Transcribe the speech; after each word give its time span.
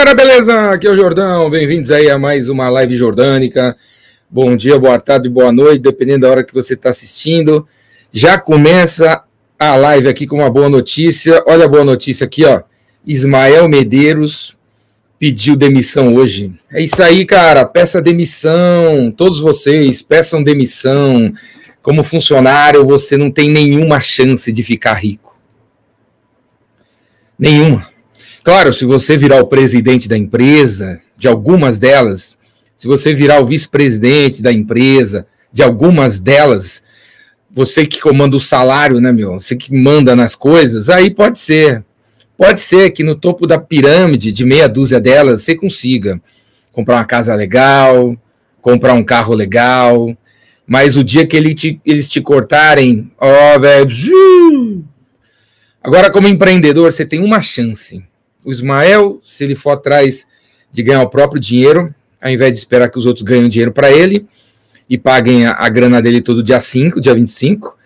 galera, 0.00 0.14
beleza? 0.14 0.70
Aqui 0.70 0.86
é 0.86 0.90
o 0.90 0.96
Jordão, 0.96 1.50
bem-vindos 1.50 1.90
aí 1.90 2.08
a 2.08 2.18
mais 2.18 2.48
uma 2.48 2.70
live 2.70 2.96
jordânica. 2.96 3.76
Bom 4.30 4.56
dia, 4.56 4.78
boa 4.78 4.98
tarde, 4.98 5.28
boa 5.28 5.52
noite, 5.52 5.82
dependendo 5.82 6.20
da 6.20 6.30
hora 6.30 6.42
que 6.42 6.54
você 6.54 6.72
está 6.72 6.88
assistindo. 6.88 7.68
Já 8.10 8.38
começa 8.38 9.22
a 9.58 9.76
live 9.76 10.08
aqui 10.08 10.26
com 10.26 10.36
uma 10.36 10.48
boa 10.48 10.70
notícia. 10.70 11.44
Olha 11.46 11.66
a 11.66 11.68
boa 11.68 11.84
notícia 11.84 12.24
aqui, 12.24 12.46
ó. 12.46 12.62
Ismael 13.06 13.68
Medeiros 13.68 14.56
pediu 15.18 15.54
demissão 15.54 16.14
hoje. 16.14 16.50
É 16.72 16.80
isso 16.80 17.02
aí, 17.02 17.26
cara. 17.26 17.66
Peça 17.66 18.00
demissão. 18.00 19.12
Todos 19.14 19.38
vocês 19.38 20.00
peçam 20.00 20.42
demissão. 20.42 21.30
Como 21.82 22.02
funcionário, 22.02 22.86
você 22.86 23.18
não 23.18 23.30
tem 23.30 23.50
nenhuma 23.50 24.00
chance 24.00 24.50
de 24.50 24.62
ficar 24.62 24.94
rico. 24.94 25.36
Nenhuma. 27.38 27.89
Claro, 28.42 28.72
se 28.72 28.86
você 28.86 29.18
virar 29.18 29.40
o 29.40 29.46
presidente 29.46 30.08
da 30.08 30.16
empresa, 30.16 31.00
de 31.16 31.28
algumas 31.28 31.78
delas, 31.78 32.38
se 32.76 32.86
você 32.86 33.12
virar 33.12 33.40
o 33.40 33.46
vice-presidente 33.46 34.40
da 34.40 34.50
empresa, 34.50 35.26
de 35.52 35.62
algumas 35.62 36.18
delas, 36.18 36.82
você 37.50 37.84
que 37.84 38.00
comanda 38.00 38.34
o 38.34 38.40
salário, 38.40 38.98
né, 38.98 39.12
meu? 39.12 39.38
Você 39.38 39.54
que 39.54 39.74
manda 39.74 40.16
nas 40.16 40.34
coisas, 40.34 40.88
aí 40.88 41.10
pode 41.10 41.38
ser. 41.38 41.84
Pode 42.38 42.60
ser 42.60 42.90
que 42.92 43.04
no 43.04 43.14
topo 43.14 43.46
da 43.46 43.58
pirâmide, 43.58 44.32
de 44.32 44.46
meia 44.46 44.66
dúzia 44.66 44.98
delas, 44.98 45.42
você 45.42 45.54
consiga 45.54 46.18
comprar 46.72 46.96
uma 46.96 47.04
casa 47.04 47.34
legal, 47.34 48.16
comprar 48.62 48.94
um 48.94 49.04
carro 49.04 49.34
legal, 49.34 50.16
mas 50.66 50.96
o 50.96 51.04
dia 51.04 51.26
que 51.26 51.36
ele 51.36 51.54
te, 51.54 51.78
eles 51.84 52.08
te 52.08 52.22
cortarem, 52.22 53.12
ó, 53.18 53.58
velho. 53.58 54.86
Agora, 55.82 56.10
como 56.10 56.26
empreendedor, 56.26 56.90
você 56.90 57.04
tem 57.04 57.22
uma 57.22 57.42
chance 57.42 58.02
o 58.44 58.50
Ismael, 58.50 59.20
se 59.24 59.44
ele 59.44 59.54
for 59.54 59.70
atrás 59.70 60.26
de 60.72 60.82
ganhar 60.82 61.02
o 61.02 61.08
próprio 61.08 61.40
dinheiro, 61.40 61.94
ao 62.20 62.30
invés 62.30 62.52
de 62.52 62.58
esperar 62.58 62.90
que 62.90 62.98
os 62.98 63.06
outros 63.06 63.24
ganhem 63.24 63.48
dinheiro 63.48 63.72
para 63.72 63.90
ele 63.90 64.26
e 64.88 64.98
paguem 64.98 65.46
a, 65.46 65.52
a, 65.52 65.68
grana 65.68 66.02
dele 66.02 66.20
todo 66.20 66.42
dia 66.42 66.60
5, 66.60 67.00
dia 67.00 67.14
25, 67.14 67.76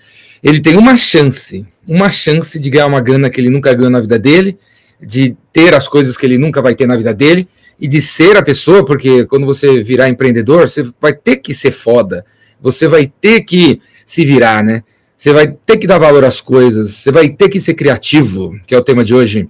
ele 0.42 0.61
tem 0.61 0.77
uma 0.77 0.96
chance, 0.96 1.66
uma 1.86 2.11
chance 2.11 2.58
de 2.58 2.70
ganhar 2.70 2.86
uma 2.86 3.00
grana 3.00 3.30
que 3.30 3.41
ele 3.41 3.50
nunca 3.50 3.72
ganhou 3.72 3.91
na 3.91 4.00
vida 4.00 4.19
dele, 4.19 4.58
de 5.00 5.36
ter 5.52 5.74
as 5.74 5.86
coisas 5.86 6.16
que 6.16 6.24
ele 6.24 6.38
nunca 6.38 6.62
vai 6.62 6.74
ter 6.74 6.86
na 6.86 6.96
vida 6.96 7.12
dele 7.12 7.48
e 7.80 7.86
de 7.86 8.00
ser 8.00 8.36
a 8.36 8.42
pessoa, 8.42 8.84
porque 8.84 9.27
quando 9.27 9.46
você 9.46 9.83
virar 9.83 10.08
empreendedor, 10.08 10.68
você 10.68 10.84
vai 11.00 11.12
ter 11.12 11.36
que 11.36 11.55
ser 11.55 11.70
foda, 11.70 12.24
você 12.61 12.89
vai 12.89 13.12
ter 13.20 13.42
que 13.42 13.80
se 14.06 14.24
virar, 14.24 14.64
né? 14.64 14.83
Você 15.16 15.33
vai 15.33 15.48
ter 15.48 15.78
que 15.78 15.86
dar 15.86 15.98
valor 15.98 16.24
às 16.24 16.41
coisas, 16.41 16.96
você 16.96 17.11
vai 17.11 17.28
ter 17.28 17.48
que 17.48 17.61
ser 17.61 17.74
criativo, 17.74 18.58
que 18.66 18.74
é 18.74 18.78
o 18.78 18.83
tema 18.83 19.05
de 19.05 19.14
hoje. 19.14 19.48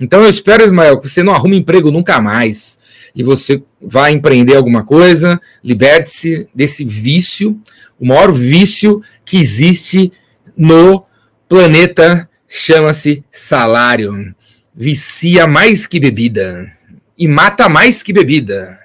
Então 0.00 0.22
eu 0.22 0.28
espero, 0.28 0.64
Ismael, 0.64 1.00
que 1.00 1.08
você 1.08 1.22
não 1.22 1.34
arrume 1.34 1.56
emprego 1.56 1.90
nunca 1.90 2.20
mais 2.20 2.78
e 3.14 3.22
você 3.22 3.62
vá 3.80 4.10
empreender 4.10 4.56
alguma 4.56 4.84
coisa, 4.84 5.40
liberte-se 5.64 6.48
desse 6.54 6.84
vício, 6.84 7.58
o 7.98 8.06
maior 8.06 8.30
vício 8.30 9.02
que 9.24 9.38
existe 9.38 10.12
no 10.56 11.04
planeta 11.48 12.28
chama-se 12.46 13.24
salário. 13.32 14.34
Vicia 14.74 15.46
mais 15.46 15.86
que 15.86 15.98
bebida 15.98 16.70
e 17.16 17.26
mata 17.26 17.68
mais 17.68 18.02
que 18.02 18.12
bebida. 18.12 18.78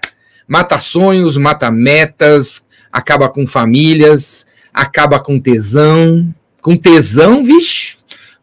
Mata 0.47 0.77
sonhos, 0.77 1.37
mata 1.37 1.69
metas, 1.69 2.65
acaba 2.91 3.29
com 3.29 3.45
famílias, 3.45 4.45
acaba 4.73 5.19
com 5.19 5.39
tesão. 5.39 6.33
Com 6.61 6.77
tesão, 6.77 7.43
vixe, 7.43 7.90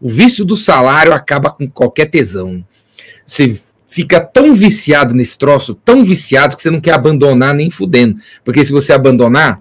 o 0.01 0.09
vício 0.09 0.45
do 0.45 0.57
salário 0.57 1.13
acaba 1.13 1.51
com 1.51 1.69
qualquer 1.69 2.07
tesão. 2.07 2.65
Você 3.27 3.61
fica 3.89 4.21
tão 4.21 4.55
viciado 4.55 5.15
nesse 5.15 5.37
troço, 5.37 5.75
tão 5.75 6.05
viciado, 6.05 6.57
que 6.57 6.63
você 6.63 6.71
não 6.71 6.81
quer 6.81 6.95
abandonar 6.95 7.55
nem 7.55 7.71
fudendo. 7.71 8.17
Porque 8.45 8.65
se 8.65 8.73
você 8.73 8.93
abandonar, 8.93 9.61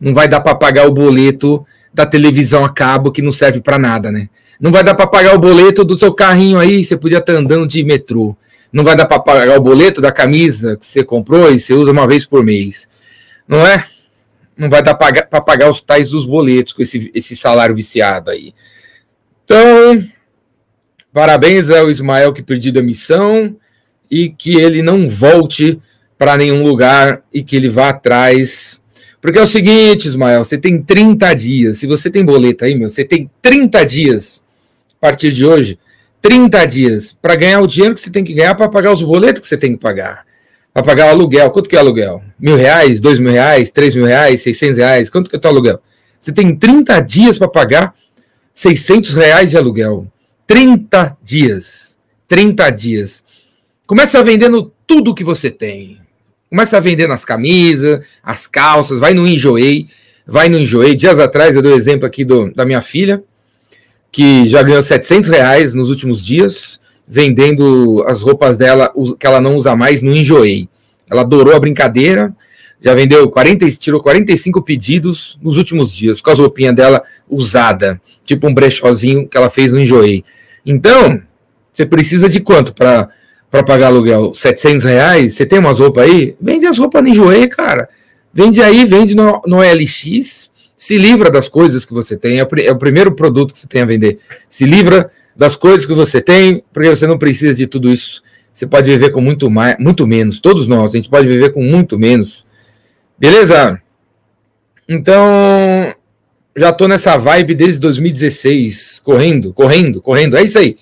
não 0.00 0.14
vai 0.14 0.28
dar 0.28 0.40
para 0.40 0.54
pagar 0.54 0.86
o 0.86 0.92
boleto 0.92 1.66
da 1.92 2.06
televisão 2.06 2.64
a 2.64 2.68
cabo 2.68 3.10
que 3.10 3.22
não 3.22 3.32
serve 3.32 3.60
para 3.60 3.78
nada, 3.78 4.10
né? 4.10 4.28
Não 4.60 4.70
vai 4.70 4.84
dar 4.84 4.94
para 4.94 5.06
pagar 5.06 5.34
o 5.34 5.38
boleto 5.38 5.84
do 5.84 5.98
seu 5.98 6.12
carrinho 6.12 6.58
aí, 6.58 6.84
você 6.84 6.96
podia 6.96 7.18
estar 7.18 7.32
andando 7.32 7.66
de 7.66 7.82
metrô. 7.82 8.36
Não 8.72 8.84
vai 8.84 8.96
dar 8.96 9.06
para 9.06 9.18
pagar 9.18 9.58
o 9.58 9.60
boleto 9.60 10.00
da 10.00 10.12
camisa 10.12 10.76
que 10.76 10.86
você 10.86 11.04
comprou 11.04 11.52
e 11.52 11.58
você 11.58 11.74
usa 11.74 11.90
uma 11.90 12.06
vez 12.06 12.24
por 12.24 12.42
mês. 12.42 12.88
Não 13.46 13.66
é? 13.66 13.84
Não 14.56 14.70
vai 14.70 14.82
dar 14.82 14.94
para 14.94 15.40
pagar 15.40 15.70
os 15.70 15.80
tais 15.80 16.10
dos 16.10 16.24
boletos 16.24 16.72
com 16.72 16.82
esse, 16.82 17.10
esse 17.12 17.34
salário 17.36 17.74
viciado 17.74 18.30
aí. 18.30 18.54
Então, 19.52 20.02
parabéns 21.12 21.68
ao 21.68 21.90
Ismael 21.90 22.32
que 22.32 22.42
pediu 22.42 22.72
a 22.80 22.82
missão 22.82 23.54
e 24.10 24.30
que 24.30 24.56
ele 24.56 24.80
não 24.80 25.06
volte 25.06 25.78
para 26.16 26.38
nenhum 26.38 26.62
lugar 26.62 27.22
e 27.30 27.42
que 27.42 27.54
ele 27.54 27.68
vá 27.68 27.90
atrás. 27.90 28.80
Porque 29.20 29.38
é 29.38 29.42
o 29.42 29.46
seguinte, 29.46 30.08
Ismael, 30.08 30.42
você 30.42 30.56
tem 30.56 30.82
30 30.82 31.34
dias. 31.34 31.76
Se 31.76 31.86
você 31.86 32.08
tem 32.08 32.24
boleto 32.24 32.64
aí, 32.64 32.74
meu, 32.74 32.88
você 32.88 33.04
tem 33.04 33.30
30 33.42 33.84
dias 33.84 34.40
a 34.96 35.00
partir 35.02 35.30
de 35.30 35.44
hoje, 35.44 35.78
30 36.22 36.64
dias 36.64 37.14
para 37.20 37.36
ganhar 37.36 37.60
o 37.60 37.66
dinheiro 37.66 37.94
que 37.94 38.00
você 38.00 38.08
tem 38.08 38.24
que 38.24 38.32
ganhar 38.32 38.54
para 38.54 38.70
pagar 38.70 38.94
os 38.94 39.02
boletos 39.02 39.42
que 39.42 39.48
você 39.48 39.58
tem 39.58 39.72
que 39.72 39.78
pagar. 39.82 40.24
Para 40.72 40.82
pagar 40.82 41.08
o 41.08 41.10
aluguel. 41.10 41.50
Quanto 41.50 41.68
que 41.68 41.76
é 41.76 41.78
aluguel? 41.78 42.22
Mil 42.40 42.56
reais, 42.56 43.02
dois 43.02 43.18
mil 43.18 43.32
reais, 43.32 43.70
três 43.70 43.94
mil 43.94 44.06
reais, 44.06 44.40
seiscentos 44.40 44.78
reais? 44.78 45.10
Quanto 45.10 45.28
que 45.28 45.36
é 45.36 45.38
o 45.38 45.40
teu 45.40 45.50
aluguel? 45.50 45.78
Você 46.18 46.32
tem 46.32 46.56
30 46.56 47.00
dias 47.00 47.36
para 47.36 47.48
pagar 47.48 47.94
600 48.54 49.14
reais 49.14 49.50
de 49.50 49.56
aluguel. 49.56 50.06
30 50.46 51.16
dias. 51.22 51.96
30 52.28 52.70
dias. 52.70 53.22
Começa 53.86 54.22
vendendo 54.22 54.72
tudo 54.86 55.14
que 55.14 55.24
você 55.24 55.50
tem. 55.50 55.98
Começa 56.48 56.76
a 56.76 56.80
vender 56.80 57.06
nas 57.06 57.24
camisas, 57.24 58.06
as 58.22 58.46
calças, 58.46 58.98
vai 58.98 59.14
no 59.14 59.26
Enjoei, 59.26 59.86
vai 60.26 60.48
no 60.48 60.58
Enjoei. 60.58 60.94
Dias 60.94 61.18
atrás 61.18 61.56
eu 61.56 61.62
dei 61.62 61.72
o 61.72 61.76
exemplo 61.76 62.06
aqui 62.06 62.24
do, 62.24 62.52
da 62.52 62.66
minha 62.66 62.82
filha, 62.82 63.22
que 64.10 64.46
já 64.48 64.62
ganhou 64.62 64.82
700 64.82 65.30
reais 65.30 65.72
nos 65.72 65.88
últimos 65.88 66.22
dias, 66.22 66.78
vendendo 67.08 68.04
as 68.06 68.20
roupas 68.20 68.56
dela, 68.56 68.92
que 69.18 69.26
ela 69.26 69.40
não 69.40 69.56
usa 69.56 69.74
mais, 69.74 70.02
no 70.02 70.14
Enjoei. 70.14 70.68
Ela 71.10 71.22
adorou 71.22 71.54
a 71.54 71.60
brincadeira, 71.60 72.34
já 72.82 72.94
vendeu 72.94 73.28
40, 73.30 73.70
tirou 73.72 74.02
45 74.02 74.60
pedidos 74.62 75.38
nos 75.40 75.56
últimos 75.56 75.92
dias, 75.92 76.20
com 76.20 76.30
as 76.30 76.38
roupinhas 76.38 76.74
dela 76.74 77.00
usada, 77.30 78.00
tipo 78.24 78.48
um 78.48 78.52
brechózinho 78.52 79.28
que 79.28 79.36
ela 79.36 79.48
fez 79.48 79.72
no 79.72 79.80
Enjoei. 79.80 80.24
Então, 80.66 81.22
você 81.72 81.86
precisa 81.86 82.28
de 82.28 82.40
quanto 82.40 82.74
para 82.74 83.08
pagar 83.64 83.86
aluguel? 83.86 84.34
700 84.34 84.84
reais? 84.84 85.34
Você 85.34 85.46
tem 85.46 85.60
umas 85.60 85.78
roupas 85.78 86.04
aí? 86.04 86.34
Vende 86.40 86.66
as 86.66 86.76
roupas 86.76 87.02
no 87.02 87.08
Enjoei, 87.08 87.46
cara. 87.46 87.88
Vende 88.34 88.60
aí, 88.60 88.84
vende 88.84 89.14
no, 89.14 89.40
no 89.46 89.58
LX, 89.58 90.50
se 90.76 90.98
livra 90.98 91.30
das 91.30 91.48
coisas 91.48 91.84
que 91.84 91.92
você 91.92 92.16
tem. 92.16 92.40
É, 92.40 92.46
é 92.64 92.72
o 92.72 92.76
primeiro 92.76 93.12
produto 93.12 93.52
que 93.52 93.60
você 93.60 93.68
tem 93.68 93.82
a 93.82 93.86
vender. 93.86 94.18
Se 94.50 94.64
livra 94.64 95.08
das 95.36 95.54
coisas 95.54 95.86
que 95.86 95.94
você 95.94 96.20
tem, 96.20 96.64
porque 96.72 96.90
você 96.90 97.06
não 97.06 97.16
precisa 97.16 97.54
de 97.54 97.68
tudo 97.68 97.92
isso. 97.92 98.22
Você 98.52 98.66
pode 98.66 98.90
viver 98.90 99.10
com 99.10 99.20
muito 99.20 99.48
mais, 99.48 99.76
muito 99.78 100.04
menos. 100.04 100.40
Todos 100.40 100.66
nós, 100.66 100.92
a 100.92 100.96
gente 100.96 101.08
pode 101.08 101.28
viver 101.28 101.52
com 101.52 101.62
muito 101.62 101.96
menos 101.96 102.44
Beleza? 103.22 103.80
Então, 104.88 105.94
já 106.56 106.72
tô 106.72 106.88
nessa 106.88 107.16
vibe 107.16 107.54
desde 107.54 107.78
2016, 107.78 109.00
correndo, 109.00 109.54
correndo, 109.54 110.02
correndo. 110.02 110.36
É 110.36 110.42
isso 110.42 110.58
aí. 110.58 110.76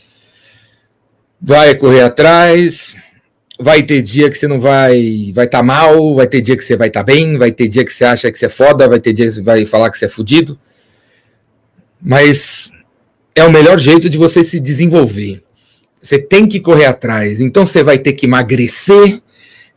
Vai 1.39 1.75
correr 1.75 2.01
atrás. 2.01 2.97
Vai 3.61 3.83
ter 3.83 4.01
dia 4.01 4.31
que 4.31 4.39
você 4.39 4.49
não 4.49 4.59
vai 4.59 5.31
vai 5.35 5.45
estar 5.45 5.59
tá 5.59 5.63
mal, 5.63 6.15
vai 6.15 6.27
ter 6.27 6.41
dia 6.41 6.57
que 6.57 6.65
você 6.65 6.79
vai 6.79 6.89
estar 6.89 7.01
tá 7.01 7.05
bem, 7.05 7.37
vai 7.37 7.53
ter 7.53 7.69
dia 7.69 7.85
que 7.85 7.93
você 7.93 8.07
acha 8.07 8.33
que 8.33 8.39
você 8.39 8.47
é 8.47 8.49
foda, 8.49 8.89
vai 8.89 8.99
ter 8.99 9.13
dia 9.13 9.27
que 9.27 9.33
você 9.33 9.43
vai 9.43 9.67
falar 9.67 9.91
que 9.91 9.99
você 9.99 10.07
é 10.07 10.09
fudido. 10.09 10.59
Mas 12.01 12.73
é 13.35 13.45
o 13.45 13.53
melhor 13.53 13.79
jeito 13.79 14.09
de 14.09 14.17
você 14.17 14.43
se 14.43 14.59
desenvolver. 14.59 15.43
Você 16.01 16.19
tem 16.19 16.47
que 16.47 16.59
correr 16.59 16.87
atrás. 16.87 17.43
Então 17.43 17.67
você 17.67 17.83
vai 17.83 17.99
ter 17.99 18.15
que 18.15 18.25
emagrecer, 18.25 19.21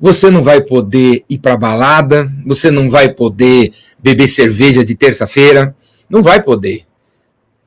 você 0.03 0.29
não 0.29 0.43
vai 0.43 0.59
poder 0.59 1.23
ir 1.29 1.37
para 1.37 1.55
balada, 1.55 2.29
você 2.45 2.69
não 2.69 2.89
vai 2.89 3.13
poder 3.13 3.71
beber 3.97 4.27
cerveja 4.27 4.83
de 4.83 4.95
terça-feira, 4.95 5.73
não 6.09 6.21
vai 6.21 6.43
poder. 6.43 6.83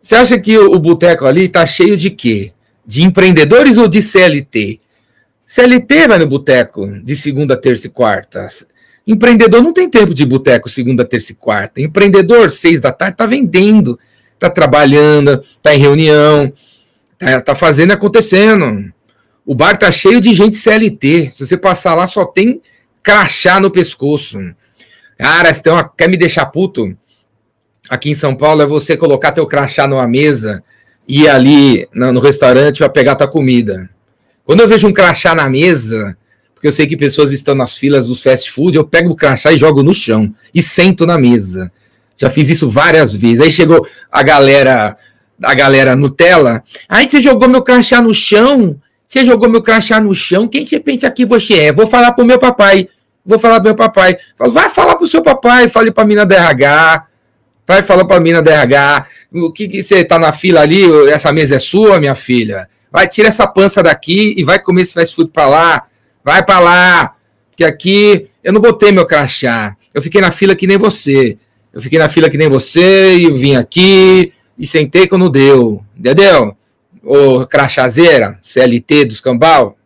Você 0.02 0.16
acha 0.16 0.38
que 0.38 0.58
o, 0.58 0.78
boteco 0.78 1.24
ali 1.24 1.46
está 1.46 1.64
cheio 1.64 1.96
de 1.96 2.10
quê? 2.10 2.52
De 2.84 3.02
empreendedores 3.02 3.78
ou 3.78 3.88
de 3.88 4.02
CLT? 4.02 4.78
CLT 5.46 6.08
vai 6.08 6.18
no 6.18 6.26
boteco 6.26 6.86
de 7.02 7.16
segunda, 7.16 7.56
terça 7.56 7.86
e 7.86 7.90
quarta. 7.90 8.46
Empreendedor 9.06 9.62
não 9.62 9.72
tem 9.72 9.88
tempo 9.88 10.12
de 10.12 10.26
boteco 10.26 10.68
segunda, 10.68 11.06
terça 11.06 11.32
e 11.32 11.34
quarta. 11.34 11.80
Empreendedor, 11.80 12.50
seis 12.50 12.80
da 12.80 12.92
tarde, 12.92 13.14
está 13.14 13.24
vendendo, 13.24 13.98
está 14.34 14.50
trabalhando, 14.50 15.42
está 15.56 15.74
em 15.74 15.78
reunião, 15.78 16.52
está 17.18 17.40
tá 17.40 17.54
fazendo 17.54 17.92
acontecendo. 17.92 18.92
O 19.46 19.54
bar 19.54 19.78
tá 19.78 19.92
cheio 19.92 20.20
de 20.20 20.32
gente 20.32 20.56
CLT. 20.56 21.30
Se 21.32 21.46
você 21.46 21.56
passar 21.56 21.94
lá, 21.94 22.08
só 22.08 22.24
tem 22.24 22.60
crachá 23.00 23.60
no 23.60 23.70
pescoço. 23.70 24.40
Cara, 25.16 25.54
se 25.54 25.62
tem 25.62 25.72
uma, 25.72 25.88
quer 25.88 26.08
me 26.08 26.16
deixar 26.16 26.46
puto? 26.46 26.96
Aqui 27.88 28.10
em 28.10 28.14
São 28.14 28.34
Paulo 28.34 28.60
é 28.60 28.66
você 28.66 28.96
colocar 28.96 29.30
teu 29.30 29.46
crachá 29.46 29.86
numa 29.86 30.08
mesa 30.08 30.60
e 31.06 31.28
ali 31.28 31.88
no, 31.94 32.18
restaurante 32.18 32.78
para 32.78 32.88
pegar 32.88 33.14
tua 33.14 33.28
comida. 33.28 33.88
Quando 34.44 34.60
eu 34.60 34.68
vejo 34.68 34.88
um 34.88 34.92
crachá 34.92 35.36
na 35.36 35.48
mesa, 35.48 36.18
porque 36.52 36.66
eu 36.66 36.72
sei 36.72 36.88
que 36.88 36.96
pessoas 36.96 37.30
estão 37.30 37.54
nas 37.54 37.76
filas 37.76 38.08
dos 38.08 38.20
fast 38.20 38.50
food, 38.50 38.76
eu 38.76 38.84
pego 38.84 39.10
o 39.10 39.16
crachá 39.16 39.52
e 39.52 39.56
jogo 39.56 39.84
no 39.84 39.94
chão 39.94 40.34
e 40.52 40.60
sento 40.60 41.06
na 41.06 41.16
mesa. 41.16 41.70
Já 42.16 42.28
fiz 42.28 42.48
isso 42.50 42.68
várias 42.68 43.14
vezes. 43.14 43.40
Aí 43.40 43.52
chegou 43.52 43.86
a 44.10 44.22
galera, 44.24 44.96
a 45.40 45.54
galera 45.54 45.94
Nutella. 45.94 46.64
Aí 46.88 47.08
você 47.08 47.22
jogou 47.22 47.48
meu 47.48 47.62
crachá 47.62 48.00
no 48.00 48.12
chão? 48.12 48.80
Você 49.16 49.24
jogou 49.24 49.48
meu 49.48 49.62
crachá 49.62 49.98
no 49.98 50.14
chão? 50.14 50.46
Quem 50.46 50.66
você 50.66 50.78
pensa 50.78 51.10
que 51.10 51.24
você 51.24 51.54
é? 51.54 51.72
Vou 51.72 51.86
falar 51.86 52.12
pro 52.12 52.22
meu 52.22 52.38
papai. 52.38 52.86
Vou 53.24 53.38
falar 53.38 53.60
pro 53.60 53.70
meu 53.70 53.74
papai. 53.74 54.18
Falo, 54.36 54.52
vai 54.52 54.68
falar 54.68 54.94
pro 54.96 55.06
seu 55.06 55.22
papai, 55.22 55.70
fale 55.70 55.90
pra 55.90 56.04
mina 56.04 56.26
da 56.26 56.36
RH. 56.36 57.06
Vai 57.66 57.82
falar 57.82 58.04
pra 58.04 58.20
mina 58.20 58.42
da 58.42 58.52
RH. 58.52 59.06
O 59.32 59.50
que, 59.50 59.68
que 59.68 59.82
você 59.82 60.04
tá 60.04 60.18
na 60.18 60.32
fila 60.32 60.60
ali? 60.60 60.84
Essa 61.08 61.32
mesa 61.32 61.56
é 61.56 61.58
sua, 61.58 61.98
minha 61.98 62.14
filha? 62.14 62.68
Vai, 62.92 63.08
tira 63.08 63.28
essa 63.28 63.46
pança 63.46 63.82
daqui 63.82 64.34
e 64.36 64.44
vai 64.44 64.58
comer 64.58 64.82
esse 64.82 64.92
fast 64.92 65.16
food 65.16 65.30
pra 65.30 65.46
lá. 65.46 65.86
Vai 66.22 66.44
pra 66.44 66.58
lá. 66.58 67.14
Que 67.56 67.64
aqui 67.64 68.28
eu 68.44 68.52
não 68.52 68.60
botei 68.60 68.92
meu 68.92 69.06
crachá. 69.06 69.74
Eu 69.94 70.02
fiquei 70.02 70.20
na 70.20 70.30
fila 70.30 70.54
que 70.54 70.66
nem 70.66 70.76
você. 70.76 71.38
Eu 71.72 71.80
fiquei 71.80 71.98
na 71.98 72.10
fila 72.10 72.28
que 72.28 72.36
nem 72.36 72.50
você 72.50 73.16
e 73.16 73.24
eu 73.24 73.34
vim 73.34 73.56
aqui 73.56 74.34
e 74.58 74.66
sentei 74.66 75.06
quando 75.08 75.30
deu. 75.30 75.82
Entendeu? 75.98 76.54
Ô 77.06 77.46
crachazeira, 77.46 78.38
CLT 78.42 79.04
dos 79.04 79.20
cambal. 79.20 79.78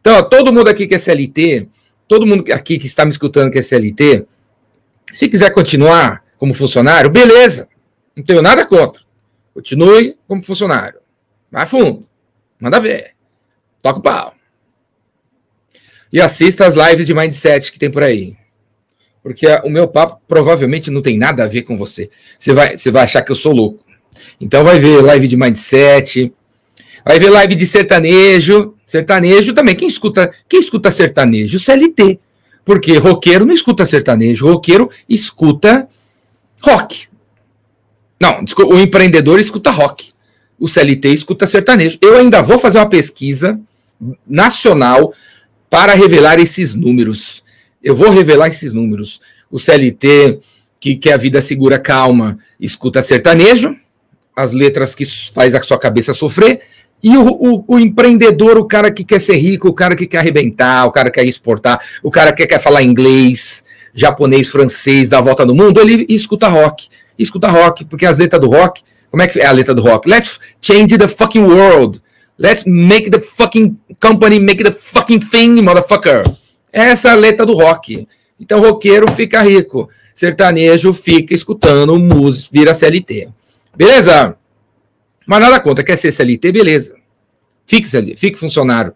Então, 0.00 0.16
ó, 0.16 0.22
todo 0.22 0.52
mundo 0.52 0.68
aqui 0.68 0.86
que 0.86 0.94
é 0.94 0.98
CLT, 0.98 1.68
todo 2.08 2.26
mundo 2.26 2.50
aqui 2.52 2.78
que 2.78 2.86
está 2.86 3.04
me 3.04 3.10
escutando 3.10 3.50
que 3.50 3.58
é 3.58 3.62
CLT, 3.62 4.26
se 5.12 5.28
quiser 5.28 5.50
continuar 5.50 6.24
como 6.38 6.54
funcionário, 6.54 7.10
beleza. 7.10 7.68
Não 8.16 8.24
tenho 8.24 8.40
nada 8.40 8.64
contra. 8.64 9.02
Continue 9.52 10.16
como 10.26 10.42
funcionário. 10.42 11.00
Vai 11.50 11.66
fundo. 11.66 12.06
Manda 12.58 12.80
ver. 12.80 13.12
Toca 13.82 13.98
o 13.98 14.02
pau. 14.02 14.34
E 16.12 16.20
assista 16.20 16.66
as 16.66 16.74
lives 16.74 17.06
de 17.06 17.14
mindset 17.14 17.70
que 17.70 17.78
tem 17.78 17.90
por 17.90 18.02
aí 18.02 18.36
porque 19.22 19.46
o 19.64 19.70
meu 19.70 19.86
papo 19.86 20.20
provavelmente 20.26 20.90
não 20.90 21.02
tem 21.02 21.18
nada 21.18 21.44
a 21.44 21.46
ver 21.46 21.62
com 21.62 21.76
você. 21.76 22.10
Você 22.38 22.52
vai, 22.52 22.76
você 22.76 22.90
vai 22.90 23.04
achar 23.04 23.22
que 23.22 23.30
eu 23.30 23.36
sou 23.36 23.52
louco. 23.52 23.84
Então 24.40 24.64
vai 24.64 24.78
ver 24.78 25.02
live 25.02 25.28
de 25.28 25.36
mindset, 25.36 26.32
vai 27.04 27.18
ver 27.18 27.30
live 27.30 27.54
de 27.54 27.66
sertanejo, 27.66 28.74
sertanejo 28.86 29.52
também. 29.52 29.74
Quem 29.74 29.88
escuta, 29.88 30.30
quem 30.48 30.60
escuta 30.60 30.90
sertanejo? 30.90 31.58
CLT. 31.58 32.18
Porque 32.64 32.96
roqueiro 32.98 33.46
não 33.46 33.54
escuta 33.54 33.86
sertanejo, 33.86 34.46
roqueiro 34.46 34.90
escuta 35.08 35.88
rock. 36.62 37.08
Não, 38.20 38.44
o 38.68 38.78
empreendedor 38.78 39.40
escuta 39.40 39.70
rock. 39.70 40.10
O 40.58 40.68
CLT 40.68 41.08
escuta 41.08 41.46
sertanejo. 41.46 41.98
Eu 42.02 42.18
ainda 42.18 42.42
vou 42.42 42.58
fazer 42.58 42.78
uma 42.78 42.88
pesquisa 42.88 43.58
nacional 44.26 45.14
para 45.70 45.94
revelar 45.94 46.38
esses 46.38 46.74
números. 46.74 47.42
Eu 47.82 47.96
vou 47.96 48.10
revelar 48.10 48.48
esses 48.48 48.74
números. 48.74 49.20
O 49.50 49.58
CLT, 49.58 50.38
que 50.78 50.96
quer 50.96 51.14
a 51.14 51.16
vida 51.16 51.40
segura, 51.40 51.78
calma, 51.78 52.38
escuta 52.60 53.02
sertanejo, 53.02 53.74
as 54.40 54.52
letras 54.52 54.94
que 54.94 55.04
faz 55.04 55.54
a 55.54 55.62
sua 55.62 55.78
cabeça 55.78 56.14
sofrer, 56.14 56.60
e 57.02 57.16
o, 57.16 57.26
o, 57.28 57.64
o, 57.66 57.78
empreendedor, 57.78 58.58
o 58.58 58.66
cara 58.66 58.90
que 58.90 59.04
quer 59.04 59.20
ser 59.20 59.36
rico, 59.36 59.68
o 59.68 59.72
cara 59.72 59.96
que 59.96 60.06
quer 60.06 60.18
arrebentar, 60.18 60.86
o 60.86 60.92
cara 60.92 61.10
que 61.10 61.18
quer 61.18 61.26
exportar, 61.26 61.80
o 62.02 62.10
cara 62.10 62.32
que 62.32 62.46
quer 62.46 62.58
falar 62.58 62.82
inglês, 62.82 63.64
japonês, 63.94 64.50
francês, 64.50 65.08
dar 65.08 65.18
a 65.18 65.22
volta 65.22 65.44
no 65.44 65.54
mundo, 65.54 65.80
ele 65.80 66.06
escuta 66.10 66.48
rock. 66.48 66.88
Escuta 67.18 67.48
rock, 67.48 67.84
porque 67.86 68.04
as 68.04 68.18
letras 68.18 68.40
do 68.40 68.48
rock, 68.48 68.82
como 69.10 69.22
é 69.22 69.26
que 69.26 69.40
é 69.40 69.46
a 69.46 69.52
letra 69.52 69.74
do 69.74 69.82
rock? 69.82 70.08
Let's 70.08 70.38
change 70.60 70.96
the 70.98 71.08
fucking 71.08 71.42
world. 71.42 72.00
Let's 72.38 72.64
make 72.64 73.10
the 73.10 73.20
fucking 73.20 73.78
company 73.98 74.38
make 74.38 74.62
the 74.62 74.72
fucking 74.72 75.20
thing, 75.20 75.60
motherfucker. 75.60 76.22
Essa 76.72 77.08
é 77.08 77.12
a 77.12 77.14
letra 77.14 77.44
do 77.44 77.54
rock. 77.54 78.06
Então, 78.38 78.60
roqueiro 78.60 79.10
fica 79.12 79.42
rico. 79.42 79.88
Sertanejo 80.14 80.92
fica 80.92 81.34
escutando 81.34 81.98
música, 81.98 82.48
vira 82.52 82.74
CLT. 82.74 83.28
Beleza? 83.80 84.36
Mas 85.26 85.40
nada 85.40 85.58
conta. 85.58 85.82
Quer 85.82 85.96
ser 85.96 86.12
CLT? 86.12 86.52
Beleza. 86.52 86.96
Fique 87.66 87.88
CLT, 87.88 88.14
fique 88.14 88.38
funcionário. 88.38 88.92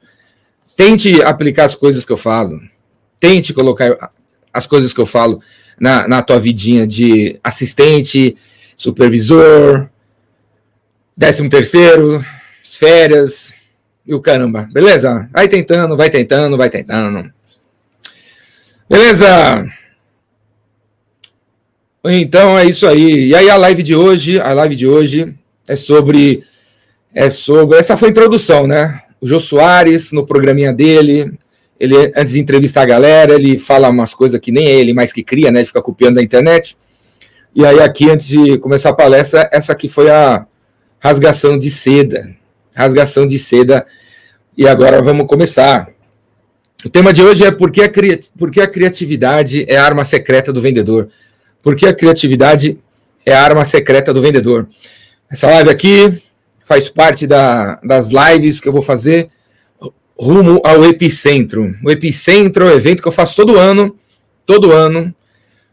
Tente 0.77 1.23
aplicar 1.23 1.65
as 1.65 1.75
coisas 1.75 2.05
que 2.05 2.13
eu 2.13 2.19
falo. 2.19 2.61
Tente 3.19 3.55
colocar 3.55 4.11
as 4.53 4.67
coisas 4.67 4.93
que 4.93 5.01
eu 5.01 5.07
falo 5.07 5.41
na, 5.81 6.07
na 6.07 6.23
tua 6.23 6.39
vidinha 6.39 6.87
de 6.87 7.41
assistente, 7.43 8.37
supervisor, 8.77 9.89
décimo 11.17 11.49
terceiro, 11.49 12.23
férias 12.63 13.55
e 14.07 14.15
o 14.15 14.21
caramba. 14.21 14.69
Beleza? 14.71 15.31
Vai 15.33 15.49
tentando, 15.49 15.97
vai 15.97 16.11
tentando, 16.11 16.59
vai 16.59 16.69
tentando. 16.69 17.33
Beleza? 18.91 19.67
Então 22.07 22.59
é 22.59 22.67
isso 22.67 22.87
aí. 22.87 23.29
E 23.29 23.35
aí 23.35 23.49
a 23.49 23.57
live 23.57 23.83
de 23.83 23.95
hoje, 23.95 24.39
a 24.39 24.53
live 24.53 24.77
de 24.77 24.87
hoje 24.87 25.35
é 25.67 25.75
sobre 25.75 26.45
é 27.15 27.31
sobre 27.31 27.79
essa 27.79 27.97
foi 27.97 28.09
a 28.09 28.11
introdução, 28.11 28.67
né? 28.67 29.01
O 29.21 29.27
Jô 29.27 29.41
Soares 29.41 30.13
no 30.13 30.27
programinha 30.27 30.73
dele, 30.73 31.33
ele 31.81 32.13
antes 32.15 32.35
de 32.35 32.41
entrevistar 32.41 32.83
a 32.83 32.87
galera, 32.87 33.35
ele 33.35 33.57
fala 33.59 33.89
umas 33.89 34.13
coisas 34.13 34.39
que 34.39 34.53
nem 34.53 34.67
é 34.67 34.75
ele 34.75 34.93
mais 34.93 35.13
que 35.13 35.23
cria, 35.23 35.51
né? 35.51 35.61
Ele 35.61 35.67
fica 35.67 35.81
copiando 35.81 36.17
da 36.17 36.23
internet. 36.23 36.77
E 37.55 37.65
aí 37.65 37.81
aqui 37.81 38.11
antes 38.11 38.27
de 38.27 38.59
começar 38.59 38.91
a 38.91 38.95
palestra, 38.95 39.49
essa 39.51 39.73
aqui 39.73 39.89
foi 39.89 40.11
a 40.11 40.47
rasgação 40.99 41.59
de 41.59 41.71
seda. 41.71 42.37
Rasgação 42.75 43.27
de 43.27 43.39
seda. 43.39 43.87
E 44.59 44.69
agora 44.69 45.01
vamos 45.01 45.27
começar. 45.27 45.89
O 46.85 46.91
tema 46.91 47.15
de 47.15 47.23
hoje 47.23 47.45
é 47.45 47.51
por 47.51 47.71
que, 47.71 47.81
a 47.81 47.89
cri... 47.89 48.21
por 48.37 48.51
que 48.51 48.61
a 48.61 48.67
criatividade 48.67 49.65
é 49.69 49.77
a 49.77 49.85
arma 49.85 50.05
secreta 50.05 50.53
do 50.53 50.61
vendedor. 50.61 51.09
Por 51.65 51.75
que 51.75 51.87
a 51.87 51.95
criatividade 51.95 52.79
é 53.25 53.35
a 53.35 53.43
arma 53.43 53.65
secreta 53.65 54.13
do 54.13 54.21
vendedor. 54.21 54.69
Essa 55.31 55.47
live 55.47 55.71
aqui 55.71 56.23
faz 56.65 56.89
parte 56.89 57.27
da, 57.27 57.81
das 57.83 58.11
lives 58.11 58.61
que 58.61 58.69
eu 58.69 58.73
vou 58.73 58.83
fazer 58.83 59.29
rumo 60.19 60.61
ao 60.65 60.85
Epicentro. 60.85 61.75
O 61.83 61.91
Epicentro 61.91 62.65
é 62.67 62.73
um 62.73 62.77
evento 62.77 63.03
que 63.03 63.09
eu 63.09 63.13
faço 63.13 63.35
todo 63.35 63.59
ano, 63.59 63.97
todo 64.47 64.73
ano, 64.73 65.15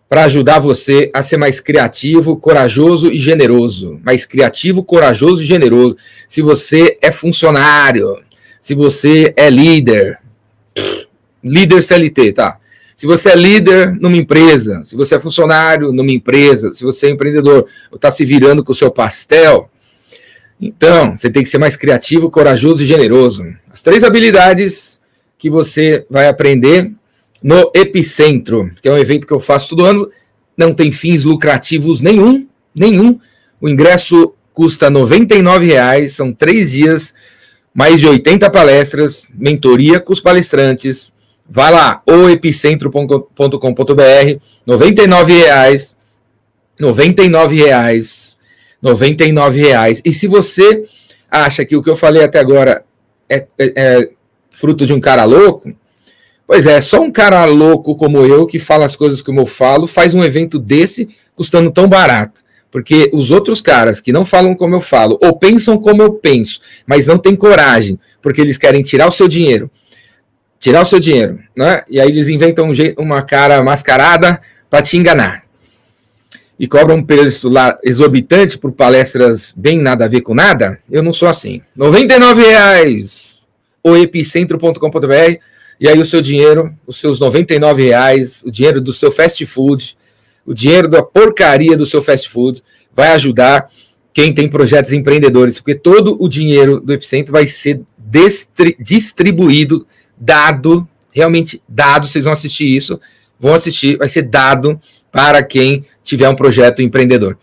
para 0.10 0.24
ajudar 0.26 0.60
você 0.60 1.10
a 1.14 1.22
ser 1.22 1.38
mais 1.38 1.60
criativo, 1.60 2.36
corajoso 2.36 3.12
e 3.12 3.18
generoso. 3.18 4.00
Mais 4.04 4.26
criativo, 4.26 4.84
corajoso 4.84 5.44
e 5.44 5.46
generoso. 5.46 5.96
Se 6.28 6.42
você 6.42 6.98
é 7.02 7.12
funcionário, 7.12 8.18
se 8.62 8.74
você 8.74 9.34
é 9.38 9.50
líder, 9.50 10.20
líder 11.44 11.82
CLT, 11.82 12.34
tá? 12.34 12.58
Se 13.02 13.08
você 13.08 13.30
é 13.30 13.36
líder 13.36 13.96
numa 14.00 14.16
empresa, 14.16 14.84
se 14.86 14.96
você 14.96 15.16
é 15.16 15.20
funcionário 15.20 15.92
numa 15.92 16.12
empresa, 16.12 16.72
se 16.72 16.84
você 16.84 17.08
é 17.08 17.10
empreendedor 17.10 17.66
ou 17.90 17.96
está 17.96 18.12
se 18.12 18.24
virando 18.24 18.64
com 18.64 18.74
o 18.74 18.76
seu 18.76 18.92
pastel, 18.92 19.72
então 20.62 21.16
você 21.16 21.28
tem 21.28 21.42
que 21.42 21.50
ser 21.50 21.58
mais 21.58 21.76
criativo, 21.76 22.30
corajoso 22.30 22.84
e 22.84 22.86
generoso. 22.86 23.44
As 23.72 23.82
três 23.82 24.04
habilidades 24.04 25.02
que 25.36 25.50
você 25.50 26.06
vai 26.12 26.28
aprender 26.28 26.92
no 27.42 27.72
Epicentro, 27.74 28.70
que 28.80 28.88
é 28.88 28.92
um 28.92 29.00
evento 29.00 29.26
que 29.26 29.34
eu 29.34 29.40
faço 29.40 29.70
todo 29.70 29.84
ano, 29.84 30.08
não 30.56 30.72
tem 30.72 30.92
fins 30.92 31.24
lucrativos 31.24 32.02
nenhum, 32.02 32.48
nenhum. 32.76 33.20
O 33.60 33.68
ingresso 33.68 34.36
custa 34.54 34.90
R$ 34.90 34.94
99,00, 34.94 36.08
são 36.10 36.32
três 36.32 36.70
dias, 36.70 37.16
mais 37.74 38.00
de 38.00 38.06
80 38.06 38.48
palestras, 38.52 39.28
mentoria 39.34 40.00
com 40.00 40.14
os 40.14 40.22
palestrantes, 40.22 41.12
Vai 41.54 41.70
lá, 41.70 42.02
oepicentro.com.br, 42.08 43.20
R$ 43.20 44.40
99,00. 44.66 45.96
R$ 46.80 46.96
reais, 47.54 48.38
R$ 48.82 49.50
reais. 49.54 50.02
E 50.06 50.14
se 50.14 50.28
você 50.28 50.86
acha 51.30 51.66
que 51.66 51.76
o 51.76 51.84
que 51.84 51.90
eu 51.90 51.98
falei 51.98 52.24
até 52.24 52.40
agora 52.40 52.86
é, 53.30 53.46
é, 53.60 53.74
é 53.76 54.10
fruto 54.50 54.86
de 54.86 54.94
um 54.94 55.02
cara 55.02 55.26
louco, 55.26 55.74
pois 56.48 56.66
é, 56.66 56.80
só 56.80 57.02
um 57.02 57.12
cara 57.12 57.44
louco 57.44 57.98
como 57.98 58.20
eu, 58.20 58.48
que 58.48 58.58
fala 58.58 58.86
as 58.86 58.96
coisas 58.96 59.22
como 59.22 59.42
eu 59.42 59.46
falo, 59.46 59.88
faz 59.88 60.16
um 60.16 60.24
evento 60.24 60.58
desse 60.58 61.10
custando 61.36 61.70
tão 61.70 61.86
barato. 61.86 62.44
Porque 62.72 63.12
os 63.14 63.30
outros 63.30 63.60
caras 63.60 64.00
que 64.00 64.14
não 64.14 64.24
falam 64.24 64.56
como 64.56 64.74
eu 64.74 64.82
falo, 64.82 65.20
ou 65.22 65.38
pensam 65.38 65.78
como 65.78 66.02
eu 66.02 66.14
penso, 66.14 66.62
mas 66.88 67.08
não 67.08 67.18
têm 67.18 67.36
coragem, 67.36 68.00
porque 68.22 68.40
eles 68.40 68.58
querem 68.58 68.82
tirar 68.82 69.10
o 69.10 69.12
seu 69.12 69.28
dinheiro, 69.28 69.70
tirar 70.62 70.84
o 70.84 70.86
seu 70.86 71.00
dinheiro, 71.00 71.40
né? 71.58 71.82
E 71.90 72.00
aí 72.00 72.08
eles 72.08 72.30
inventam 72.30 72.70
um 72.70 72.74
jeito, 72.74 73.02
uma 73.02 73.24
cara 73.24 73.62
mascarada 73.64 74.40
para 74.70 74.84
te 74.84 74.96
enganar. 74.96 75.44
E 76.58 76.68
cobram 76.68 76.98
um 76.98 77.04
preço 77.04 77.50
lá 77.50 77.78
exorbitante 77.84 78.60
por 78.60 78.72
palestras 78.72 79.54
bem 79.58 79.82
nada 79.82 80.06
a 80.06 80.08
ver 80.08 80.22
com 80.22 80.36
nada. 80.36 80.80
Eu 80.90 81.02
não 81.02 81.12
sou 81.12 81.28
assim. 81.28 81.62
R$ 81.76 82.34
reais 82.36 83.42
o 83.84 83.98
epicentro.com.br 83.98 85.40
e 85.80 85.90
aí 85.90 85.98
o 85.98 86.06
seu 86.06 86.22
dinheiro, 86.22 86.72
os 86.86 86.98
seus 86.98 87.20
R$ 87.20 87.44
reais, 87.76 88.44
o 88.46 88.52
dinheiro 88.52 88.80
do 88.80 88.94
seu 88.94 89.12
fast 89.12 89.44
food, 89.48 89.98
o 90.46 90.54
dinheiro 90.54 90.88
da 90.88 91.02
porcaria 91.02 91.76
do 91.76 91.88
seu 91.88 92.04
fast 92.04 92.30
food 92.30 92.64
vai 92.96 93.14
ajudar 93.14 93.68
quem 94.14 94.32
tem 94.32 94.48
projetos 94.48 94.94
empreendedores, 94.94 95.60
porque 95.60 95.74
todo 95.74 96.16
o 96.20 96.28
dinheiro 96.28 96.80
do 96.80 96.94
Epicentro 96.94 97.32
vai 97.32 97.48
ser 97.48 97.82
distribuído, 98.80 99.88
dado, 100.22 100.88
realmente 101.12 101.62
dado, 101.68 102.08
vocês 102.08 102.24
vão 102.24 102.34
assistir 102.34 102.66
isso, 102.66 103.02
vão 103.40 103.56
assistir, 103.56 103.98
vai 103.98 104.08
ser 104.08 104.22
dado 104.22 104.80
para 105.12 105.42
quem 105.44 105.84
tiver 106.04 106.30
um 106.30 106.36
projeto 106.36 106.84
empreendedor. 106.84 107.38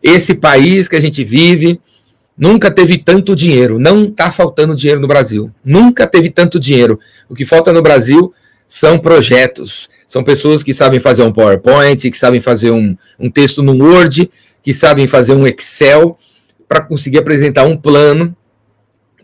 Esse 0.00 0.34
país 0.34 0.86
que 0.86 0.94
a 0.94 1.00
gente 1.00 1.24
vive 1.24 1.80
nunca 2.38 2.70
teve 2.70 2.96
tanto 2.96 3.34
dinheiro, 3.34 3.78
não 3.78 4.04
está 4.04 4.30
faltando 4.30 4.74
dinheiro 4.74 5.00
no 5.00 5.08
Brasil, 5.08 5.50
nunca 5.64 6.06
teve 6.06 6.30
tanto 6.30 6.58
dinheiro. 6.60 6.98
O 7.28 7.34
que 7.34 7.44
falta 7.44 7.72
no 7.72 7.82
Brasil 7.82 8.32
são 8.66 8.98
projetos, 8.98 9.90
são 10.06 10.22
pessoas 10.22 10.62
que 10.62 10.72
sabem 10.72 11.00
fazer 11.00 11.24
um 11.24 11.32
PowerPoint, 11.32 12.10
que 12.10 12.16
sabem 12.16 12.40
fazer 12.40 12.70
um, 12.70 12.96
um 13.18 13.28
texto 13.28 13.62
no 13.62 13.76
Word, 13.76 14.30
que 14.62 14.72
sabem 14.72 15.06
fazer 15.06 15.34
um 15.34 15.46
Excel 15.46 16.16
para 16.68 16.80
conseguir 16.80 17.18
apresentar 17.18 17.64
um 17.64 17.76
plano 17.76 18.34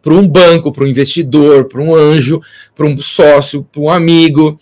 para 0.06 0.14
um 0.14 0.28
banco, 0.28 0.70
para 0.70 0.84
um 0.84 0.86
investidor, 0.86 1.64
para 1.64 1.82
um 1.82 1.92
anjo, 1.92 2.40
para 2.76 2.86
um 2.86 2.96
sócio, 2.96 3.66
para 3.72 3.82
um 3.82 3.90
amigo, 3.90 4.56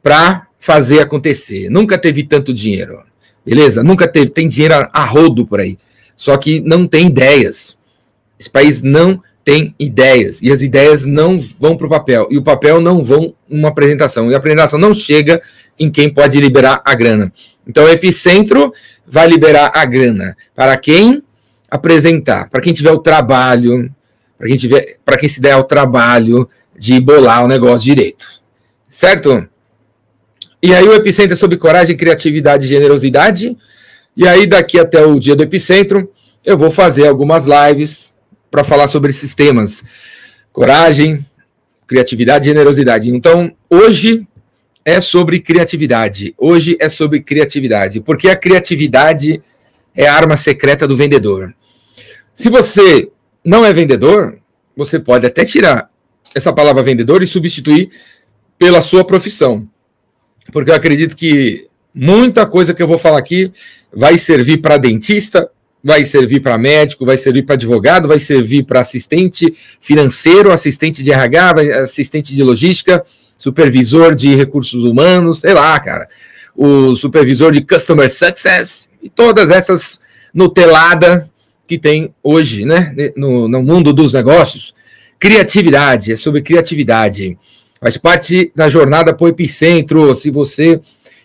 para 0.00 0.46
fazer 0.56 1.00
acontecer. 1.00 1.68
Nunca 1.68 1.98
teve 1.98 2.22
tanto 2.22 2.54
dinheiro, 2.54 3.02
beleza? 3.44 3.82
Nunca 3.82 4.06
teve, 4.06 4.30
tem 4.30 4.46
dinheiro 4.46 4.88
a, 4.92 5.04
rodo 5.04 5.44
por 5.44 5.58
aí, 5.58 5.76
só 6.14 6.36
que 6.36 6.60
não 6.60 6.86
tem 6.86 7.08
ideias. 7.08 7.76
Esse 8.38 8.48
país 8.48 8.80
não 8.80 9.20
tem 9.44 9.74
ideias 9.80 10.40
e 10.42 10.52
as 10.52 10.62
ideias 10.62 11.04
não 11.04 11.40
vão 11.40 11.76
para 11.76 11.88
o 11.88 11.90
papel 11.90 12.28
e 12.30 12.38
o 12.38 12.42
papel 12.44 12.80
não 12.80 13.02
vão 13.02 13.34
uma 13.50 13.70
apresentação 13.70 14.30
e 14.30 14.34
a 14.34 14.36
apresentação 14.36 14.78
não 14.78 14.94
chega 14.94 15.42
em 15.76 15.90
quem 15.90 16.08
pode 16.08 16.40
liberar 16.40 16.82
a 16.84 16.94
grana. 16.94 17.32
Então 17.66 17.82
o 17.82 17.88
epicentro 17.88 18.72
vai 19.04 19.26
liberar 19.26 19.72
a 19.74 19.84
grana 19.84 20.36
para 20.54 20.76
quem 20.76 21.20
apresentar, 21.68 22.48
para 22.48 22.60
quem 22.60 22.72
tiver 22.72 22.92
o 22.92 22.98
trabalho, 22.98 23.92
para 24.38 24.46
quem 24.46 24.56
tiver, 24.56 24.98
para 25.04 25.18
quem 25.18 25.28
se 25.28 25.40
der 25.40 25.56
o 25.56 25.64
trabalho 25.64 26.48
de 26.76 27.00
bolar 27.00 27.44
o 27.44 27.48
negócio 27.48 27.84
direito. 27.84 28.26
Certo? 28.88 29.48
E 30.62 30.74
aí 30.74 30.86
o 30.86 30.94
epicentro 30.94 31.32
é 31.34 31.36
sobre 31.36 31.56
coragem, 31.56 31.96
criatividade 31.96 32.64
e 32.64 32.68
generosidade. 32.68 33.56
E 34.16 34.26
aí 34.26 34.46
daqui 34.46 34.78
até 34.78 35.04
o 35.04 35.18
dia 35.18 35.36
do 35.36 35.42
epicentro, 35.42 36.10
eu 36.44 36.56
vou 36.56 36.70
fazer 36.70 37.06
algumas 37.06 37.46
lives 37.46 38.12
para 38.50 38.64
falar 38.64 38.88
sobre 38.88 39.10
esses 39.10 39.34
temas. 39.34 39.84
Coragem, 40.52 41.24
criatividade 41.86 42.48
e 42.48 42.52
generosidade. 42.52 43.10
Então, 43.10 43.52
hoje 43.68 44.26
é 44.84 45.00
sobre 45.00 45.40
criatividade. 45.40 46.34
Hoje 46.38 46.76
é 46.80 46.88
sobre 46.88 47.20
criatividade, 47.20 48.00
porque 48.00 48.28
a 48.28 48.36
criatividade 48.36 49.42
é 49.94 50.06
a 50.06 50.14
arma 50.14 50.36
secreta 50.36 50.86
do 50.86 50.96
vendedor. 50.96 51.54
Se 52.34 52.48
você 52.48 53.10
não 53.48 53.64
é 53.64 53.72
vendedor, 53.72 54.38
você 54.76 54.98
pode 54.98 55.24
até 55.24 55.42
tirar 55.42 55.88
essa 56.34 56.52
palavra 56.52 56.82
vendedor 56.82 57.22
e 57.22 57.26
substituir 57.26 57.88
pela 58.58 58.82
sua 58.82 59.02
profissão. 59.02 59.66
Porque 60.52 60.70
eu 60.70 60.74
acredito 60.74 61.16
que 61.16 61.66
muita 61.94 62.44
coisa 62.44 62.74
que 62.74 62.82
eu 62.82 62.86
vou 62.86 62.98
falar 62.98 63.16
aqui 63.16 63.50
vai 63.90 64.18
servir 64.18 64.58
para 64.58 64.76
dentista, 64.76 65.50
vai 65.82 66.04
servir 66.04 66.40
para 66.40 66.58
médico, 66.58 67.06
vai 67.06 67.16
servir 67.16 67.46
para 67.46 67.54
advogado, 67.54 68.06
vai 68.06 68.18
servir 68.18 68.64
para 68.64 68.80
assistente 68.80 69.50
financeiro, 69.80 70.52
assistente 70.52 71.02
de 71.02 71.10
RH, 71.10 71.54
assistente 71.84 72.36
de 72.36 72.42
logística, 72.42 73.02
supervisor 73.38 74.14
de 74.14 74.34
recursos 74.34 74.84
humanos, 74.84 75.40
sei 75.40 75.54
lá, 75.54 75.80
cara, 75.80 76.06
o 76.54 76.94
supervisor 76.94 77.50
de 77.50 77.62
customer 77.62 78.10
success 78.10 78.90
e 79.02 79.08
todas 79.08 79.50
essas 79.50 79.98
nutelada 80.34 81.30
que 81.68 81.78
tem 81.78 82.14
hoje, 82.22 82.64
né, 82.64 82.94
no, 83.14 83.46
no 83.46 83.62
mundo 83.62 83.92
dos 83.92 84.14
negócios. 84.14 84.74
Criatividade, 85.20 86.12
é 86.12 86.16
sobre 86.16 86.40
criatividade. 86.40 87.36
Faz 87.78 87.98
parte 87.98 88.50
da 88.56 88.70
jornada 88.70 89.12
para 89.12 89.24
o 89.26 89.28
Epicentro. 89.28 90.14
Se 90.14 90.30
você 90.30 90.80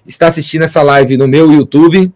está 0.05 0.27
assistindo 0.27 0.63
essa 0.63 0.81
live 0.83 1.15
no 1.15 1.29
meu 1.29 1.51
YouTube, 1.51 2.11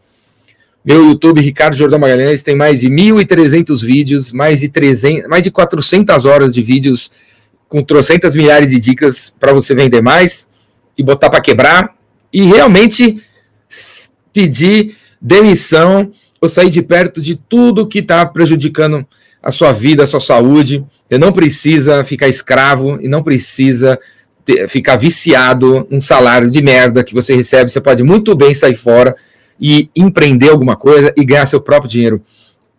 meu 0.84 1.06
YouTube, 1.06 1.40
Ricardo 1.40 1.76
Jordão 1.76 1.98
Magalhães, 1.98 2.44
tem 2.44 2.56
mais 2.56 2.82
de 2.82 2.90
1.300 2.90 3.86
vídeos, 3.86 4.34
mais 4.34 4.60
de, 4.60 4.68
300, 4.68 5.28
mais 5.28 5.46
de 5.46 5.52
400 5.52 6.26
horas 6.26 6.54
de 6.54 6.62
vídeos 6.62 7.10
com 7.70 7.82
trocentas 7.82 8.36
milhares 8.36 8.72
de 8.72 8.80
dicas 8.80 9.34
para 9.40 9.54
você 9.54 9.74
vender 9.74 10.02
mais 10.02 10.48
e 10.98 11.04
botar 11.04 11.30
para 11.30 11.42
quebrar 11.42 11.96
e 12.32 12.42
realmente 12.44 13.22
pedir 14.34 14.98
demissão 15.22 16.12
ou 16.42 16.48
sair 16.48 16.70
de 16.70 16.82
perto 16.82 17.22
de 17.22 17.36
tudo 17.36 17.88
que 17.88 18.00
está 18.00 18.26
prejudicando 18.26 19.06
a 19.42 19.52
sua 19.52 19.72
vida, 19.72 20.04
a 20.04 20.08
sua 20.08 20.20
saúde. 20.20 20.84
Você 21.08 21.18
não 21.18 21.32
precisa 21.32 22.04
ficar 22.04 22.28
escravo 22.28 23.00
e 23.02 23.08
não 23.08 23.24
precisa 23.24 23.98
ter, 24.46 24.68
ficar 24.70 24.98
viciado 24.98 25.88
num 25.90 26.02
salário 26.02 26.50
de 26.50 26.62
merda 26.62 27.04
que 27.04 27.14
você 27.14 27.36
recebe. 27.36 27.72
Você 27.72 27.82
pode 27.82 28.04
muito 28.04 28.36
bem 28.36 28.54
sair 28.54 28.76
fora 28.76 29.16
e 29.60 29.90
empreender 29.96 30.50
alguma 30.50 30.76
coisa 30.76 31.14
e 31.18 31.26
ganhar 31.26 31.46
seu 31.46 31.62
próprio 31.62 31.90
dinheiro. 31.90 32.22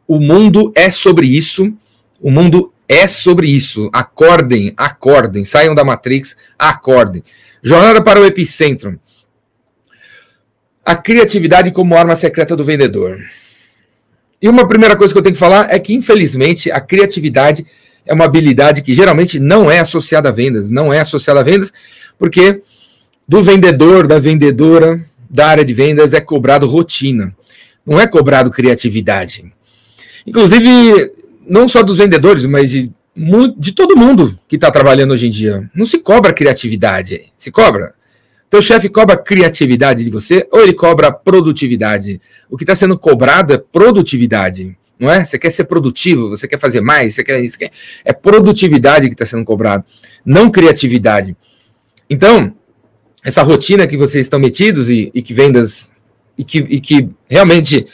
O 0.07 0.21
mundo 0.21 0.73
é 0.75 0.91
sobre 0.91 1.27
isso. 1.27 1.73
O 2.21 2.31
mundo 2.31 2.73
é 2.89 3.07
sobre 3.07 3.49
isso. 3.49 3.91
Acordem, 3.93 4.73
acordem, 4.77 5.45
saiam 5.45 5.75
da 5.75 5.85
Matrix, 5.85 6.37
acordem. 6.59 7.23
Jornada 7.63 8.03
para 8.03 8.21
o 8.21 8.25
epicentro. 8.25 8.99
A 10.85 10.97
criatividade 10.97 11.71
como 11.71 11.97
arma 11.97 12.17
secreta 12.17 12.57
do 12.57 12.65
vendedor. 12.65 13.21
E 14.41 14.49
uma 14.49 14.67
primeira 14.67 14.97
coisa 14.97 15.13
que 15.13 15.19
eu 15.19 15.23
tenho 15.23 15.35
que 15.35 15.41
falar 15.41 15.69
é 15.71 15.79
que, 15.79 15.95
infelizmente, 15.95 16.71
a 16.71 16.81
criatividade 16.81 17.67
é 18.07 18.15
uma 18.15 18.25
habilidade 18.25 18.83
que 18.83 18.95
geralmente 18.95 19.39
não 19.39 19.71
é 19.71 19.81
associada 19.81 20.29
a 20.29 20.33
vendas, 20.33 20.71
não 20.71 20.93
é 20.93 21.01
associada 21.01 21.41
a 21.41 21.43
vendas, 21.43 21.73
porque 22.19 22.63
do 23.27 23.43
vendedor, 23.43 24.07
da 24.07 24.19
vendedora, 24.19 25.05
da 25.29 25.49
área 25.49 25.65
de 25.65 25.75
vendas 25.75 26.15
é 26.15 26.21
cobrado 26.21 26.67
rotina, 26.67 27.35
não 27.85 28.01
é 28.01 28.07
cobrado 28.07 28.51
criatividade. 28.51 29.53
Inclusive, 30.27 31.13
não 31.47 31.69
só 31.69 31.83
dos 31.83 31.99
vendedores, 31.99 32.47
mas 32.47 32.71
de, 32.71 32.91
de 33.59 33.73
todo 33.73 33.97
mundo 33.97 34.39
que 34.49 34.57
está 34.57 34.71
trabalhando 34.71 35.13
hoje 35.13 35.27
em 35.27 35.31
dia. 35.31 35.69
Não 35.75 35.85
se 35.85 35.99
cobra 35.99 36.33
criatividade, 36.33 37.33
se 37.37 37.51
cobra. 37.51 37.95
Teu 38.51 38.63
chefe 38.63 38.89
cobra 38.89 39.17
criatividade 39.17 40.03
de 40.03 40.11
você 40.11 40.47
ou 40.51 40.63
ele 40.63 40.73
cobra 40.73 41.13
produtividade? 41.13 42.21
O 42.49 42.57
que 42.57 42.65
está 42.65 42.75
sendo 42.75 42.99
cobrado 42.99 43.53
é 43.53 43.59
produtividade, 43.59 44.77
não 44.99 45.11
é? 45.11 45.25
Você 45.25 45.39
quer 45.39 45.51
ser 45.51 45.65
produtivo, 45.65 46.31
você 46.31 46.49
quer 46.49 46.59
fazer 46.59 46.81
mais, 46.81 47.15
você 47.15 47.23
quer 47.23 47.41
isso. 47.41 47.59
É 48.05 48.13
produtividade 48.13 49.09
que 49.09 49.15
está 49.15 49.27
sendo 49.27 49.45
cobrado, 49.45 49.85
não 50.25 50.51
criatividade. 50.51 51.37
Então, 52.09 52.55
essa 53.23 53.43
rotina 53.43 53.87
que 53.87 53.97
vocês 53.97 54.25
estão 54.25 54.39
metidos 54.39 54.89
e, 54.89 55.11
e 55.15 55.21
que 55.21 55.35
vendas 55.35 55.91
e 56.39 56.45
que, 56.45 56.59
e 56.59 56.81
que 56.81 57.09
realmente 57.29 57.87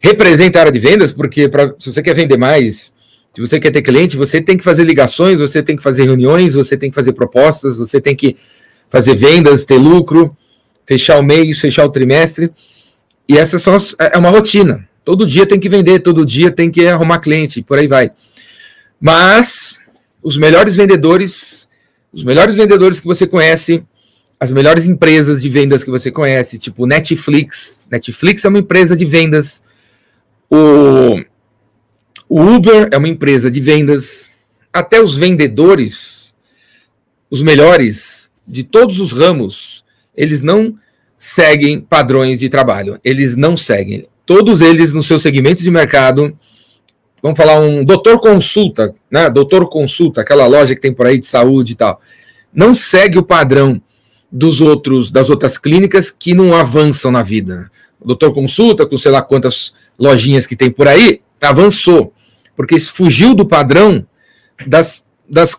representa 0.00 0.58
a 0.58 0.62
área 0.62 0.72
de 0.72 0.78
vendas, 0.78 1.12
porque 1.12 1.48
pra, 1.48 1.74
se 1.78 1.92
você 1.92 2.02
quer 2.02 2.14
vender 2.14 2.36
mais, 2.36 2.92
se 3.34 3.40
você 3.40 3.58
quer 3.58 3.70
ter 3.70 3.82
cliente, 3.82 4.16
você 4.16 4.40
tem 4.40 4.56
que 4.56 4.62
fazer 4.62 4.84
ligações, 4.84 5.40
você 5.40 5.62
tem 5.62 5.76
que 5.76 5.82
fazer 5.82 6.04
reuniões, 6.04 6.54
você 6.54 6.76
tem 6.76 6.90
que 6.90 6.94
fazer 6.94 7.14
propostas, 7.14 7.78
você 7.78 8.00
tem 8.00 8.14
que 8.14 8.36
fazer 8.90 9.14
vendas, 9.14 9.64
ter 9.64 9.76
lucro, 9.76 10.36
fechar 10.86 11.18
o 11.18 11.22
mês, 11.22 11.58
fechar 11.58 11.84
o 11.84 11.90
trimestre. 11.90 12.50
E 13.28 13.36
essas 13.36 13.62
são 13.62 13.74
as, 13.74 13.94
é 13.98 14.16
uma 14.16 14.30
rotina. 14.30 14.88
Todo 15.04 15.26
dia 15.26 15.46
tem 15.46 15.60
que 15.60 15.68
vender, 15.68 16.00
todo 16.00 16.24
dia 16.24 16.50
tem 16.50 16.70
que 16.70 16.86
arrumar 16.86 17.18
cliente, 17.18 17.62
por 17.62 17.78
aí 17.78 17.86
vai. 17.86 18.10
Mas 19.00 19.78
os 20.22 20.36
melhores 20.36 20.76
vendedores, 20.76 21.68
os 22.12 22.24
melhores 22.24 22.54
vendedores 22.54 23.00
que 23.00 23.06
você 23.06 23.26
conhece, 23.26 23.84
as 24.40 24.52
melhores 24.52 24.86
empresas 24.86 25.42
de 25.42 25.48
vendas 25.48 25.82
que 25.82 25.90
você 25.90 26.10
conhece, 26.10 26.58
tipo 26.58 26.86
Netflix. 26.86 27.88
Netflix 27.90 28.44
é 28.44 28.48
uma 28.48 28.58
empresa 28.58 28.96
de 28.96 29.04
vendas. 29.04 29.62
O, 30.50 31.20
o 32.28 32.40
Uber 32.40 32.88
é 32.92 32.96
uma 32.96 33.08
empresa 33.08 33.50
de 33.50 33.60
vendas. 33.60 34.28
Até 34.72 35.00
os 35.00 35.16
vendedores, 35.16 36.34
os 37.30 37.42
melhores, 37.42 38.17
de 38.48 38.64
todos 38.64 38.98
os 38.98 39.12
ramos, 39.12 39.84
eles 40.16 40.40
não 40.40 40.74
seguem 41.18 41.80
padrões 41.80 42.38
de 42.38 42.48
trabalho. 42.48 42.98
Eles 43.04 43.36
não 43.36 43.56
seguem. 43.56 44.06
Todos 44.24 44.60
eles, 44.60 44.92
no 44.92 45.02
seu 45.02 45.18
segmento 45.18 45.62
de 45.62 45.70
mercado, 45.70 46.36
vamos 47.22 47.36
falar 47.36 47.60
um 47.60 47.84
doutor 47.84 48.20
consulta, 48.20 48.94
né? 49.10 49.28
Doutor 49.28 49.68
consulta, 49.68 50.20
aquela 50.20 50.46
loja 50.46 50.74
que 50.74 50.80
tem 50.80 50.92
por 50.92 51.06
aí 51.06 51.18
de 51.18 51.26
saúde 51.26 51.72
e 51.72 51.76
tal, 51.76 52.00
não 52.52 52.74
segue 52.74 53.18
o 53.18 53.22
padrão 53.22 53.80
dos 54.30 54.60
outros 54.60 55.10
das 55.10 55.30
outras 55.30 55.56
clínicas 55.56 56.10
que 56.10 56.34
não 56.34 56.54
avançam 56.54 57.10
na 57.10 57.22
vida. 57.22 57.70
O 58.00 58.06
doutor 58.06 58.32
consulta 58.32 58.86
com 58.86 58.96
sei 58.96 59.10
lá 59.10 59.22
quantas 59.22 59.72
lojinhas 59.98 60.46
que 60.46 60.54
tem 60.54 60.70
por 60.70 60.86
aí, 60.86 61.20
avançou, 61.40 62.12
porque 62.54 62.78
fugiu 62.78 63.34
do 63.34 63.46
padrão 63.46 64.06
das 64.66 65.04
das, 65.28 65.56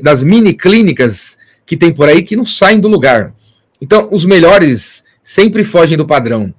das 0.00 0.22
mini 0.22 0.54
clínicas 0.54 1.36
que 1.66 1.76
tem 1.76 1.92
por 1.92 2.08
aí 2.08 2.22
que 2.22 2.36
não 2.36 2.44
saem 2.44 2.80
do 2.80 2.88
lugar. 2.88 3.34
Então, 3.80 4.08
os 4.10 4.24
melhores 4.24 5.02
sempre 5.22 5.64
fogem 5.64 5.96
do 5.96 6.06
padrão. 6.06 6.54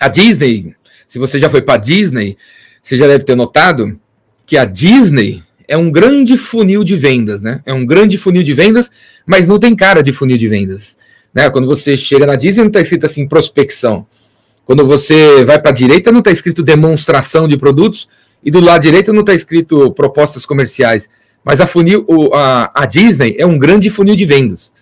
A 0.00 0.08
Disney, 0.08 0.74
se 1.06 1.18
você 1.18 1.38
já 1.38 1.48
foi 1.48 1.62
para 1.62 1.78
Disney, 1.78 2.36
você 2.82 2.96
já 2.96 3.06
deve 3.06 3.24
ter 3.24 3.34
notado 3.34 3.98
que 4.46 4.56
a 4.56 4.64
Disney 4.64 5.42
é 5.66 5.76
um 5.76 5.90
grande 5.90 6.36
funil 6.36 6.84
de 6.84 6.96
vendas, 6.96 7.40
né? 7.40 7.60
É 7.64 7.72
um 7.72 7.86
grande 7.86 8.18
funil 8.18 8.42
de 8.42 8.52
vendas, 8.52 8.90
mas 9.26 9.48
não 9.48 9.58
tem 9.58 9.74
cara 9.74 10.02
de 10.02 10.12
funil 10.12 10.36
de 10.36 10.48
vendas. 10.48 10.96
Né? 11.32 11.48
Quando 11.50 11.66
você 11.66 11.96
chega 11.96 12.26
na 12.26 12.36
Disney, 12.36 12.62
não 12.62 12.68
está 12.68 12.80
escrito 12.80 13.06
assim 13.06 13.26
prospecção. 13.26 14.06
Quando 14.64 14.86
você 14.86 15.44
vai 15.44 15.60
para 15.60 15.70
a 15.70 15.74
direita, 15.74 16.12
não 16.12 16.20
está 16.20 16.30
escrito 16.30 16.62
demonstração 16.62 17.48
de 17.48 17.56
produtos, 17.56 18.08
e 18.42 18.50
do 18.50 18.60
lado 18.60 18.82
direito 18.82 19.12
não 19.12 19.20
está 19.20 19.34
escrito 19.34 19.90
propostas 19.92 20.44
comerciais. 20.44 21.08
Mas 21.44 21.60
a 21.60 21.66
funil, 21.66 22.06
a, 22.32 22.82
a 22.82 22.86
Disney 22.86 23.36
é 23.38 23.44
um 23.44 23.58
grande 23.58 23.90
funil 23.90 24.16
de 24.16 24.24
vendas. 24.24 24.72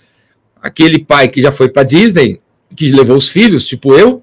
Aquele 0.62 0.98
pai 1.04 1.28
que 1.28 1.42
já 1.42 1.50
foi 1.50 1.68
para 1.68 1.82
Disney, 1.82 2.40
que 2.76 2.90
levou 2.92 3.16
os 3.16 3.28
filhos, 3.28 3.66
tipo 3.66 3.94
eu, 3.94 4.22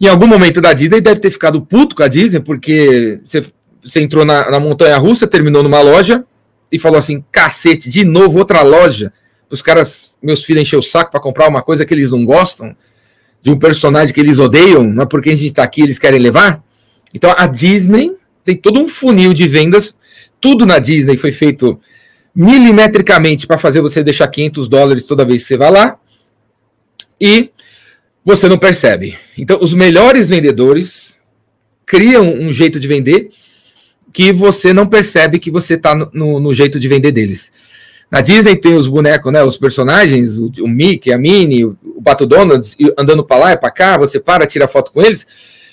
em 0.00 0.06
algum 0.06 0.26
momento 0.26 0.60
da 0.60 0.72
Disney 0.72 1.00
deve 1.00 1.18
ter 1.18 1.30
ficado 1.30 1.60
puto 1.60 1.96
com 1.96 2.02
a 2.02 2.08
Disney, 2.08 2.40
porque 2.40 3.20
você, 3.24 4.00
entrou 4.00 4.24
na, 4.24 4.50
na 4.50 4.60
montanha 4.60 4.96
russa, 4.98 5.26
terminou 5.26 5.62
numa 5.62 5.80
loja 5.80 6.24
e 6.70 6.78
falou 6.78 6.98
assim: 6.98 7.24
cacete, 7.32 7.88
de 7.88 8.04
novo 8.04 8.38
outra 8.38 8.62
loja. 8.62 9.12
Os 9.50 9.62
caras, 9.62 10.16
meus 10.22 10.44
filhos, 10.44 10.62
encher 10.62 10.76
o 10.76 10.82
saco 10.82 11.10
para 11.10 11.20
comprar 11.20 11.48
uma 11.48 11.62
coisa 11.62 11.84
que 11.86 11.94
eles 11.94 12.10
não 12.10 12.24
gostam, 12.24 12.76
de 13.42 13.50
um 13.50 13.58
personagem 13.58 14.12
que 14.12 14.20
eles 14.20 14.38
odeiam, 14.38 14.84
não 14.84 15.04
é 15.04 15.06
porque 15.06 15.30
a 15.30 15.34
gente 15.34 15.46
está 15.46 15.62
aqui 15.62 15.80
eles 15.80 15.98
querem 15.98 16.20
levar. 16.20 16.62
Então 17.14 17.34
a 17.36 17.46
Disney 17.46 18.14
tem 18.44 18.56
todo 18.56 18.78
um 18.78 18.86
funil 18.86 19.32
de 19.32 19.48
vendas, 19.48 19.94
tudo 20.40 20.64
na 20.66 20.78
Disney 20.78 21.16
foi 21.16 21.32
feito 21.32 21.80
milimetricamente 22.34 23.46
para 23.46 23.58
fazer 23.58 23.80
você 23.80 24.02
deixar 24.02 24.28
500 24.28 24.68
dólares 24.68 25.04
toda 25.04 25.24
vez 25.24 25.42
que 25.42 25.48
você 25.48 25.56
vai 25.56 25.70
lá. 25.70 25.98
E 27.20 27.50
você 28.24 28.48
não 28.48 28.58
percebe. 28.58 29.16
Então, 29.36 29.58
os 29.60 29.74
melhores 29.74 30.28
vendedores 30.28 31.16
criam 31.84 32.30
um 32.30 32.52
jeito 32.52 32.78
de 32.78 32.86
vender 32.86 33.30
que 34.12 34.32
você 34.32 34.72
não 34.72 34.86
percebe 34.86 35.38
que 35.38 35.50
você 35.50 35.74
está 35.74 35.94
no, 35.94 36.10
no, 36.12 36.40
no, 36.40 36.54
jeito 36.54 36.78
de 36.78 36.86
vender 36.86 37.12
deles. 37.12 37.50
Na 38.10 38.20
Disney 38.20 38.56
tem 38.56 38.74
os 38.74 38.86
bonecos, 38.86 39.32
né, 39.32 39.42
os 39.42 39.58
personagens, 39.58 40.38
o, 40.38 40.50
o 40.60 40.68
Mickey, 40.68 41.12
a 41.12 41.18
Minnie, 41.18 41.64
o, 41.64 41.76
o 41.82 42.02
Pato 42.02 42.26
Donald 42.26 42.66
andando 42.98 43.24
para 43.24 43.38
lá 43.38 43.52
e 43.52 43.56
para 43.56 43.70
cá, 43.70 43.96
você 43.98 44.18
para, 44.20 44.46
tira 44.46 44.68
foto 44.68 44.92
com 44.92 45.02
eles, 45.02 45.26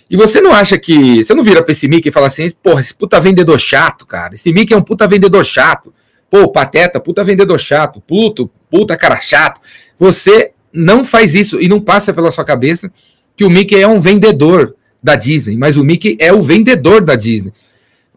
e 0.09 0.15
você 0.15 0.39
não 0.39 0.53
acha 0.53 0.77
que. 0.77 1.24
Você 1.24 1.33
não 1.33 1.43
vira 1.43 1.63
para 1.63 1.71
esse 1.71 1.88
Mickey 1.88 2.09
e 2.09 2.12
fala 2.12 2.27
assim, 2.27 2.50
porra, 2.62 2.81
esse 2.81 2.93
puta 2.93 3.19
vendedor 3.19 3.59
chato, 3.59 4.05
cara. 4.05 4.35
Esse 4.35 4.51
Mickey 4.51 4.74
é 4.74 4.77
um 4.77 4.81
puta 4.81 5.07
vendedor 5.07 5.45
chato. 5.45 5.93
Pô, 6.29 6.47
pateta, 6.47 7.00
puta 7.00 7.24
vendedor 7.24 7.59
chato. 7.59 8.01
Puto, 8.01 8.50
puta 8.69 8.95
cara 8.95 9.19
chato. 9.19 9.59
Você 10.00 10.51
não 10.71 11.03
faz 11.03 11.33
isso 11.33 11.59
e 11.59 11.67
não 11.67 11.79
passa 11.79 12.13
pela 12.13 12.31
sua 12.31 12.43
cabeça 12.43 12.91
que 13.35 13.43
o 13.43 13.50
Mickey 13.50 13.81
é 13.81 13.88
um 13.88 14.00
vendedor 14.00 14.75
da 15.01 15.15
Disney, 15.15 15.57
mas 15.57 15.77
o 15.77 15.83
Mickey 15.83 16.17
é 16.19 16.33
o 16.33 16.41
vendedor 16.41 17.01
da 17.01 17.15
Disney. 17.15 17.53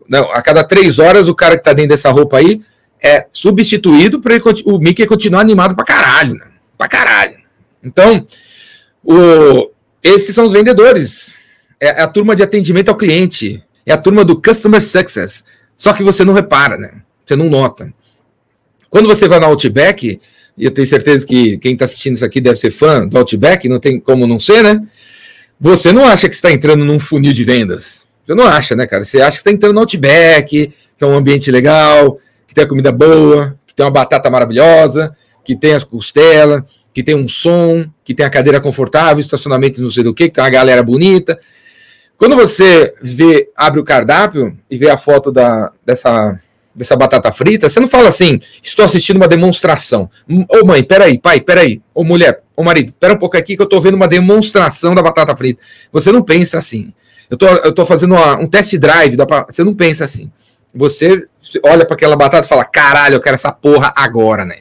Não, 0.08 0.30
a 0.32 0.40
cada 0.40 0.64
três 0.64 0.98
horas 0.98 1.28
o 1.28 1.34
cara 1.34 1.56
que 1.56 1.62
tá 1.62 1.72
dentro 1.72 1.90
dessa 1.90 2.10
roupa 2.10 2.38
aí 2.38 2.62
é 3.02 3.26
substituído 3.32 4.20
para 4.20 4.34
o 4.64 4.78
Mickey 4.78 5.06
continuar 5.06 5.40
animado 5.40 5.74
para 5.74 5.84
caralho, 5.84 6.34
né? 6.34 6.46
Pra 6.76 6.88
caralho. 6.88 7.36
Então, 7.82 8.26
o, 9.04 9.70
esses 10.02 10.34
são 10.34 10.46
os 10.46 10.52
vendedores. 10.52 11.34
É, 11.80 11.86
é 11.86 12.02
a 12.02 12.08
turma 12.08 12.34
de 12.34 12.42
atendimento 12.42 12.88
ao 12.88 12.96
cliente. 12.96 13.62
É 13.86 13.92
a 13.92 13.98
turma 13.98 14.24
do 14.24 14.40
Customer 14.40 14.82
Success. 14.82 15.44
Só 15.76 15.92
que 15.92 16.02
você 16.02 16.24
não 16.24 16.34
repara, 16.34 16.76
né? 16.76 17.02
Você 17.24 17.36
não 17.36 17.48
nota. 17.48 17.92
Quando 18.90 19.06
você 19.06 19.28
vai 19.28 19.38
na 19.38 19.46
Outback, 19.46 20.20
e 20.56 20.64
eu 20.64 20.70
tenho 20.70 20.86
certeza 20.86 21.26
que 21.26 21.56
quem 21.58 21.74
está 21.74 21.84
assistindo 21.84 22.14
isso 22.14 22.24
aqui 22.24 22.40
deve 22.40 22.56
ser 22.56 22.70
fã 22.70 23.06
do 23.06 23.16
Outback, 23.16 23.68
não 23.68 23.78
tem 23.78 24.00
como 24.00 24.26
não 24.26 24.40
ser, 24.40 24.62
né? 24.62 24.80
Você 25.60 25.92
não 25.92 26.04
acha 26.04 26.28
que 26.28 26.34
está 26.34 26.50
entrando 26.50 26.84
num 26.84 26.98
funil 26.98 27.32
de 27.32 27.44
vendas. 27.44 28.02
Você 28.26 28.34
não 28.34 28.46
acha, 28.46 28.74
né, 28.74 28.86
cara? 28.86 29.04
Você 29.04 29.20
acha 29.20 29.32
que 29.32 29.36
está 29.38 29.50
entrando 29.50 29.74
no 29.74 29.80
Outback, 29.80 30.72
que 30.96 31.04
é 31.04 31.06
um 31.06 31.14
ambiente 31.14 31.50
legal, 31.50 32.18
que 32.46 32.54
tem 32.54 32.66
comida 32.66 32.90
boa, 32.90 33.56
que 33.66 33.74
tem 33.74 33.84
uma 33.84 33.92
batata 33.92 34.28
maravilhosa, 34.28 35.14
que 35.44 35.56
tem 35.56 35.74
as 35.74 35.84
costelas, 35.84 36.62
que 36.92 37.02
tem 37.02 37.14
um 37.14 37.28
som, 37.28 37.88
que 38.04 38.12
tem 38.12 38.26
a 38.26 38.30
cadeira 38.30 38.60
confortável, 38.60 39.20
estacionamento 39.20 39.80
não 39.80 39.90
sei 39.90 40.02
do 40.02 40.12
que, 40.12 40.28
que 40.28 40.34
tem 40.34 40.42
uma 40.42 40.50
galera 40.50 40.82
bonita. 40.82 41.38
Quando 42.18 42.34
você 42.34 42.94
vê, 43.00 43.48
abre 43.56 43.80
o 43.80 43.84
cardápio 43.84 44.58
e 44.68 44.76
vê 44.76 44.90
a 44.90 44.98
foto 44.98 45.30
da, 45.30 45.72
dessa 45.86 46.38
dessa 46.78 46.96
batata 46.96 47.32
frita, 47.32 47.68
você 47.68 47.80
não 47.80 47.88
fala 47.88 48.08
assim, 48.08 48.38
estou 48.62 48.84
assistindo 48.84 49.16
uma 49.16 49.26
demonstração. 49.26 50.08
Ô 50.48 50.64
mãe, 50.64 50.82
peraí, 50.82 51.18
pai, 51.18 51.40
peraí. 51.40 51.82
Ô 51.92 52.04
mulher, 52.04 52.40
ô 52.56 52.62
marido, 52.62 52.94
pera 52.98 53.14
um 53.14 53.18
pouco 53.18 53.36
aqui 53.36 53.56
que 53.56 53.62
eu 53.62 53.64
estou 53.64 53.80
vendo 53.80 53.94
uma 53.94 54.06
demonstração 54.06 54.94
da 54.94 55.02
batata 55.02 55.36
frita. 55.36 55.60
Você 55.92 56.12
não 56.12 56.22
pensa 56.22 56.56
assim. 56.56 56.92
Eu 57.28 57.36
tô, 57.36 57.46
eu 57.46 57.72
tô 57.72 57.84
fazendo 57.84 58.14
uma, 58.14 58.36
um 58.36 58.46
test 58.46 58.76
drive, 58.76 59.16
da, 59.16 59.26
você 59.48 59.64
não 59.64 59.74
pensa 59.74 60.04
assim. 60.04 60.30
Você 60.72 61.26
olha 61.64 61.84
para 61.84 61.94
aquela 61.94 62.16
batata 62.16 62.46
e 62.46 62.48
fala, 62.48 62.64
caralho, 62.64 63.16
eu 63.16 63.20
quero 63.20 63.34
essa 63.34 63.50
porra 63.50 63.92
agora, 63.96 64.44
né? 64.44 64.60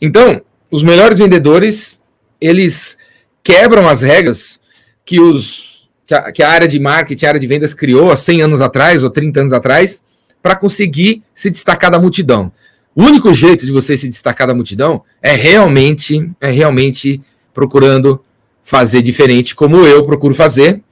Então, 0.00 0.40
os 0.70 0.84
melhores 0.84 1.18
vendedores, 1.18 1.98
eles 2.40 2.96
quebram 3.42 3.88
as 3.88 4.00
regras 4.00 4.60
que 5.04 5.20
os 5.20 5.71
que 6.12 6.14
a, 6.14 6.32
que 6.32 6.42
a 6.42 6.50
área 6.50 6.68
de 6.68 6.78
marketing, 6.78 7.24
a 7.24 7.28
área 7.28 7.40
de 7.40 7.46
vendas 7.46 7.72
criou 7.72 8.10
há 8.10 8.16
100 8.16 8.42
anos 8.42 8.60
atrás 8.60 9.02
ou 9.02 9.10
30 9.10 9.40
anos 9.40 9.52
atrás, 9.52 10.02
para 10.42 10.54
conseguir 10.54 11.22
se 11.34 11.48
destacar 11.50 11.90
da 11.90 11.98
multidão. 11.98 12.52
O 12.94 13.02
único 13.04 13.32
jeito 13.32 13.64
de 13.64 13.72
você 13.72 13.96
se 13.96 14.08
destacar 14.08 14.46
da 14.46 14.54
multidão 14.54 15.02
é 15.22 15.32
realmente, 15.32 16.30
é 16.40 16.50
realmente 16.50 17.20
procurando 17.54 18.20
fazer 18.62 19.00
diferente, 19.00 19.54
como 19.54 19.86
eu 19.86 20.04
procuro 20.04 20.34
fazer. 20.34 20.82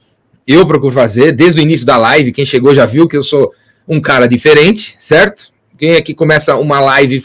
Eu 0.47 0.65
procuro 0.65 0.93
fazer 0.93 1.31
desde 1.31 1.59
o 1.59 1.63
início 1.63 1.85
da 1.85 1.97
live. 1.97 2.31
Quem 2.31 2.45
chegou 2.45 2.73
já 2.73 2.85
viu 2.85 3.07
que 3.07 3.15
eu 3.15 3.23
sou 3.23 3.53
um 3.87 4.01
cara 4.01 4.27
diferente, 4.27 4.95
certo? 4.97 5.51
Quem 5.77 5.91
é 5.91 6.01
que 6.01 6.15
começa 6.15 6.55
uma 6.55 6.79
live 6.79 7.21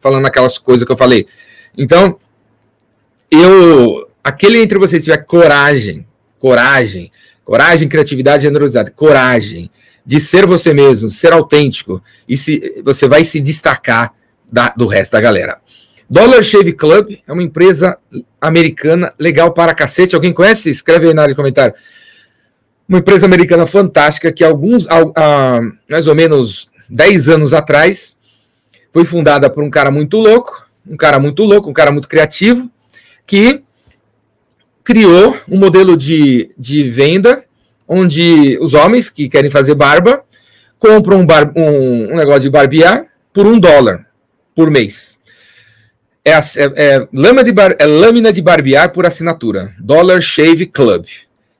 falando 0.00 0.26
aquelas 0.26 0.58
coisas 0.58 0.84
que 0.84 0.92
eu 0.92 0.96
falei? 0.96 1.26
Então, 1.76 2.18
eu, 3.30 4.08
aquele 4.22 4.60
entre 4.60 4.78
vocês 4.78 5.04
tiver 5.04 5.24
coragem, 5.24 6.06
coragem, 6.44 7.10
coragem, 7.42 7.88
criatividade, 7.88 8.42
generosidade, 8.42 8.90
coragem 8.90 9.70
de 10.04 10.20
ser 10.20 10.44
você 10.44 10.74
mesmo, 10.74 11.08
ser 11.08 11.32
autêntico, 11.32 12.02
e 12.28 12.36
se, 12.36 12.82
você 12.84 13.08
vai 13.08 13.24
se 13.24 13.40
destacar 13.40 14.12
da, 14.52 14.68
do 14.76 14.86
resto 14.86 15.12
da 15.12 15.22
galera. 15.22 15.56
Dollar 16.08 16.42
Shave 16.42 16.74
Club 16.74 17.16
é 17.26 17.32
uma 17.32 17.42
empresa 17.42 17.96
americana 18.38 19.14
legal 19.18 19.54
para 19.54 19.74
cacete. 19.74 20.14
Alguém 20.14 20.34
conhece? 20.34 20.68
Escreve 20.68 21.08
aí 21.08 21.14
na 21.14 21.22
área 21.22 21.32
de 21.32 21.36
comentário. 21.36 21.74
Uma 22.86 22.98
empresa 22.98 23.24
americana 23.24 23.66
fantástica 23.66 24.30
que 24.30 24.44
alguns, 24.44 24.86
há, 24.86 25.62
mais 25.88 26.06
ou 26.06 26.14
menos 26.14 26.68
10 26.90 27.30
anos 27.30 27.54
atrás, 27.54 28.18
foi 28.92 29.06
fundada 29.06 29.48
por 29.48 29.64
um 29.64 29.70
cara 29.70 29.90
muito 29.90 30.18
louco, 30.18 30.68
um 30.86 30.94
cara 30.94 31.18
muito 31.18 31.42
louco, 31.42 31.70
um 31.70 31.72
cara 31.72 31.90
muito 31.90 32.06
criativo, 32.06 32.70
que 33.26 33.63
criou 34.84 35.36
um 35.48 35.58
modelo 35.58 35.96
de, 35.96 36.50
de 36.58 36.88
venda 36.88 37.42
onde 37.88 38.58
os 38.60 38.74
homens 38.74 39.08
que 39.08 39.28
querem 39.28 39.50
fazer 39.50 39.74
barba 39.74 40.22
compram 40.78 41.20
um, 41.20 41.26
bar, 41.26 41.50
um, 41.56 42.12
um 42.12 42.14
negócio 42.14 42.42
de 42.42 42.50
barbear 42.50 43.06
por 43.32 43.46
um 43.46 43.58
dólar 43.58 44.06
por 44.54 44.70
mês. 44.70 45.16
É, 46.24 46.32
é, 46.32 46.40
é, 46.76 47.08
lâmina 47.12 47.42
de 47.42 47.52
bar, 47.52 47.74
é 47.78 47.86
lâmina 47.86 48.32
de 48.32 48.40
barbear 48.40 48.92
por 48.92 49.06
assinatura. 49.06 49.74
Dollar 49.78 50.20
Shave 50.20 50.66
Club. 50.66 51.06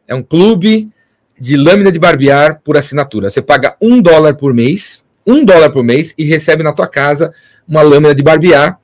É 0.07 0.15
um 0.15 0.23
clube 0.23 0.91
de 1.39 1.57
lâmina 1.57 1.91
de 1.91 1.99
barbear 1.99 2.61
por 2.63 2.77
assinatura. 2.77 3.31
Você 3.31 3.43
paga 3.43 3.77
um 3.81 4.01
dólar 4.01 4.35
por 4.35 4.55
mês, 4.55 5.03
um 5.27 5.45
dólar 5.45 5.71
por 5.71 5.83
mês, 5.83 6.15
e 6.17 6.25
recebe 6.25 6.63
na 6.63 6.73
tua 6.73 6.87
casa 6.87 7.33
uma 7.67 7.83
lâmina 7.83 8.15
de 8.15 8.23
barbear 8.23 8.79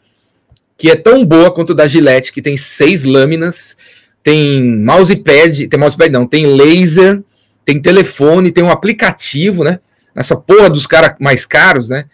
que 0.77 0.91
é 0.91 0.97
tão 0.97 1.27
boa 1.27 1.53
quanto 1.53 1.75
da 1.75 1.87
Gillette, 1.87 2.33
que 2.33 2.41
tem 2.41 2.57
seis 2.57 3.05
lâminas, 3.05 3.77
tem 4.23 4.63
mousepad, 4.63 5.69
tem 5.69 5.81
mousepad 5.81 6.11
não, 6.11 6.27
tem 6.27 6.47
laser, 6.47 7.23
tem 7.65 7.81
telefone, 7.81 8.53
tem 8.53 8.65
um 8.65 8.71
aplicativo, 8.71 9.65
né? 9.65 9.81
Essa 10.15 10.37
porra 10.37 10.69
dos 10.69 10.87
caras 10.87 11.15
mais 11.21 11.47
caros, 11.47 11.89
né? 11.89 12.05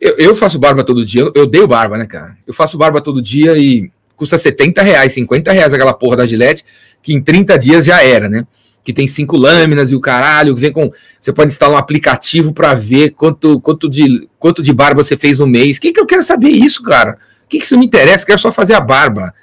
Eu, 0.00 0.16
eu, 0.16 0.36
faço 0.36 0.58
barba 0.58 0.82
todo 0.82 1.04
dia, 1.04 1.30
eu, 1.34 1.46
dei 1.46 1.66
barba, 1.66 1.98
né, 1.98 2.06
cara? 2.06 2.36
Eu 2.46 2.54
faço 2.54 2.78
barba 2.78 3.00
todo 3.00 3.20
dia 3.20 3.56
e 3.58 3.90
custa 4.16 4.38
70 4.38 4.82
reais, 4.82 5.12
50 5.12 5.52
reais 5.52 5.74
aquela 5.74 5.92
porra 5.92 6.18
da 6.18 6.26
Gillette, 6.26 6.64
que 7.02 7.12
em 7.12 7.22
30 7.22 7.58
dias 7.58 7.84
já 7.84 8.02
era, 8.02 8.28
né? 8.28 8.46
Que 8.82 8.94
tem 8.94 9.06
cinco 9.06 9.36
lâminas 9.36 9.90
e 9.90 9.94
o 9.94 10.00
caralho, 10.00 10.56
vem 10.56 10.72
com. 10.72 10.90
Você 11.20 11.32
pode 11.32 11.52
instalar 11.52 11.74
um 11.74 11.78
aplicativo 11.78 12.52
para 12.52 12.72
ver 12.74 13.10
quanto, 13.10 13.60
quanto, 13.60 13.90
de, 13.90 14.26
quanto 14.38 14.62
de 14.62 14.72
barba 14.72 15.04
você 15.04 15.18
fez 15.18 15.38
no 15.38 15.46
mês. 15.46 15.76
O 15.76 15.80
que, 15.80 15.92
que 15.92 16.00
eu 16.00 16.06
quero 16.06 16.22
saber 16.22 16.48
isso, 16.48 16.82
cara? 16.82 17.18
O 17.44 17.48
que, 17.48 17.58
que 17.58 17.64
isso 17.64 17.78
me 17.78 17.84
interessa? 17.84 18.22
Eu 18.22 18.28
quero 18.28 18.38
só 18.38 18.50
fazer 18.50 18.72
a 18.72 18.80
barba. 18.80 19.34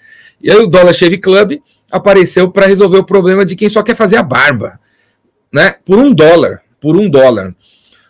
E 0.42 0.50
aí 0.50 0.58
o 0.58 0.68
Dollar 0.68 0.94
Shave 0.94 1.20
Club 1.20 1.60
apareceu 1.92 2.50
para 2.52 2.68
resolver 2.68 2.98
o 2.98 3.04
problema 3.04 3.46
de 3.46 3.56
quem 3.56 3.70
só 3.70 3.82
quer 3.82 3.96
fazer 3.96 4.18
a 4.18 4.24
barba 4.24 4.80
né? 5.52 5.76
Por 5.86 5.98
um 5.98 6.14
dólar. 6.14 6.62
Por 6.80 6.96
um 6.96 7.10
dólar. 7.10 7.56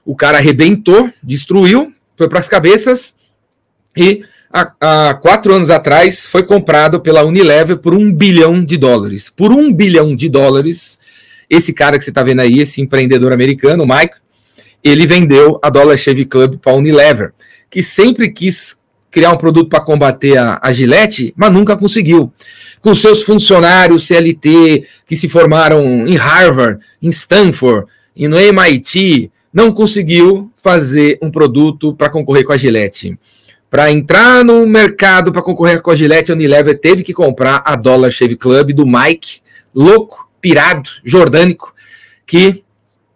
O 0.06 0.16
cara 0.16 0.38
arrebentou, 0.38 1.10
destruiu, 1.22 1.94
foi 2.16 2.28
para 2.28 2.40
as 2.40 2.48
cabeças 2.48 3.14
e 3.96 4.22
há, 4.52 4.74
há, 4.80 5.14
quatro 5.16 5.54
anos 5.54 5.70
atrás 5.70 6.26
foi 6.26 6.44
comprado 6.44 7.02
pela 7.02 7.24
Unilever 7.24 7.78
por 7.78 7.94
um 7.94 8.14
bilhão 8.14 8.64
de 8.64 8.78
dólares. 8.78 9.30
Por 9.30 9.52
um 9.52 9.72
bilhão 9.72 10.16
de 10.16 10.30
dólares, 10.30 10.98
esse 11.50 11.74
cara 11.74 11.98
que 11.98 12.04
você 12.04 12.12
está 12.12 12.24
vendo 12.24 12.42
aí, 12.42 12.60
esse 12.60 12.82
empreendedor 12.82 13.34
americano, 13.34 13.84
o 13.84 13.88
Mike, 13.88 14.16
ele 14.84 15.06
vendeu 15.06 15.60
a 15.62 15.70
Dollar 15.70 15.98
Shave 15.98 16.26
Club 16.26 16.58
para 16.58 16.72
a 16.72 16.76
Unilever, 16.76 17.34
que 17.70 17.84
sempre 17.84 18.30
quis 18.30 18.78
criar 19.18 19.32
um 19.32 19.38
produto 19.38 19.68
para 19.68 19.80
combater 19.80 20.38
a, 20.38 20.60
a 20.62 20.72
Gillette, 20.72 21.34
mas 21.36 21.52
nunca 21.52 21.76
conseguiu. 21.76 22.32
Com 22.80 22.94
seus 22.94 23.24
funcionários 23.24 24.06
CLT 24.06 24.86
que 25.08 25.16
se 25.16 25.28
formaram 25.28 26.08
em 26.08 26.16
Harvard, 26.16 26.80
em 27.02 27.10
Stanford 27.10 27.88
e 28.16 28.28
no 28.28 28.38
MIT, 28.38 29.32
não 29.52 29.72
conseguiu 29.72 30.52
fazer 30.62 31.18
um 31.20 31.32
produto 31.32 31.96
para 31.96 32.12
concorrer 32.12 32.46
com 32.46 32.54
a 32.54 32.58
Gillette. 32.58 33.18
Para 33.72 33.92
entrar 33.92 34.46
no 34.46 34.68
mercado 34.68 35.32
para 35.32 35.42
concorrer 35.42 35.82
com 35.82 35.90
a 35.90 35.96
Gillette, 35.96 36.32
a 36.32 36.36
Unilever 36.36 36.80
teve 36.80 37.02
que 37.02 37.12
comprar 37.12 37.64
a 37.66 37.76
Dollar 37.76 38.12
Shave 38.12 38.36
Club 38.36 38.72
do 38.72 38.86
Mike, 38.86 39.40
louco, 39.74 40.30
pirado, 40.40 40.92
jordânico, 41.04 41.74
que 42.24 42.64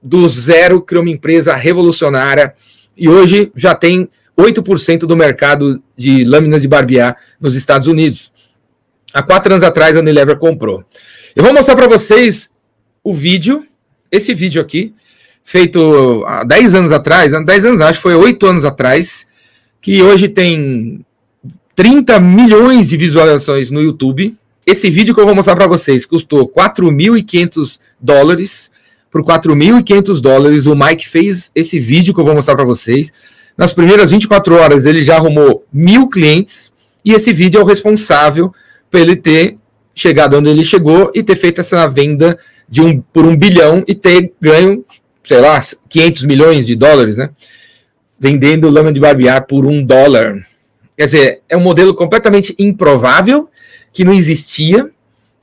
do 0.02 0.28
zero 0.28 0.82
criou 0.82 1.04
uma 1.04 1.12
empresa 1.12 1.54
revolucionária 1.54 2.56
e 2.98 3.08
hoje 3.08 3.52
já 3.56 3.76
tem 3.76 4.10
8% 4.38 5.00
do 5.00 5.16
mercado 5.16 5.82
de 5.96 6.24
lâminas 6.24 6.62
de 6.62 6.68
barbear 6.68 7.16
nos 7.40 7.56
Estados 7.56 7.88
Unidos. 7.88 8.32
Há 9.14 9.22
quatro 9.22 9.54
anos 9.54 9.64
atrás 9.64 9.96
a 9.96 10.00
Unilever 10.00 10.38
comprou. 10.38 10.84
Eu 11.36 11.44
vou 11.44 11.54
mostrar 11.54 11.76
para 11.76 11.88
vocês 11.88 12.50
o 13.04 13.14
vídeo, 13.14 13.66
esse 14.12 14.34
vídeo 14.34 14.62
aqui, 14.62 14.94
feito 15.44 16.24
há 16.26 16.44
10 16.44 16.76
anos 16.76 16.92
atrás, 16.92 17.32
10 17.32 17.66
anos, 17.66 17.82
acho 17.82 18.00
que 18.00 18.04
foi 18.04 18.16
8 18.16 18.46
anos 18.46 18.66
atrás, 18.66 19.26
que 19.82 20.02
hoje 20.02 20.28
tem 20.28 21.06
30 21.76 22.20
milhões 22.20 22.90
de 22.90 22.98
visualizações 22.98 23.72
no 23.72 23.82
YouTube. 23.82 24.36
Esse 24.66 24.90
vídeo 24.90 25.16
que 25.16 25.20
eu 25.20 25.26
vou 25.26 25.36
mostrar 25.36 25.56
para 25.56 25.68
vocês 25.68 26.06
custou 26.06 26.48
4.500 26.48 27.80
dólares. 28.00 28.70
Por 29.10 29.24
4.500 29.24 30.22
dólares, 30.22 30.66
o 30.66 30.76
Mike 30.76 31.08
fez 31.08 31.52
esse 31.54 31.80
vídeo 31.80 32.14
que 32.14 32.20
eu 32.22 32.26
vou 32.26 32.36
mostrar 32.36 32.56
para 32.56 32.64
vocês. 32.64 33.12
Nas 33.58 33.74
primeiras 33.74 34.12
24 34.12 34.56
horas, 34.56 34.86
ele 34.86 35.04
já 35.04 35.16
arrumou 35.16 35.66
mil 35.72 36.08
clientes. 36.10 36.72
E 37.04 37.14
esse 37.14 37.34
vídeo 37.34 37.60
é 37.60 37.64
o 37.64 37.68
responsável 37.68 38.54
por 38.90 39.00
ele 39.00 39.16
ter 39.16 39.58
chegado 39.94 40.38
onde 40.38 40.50
ele 40.50 40.64
chegou 40.66 41.12
e 41.14 41.24
ter 41.24 41.36
feito 41.36 41.62
essa 41.62 41.88
venda 41.88 42.38
de 42.68 42.82
um, 42.82 43.02
por 43.02 43.26
um 43.26 43.36
bilhão 43.36 43.84
e 43.88 43.94
ter 43.94 44.32
ganho, 44.40 44.86
sei 45.24 45.40
lá, 45.40 45.62
500 45.90 46.24
milhões 46.24 46.68
de 46.68 46.76
dólares, 46.76 47.18
né? 47.18 47.30
Vendendo 48.20 48.70
lâmina 48.70 48.94
de 48.94 49.00
barbear 49.00 49.46
por 49.46 49.66
um 49.66 49.84
dólar. 49.84 50.46
Quer 50.98 51.06
dizer, 51.06 51.42
é 51.50 51.58
um 51.58 51.62
modelo 51.62 51.94
completamente 51.94 52.56
improvável, 52.58 53.50
que 53.92 54.04
não 54.04 54.14
existia, 54.14 54.90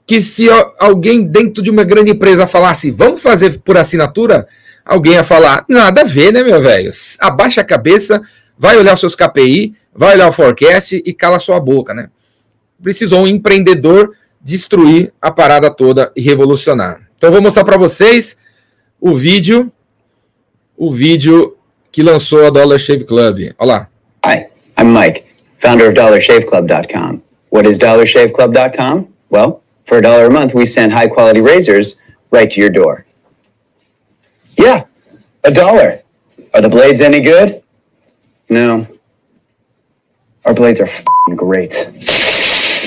que 0.06 0.22
se 0.22 0.48
alguém 0.78 1.24
dentro 1.24 1.62
de 1.62 1.68
uma 1.68 1.84
grande 1.84 2.10
empresa 2.10 2.46
falasse, 2.46 2.90
vamos 2.90 3.20
fazer 3.20 3.58
por 3.60 3.76
assinatura, 3.76 4.46
alguém 4.88 5.12
ia 5.12 5.22
falar, 5.22 5.64
nada 5.68 6.00
a 6.00 6.04
ver, 6.04 6.32
né, 6.32 6.42
meu 6.42 6.62
velho? 6.62 6.90
Abaixa 7.20 7.60
a 7.60 7.64
cabeça, 7.64 8.22
vai 8.58 8.78
olhar 8.78 8.96
seus 8.96 9.14
KPI, 9.14 9.74
vai 9.94 10.14
olhar 10.14 10.28
o 10.28 10.32
forecast 10.32 11.02
e 11.04 11.12
cala 11.12 11.38
sua 11.38 11.60
boca, 11.60 11.92
né? 11.92 12.08
Precisou 12.82 13.20
um 13.20 13.26
empreendedor 13.26 14.16
destruir 14.40 15.12
a 15.20 15.30
parada 15.30 15.70
toda 15.70 16.10
e 16.16 16.22
revolucionar. 16.22 17.02
Então, 17.16 17.30
vou 17.30 17.42
mostrar 17.42 17.64
para 17.64 17.76
vocês 17.76 18.36
o 19.00 19.14
vídeo, 19.14 19.70
o 20.76 20.90
vídeo 20.90 21.56
que 21.92 22.02
lançou 22.02 22.46
a 22.46 22.50
Dollar 22.50 22.78
Shave 22.78 23.04
Club. 23.04 23.52
Olha 23.58 23.68
lá. 23.72 23.88
Hi, 24.24 24.46
I'm 24.80 24.92
Mike, 24.92 25.24
founder 25.58 25.88
of 25.88 25.94
DollarShaveClub.com. 25.94 27.20
What 27.50 27.68
is 27.68 27.78
DollarShaveClub.com? 27.78 29.08
Well, 29.30 29.62
for 29.84 29.98
a 29.98 30.02
dollar 30.02 30.26
a 30.26 30.30
month, 30.30 30.54
we 30.54 30.64
send 30.64 30.92
high 30.92 31.08
quality 31.08 31.40
razors 31.40 31.98
right 32.30 32.48
to 32.54 32.60
your 32.60 32.70
door. 32.70 33.07
Yeah, 34.58 34.84
a 35.44 35.50
dollar. 35.50 36.02
Are 36.52 36.60
the 36.60 36.68
blades 36.68 37.00
any 37.00 37.20
good? 37.20 37.62
No. 38.50 38.86
Our 40.44 40.54
blades 40.54 40.80
are 40.80 40.88
great. 41.36 41.74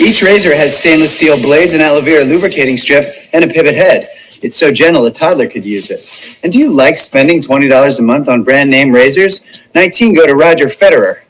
Each 0.02 0.22
razor 0.24 0.56
has 0.56 0.76
stainless 0.76 1.14
steel 1.14 1.40
blades, 1.42 1.74
an 1.74 1.82
aloe 1.82 2.02
vera 2.02 2.26
lubricating 2.26 2.78
strip, 2.78 3.06
and 3.34 3.46
a 3.46 3.48
pivot 3.48 3.76
head. 3.76 4.10
It's 4.42 4.56
so 4.58 4.74
gentle 4.74 5.06
a 5.06 5.12
toddler 5.12 5.48
could 5.48 5.64
use 5.64 5.92
it. 5.92 6.40
And 6.44 6.52
do 6.52 6.58
you 6.58 6.72
like 6.72 6.98
spending 6.98 7.40
$20 7.42 8.00
a 8.00 8.02
month 8.02 8.28
on 8.28 8.44
brand 8.44 8.72
name 8.72 8.92
razors? 8.92 9.42
19 9.76 10.16
go 10.16 10.26
to 10.26 10.36
Roger 10.36 10.66
Federer. 10.66 11.22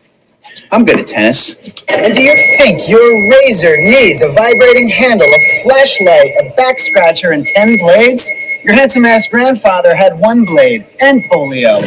I'm 0.72 0.86
good 0.86 1.00
at 1.00 1.08
tennis. 1.08 1.58
And 1.90 2.14
do 2.14 2.22
you 2.24 2.34
think 2.58 2.88
your 2.88 3.30
razor 3.30 3.76
needs 3.78 4.22
a 4.22 4.30
vibrating 4.30 4.88
handle, 4.88 5.28
a 5.28 5.64
flashlight, 5.64 6.32
a 6.40 6.54
back 6.56 6.80
scratcher, 6.80 7.32
and 7.32 7.46
10 7.46 7.78
blades? 7.78 8.30
Your 8.64 8.74
handsome 8.76 9.06
ass 9.06 9.28
grandfather 9.28 9.96
had 9.96 10.20
one 10.20 10.46
blade 10.46 10.86
and 11.00 11.24
polio. 11.24 11.82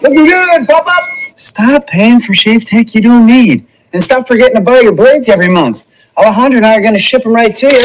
Looking 0.00 0.24
good, 0.24 0.66
pop 0.66 0.86
up. 0.86 1.02
Stop 1.36 1.86
paying 1.86 2.20
for 2.20 2.34
shave 2.34 2.64
tech 2.64 2.94
you 2.94 3.02
don't 3.02 3.26
need. 3.26 3.66
And 3.92 4.02
stop 4.02 4.26
forgetting 4.26 4.54
to 4.56 4.62
buy 4.62 4.80
your 4.80 4.92
blades 4.92 5.28
every 5.28 5.48
month. 5.48 5.86
Alejandro 6.16 6.58
and 6.58 6.66
I 6.66 6.76
are 6.76 6.80
going 6.80 6.94
to 6.94 6.98
ship 6.98 7.24
them 7.24 7.34
right 7.34 7.54
to 7.54 7.66
you. 7.66 7.78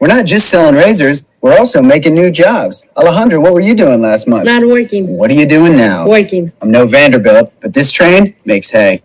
We're 0.00 0.08
not 0.08 0.24
just 0.24 0.48
selling 0.48 0.74
razors, 0.74 1.26
we're 1.42 1.56
also 1.58 1.82
making 1.82 2.14
new 2.14 2.30
jobs. 2.30 2.82
Alejandro, 2.96 3.38
what 3.40 3.52
were 3.52 3.60
you 3.60 3.74
doing 3.74 4.00
last 4.00 4.26
month? 4.26 4.46
Not 4.46 4.66
working. 4.66 5.06
What 5.08 5.30
are 5.30 5.34
you 5.34 5.46
doing 5.46 5.76
now? 5.76 6.08
Working. 6.08 6.52
I'm 6.62 6.70
no 6.70 6.86
Vanderbilt, 6.86 7.52
but 7.60 7.74
this 7.74 7.92
train 7.92 8.34
makes 8.44 8.70
hay. 8.70 9.02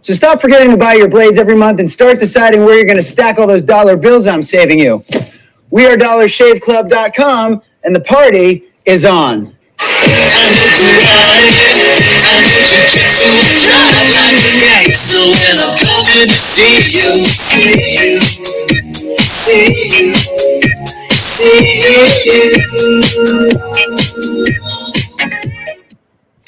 So 0.00 0.14
stop 0.14 0.40
forgetting 0.40 0.70
to 0.70 0.76
buy 0.76 0.94
your 0.94 1.08
blades 1.08 1.38
every 1.38 1.56
month 1.56 1.80
and 1.80 1.90
start 1.90 2.18
deciding 2.18 2.64
where 2.64 2.76
you're 2.76 2.86
going 2.86 2.96
to 2.96 3.02
stack 3.02 3.38
all 3.38 3.46
those 3.46 3.62
dollar 3.62 3.96
bills 3.96 4.26
I'm 4.26 4.42
saving 4.42 4.78
you. 4.78 5.04
We 5.70 5.86
are 5.86 5.96
DollarShaveClub.com, 5.96 7.62
and 7.84 7.94
the 7.94 8.00
party 8.00 8.64
is 8.86 9.04
on. 9.04 9.54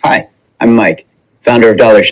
Hi, 0.03 0.29
I'm 0.61 0.75
Mike, 0.75 1.07
founder 1.43 1.71
of 1.71 1.77
Dollar 1.77 2.05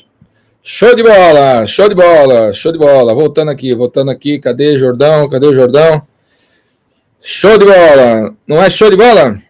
Show 0.70 0.94
de 0.94 1.02
bola, 1.02 1.66
show 1.66 1.88
de 1.88 1.94
bola, 1.94 2.52
show 2.52 2.70
de 2.70 2.76
bola. 2.76 3.14
Voltando 3.14 3.50
aqui, 3.50 3.74
voltando 3.74 4.11
aqui. 4.11 4.38
Cadê 4.38 4.76
Jordão? 4.76 5.26
Cadê 5.26 5.50
Jordão? 5.54 6.02
Show 7.22 7.57
de 7.57 7.64
bola. 7.64 8.37
Não 8.46 8.62
é 8.62 8.68
show 8.68 8.90
de 8.90 8.96
bola? 8.98 9.40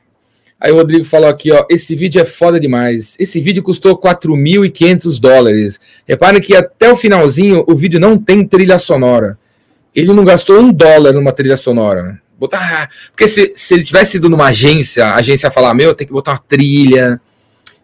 Aí 0.61 0.71
o 0.71 0.77
Rodrigo 0.77 1.05
falou 1.05 1.29
aqui, 1.29 1.51
ó, 1.51 1.67
esse 1.69 1.97
vídeo 1.97 2.23
é 2.23 2.25
foda 2.25 2.61
demais. 2.61 3.17
Esse 3.19 3.41
vídeo 3.41 3.65
custou 3.65 3.99
4.500 4.01 5.19
dólares. 5.21 5.81
Reparem 6.07 6.41
que 6.41 6.55
até 6.55 6.89
o 6.93 6.97
finalzinho 6.97 7.65
o 7.67 7.75
vídeo 7.75 7.99
não 7.99 8.17
tem 8.17 8.47
trilha 8.47 8.79
sonora. 8.79 9.37
Ele 9.93 10.13
não 10.13 10.25
gastou 10.25 10.61
um 10.61 10.73
dólar 10.73 11.13
numa 11.13 11.33
trilha 11.33 11.57
sonora. 11.57 12.23
Botar, 12.39 12.89
porque 13.11 13.27
se, 13.27 13.51
se 13.57 13.75
ele 13.75 13.83
tivesse 13.83 14.19
ido 14.19 14.29
numa 14.29 14.47
agência, 14.47 15.07
a 15.07 15.17
agência 15.17 15.49
ia 15.49 15.51
falar, 15.51 15.75
meu, 15.75 15.97
tem 15.97 16.07
que 16.07 16.13
botar 16.13 16.31
uma 16.31 16.45
trilha, 16.47 17.21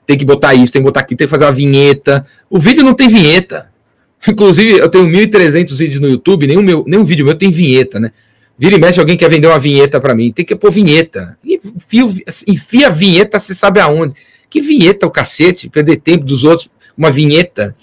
tem 0.07 0.19
que 0.19 0.25
botar 0.25 0.55
isso, 0.55 0.73
tem 0.73 0.83
que 0.83 0.87
botar 0.87 1.01
aqui, 1.01 1.17
tem 1.17 1.27
que 1.27 1.31
fazer 1.31 1.45
uma 1.45 1.53
vinheta. 1.53 2.27
O 2.51 2.59
vídeo 2.59 2.85
não 2.85 2.95
tem 2.95 3.09
vinheta. 3.09 3.71
Inclusive, 4.27 4.79
eu 4.79 4.89
tenho 4.89 5.07
1.300 5.07 5.77
vídeos 5.77 6.01
no 6.01 6.09
YouTube, 6.09 6.47
nenhum, 6.47 6.63
meu, 6.63 6.85
nenhum 6.87 7.05
vídeo 7.05 7.25
meu 7.25 7.35
tem 7.35 7.51
vinheta, 7.51 8.01
né? 8.01 8.11
Vira 8.59 8.77
e 8.77 8.79
mexe, 8.79 9.01
alguém 9.01 9.17
quer 9.17 9.29
vender 9.29 9.49
uma 9.49 9.59
vinheta 9.59 10.01
para 10.01 10.15
mim, 10.15 10.31
tem 10.31 10.45
que 10.45 10.55
pôr 10.55 10.71
vinheta. 10.71 11.37
Enfia, 11.45 12.05
enfia 12.47 12.87
a 12.87 12.91
vinheta, 12.91 13.39
você 13.39 13.55
sabe 13.55 13.81
aonde. 13.81 14.15
Que 14.49 14.61
vinheta 14.61 15.07
o 15.07 15.11
cacete? 15.11 15.69
Perder 15.69 15.97
tempo 15.97 16.25
dos 16.25 16.45
outros, 16.45 16.71
uma 16.97 17.11
vinheta. 17.11 17.75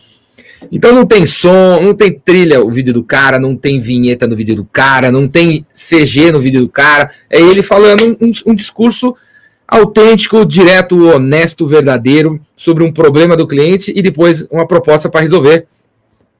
Então 0.71 0.93
não 0.93 1.05
tem 1.05 1.25
som, 1.25 1.81
não 1.81 1.93
tem 1.93 2.13
trilha 2.13 2.61
o 2.61 2.71
vídeo 2.71 2.93
do 2.93 3.03
cara, 3.03 3.39
não 3.39 3.55
tem 3.55 3.81
vinheta 3.81 4.27
no 4.27 4.35
vídeo 4.35 4.55
do 4.55 4.65
cara, 4.65 5.11
não 5.11 5.27
tem 5.27 5.65
CG 5.73 6.31
no 6.31 6.39
vídeo 6.39 6.61
do 6.61 6.69
cara. 6.69 7.09
É 7.29 7.41
ele 7.41 7.61
falando 7.61 8.17
um, 8.21 8.31
um 8.45 8.55
discurso 8.55 9.15
autêntico, 9.71 10.45
direto, 10.45 11.07
honesto, 11.07 11.65
verdadeiro 11.65 12.41
sobre 12.57 12.83
um 12.83 12.91
problema 12.91 13.37
do 13.37 13.47
cliente 13.47 13.93
e 13.95 14.01
depois 14.01 14.45
uma 14.51 14.67
proposta 14.67 15.09
para 15.09 15.21
resolver. 15.21 15.65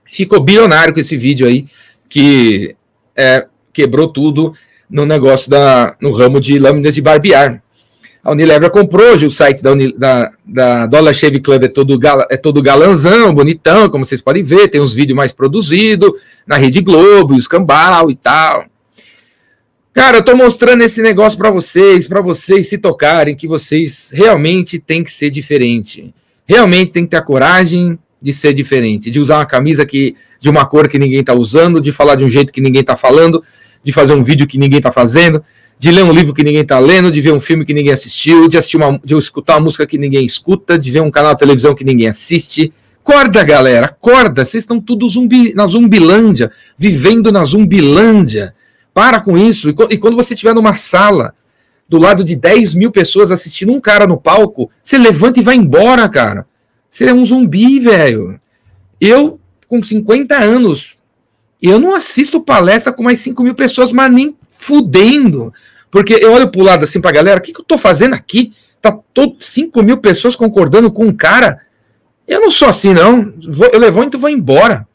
Ficou 0.03 0.41
bilionário 0.41 0.93
com 0.93 0.99
esse 0.99 1.15
vídeo 1.15 1.47
aí, 1.47 1.65
que 2.09 2.75
é, 3.15 3.47
quebrou 3.71 4.09
tudo 4.09 4.53
no 4.89 5.05
negócio 5.05 5.49
da, 5.49 5.95
no 6.01 6.11
ramo 6.11 6.41
de 6.41 6.59
lâminas 6.59 6.93
de 6.93 7.01
barbear. 7.01 7.63
A 8.21 8.31
Unilever 8.31 8.69
comprou 8.69 9.13
hoje 9.13 9.25
o 9.25 9.31
site 9.31 9.63
da, 9.63 9.71
da, 9.97 10.31
da 10.45 10.85
Dollar 10.85 11.13
Shave 11.13 11.39
Club, 11.39 11.63
é 11.63 11.67
todo, 11.69 11.97
gal, 11.97 12.27
é 12.29 12.35
todo 12.35 12.61
galanzão, 12.61 13.33
bonitão, 13.33 13.89
como 13.89 14.05
vocês 14.05 14.21
podem 14.21 14.43
ver, 14.43 14.67
tem 14.67 14.81
uns 14.81 14.93
vídeos 14.93 15.15
mais 15.15 15.31
produzidos 15.31 16.11
na 16.45 16.57
Rede 16.57 16.81
Globo, 16.81 17.35
escambau 17.35 18.11
e 18.11 18.15
tal. 18.15 18.65
Cara, 19.93 20.19
eu 20.19 20.23
tô 20.23 20.35
mostrando 20.35 20.83
esse 20.83 21.01
negócio 21.01 21.37
para 21.37 21.49
vocês, 21.49 22.07
para 22.07 22.21
vocês 22.21 22.67
se 22.69 22.77
tocarem 22.77 23.35
que 23.35 23.45
vocês 23.45 24.11
realmente 24.13 24.79
tem 24.79 25.03
que 25.03 25.11
ser 25.11 25.29
diferente. 25.29 26.13
Realmente 26.45 26.93
tem 26.93 27.03
que 27.03 27.09
ter 27.09 27.17
a 27.17 27.21
coragem 27.21 27.99
de 28.21 28.31
ser 28.31 28.53
diferente, 28.53 29.11
de 29.11 29.19
usar 29.19 29.39
uma 29.39 29.45
camisa 29.45 29.85
que 29.85 30.15
de 30.39 30.49
uma 30.49 30.65
cor 30.65 30.87
que 30.87 30.97
ninguém 30.97 31.21
tá 31.23 31.33
usando, 31.33 31.81
de 31.81 31.91
falar 31.91 32.15
de 32.15 32.23
um 32.23 32.29
jeito 32.29 32.53
que 32.53 32.61
ninguém 32.61 32.83
tá 32.83 32.95
falando, 32.95 33.43
de 33.83 33.91
fazer 33.91 34.13
um 34.13 34.23
vídeo 34.23 34.47
que 34.47 34.57
ninguém 34.57 34.77
está 34.77 34.91
fazendo, 34.93 35.43
de 35.77 35.91
ler 35.91 36.03
um 36.03 36.13
livro 36.13 36.33
que 36.33 36.43
ninguém 36.43 36.61
está 36.61 36.79
lendo, 36.79 37.11
de 37.11 37.19
ver 37.19 37.33
um 37.33 37.39
filme 37.39 37.65
que 37.65 37.73
ninguém 37.73 37.91
assistiu, 37.91 38.47
de 38.47 38.57
assistir 38.57 38.77
uma, 38.77 38.99
de 39.03 39.13
escutar 39.15 39.55
uma 39.55 39.65
música 39.65 39.85
que 39.85 39.97
ninguém 39.97 40.25
escuta, 40.25 40.79
de 40.79 40.89
ver 40.89 41.01
um 41.01 41.11
canal 41.11 41.33
de 41.33 41.39
televisão 41.39 41.75
que 41.75 41.83
ninguém 41.83 42.07
assiste. 42.07 42.71
Acorda, 43.03 43.43
galera, 43.43 43.87
acorda. 43.87 44.45
Vocês 44.45 44.63
estão 44.63 44.79
tudo 44.79 45.09
zumbi, 45.09 45.53
na 45.53 45.67
zumbilândia, 45.67 46.49
vivendo 46.77 47.29
na 47.29 47.43
zumbilândia. 47.43 48.53
Para 48.93 49.19
com 49.19 49.37
isso. 49.37 49.69
E, 49.69 49.97
quando 49.97 50.15
você 50.15 50.33
estiver 50.33 50.53
numa 50.53 50.73
sala 50.73 51.33
do 51.87 51.97
lado 51.97 52.23
de 52.23 52.35
10 52.35 52.73
mil 52.73 52.91
pessoas 52.91 53.31
assistindo 53.31 53.71
um 53.73 53.79
cara 53.79 54.07
no 54.07 54.17
palco, 54.17 54.69
você 54.83 54.97
levanta 54.97 55.39
e 55.39 55.43
vai 55.43 55.55
embora, 55.55 56.07
cara. 56.09 56.45
Você 56.89 57.05
é 57.05 57.13
um 57.13 57.25
zumbi, 57.25 57.79
velho. 57.79 58.39
Eu, 58.99 59.39
com 59.67 59.81
50 59.81 60.35
anos, 60.37 60.97
eu 61.61 61.79
não 61.79 61.95
assisto 61.95 62.41
palestra 62.41 62.91
com 62.91 63.03
mais 63.03 63.19
5 63.19 63.43
mil 63.43 63.55
pessoas, 63.55 63.91
mas 63.91 64.11
nem 64.11 64.35
fudendo. 64.47 65.53
Porque 65.89 66.13
eu 66.13 66.33
olho 66.33 66.49
pro 66.49 66.63
lado 66.63 66.83
assim 66.83 66.99
pra 66.99 67.11
galera, 67.11 67.39
o 67.39 67.43
que, 67.43 67.53
que 67.53 67.59
eu 67.59 67.65
tô 67.65 67.77
fazendo 67.77 68.13
aqui? 68.13 68.53
Tá 68.81 68.97
todo 69.13 69.35
5 69.39 69.83
mil 69.83 69.97
pessoas 69.97 70.35
concordando 70.35 70.91
com 70.91 71.05
um 71.05 71.13
cara. 71.13 71.59
Eu 72.27 72.41
não 72.41 72.51
sou 72.51 72.67
assim, 72.67 72.93
não. 72.93 73.33
Eu 73.71 73.79
levanto 73.79 74.15
e 74.15 74.19
vou 74.19 74.29
embora. 74.29 74.87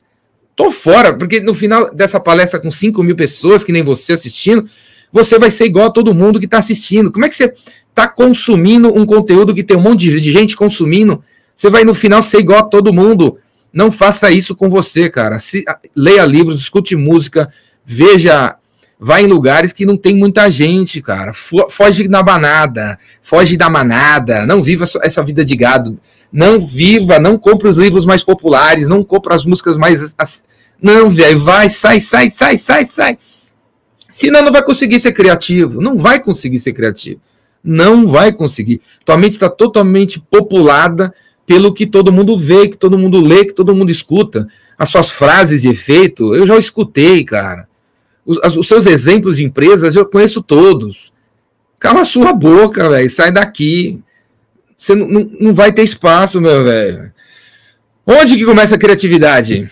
Tô 0.57 0.71
fora, 0.71 1.13
porque 1.13 1.39
no 1.39 1.55
final 1.55 1.95
dessa 1.95 2.19
palestra 2.19 2.59
com 2.59 2.71
5 2.71 3.03
mil 3.03 3.15
pessoas, 3.15 3.63
que 3.63 3.71
nem 3.71 3.83
você 3.83 4.15
assistindo, 4.15 4.67
você 5.13 5.39
vai 5.39 5.51
ser 5.51 5.67
igual 5.67 5.87
a 5.87 5.91
todo 5.91 6.15
mundo 6.15 6.39
que 6.39 6.47
está 6.47 6.57
assistindo. 6.57 7.13
Como 7.13 7.27
é 7.27 7.29
que 7.29 7.35
você 7.35 7.53
está 7.91 8.09
consumindo 8.09 8.93
um 8.97 9.05
conteúdo 9.05 9.55
que 9.55 9.63
tem 9.63 9.77
um 9.77 9.83
monte 9.83 10.09
de 10.09 10.33
gente 10.33 10.57
consumindo? 10.57 11.23
Você 11.55 11.69
vai 11.69 11.85
no 11.85 11.95
final 11.95 12.23
ser 12.23 12.39
igual 12.39 12.61
a 12.61 12.65
todo 12.65 12.93
mundo. 12.93 13.39
Não 13.71 13.91
faça 13.91 14.31
isso 14.31 14.57
com 14.57 14.71
você, 14.71 15.11
cara. 15.11 15.39
Se, 15.39 15.63
leia 15.95 16.25
livros, 16.25 16.59
escute 16.59 16.97
música, 16.97 17.53
veja 17.85 18.57
vai 18.99 19.25
em 19.25 19.27
lugares 19.27 19.73
que 19.73 19.85
não 19.85 19.97
tem 19.97 20.17
muita 20.17 20.51
gente, 20.51 21.03
cara. 21.03 21.33
Foge 21.35 22.09
da 22.09 22.23
manada, 22.23 22.99
foge 23.23 23.57
da 23.57 23.69
manada, 23.69 24.47
não 24.47 24.63
viva 24.63 24.85
essa 25.03 25.23
vida 25.23 25.45
de 25.45 25.55
gado. 25.55 25.99
Não 26.33 26.59
viva, 26.59 27.19
não 27.19 27.39
compre 27.39 27.69
os 27.69 27.77
livros 27.77 28.05
mais 28.05 28.23
populares, 28.23 28.89
não 28.89 29.03
compre 29.03 29.35
as 29.35 29.45
músicas 29.45 29.77
mais. 29.77 30.15
Não, 30.81 31.09
velho, 31.09 31.39
vai, 31.39 31.69
sai, 31.69 32.01
sai, 32.01 32.31
sai, 32.31 32.57
sai, 32.57 32.85
sai. 32.85 33.19
Senão 34.13 34.43
não 34.43 34.53
vai 34.53 34.63
conseguir 34.63 34.99
ser 34.99 35.13
criativo. 35.13 35.81
Não 35.81 35.97
vai 35.97 36.23
conseguir 36.23 36.59
ser 36.59 36.73
criativo. 36.73 37.21
Não 37.63 38.07
vai 38.07 38.33
conseguir. 38.33 38.81
Tua 39.05 39.17
mente 39.17 39.33
está 39.33 39.51
totalmente 39.51 40.19
populada 40.19 41.13
pelo 41.47 41.73
que 41.73 41.87
todo 41.87 42.13
mundo 42.13 42.37
vê, 42.37 42.69
que 42.69 42.77
todo 42.77 42.99
mundo 42.99 43.21
lê, 43.21 43.45
que 43.45 43.53
todo 43.53 43.75
mundo 43.75 43.91
escuta. 43.91 44.49
As 44.79 44.91
suas 44.91 45.11
frases 45.11 45.63
de 45.63 45.69
efeito, 45.69 46.35
eu 46.35 46.47
já 46.47 46.57
escutei, 46.59 47.25
cara. 47.25 47.69
Os, 48.25 48.57
os 48.57 48.67
seus 48.67 48.87
exemplos 48.87 49.37
de 49.37 49.45
empresas 49.45 49.95
eu 49.95 50.07
conheço 50.07 50.43
todos. 50.43 51.13
Cala 51.79 52.05
sua 52.05 52.33
boca, 52.33 52.89
velho. 52.89 53.09
Sai 53.09 53.31
daqui. 53.31 54.01
Você 54.77 54.95
não, 54.95 55.09
não, 55.09 55.31
não 55.41 55.55
vai 55.55 55.73
ter 55.73 55.83
espaço, 55.83 56.41
meu 56.41 56.65
velho. 56.65 57.13
Onde 58.07 58.37
que 58.37 58.45
começa 58.45 58.75
a 58.75 58.79
criatividade? 58.79 59.69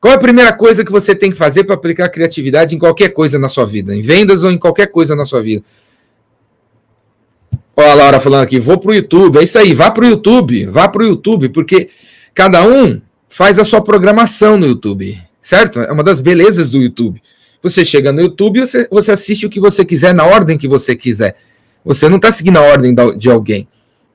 Qual 0.00 0.12
é 0.12 0.16
a 0.16 0.20
primeira 0.20 0.52
coisa 0.52 0.84
que 0.84 0.92
você 0.92 1.14
tem 1.14 1.30
que 1.30 1.36
fazer 1.36 1.64
para 1.64 1.74
aplicar 1.74 2.08
criatividade 2.08 2.74
em 2.74 2.78
qualquer 2.78 3.08
coisa 3.08 3.38
na 3.38 3.48
sua 3.48 3.66
vida? 3.66 3.94
Em 3.94 4.00
vendas 4.00 4.44
ou 4.44 4.50
em 4.50 4.58
qualquer 4.58 4.86
coisa 4.86 5.16
na 5.16 5.24
sua 5.24 5.42
vida? 5.42 5.64
Ó, 7.76 7.82
a 7.82 7.94
Laura 7.94 8.20
falando 8.20 8.42
aqui, 8.42 8.60
vou 8.60 8.78
para 8.78 8.90
o 8.90 8.94
YouTube. 8.94 9.38
É 9.38 9.42
isso 9.42 9.58
aí, 9.58 9.74
vá 9.74 9.90
para 9.90 10.04
o 10.04 10.08
YouTube. 10.08 10.66
Vá 10.66 10.88
para 10.88 11.02
o 11.02 11.06
YouTube, 11.06 11.48
porque 11.48 11.88
cada 12.32 12.62
um 12.66 13.00
faz 13.28 13.58
a 13.58 13.64
sua 13.64 13.80
programação 13.80 14.56
no 14.56 14.66
YouTube, 14.66 15.20
certo? 15.42 15.80
É 15.80 15.90
uma 15.90 16.04
das 16.04 16.20
belezas 16.20 16.70
do 16.70 16.78
YouTube. 16.78 17.20
Você 17.62 17.84
chega 17.84 18.12
no 18.12 18.20
YouTube, 18.20 18.60
você, 18.60 18.86
você 18.90 19.10
assiste 19.10 19.46
o 19.46 19.50
que 19.50 19.58
você 19.58 19.84
quiser 19.84 20.14
na 20.14 20.24
ordem 20.24 20.56
que 20.56 20.68
você 20.68 20.94
quiser. 20.94 21.36
Você 21.84 22.08
não 22.08 22.16
está 22.16 22.30
seguindo 22.30 22.56
a 22.56 22.62
ordem 22.62 22.94
de 23.16 23.28
alguém. 23.28 23.66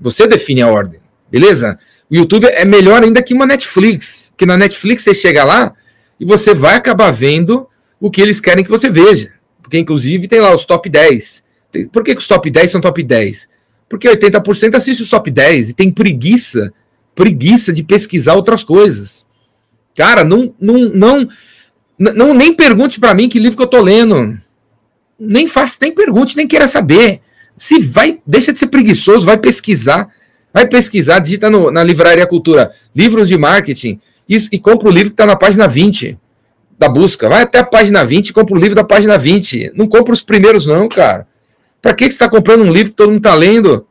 Você 0.04 0.28
define 0.28 0.62
a 0.62 0.68
ordem, 0.68 1.00
beleza? 1.32 1.80
O 2.12 2.16
YouTube 2.16 2.46
é 2.46 2.66
melhor 2.66 3.02
ainda 3.04 3.24
que 3.24 3.34
uma 3.34 3.46
Netflix, 3.46 4.30
porque 4.30 4.46
na 4.46 4.58
Netflix 4.58 5.04
você 5.04 5.16
chega 5.16 5.44
lá 5.44 5.74
e 6.20 6.26
você 6.26 6.54
vai 6.54 6.76
acabar 6.76 7.10
vendo 7.10 7.68
o 8.00 8.12
que 8.12 8.22
eles 8.22 8.40
querem 8.40 8.64
que 8.64 8.70
você 8.70 8.90
veja. 8.90 9.34
Porque, 9.62 9.80
inclusive, 9.80 10.28
tem 10.28 10.40
lá 10.40 10.54
os 10.54 10.66
top 10.66 10.90
10. 10.90 11.44
Por 11.92 12.04
que, 12.04 12.14
que 12.14 12.22
os 12.22 12.28
top 12.28 12.52
10 12.52 12.70
são 12.70 12.82
top 12.82 13.02
10? 13.02 13.50
Porque 13.90 14.08
80% 14.08 14.76
assiste 14.76 15.02
os 15.02 15.10
top 15.10 15.32
10 15.32 15.70
e 15.70 15.74
tem 15.74 15.90
preguiça, 15.90 16.72
preguiça 17.16 17.72
de 17.72 17.82
pesquisar 17.82 18.36
outras 18.36 18.64
coisas. 18.64 19.26
Cara, 19.96 20.24
não, 20.24 20.54
não, 20.60 20.78
não 20.90 21.30
não, 21.98 22.34
nem 22.34 22.54
pergunte 22.54 23.00
para 23.00 23.14
mim 23.14 23.30
que 23.30 23.40
livro 23.40 23.56
que 23.56 23.64
eu 23.64 23.68
tô 23.68 23.82
lendo. 23.82 24.38
Nem 25.18 25.48
faça, 25.48 25.78
nem 25.82 25.94
pergunte, 25.94 26.36
nem 26.36 26.48
queira 26.48 26.68
saber. 26.68 27.22
Se 27.64 27.80
vai, 27.80 28.20
deixa 28.28 28.52
de 28.52 28.60
ser 28.60 28.68
preguiçoso, 28.68 29.26
vai 29.26 29.38
pesquisar. 29.38 30.10
Vai 30.54 30.68
pesquisar, 30.68 31.20
digita 31.20 31.50
no, 31.50 31.72
na 31.72 31.82
Livraria 31.82 32.28
Cultura, 32.28 32.74
livros 32.94 33.30
de 33.30 33.38
marketing, 33.38 34.02
isso, 34.28 34.50
e 34.52 34.60
compra 34.60 34.90
o 34.90 34.92
livro 34.92 35.12
que 35.12 35.14
está 35.14 35.26
na 35.26 35.38
página 35.38 35.66
20 35.66 36.20
da 36.78 36.90
busca. 36.90 37.30
Vai 37.30 37.44
até 37.44 37.60
a 37.60 37.64
página 37.64 38.04
20 38.04 38.28
e 38.28 38.34
compra 38.34 38.54
o 38.54 38.60
livro 38.60 38.76
da 38.76 38.84
página 38.84 39.18
20. 39.18 39.72
Não 39.76 39.88
compra 39.88 40.14
os 40.14 40.22
primeiros, 40.22 40.68
não, 40.68 40.90
cara. 40.90 41.26
Para 41.82 41.94
que, 41.94 42.04
que 42.04 42.12
você 42.12 42.16
está 42.16 42.28
comprando 42.28 42.64
um 42.64 42.70
livro 42.70 42.92
que 42.92 42.98
todo 42.98 43.08
mundo 43.08 43.20
está 43.20 43.34
lendo? 43.34 43.88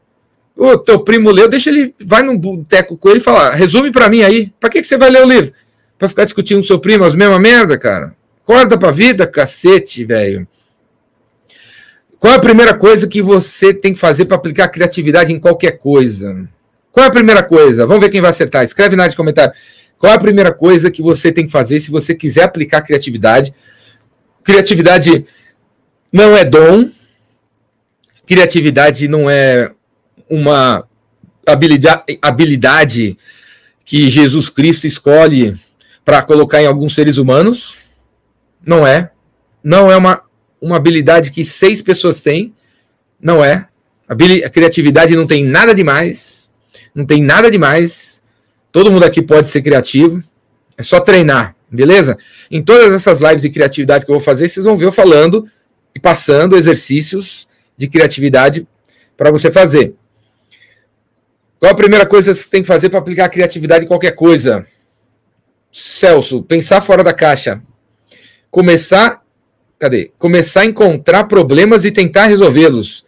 O 0.54 0.76
teu 0.76 1.00
primo 1.00 1.30
leu, 1.30 1.48
deixa 1.48 1.70
ele, 1.70 1.94
vai 2.04 2.22
no 2.22 2.36
boteco 2.36 2.98
com 2.98 3.08
ele 3.08 3.20
e 3.20 3.22
fala, 3.22 3.54
resume 3.54 3.90
para 3.90 4.10
mim 4.10 4.20
aí. 4.20 4.52
Para 4.60 4.68
que, 4.68 4.82
que 4.82 4.86
você 4.86 4.98
vai 4.98 5.08
ler 5.08 5.24
o 5.24 5.26
livro? 5.26 5.50
Pra 5.98 6.10
ficar 6.10 6.24
discutindo 6.24 6.60
com 6.60 6.66
seu 6.66 6.78
primo 6.78 7.04
as 7.04 7.14
mesmas 7.14 7.40
merda, 7.40 7.78
cara? 7.78 8.14
Acorda 8.44 8.76
pra 8.76 8.90
vida, 8.90 9.26
cacete, 9.26 10.04
velho. 10.04 10.46
Qual 12.22 12.32
é 12.32 12.36
a 12.36 12.40
primeira 12.40 12.72
coisa 12.72 13.08
que 13.08 13.20
você 13.20 13.74
tem 13.74 13.92
que 13.92 13.98
fazer 13.98 14.26
para 14.26 14.36
aplicar 14.36 14.68
criatividade 14.68 15.32
em 15.32 15.40
qualquer 15.40 15.72
coisa? 15.72 16.48
Qual 16.92 17.02
é 17.02 17.08
a 17.08 17.12
primeira 17.12 17.42
coisa? 17.42 17.84
Vamos 17.84 18.00
ver 18.00 18.10
quem 18.10 18.20
vai 18.20 18.30
acertar. 18.30 18.62
Escreve 18.62 18.94
na 18.94 19.02
área 19.02 19.10
de 19.10 19.16
comentário. 19.16 19.52
Qual 19.98 20.12
é 20.12 20.14
a 20.14 20.20
primeira 20.20 20.54
coisa 20.54 20.88
que 20.88 21.02
você 21.02 21.32
tem 21.32 21.46
que 21.46 21.50
fazer 21.50 21.80
se 21.80 21.90
você 21.90 22.14
quiser 22.14 22.44
aplicar 22.44 22.82
criatividade? 22.82 23.52
Criatividade 24.44 25.26
não 26.12 26.36
é 26.36 26.44
dom. 26.44 26.92
Criatividade 28.24 29.08
não 29.08 29.28
é 29.28 29.72
uma 30.30 30.86
habilidade, 31.44 32.20
habilidade 32.22 33.18
que 33.84 34.08
Jesus 34.08 34.48
Cristo 34.48 34.86
escolhe 34.86 35.58
para 36.04 36.22
colocar 36.22 36.62
em 36.62 36.66
alguns 36.66 36.94
seres 36.94 37.16
humanos. 37.16 37.78
Não 38.64 38.86
é. 38.86 39.10
Não 39.60 39.90
é 39.90 39.96
uma, 39.96 40.22
uma 40.62 40.76
habilidade 40.76 41.32
que 41.32 41.44
seis 41.44 41.82
pessoas 41.82 42.22
têm. 42.22 42.54
Não 43.20 43.44
é. 43.44 43.66
A, 44.08 44.48
criatividade 44.48 45.16
não 45.16 45.26
tem 45.26 45.44
nada 45.44 45.74
demais. 45.74 46.48
Não 46.94 47.04
tem 47.04 47.22
nada 47.22 47.50
demais. 47.50 48.22
Todo 48.70 48.90
mundo 48.90 49.04
aqui 49.04 49.20
pode 49.20 49.48
ser 49.48 49.60
criativo. 49.60 50.22
É 50.78 50.82
só 50.84 51.00
treinar, 51.00 51.56
beleza? 51.70 52.16
Em 52.50 52.62
todas 52.62 52.94
essas 52.94 53.20
lives 53.20 53.42
de 53.42 53.50
criatividade 53.50 54.06
que 54.06 54.10
eu 54.10 54.14
vou 54.14 54.24
fazer, 54.24 54.48
vocês 54.48 54.64
vão 54.64 54.76
ver 54.76 54.86
eu 54.86 54.92
falando 54.92 55.46
e 55.94 56.00
passando 56.00 56.56
exercícios 56.56 57.48
de 57.76 57.88
criatividade 57.88 58.66
para 59.16 59.30
você 59.30 59.50
fazer. 59.50 59.94
Qual 61.58 61.70
a 61.70 61.76
primeira 61.76 62.06
coisa 62.06 62.32
que 62.32 62.38
você 62.38 62.50
tem 62.50 62.62
que 62.62 62.68
fazer 62.68 62.88
para 62.88 62.98
aplicar 62.98 63.26
a 63.26 63.28
criatividade 63.28 63.84
em 63.84 63.88
qualquer 63.88 64.12
coisa? 64.12 64.66
Celso, 65.70 66.42
pensar 66.42 66.80
fora 66.80 67.04
da 67.04 67.12
caixa. 67.12 67.62
Começar. 68.50 69.21
Cadê? 69.82 70.12
Começar 70.16 70.60
a 70.60 70.64
encontrar 70.64 71.24
problemas 71.24 71.84
e 71.84 71.90
tentar 71.90 72.26
resolvê-los. 72.26 73.04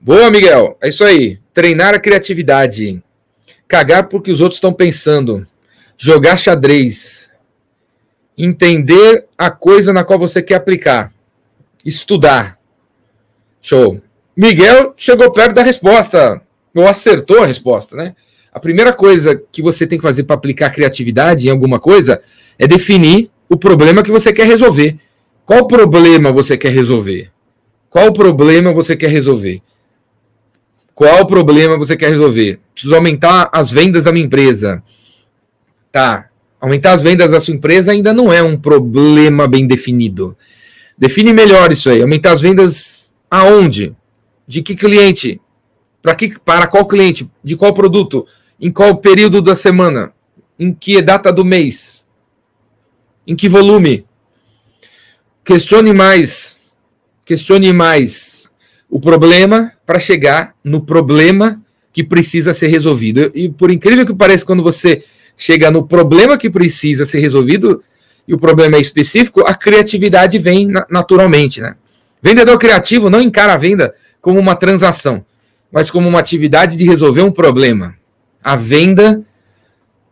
Boa, 0.00 0.30
Miguel. 0.30 0.78
É 0.80 0.90
isso 0.90 1.02
aí. 1.02 1.40
Treinar 1.52 1.92
a 1.92 1.98
criatividade. 1.98 3.02
Cagar 3.66 4.06
porque 4.06 4.30
os 4.30 4.40
outros 4.40 4.58
estão 4.58 4.72
pensando. 4.72 5.44
Jogar 5.96 6.36
xadrez. 6.36 7.32
Entender 8.38 9.26
a 9.36 9.50
coisa 9.50 9.92
na 9.92 10.04
qual 10.04 10.20
você 10.20 10.40
quer 10.40 10.54
aplicar. 10.54 11.12
Estudar. 11.84 12.60
Show. 13.60 14.00
Miguel 14.36 14.94
chegou 14.96 15.32
perto 15.32 15.56
da 15.56 15.64
resposta. 15.64 16.40
Ou 16.76 16.86
acertou 16.86 17.42
a 17.42 17.46
resposta, 17.46 17.96
né? 17.96 18.14
A 18.52 18.60
primeira 18.60 18.92
coisa 18.92 19.34
que 19.50 19.60
você 19.60 19.84
tem 19.84 19.98
que 19.98 20.06
fazer 20.06 20.22
para 20.22 20.36
aplicar 20.36 20.70
criatividade 20.70 21.48
em 21.48 21.50
alguma 21.50 21.80
coisa 21.80 22.22
é 22.56 22.68
definir 22.68 23.32
o 23.48 23.56
problema 23.56 24.04
que 24.04 24.12
você 24.12 24.32
quer 24.32 24.46
resolver. 24.46 24.96
Qual 25.48 25.66
problema 25.66 26.30
você 26.30 26.58
quer 26.58 26.68
resolver? 26.74 27.30
Qual 27.88 28.12
problema 28.12 28.70
você 28.70 28.94
quer 28.94 29.08
resolver? 29.08 29.62
Qual 30.94 31.24
problema 31.24 31.78
você 31.78 31.96
quer 31.96 32.10
resolver? 32.10 32.60
Preciso 32.74 32.94
aumentar 32.94 33.48
as 33.50 33.70
vendas 33.70 34.04
da 34.04 34.12
minha 34.12 34.26
empresa. 34.26 34.82
Tá. 35.90 36.28
Aumentar 36.60 36.92
as 36.92 37.02
vendas 37.02 37.30
da 37.30 37.40
sua 37.40 37.54
empresa 37.54 37.92
ainda 37.92 38.12
não 38.12 38.30
é 38.30 38.42
um 38.42 38.58
problema 38.58 39.48
bem 39.48 39.66
definido. 39.66 40.36
Define 40.98 41.32
melhor 41.32 41.72
isso 41.72 41.88
aí. 41.88 42.02
Aumentar 42.02 42.32
as 42.32 42.42
vendas 42.42 43.10
aonde? 43.30 43.96
De 44.46 44.60
que 44.60 44.76
cliente? 44.76 45.40
Para 46.02 46.14
que 46.14 46.38
para 46.38 46.66
qual 46.66 46.86
cliente? 46.86 47.26
De 47.42 47.56
qual 47.56 47.72
produto? 47.72 48.26
Em 48.60 48.70
qual 48.70 48.98
período 48.98 49.40
da 49.40 49.56
semana? 49.56 50.12
Em 50.58 50.74
que 50.74 51.00
data 51.00 51.32
do 51.32 51.42
mês? 51.42 52.06
Em 53.26 53.34
que 53.34 53.48
volume? 53.48 54.06
Questione 55.48 55.94
mais, 55.94 56.58
questione 57.24 57.72
mais 57.72 58.50
o 58.86 59.00
problema 59.00 59.72
para 59.86 59.98
chegar 59.98 60.54
no 60.62 60.82
problema 60.82 61.58
que 61.90 62.04
precisa 62.04 62.52
ser 62.52 62.66
resolvido. 62.66 63.32
E 63.34 63.48
por 63.48 63.70
incrível 63.70 64.04
que 64.04 64.14
pareça, 64.14 64.44
quando 64.44 64.62
você 64.62 65.02
chega 65.38 65.70
no 65.70 65.86
problema 65.86 66.36
que 66.36 66.50
precisa 66.50 67.06
ser 67.06 67.20
resolvido 67.20 67.82
e 68.26 68.34
o 68.34 68.38
problema 68.38 68.76
é 68.76 68.80
específico, 68.80 69.40
a 69.40 69.54
criatividade 69.54 70.38
vem 70.38 70.68
naturalmente, 70.90 71.62
né? 71.62 71.76
Vendedor 72.20 72.58
criativo 72.58 73.08
não 73.08 73.22
encara 73.22 73.54
a 73.54 73.56
venda 73.56 73.94
como 74.20 74.38
uma 74.38 74.54
transação, 74.54 75.24
mas 75.72 75.90
como 75.90 76.06
uma 76.06 76.20
atividade 76.20 76.76
de 76.76 76.84
resolver 76.84 77.22
um 77.22 77.32
problema. 77.32 77.94
A 78.44 78.54
venda, 78.54 79.22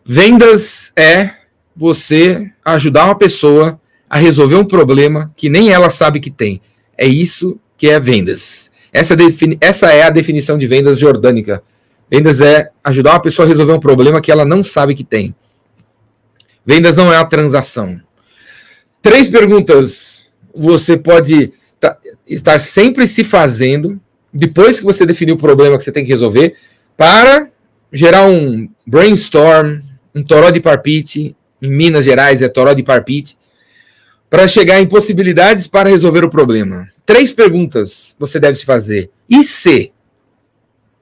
vendas 0.02 0.94
é 0.96 1.32
você 1.76 2.50
ajudar 2.64 3.04
uma 3.04 3.18
pessoa 3.18 3.78
a 4.08 4.18
resolver 4.18 4.56
um 4.56 4.64
problema 4.64 5.32
que 5.36 5.48
nem 5.48 5.70
ela 5.70 5.90
sabe 5.90 6.20
que 6.20 6.30
tem. 6.30 6.60
É 6.96 7.06
isso 7.06 7.58
que 7.76 7.88
é 7.88 7.98
vendas. 8.00 8.70
Essa, 8.92 9.14
essa 9.60 9.92
é 9.92 10.02
a 10.02 10.10
definição 10.10 10.56
de 10.56 10.66
vendas 10.66 10.98
jordânica. 10.98 11.62
Vendas 12.10 12.40
é 12.40 12.70
ajudar 12.84 13.12
uma 13.12 13.22
pessoa 13.22 13.44
a 13.44 13.48
resolver 13.48 13.72
um 13.72 13.80
problema 13.80 14.20
que 14.20 14.30
ela 14.30 14.44
não 14.44 14.62
sabe 14.62 14.94
que 14.94 15.04
tem. 15.04 15.34
Vendas 16.64 16.96
não 16.96 17.12
é 17.12 17.18
uma 17.18 17.28
transação. 17.28 18.00
Três 19.02 19.28
perguntas 19.28 20.32
você 20.54 20.96
pode 20.96 21.52
estar 22.26 22.58
sempre 22.58 23.06
se 23.06 23.22
fazendo 23.22 24.00
depois 24.32 24.78
que 24.78 24.84
você 24.84 25.04
definiu 25.04 25.34
o 25.34 25.38
problema 25.38 25.76
que 25.76 25.84
você 25.84 25.92
tem 25.92 26.04
que 26.04 26.10
resolver 26.10 26.54
para 26.96 27.48
gerar 27.92 28.26
um 28.26 28.68
brainstorm, 28.86 29.80
um 30.14 30.22
toró 30.22 30.50
de 30.50 30.60
parpite. 30.60 31.36
Em 31.60 31.70
Minas 31.70 32.04
Gerais 32.04 32.42
é 32.42 32.48
toró 32.48 32.72
de 32.72 32.82
parpite 32.82 33.36
para 34.28 34.48
chegar 34.48 34.80
em 34.80 34.86
possibilidades 34.86 35.66
para 35.66 35.88
resolver 35.88 36.24
o 36.24 36.30
problema. 36.30 36.88
Três 37.04 37.32
perguntas 37.32 38.14
você 38.18 38.40
deve 38.40 38.56
se 38.56 38.64
fazer. 38.64 39.10
E 39.28 39.44
se? 39.44 39.92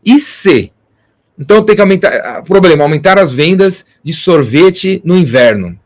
E 0.05 0.19
se? 0.19 0.73
Então 1.39 1.65
tem 1.65 1.75
que 1.75 1.81
aumentar. 1.81 2.13
Ah, 2.13 2.43
problema, 2.43 2.85
aumentar 2.85 3.19
as 3.19 3.33
vendas 3.33 3.87
de 4.03 4.13
sorvete 4.13 5.01
no 5.05 5.17
inverno. 5.17 5.79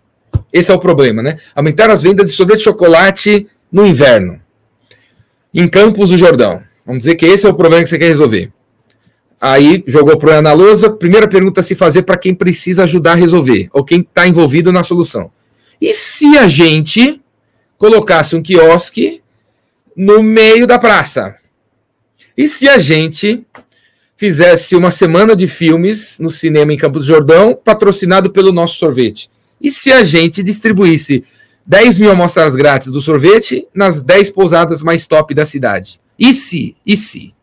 Esse 0.52 0.70
é 0.70 0.74
o 0.74 0.78
problema, 0.78 1.22
né? 1.22 1.38
Aumentar 1.54 1.90
as 1.90 2.02
vendas 2.02 2.30
de 2.30 2.36
sorvete 2.36 2.58
de 2.58 2.64
chocolate 2.64 3.46
no 3.70 3.86
inverno. 3.86 4.40
Em 5.54 5.68
Campos 5.68 6.10
do 6.10 6.16
Jordão. 6.16 6.62
Vamos 6.84 7.00
dizer 7.00 7.14
que 7.14 7.26
esse 7.26 7.46
é 7.46 7.48
o 7.48 7.54
problema 7.54 7.82
que 7.82 7.88
você 7.88 7.98
quer 7.98 8.08
resolver. 8.08 8.50
Aí 9.40 9.84
jogou 9.86 10.14
o 10.14 10.18
problema 10.18 10.42
na 10.42 10.52
lousa. 10.52 10.90
Primeira 10.90 11.28
pergunta 11.28 11.60
a 11.60 11.62
se 11.62 11.74
fazer 11.74 12.02
para 12.02 12.16
quem 12.16 12.34
precisa 12.34 12.84
ajudar 12.84 13.12
a 13.12 13.14
resolver, 13.16 13.68
ou 13.72 13.84
quem 13.84 14.00
está 14.00 14.26
envolvido 14.26 14.72
na 14.72 14.82
solução. 14.82 15.30
E 15.80 15.94
se 15.94 16.36
a 16.38 16.48
gente 16.48 17.20
colocasse 17.78 18.36
um 18.36 18.42
quiosque 18.42 19.22
no 19.96 20.22
meio 20.22 20.66
da 20.66 20.78
praça? 20.78 21.36
E 22.36 22.46
se 22.46 22.68
a 22.68 22.78
gente 22.78 23.46
fizesse 24.16 24.76
uma 24.76 24.90
semana 24.90 25.34
de 25.34 25.48
filmes 25.48 26.18
no 26.18 26.28
cinema 26.28 26.72
em 26.72 26.76
Campos 26.76 27.06
do 27.06 27.08
Jordão, 27.08 27.54
patrocinado 27.54 28.30
pelo 28.30 28.52
nosso 28.52 28.74
sorvete? 28.74 29.30
E 29.60 29.70
se 29.70 29.90
a 29.90 30.04
gente 30.04 30.42
distribuísse 30.42 31.24
10 31.64 31.98
mil 31.98 32.10
amostras 32.10 32.54
grátis 32.54 32.92
do 32.92 33.00
sorvete 33.00 33.66
nas 33.74 34.02
10 34.02 34.30
pousadas 34.30 34.82
mais 34.82 35.06
top 35.06 35.34
da 35.34 35.46
cidade? 35.46 36.00
E 36.18 36.34
se? 36.34 36.76
E 36.84 36.96
se? 36.96 37.34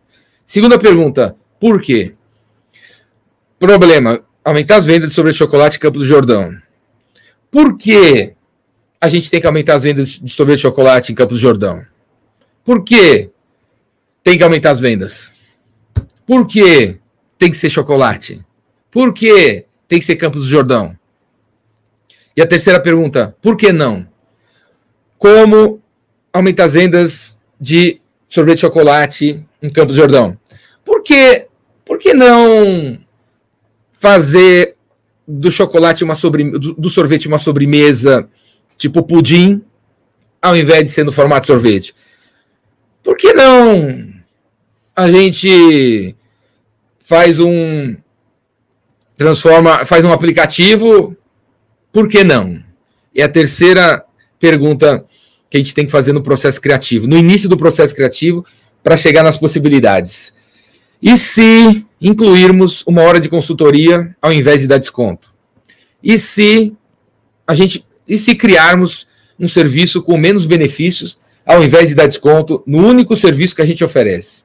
Segunda 0.46 0.78
pergunta, 0.78 1.36
por 1.60 1.82
quê? 1.82 2.14
Problema, 3.58 4.22
aumentar 4.44 4.76
as 4.76 4.86
vendas 4.86 5.10
de 5.10 5.16
sorvete 5.16 5.34
de 5.34 5.40
chocolate 5.40 5.78
em 5.78 5.80
Campos 5.80 6.02
do 6.02 6.08
Jordão. 6.08 6.56
Por 7.50 7.78
que 7.78 8.34
a 9.06 9.10
gente 9.10 9.30
tem 9.30 9.40
que 9.40 9.46
aumentar 9.46 9.76
as 9.76 9.84
vendas 9.84 10.20
de 10.20 10.32
sorvete 10.32 10.58
de 10.58 10.62
chocolate 10.64 11.12
em 11.12 11.16
Campos 11.16 11.38
do 11.38 11.42
Jordão? 11.42 11.86
Por 12.64 12.84
que 12.84 13.30
tem 14.24 14.36
que 14.36 14.44
aumentar 14.44 14.72
as 14.72 14.80
vendas? 14.80 15.32
Por 16.26 16.48
que 16.48 16.98
tem 17.38 17.52
que 17.52 17.58
ser 17.58 17.70
chocolate? 17.70 18.44
Por 18.90 19.14
que 19.14 19.66
tem 19.88 20.00
que 20.00 20.06
ser 20.06 20.16
Campos 20.16 20.46
do 20.46 20.50
Jordão? 20.50 20.98
E 22.36 22.42
a 22.42 22.48
terceira 22.48 22.80
pergunta, 22.82 23.36
por 23.42 23.56
que 23.56 23.72
não? 23.72 24.08
Como 25.20 25.80
aumentar 26.34 26.66
as 26.66 26.74
vendas 26.74 27.38
de 27.62 28.02
sorvete 28.28 28.56
de 28.56 28.62
chocolate 28.62 29.46
em 29.62 29.70
Campos 29.70 29.96
do 29.96 30.02
Jordão? 30.02 30.36
Por 30.84 31.04
que, 31.04 31.46
por 31.86 32.00
que 32.00 32.14
não 32.14 33.00
fazer 33.92 34.74
do 35.28 35.52
chocolate 35.52 36.04
uma 36.04 36.16
sobre, 36.16 36.44
do, 36.52 36.90
sorvete 36.90 37.28
uma 37.28 37.40
sobremesa 37.40 38.28
tipo 38.78 39.04
pudim, 39.04 39.62
ao 40.42 40.56
invés 40.56 40.86
de 40.86 40.92
ser 40.92 41.04
no 41.04 41.12
formato 41.12 41.48
sorvete? 41.48 41.96
Por 43.04 43.16
que 43.18 43.34
não 43.34 44.14
a 44.96 45.12
gente 45.12 46.16
faz 47.00 47.40
um 47.40 47.96
transforma, 49.18 49.86
faz 49.86 50.04
um 50.04 50.12
aplicativo? 50.12 51.16
Por 51.92 52.08
que 52.08 52.24
não? 52.24 52.64
É 53.16 53.24
a 53.24 53.30
terceira 53.30 54.04
pergunta 54.40 55.06
que 55.50 55.58
a 55.58 55.60
gente 55.60 55.74
tem 55.74 55.86
que 55.86 55.92
fazer 55.92 56.14
no 56.14 56.22
processo 56.22 56.60
criativo, 56.60 57.08
no 57.08 57.18
início 57.18 57.48
do 57.48 57.58
processo 57.58 57.96
criativo, 57.96 58.46
para 58.84 58.98
chegar 58.98 59.24
nas 59.24 59.38
possibilidades. 59.38 60.34
E 61.02 61.16
se 61.18 61.86
incluirmos 62.02 62.84
uma 62.88 63.04
hora 63.04 63.20
de 63.20 63.30
consultoria 63.30 64.16
ao 64.22 64.34
invés 64.34 64.62
de 64.62 64.68
dar 64.68 64.78
desconto? 64.78 65.32
E 66.04 66.18
se 66.20 66.76
a 67.48 67.54
gente 67.54 67.85
e 68.08 68.18
se 68.18 68.36
criarmos 68.36 69.08
um 69.40 69.48
serviço 69.48 70.02
com 70.02 70.18
menos 70.18 70.46
benefícios, 70.46 71.18
ao 71.46 71.64
invés 71.64 71.90
de 71.90 71.96
dar 71.96 72.08
desconto 72.08 72.64
no 72.66 72.86
único 72.86 73.16
serviço 73.16 73.56
que 73.56 73.62
a 73.62 73.66
gente 73.66 73.84
oferece? 73.84 74.44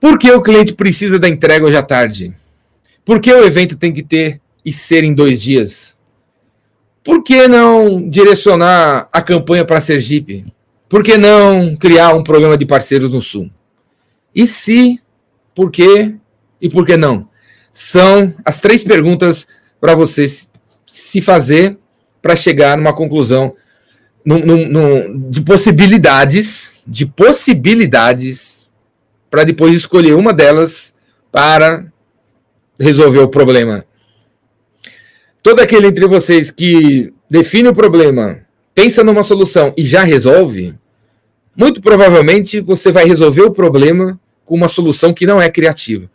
Por 0.00 0.18
que 0.18 0.30
o 0.30 0.42
cliente 0.42 0.74
precisa 0.74 1.18
da 1.18 1.28
entrega 1.28 1.64
hoje 1.64 1.76
à 1.76 1.82
tarde? 1.82 2.34
Por 3.04 3.20
que 3.20 3.32
o 3.32 3.44
evento 3.44 3.76
tem 3.76 3.92
que 3.92 4.02
ter 4.02 4.40
e 4.64 4.72
ser 4.72 5.04
em 5.04 5.14
dois 5.14 5.42
dias? 5.42 5.96
Por 7.04 7.22
que 7.22 7.48
não 7.48 8.08
direcionar 8.08 9.08
a 9.12 9.20
campanha 9.20 9.64
para 9.64 9.80
Sergipe? 9.80 10.44
Por 10.88 11.02
que 11.02 11.16
não 11.16 11.74
criar 11.76 12.14
um 12.14 12.22
programa 12.22 12.56
de 12.56 12.66
parceiros 12.66 13.10
no 13.10 13.20
Sul? 13.20 13.50
E 14.34 14.46
se, 14.46 15.00
por 15.54 15.70
quê 15.70 16.14
e 16.60 16.68
por 16.68 16.86
que 16.86 16.96
não? 16.96 17.28
São 17.72 18.34
as 18.44 18.60
três 18.60 18.84
perguntas 18.84 19.46
para 19.80 19.94
você 19.94 20.26
se 20.86 21.20
fazer 21.20 21.78
para 22.22 22.36
chegar 22.36 22.78
numa 22.78 22.94
conclusão 22.94 23.54
num, 24.24 24.38
num, 24.38 24.68
num, 24.68 25.30
de 25.30 25.40
possibilidades, 25.42 26.72
de 26.86 27.04
possibilidades, 27.06 28.70
para 29.28 29.44
depois 29.44 29.74
escolher 29.74 30.14
uma 30.14 30.32
delas 30.32 30.94
para 31.30 31.86
resolver 32.78 33.18
o 33.18 33.28
problema. 33.28 33.84
Todo 35.42 35.60
aquele 35.60 35.88
entre 35.88 36.06
vocês 36.06 36.50
que 36.50 37.12
define 37.28 37.68
o 37.68 37.74
problema, 37.74 38.40
pensa 38.74 39.02
numa 39.02 39.24
solução 39.24 39.74
e 39.76 39.84
já 39.84 40.04
resolve, 40.04 40.74
muito 41.56 41.82
provavelmente 41.82 42.60
você 42.60 42.92
vai 42.92 43.04
resolver 43.04 43.42
o 43.42 43.50
problema 43.50 44.20
com 44.44 44.54
uma 44.54 44.68
solução 44.68 45.12
que 45.12 45.26
não 45.26 45.40
é 45.40 45.50
criativa. 45.50 46.08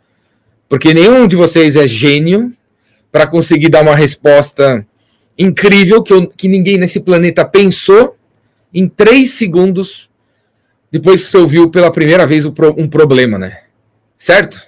Porque 0.68 0.94
nenhum 0.94 1.26
de 1.26 1.36
vocês 1.36 1.76
é 1.76 1.86
gênio 1.86 2.52
para 3.10 3.26
conseguir 3.26 3.68
dar 3.68 3.82
uma 3.82 3.96
resposta 3.96 4.86
incrível 5.38 6.02
que, 6.02 6.12
eu, 6.12 6.26
que 6.26 6.48
ninguém 6.48 6.76
nesse 6.76 7.00
planeta 7.00 7.44
pensou 7.44 8.16
em 8.74 8.88
três 8.88 9.34
segundos 9.34 10.08
depois 10.90 11.24
que 11.24 11.30
você 11.30 11.38
ouviu 11.38 11.70
pela 11.70 11.90
primeira 11.90 12.26
vez 12.26 12.44
um 12.44 12.88
problema, 12.88 13.38
né? 13.38 13.60
Certo? 14.16 14.60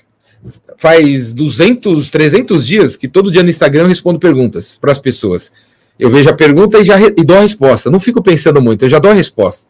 Faz 0.76 1.34
200, 1.34 2.08
300 2.08 2.66
dias 2.66 2.96
que 2.96 3.08
todo 3.08 3.30
dia 3.30 3.42
no 3.42 3.48
Instagram 3.48 3.82
eu 3.82 3.88
respondo 3.88 4.18
perguntas 4.18 4.78
para 4.78 4.92
as 4.92 4.98
pessoas. 4.98 5.50
Eu 5.98 6.08
vejo 6.08 6.30
a 6.30 6.34
pergunta 6.34 6.78
e 6.78 6.84
já 6.84 6.98
e 7.00 7.24
dou 7.24 7.36
a 7.36 7.40
resposta. 7.40 7.90
Não 7.90 8.00
fico 8.00 8.22
pensando 8.22 8.62
muito, 8.62 8.84
eu 8.84 8.88
já 8.88 8.98
dou 8.98 9.10
a 9.10 9.14
resposta. 9.14 9.68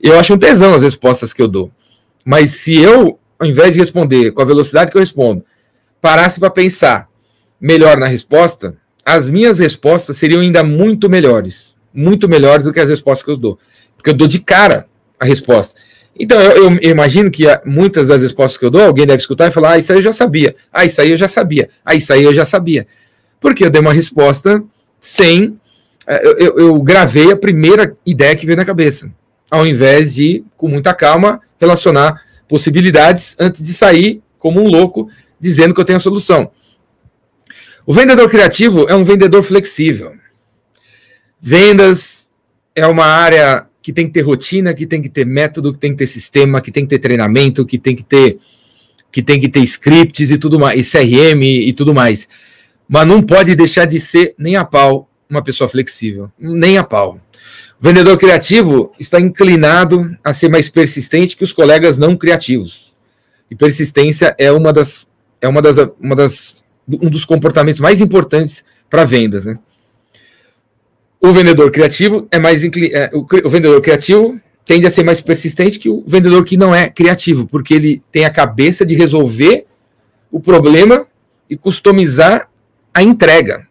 Eu 0.00 0.18
acho 0.18 0.34
um 0.34 0.38
tesão 0.38 0.74
as 0.74 0.82
respostas 0.82 1.32
que 1.32 1.42
eu 1.42 1.48
dou. 1.48 1.70
Mas 2.24 2.52
se 2.56 2.76
eu, 2.76 3.18
ao 3.38 3.46
invés 3.46 3.74
de 3.74 3.80
responder 3.80 4.32
com 4.32 4.42
a 4.42 4.44
velocidade 4.44 4.90
que 4.90 4.96
eu 4.96 5.00
respondo, 5.00 5.44
parasse 6.00 6.40
para 6.40 6.50
pensar 6.50 7.08
melhor 7.60 7.96
na 7.96 8.06
resposta, 8.06 8.76
as 9.04 9.28
minhas 9.28 9.58
respostas 9.58 10.16
seriam 10.16 10.40
ainda 10.40 10.64
muito 10.64 11.08
melhores. 11.08 11.74
Muito 11.92 12.28
melhores 12.28 12.64
do 12.64 12.72
que 12.72 12.80
as 12.80 12.88
respostas 12.88 13.24
que 13.24 13.30
eu 13.30 13.36
dou. 13.36 13.58
Porque 13.96 14.10
eu 14.10 14.14
dou 14.14 14.26
de 14.26 14.40
cara 14.40 14.86
a 15.18 15.24
resposta. 15.24 15.74
Então, 16.18 16.40
eu, 16.40 16.78
eu, 16.80 16.90
imagino 16.90 17.30
que 17.30 17.44
muitas 17.64 18.08
das 18.08 18.22
respostas 18.22 18.56
que 18.56 18.64
eu 18.64 18.70
dou, 18.70 18.82
alguém 18.82 19.06
deve 19.06 19.20
escutar 19.20 19.48
e 19.48 19.50
falar: 19.50 19.72
Ah, 19.72 19.78
isso 19.78 19.92
aí 19.92 19.98
eu 19.98 20.02
já 20.02 20.12
sabia. 20.12 20.54
Ah, 20.72 20.84
isso 20.84 21.00
aí 21.00 21.10
eu 21.10 21.16
já 21.16 21.28
sabia. 21.28 21.68
Ah, 21.84 21.94
isso 21.94 22.12
aí 22.12 22.22
eu 22.22 22.32
já 22.32 22.44
sabia. 22.44 22.86
Porque 23.40 23.64
eu 23.64 23.70
dei 23.70 23.80
uma 23.80 23.92
resposta 23.92 24.62
sem. 25.00 25.58
Eh, 26.06 26.20
eu, 26.24 26.36
eu, 26.38 26.58
eu 26.58 26.82
gravei 26.82 27.32
a 27.32 27.36
primeira 27.36 27.94
ideia 28.06 28.36
que 28.36 28.46
veio 28.46 28.56
na 28.56 28.64
cabeça, 28.64 29.10
ao 29.50 29.66
invés 29.66 30.14
de, 30.14 30.44
com 30.56 30.68
muita 30.68 30.94
calma, 30.94 31.40
relacionar 31.60 32.22
possibilidades 32.48 33.36
antes 33.40 33.64
de 33.64 33.74
sair 33.74 34.22
como 34.38 34.60
um 34.60 34.68
louco 34.68 35.08
dizendo 35.40 35.74
que 35.74 35.80
eu 35.80 35.84
tenho 35.84 35.96
a 35.96 36.00
solução. 36.00 36.50
O 37.86 37.92
vendedor 37.92 38.28
criativo 38.30 38.86
é 38.88 38.94
um 38.94 39.04
vendedor 39.04 39.42
flexível. 39.42 40.14
Vendas 41.40 42.30
é 42.74 42.86
uma 42.86 43.04
área 43.04 43.66
que 43.82 43.92
tem 43.92 44.06
que 44.06 44.12
ter 44.14 44.22
rotina, 44.22 44.72
que 44.72 44.86
tem 44.86 45.02
que 45.02 45.10
ter 45.10 45.26
método, 45.26 45.72
que 45.72 45.78
tem 45.78 45.92
que 45.92 45.98
ter 45.98 46.06
sistema, 46.06 46.62
que 46.62 46.72
tem 46.72 46.84
que 46.84 46.90
ter 46.90 46.98
treinamento, 46.98 47.66
que 47.66 47.78
tem 47.78 47.94
que 47.94 48.02
ter 48.02 48.38
que 49.12 49.22
tem 49.22 49.38
que 49.38 49.48
ter 49.48 49.60
scripts 49.60 50.30
e 50.30 50.38
tudo 50.38 50.58
mais, 50.58 50.80
e 50.80 50.90
CRM 50.90 51.42
e, 51.42 51.68
e 51.68 51.72
tudo 51.72 51.94
mais. 51.94 52.26
Mas 52.88 53.06
não 53.06 53.22
pode 53.22 53.54
deixar 53.54 53.84
de 53.84 54.00
ser 54.00 54.34
nem 54.36 54.56
a 54.56 54.64
pau 54.64 55.08
uma 55.28 55.42
pessoa 55.42 55.68
flexível, 55.68 56.32
nem 56.38 56.78
a 56.78 56.82
pau. 56.82 57.20
O 57.78 57.84
vendedor 57.84 58.16
criativo 58.18 58.92
está 58.98 59.20
inclinado 59.20 60.16
a 60.24 60.32
ser 60.32 60.48
mais 60.48 60.68
persistente 60.68 61.36
que 61.36 61.44
os 61.44 61.52
colegas 61.52 61.98
não 61.98 62.16
criativos. 62.16 62.94
E 63.50 63.54
persistência 63.54 64.34
é 64.38 64.50
uma 64.50 64.72
das 64.72 65.06
é 65.40 65.46
uma 65.46 65.60
das, 65.60 65.76
uma 66.00 66.16
das 66.16 66.63
um 66.88 67.08
dos 67.08 67.24
comportamentos 67.24 67.80
mais 67.80 68.00
importantes 68.00 68.64
para 68.90 69.04
vendas, 69.04 69.44
né? 69.44 69.58
O 71.20 71.32
vendedor 71.32 71.70
criativo 71.70 72.28
é 72.30 72.38
mais 72.38 72.62
é, 72.62 73.10
o, 73.14 73.20
o 73.20 73.50
vendedor 73.50 73.80
criativo 73.80 74.38
tende 74.64 74.86
a 74.86 74.90
ser 74.90 75.04
mais 75.04 75.20
persistente 75.20 75.78
que 75.78 75.88
o 75.88 76.02
vendedor 76.06 76.44
que 76.44 76.56
não 76.56 76.74
é 76.74 76.88
criativo, 76.88 77.46
porque 77.46 77.74
ele 77.74 78.02
tem 78.12 78.24
a 78.24 78.30
cabeça 78.30 78.84
de 78.84 78.94
resolver 78.94 79.66
o 80.30 80.40
problema 80.40 81.06
e 81.48 81.56
customizar 81.56 82.48
a 82.92 83.02
entrega. 83.02 83.66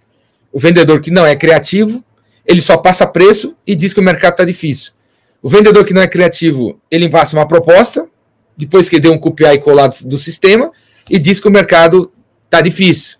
O 0.51 0.59
vendedor 0.59 0.99
que 1.01 1.11
não 1.11 1.25
é 1.25 1.35
criativo, 1.35 2.03
ele 2.45 2.61
só 2.61 2.77
passa 2.77 3.07
preço 3.07 3.55
e 3.65 3.75
diz 3.75 3.93
que 3.93 3.99
o 3.99 4.03
mercado 4.03 4.33
está 4.33 4.45
difícil. 4.45 4.93
O 5.41 5.49
vendedor 5.49 5.83
que 5.83 5.93
não 5.93 6.01
é 6.01 6.07
criativo, 6.07 6.79
ele 6.89 7.09
passa 7.09 7.35
uma 7.35 7.47
proposta, 7.47 8.07
depois 8.55 8.87
que 8.87 8.99
deu 8.99 9.11
um 9.11 9.17
copiar 9.17 9.53
e 9.53 9.59
colar 9.59 9.89
do 10.03 10.17
sistema, 10.17 10.71
e 11.09 11.19
diz 11.19 11.39
que 11.39 11.47
o 11.47 11.51
mercado 11.51 12.11
está 12.53 12.61
difícil. 12.61 13.17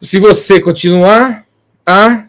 Se 0.00 0.18
você 0.18 0.60
continuar 0.60 1.46
a 1.86 2.26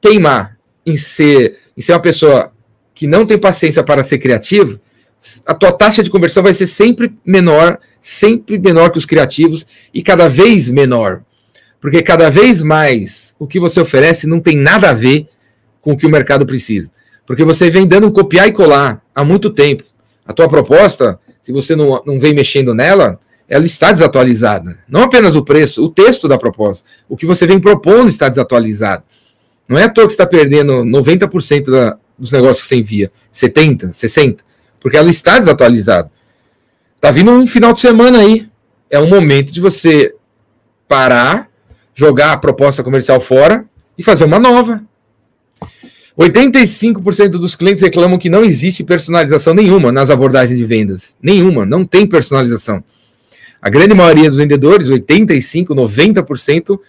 teimar 0.00 0.58
em 0.84 0.96
ser, 0.96 1.60
em 1.76 1.80
ser 1.80 1.92
uma 1.92 2.00
pessoa 2.00 2.52
que 2.92 3.06
não 3.06 3.24
tem 3.24 3.38
paciência 3.38 3.84
para 3.84 4.02
ser 4.02 4.18
criativo, 4.18 4.80
a 5.46 5.54
tua 5.54 5.70
taxa 5.70 6.02
de 6.02 6.10
conversão 6.10 6.42
vai 6.42 6.52
ser 6.52 6.66
sempre 6.66 7.14
menor, 7.24 7.78
sempre 8.00 8.58
menor 8.58 8.90
que 8.90 8.98
os 8.98 9.06
criativos 9.06 9.64
e 9.94 10.02
cada 10.02 10.28
vez 10.28 10.68
menor. 10.68 11.22
Porque 11.80 12.02
cada 12.02 12.28
vez 12.28 12.60
mais 12.60 13.36
o 13.38 13.46
que 13.46 13.60
você 13.60 13.80
oferece 13.80 14.26
não 14.26 14.40
tem 14.40 14.56
nada 14.56 14.90
a 14.90 14.92
ver 14.92 15.28
com 15.80 15.92
o 15.92 15.96
que 15.96 16.06
o 16.06 16.10
mercado 16.10 16.44
precisa. 16.44 16.90
Porque 17.24 17.44
você 17.44 17.70
vem 17.70 17.86
dando 17.86 18.08
um 18.08 18.12
copiar 18.12 18.48
e 18.48 18.52
colar 18.52 19.00
há 19.14 19.24
muito 19.24 19.48
tempo. 19.48 19.84
A 20.26 20.32
tua 20.32 20.48
proposta, 20.48 21.20
se 21.40 21.52
você 21.52 21.76
não, 21.76 22.02
não 22.04 22.18
vem 22.18 22.34
mexendo 22.34 22.74
nela, 22.74 23.20
ela 23.52 23.66
está 23.66 23.92
desatualizada. 23.92 24.78
Não 24.88 25.02
apenas 25.02 25.36
o 25.36 25.44
preço, 25.44 25.84
o 25.84 25.88
texto 25.90 26.26
da 26.26 26.38
proposta. 26.38 26.88
O 27.06 27.18
que 27.18 27.26
você 27.26 27.46
vem 27.46 27.60
propondo 27.60 28.08
está 28.08 28.26
desatualizado. 28.30 29.02
Não 29.68 29.76
é 29.76 29.84
à 29.84 29.90
toa 29.90 30.06
que 30.06 30.12
está 30.12 30.26
perdendo 30.26 30.82
90% 30.84 31.70
da, 31.70 31.98
dos 32.18 32.30
negócios 32.30 32.62
que 32.62 32.68
você 32.68 32.76
envia, 32.76 33.12
70%, 33.32 33.90
60%, 33.90 34.38
porque 34.80 34.96
ela 34.96 35.10
está 35.10 35.38
desatualizada. 35.38 36.10
Está 36.96 37.10
vindo 37.10 37.30
um 37.30 37.46
final 37.46 37.74
de 37.74 37.80
semana 37.80 38.20
aí. 38.20 38.48
É 38.88 38.98
um 38.98 39.08
momento 39.08 39.52
de 39.52 39.60
você 39.60 40.14
parar, 40.88 41.50
jogar 41.94 42.32
a 42.32 42.38
proposta 42.38 42.82
comercial 42.82 43.20
fora 43.20 43.66
e 43.98 44.02
fazer 44.02 44.24
uma 44.24 44.38
nova. 44.38 44.82
85% 46.18 47.32
dos 47.32 47.54
clientes 47.54 47.82
reclamam 47.82 48.18
que 48.18 48.30
não 48.30 48.42
existe 48.42 48.82
personalização 48.82 49.52
nenhuma 49.52 49.92
nas 49.92 50.08
abordagens 50.08 50.58
de 50.58 50.64
vendas. 50.64 51.18
Nenhuma, 51.22 51.66
não 51.66 51.84
tem 51.84 52.06
personalização. 52.06 52.82
A 53.62 53.70
grande 53.70 53.94
maioria 53.94 54.28
dos 54.28 54.36
vendedores, 54.36 54.88
85, 54.88 55.72
90%, 55.72 56.80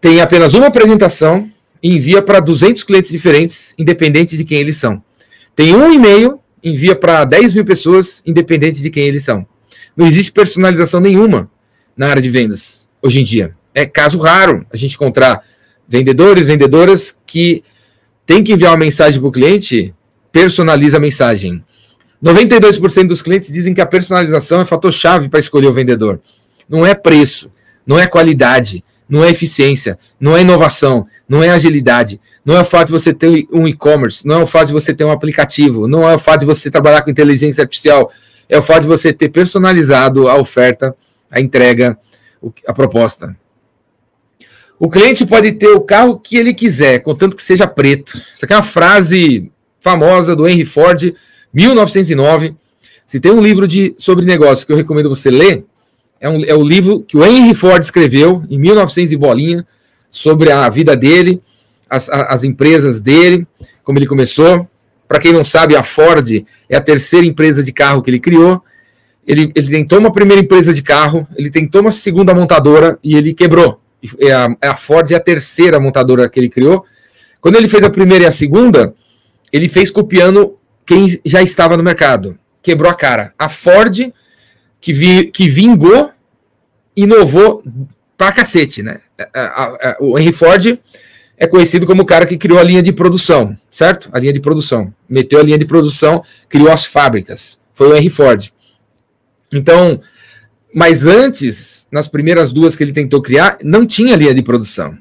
tem 0.00 0.20
apenas 0.20 0.52
uma 0.52 0.66
apresentação 0.66 1.48
e 1.80 1.94
envia 1.94 2.20
para 2.20 2.40
200 2.40 2.82
clientes 2.82 3.12
diferentes, 3.12 3.72
independente 3.78 4.36
de 4.36 4.44
quem 4.44 4.58
eles 4.58 4.76
são. 4.76 5.00
Tem 5.54 5.76
um 5.76 5.92
e-mail, 5.92 6.40
envia 6.62 6.96
para 6.96 7.24
10 7.24 7.54
mil 7.54 7.64
pessoas, 7.64 8.20
independente 8.26 8.82
de 8.82 8.90
quem 8.90 9.04
eles 9.04 9.22
são. 9.22 9.46
Não 9.96 10.04
existe 10.04 10.32
personalização 10.32 10.98
nenhuma 10.98 11.48
na 11.96 12.08
área 12.08 12.20
de 12.20 12.28
vendas 12.28 12.88
hoje 13.00 13.20
em 13.20 13.24
dia. 13.24 13.54
É 13.72 13.86
caso 13.86 14.18
raro 14.18 14.66
a 14.72 14.76
gente 14.76 14.96
encontrar 14.96 15.40
vendedores, 15.88 16.48
vendedoras 16.48 17.16
que 17.24 17.62
tem 18.26 18.42
que 18.42 18.52
enviar 18.52 18.72
uma 18.72 18.78
mensagem 18.78 19.20
para 19.20 19.28
o 19.28 19.32
cliente, 19.32 19.94
personaliza 20.32 20.96
a 20.96 21.00
mensagem. 21.00 21.64
92% 22.26 23.06
dos 23.06 23.22
clientes 23.22 23.52
dizem 23.52 23.72
que 23.72 23.80
a 23.80 23.86
personalização 23.86 24.60
é 24.60 24.64
fator-chave 24.64 25.28
para 25.28 25.38
escolher 25.38 25.68
o 25.68 25.72
vendedor. 25.72 26.20
Não 26.68 26.84
é 26.84 26.92
preço, 26.92 27.50
não 27.86 27.98
é 27.98 28.06
qualidade, 28.08 28.82
não 29.08 29.22
é 29.22 29.30
eficiência, 29.30 29.96
não 30.18 30.36
é 30.36 30.40
inovação, 30.40 31.06
não 31.28 31.40
é 31.40 31.50
agilidade, 31.50 32.20
não 32.44 32.56
é 32.56 32.60
o 32.60 32.64
fato 32.64 32.86
de 32.86 32.92
você 32.92 33.14
ter 33.14 33.46
um 33.52 33.68
e-commerce, 33.68 34.26
não 34.26 34.40
é 34.40 34.42
o 34.42 34.46
fato 34.46 34.66
de 34.66 34.72
você 34.72 34.92
ter 34.92 35.04
um 35.04 35.12
aplicativo, 35.12 35.86
não 35.86 36.08
é 36.08 36.16
o 36.16 36.18
fato 36.18 36.40
de 36.40 36.46
você 36.46 36.68
trabalhar 36.68 37.02
com 37.02 37.10
inteligência 37.10 37.62
artificial, 37.62 38.10
é 38.48 38.58
o 38.58 38.62
fato 38.62 38.82
de 38.82 38.88
você 38.88 39.12
ter 39.12 39.28
personalizado 39.28 40.28
a 40.28 40.36
oferta, 40.36 40.96
a 41.30 41.40
entrega, 41.40 41.96
a 42.66 42.72
proposta. 42.72 43.36
O 44.80 44.90
cliente 44.90 45.24
pode 45.24 45.52
ter 45.52 45.68
o 45.68 45.80
carro 45.80 46.18
que 46.18 46.36
ele 46.36 46.52
quiser, 46.52 46.98
contanto 46.98 47.36
que 47.36 47.42
seja 47.42 47.68
preto. 47.68 48.20
Essa 48.34 48.46
aqui 48.46 48.52
é 48.52 48.56
uma 48.56 48.62
frase 48.64 49.50
famosa 49.80 50.34
do 50.34 50.48
Henry 50.48 50.64
Ford 50.64 51.14
1909. 51.56 52.54
Se 53.06 53.18
tem 53.18 53.32
um 53.32 53.40
livro 53.40 53.66
de, 53.66 53.94
sobre 53.96 54.26
negócios 54.26 54.62
que 54.62 54.72
eu 54.72 54.76
recomendo 54.76 55.08
você 55.08 55.30
ler, 55.30 55.64
é, 56.20 56.28
um, 56.28 56.44
é 56.44 56.54
o 56.54 56.62
livro 56.62 57.00
que 57.00 57.16
o 57.16 57.24
Henry 57.24 57.54
Ford 57.54 57.82
escreveu 57.82 58.44
em 58.50 58.58
1900 58.58 59.12
e 59.12 59.16
bolinha 59.16 59.66
sobre 60.10 60.52
a 60.52 60.68
vida 60.68 60.94
dele, 60.94 61.40
as, 61.88 62.10
as 62.10 62.44
empresas 62.44 63.00
dele, 63.00 63.46
como 63.82 63.98
ele 63.98 64.06
começou. 64.06 64.68
Para 65.08 65.18
quem 65.18 65.32
não 65.32 65.44
sabe, 65.44 65.74
a 65.74 65.82
Ford 65.82 66.44
é 66.68 66.76
a 66.76 66.80
terceira 66.80 67.26
empresa 67.26 67.62
de 67.62 67.72
carro 67.72 68.02
que 68.02 68.10
ele 68.10 68.20
criou. 68.20 68.62
Ele, 69.26 69.50
ele 69.54 69.68
tentou 69.68 69.98
uma 69.98 70.12
primeira 70.12 70.42
empresa 70.42 70.74
de 70.74 70.82
carro, 70.82 71.26
ele 71.36 71.50
tentou 71.50 71.80
uma 71.80 71.92
segunda 71.92 72.34
montadora 72.34 72.98
e 73.02 73.16
ele 73.16 73.32
quebrou. 73.32 73.80
É 74.20 74.32
a, 74.32 74.56
é 74.60 74.68
a 74.68 74.76
Ford 74.76 75.10
é 75.10 75.14
a 75.14 75.20
terceira 75.20 75.80
montadora 75.80 76.28
que 76.28 76.38
ele 76.38 76.48
criou. 76.48 76.84
Quando 77.40 77.56
ele 77.56 77.68
fez 77.68 77.82
a 77.82 77.90
primeira 77.90 78.24
e 78.24 78.26
a 78.26 78.32
segunda, 78.32 78.94
ele 79.52 79.68
fez 79.68 79.90
copiando 79.90 80.55
quem 80.86 81.20
já 81.24 81.42
estava 81.42 81.76
no 81.76 81.82
mercado. 81.82 82.38
Quebrou 82.62 82.90
a 82.90 82.94
cara. 82.94 83.34
A 83.36 83.48
Ford, 83.48 84.12
que, 84.80 84.92
vi, 84.92 85.24
que 85.30 85.48
vingou, 85.48 86.10
inovou 86.96 87.62
pra 88.16 88.32
cacete, 88.32 88.82
né? 88.82 89.00
A, 89.34 89.40
a, 89.40 89.64
a, 89.64 89.96
o 90.00 90.18
Henry 90.18 90.32
Ford 90.32 90.78
é 91.36 91.46
conhecido 91.46 91.86
como 91.86 92.02
o 92.02 92.06
cara 92.06 92.24
que 92.24 92.38
criou 92.38 92.58
a 92.58 92.62
linha 92.62 92.82
de 92.82 92.92
produção, 92.92 93.56
certo? 93.70 94.08
A 94.12 94.18
linha 94.18 94.32
de 94.32 94.40
produção. 94.40 94.94
Meteu 95.08 95.40
a 95.40 95.42
linha 95.42 95.58
de 95.58 95.66
produção, 95.66 96.22
criou 96.48 96.70
as 96.70 96.84
fábricas. 96.84 97.60
Foi 97.74 97.88
o 97.88 97.96
Henry 97.96 98.08
Ford. 98.08 98.50
Então, 99.52 100.00
mas 100.74 101.04
antes, 101.04 101.86
nas 101.90 102.08
primeiras 102.08 102.52
duas 102.52 102.74
que 102.74 102.82
ele 102.82 102.92
tentou 102.92 103.20
criar, 103.20 103.58
não 103.62 103.84
tinha 103.84 104.16
linha 104.16 104.34
de 104.34 104.42
produção. 104.42 104.96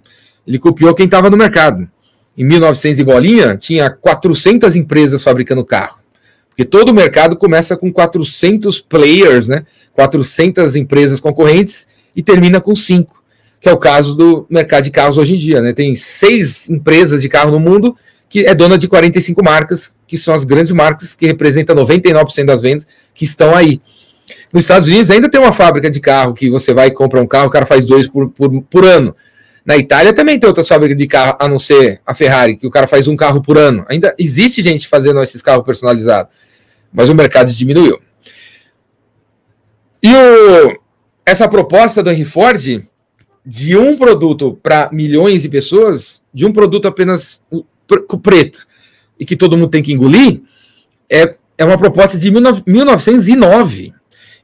Ele 0.46 0.60
copiou 0.60 0.94
quem 0.94 1.06
estava 1.06 1.30
no 1.30 1.38
mercado 1.38 1.90
em 2.38 2.44
1900 2.44 3.00
e 3.00 3.04
bolinha, 3.04 3.58
tinha 3.58 3.90
400 3.90 4.76
empresas 4.76 5.24
fabricando 5.24 5.66
carro. 5.66 6.00
Porque 6.50 6.66
todo 6.66 6.90
o 6.90 6.94
mercado 6.94 7.36
começa 7.36 7.76
com 7.76 7.92
400 7.92 8.80
players, 8.82 9.48
né? 9.48 9.66
400 9.94 10.76
empresas 10.76 11.20
concorrentes 11.20 11.88
e 12.16 12.24
termina 12.24 12.62
com 12.62 12.76
5, 12.76 13.14
que 13.60 13.68
é 13.68 13.74
o 13.74 13.78
caso 13.78 14.16
do 14.16 14.46
mercado 14.50 14.84
de 14.84 14.92
carros 14.92 15.18
hoje 15.18 15.36
em 15.36 15.38
dia, 15.38 15.62
né? 15.62 15.74
Tem 15.74 15.96
seis 15.96 16.70
empresas 16.70 17.22
de 17.22 17.30
carro 17.30 17.52
no 17.52 17.60
mundo 17.60 17.96
que 18.30 18.46
é 18.46 18.54
dona 18.54 18.78
de 18.78 18.88
45 18.88 19.44
marcas, 19.44 19.96
que 20.08 20.18
são 20.18 20.34
as 20.34 20.44
grandes 20.44 20.72
marcas 20.72 21.14
que 21.16 21.26
representam 21.26 21.76
99% 21.76 22.46
das 22.46 22.62
vendas 22.62 22.88
que 23.14 23.24
estão 23.24 23.56
aí. 23.56 23.82
Nos 24.52 24.64
Estados 24.64 24.88
Unidos 24.88 25.12
ainda 25.12 25.30
tem 25.30 25.40
uma 25.40 25.52
fábrica 25.52 25.90
de 25.90 26.00
carro 26.00 26.34
que 26.34 26.50
você 26.50 26.74
vai 26.74 26.88
e 26.88 26.92
compra 26.92 27.22
um 27.22 27.28
carro, 27.28 27.48
o 27.48 27.52
cara 27.52 27.66
faz 27.66 27.86
dois 27.86 28.08
por, 28.08 28.30
por, 28.30 28.62
por 28.64 28.86
ano. 28.86 29.16
Na 29.66 29.76
Itália 29.76 30.14
também 30.14 30.38
tem 30.38 30.48
outras 30.48 30.68
fábricas 30.68 30.96
de 30.96 31.08
carro, 31.08 31.36
a 31.40 31.48
não 31.48 31.58
ser 31.58 32.00
a 32.06 32.14
Ferrari, 32.14 32.56
que 32.56 32.68
o 32.68 32.72
cara 32.72 32.86
faz 32.86 33.08
um 33.08 33.16
carro 33.16 33.42
por 33.42 33.58
ano. 33.58 33.84
Ainda 33.90 34.14
existe 34.20 34.62
gente 34.62 34.88
fazendo 34.88 35.22
esses 35.24 35.42
carros 35.42 35.66
personalizados, 35.66 36.32
mas 36.94 37.10
o 37.10 37.16
mercado 37.16 37.52
diminuiu. 37.52 38.00
E 40.04 40.14
o, 40.14 40.80
essa 41.26 41.48
proposta 41.48 42.04
do 42.04 42.12
Henry 42.12 42.26
Ford 42.26 42.88
de 43.44 43.76
um 43.76 43.98
produto 43.98 44.60
para 44.62 44.90
milhões 44.94 45.42
de 45.42 45.50
pessoas, 45.50 46.22
de 46.32 46.46
um 46.46 46.54
produto 46.54 46.88
apenas 46.88 47.44
preto 48.22 48.68
e 49.20 49.26
que 49.26 49.36
todo 49.36 49.58
mundo 49.58 49.70
tem 49.70 49.82
que 49.82 49.94
engolir, 49.94 50.42
é, 51.10 51.36
é 51.58 51.66
uma 51.66 51.78
proposta 51.78 52.20
de 52.20 52.30
1909. 52.30 53.94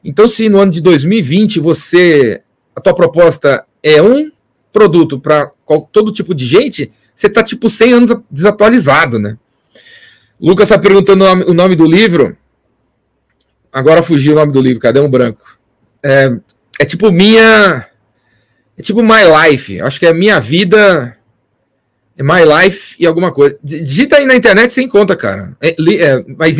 Então, 0.02 0.26
se 0.26 0.48
no 0.48 0.58
ano 0.58 0.72
de 0.72 0.80
2020 0.80 1.60
você 1.60 2.42
a 2.74 2.80
tua 2.80 2.94
proposta 2.94 3.64
é 3.82 4.02
um 4.02 4.31
produto 4.72 5.18
para 5.18 5.50
todo 5.92 6.12
tipo 6.12 6.34
de 6.34 6.46
gente, 6.46 6.90
você 7.14 7.26
está 7.26 7.42
tipo 7.42 7.68
100 7.68 7.92
anos 7.92 8.16
desatualizado, 8.30 9.18
né? 9.18 9.36
Lucas 10.40 10.68
está 10.68 10.78
perguntando 10.78 11.24
o 11.24 11.54
nome 11.54 11.76
do 11.76 11.84
livro. 11.84 12.36
Agora 13.72 14.02
fugiu 14.02 14.32
o 14.32 14.36
nome 14.36 14.52
do 14.52 14.60
livro, 14.60 14.80
cadê 14.80 14.98
um 14.98 15.08
branco? 15.08 15.58
É, 16.02 16.36
é 16.80 16.84
tipo 16.84 17.12
minha. 17.12 17.86
É 18.76 18.82
tipo 18.82 19.02
My 19.02 19.22
Life. 19.50 19.80
Acho 19.80 20.00
que 20.00 20.06
é 20.06 20.12
minha 20.12 20.40
vida. 20.40 21.16
É 22.18 22.22
My 22.22 22.42
Life 22.44 22.96
e 22.98 23.06
alguma 23.06 23.32
coisa. 23.32 23.56
Digita 23.62 24.16
aí 24.16 24.26
na 24.26 24.34
internet 24.34 24.72
sem 24.72 24.88
conta, 24.88 25.14
cara. 25.14 25.56
É, 25.60 25.70
é, 25.70 26.24
mas 26.36 26.56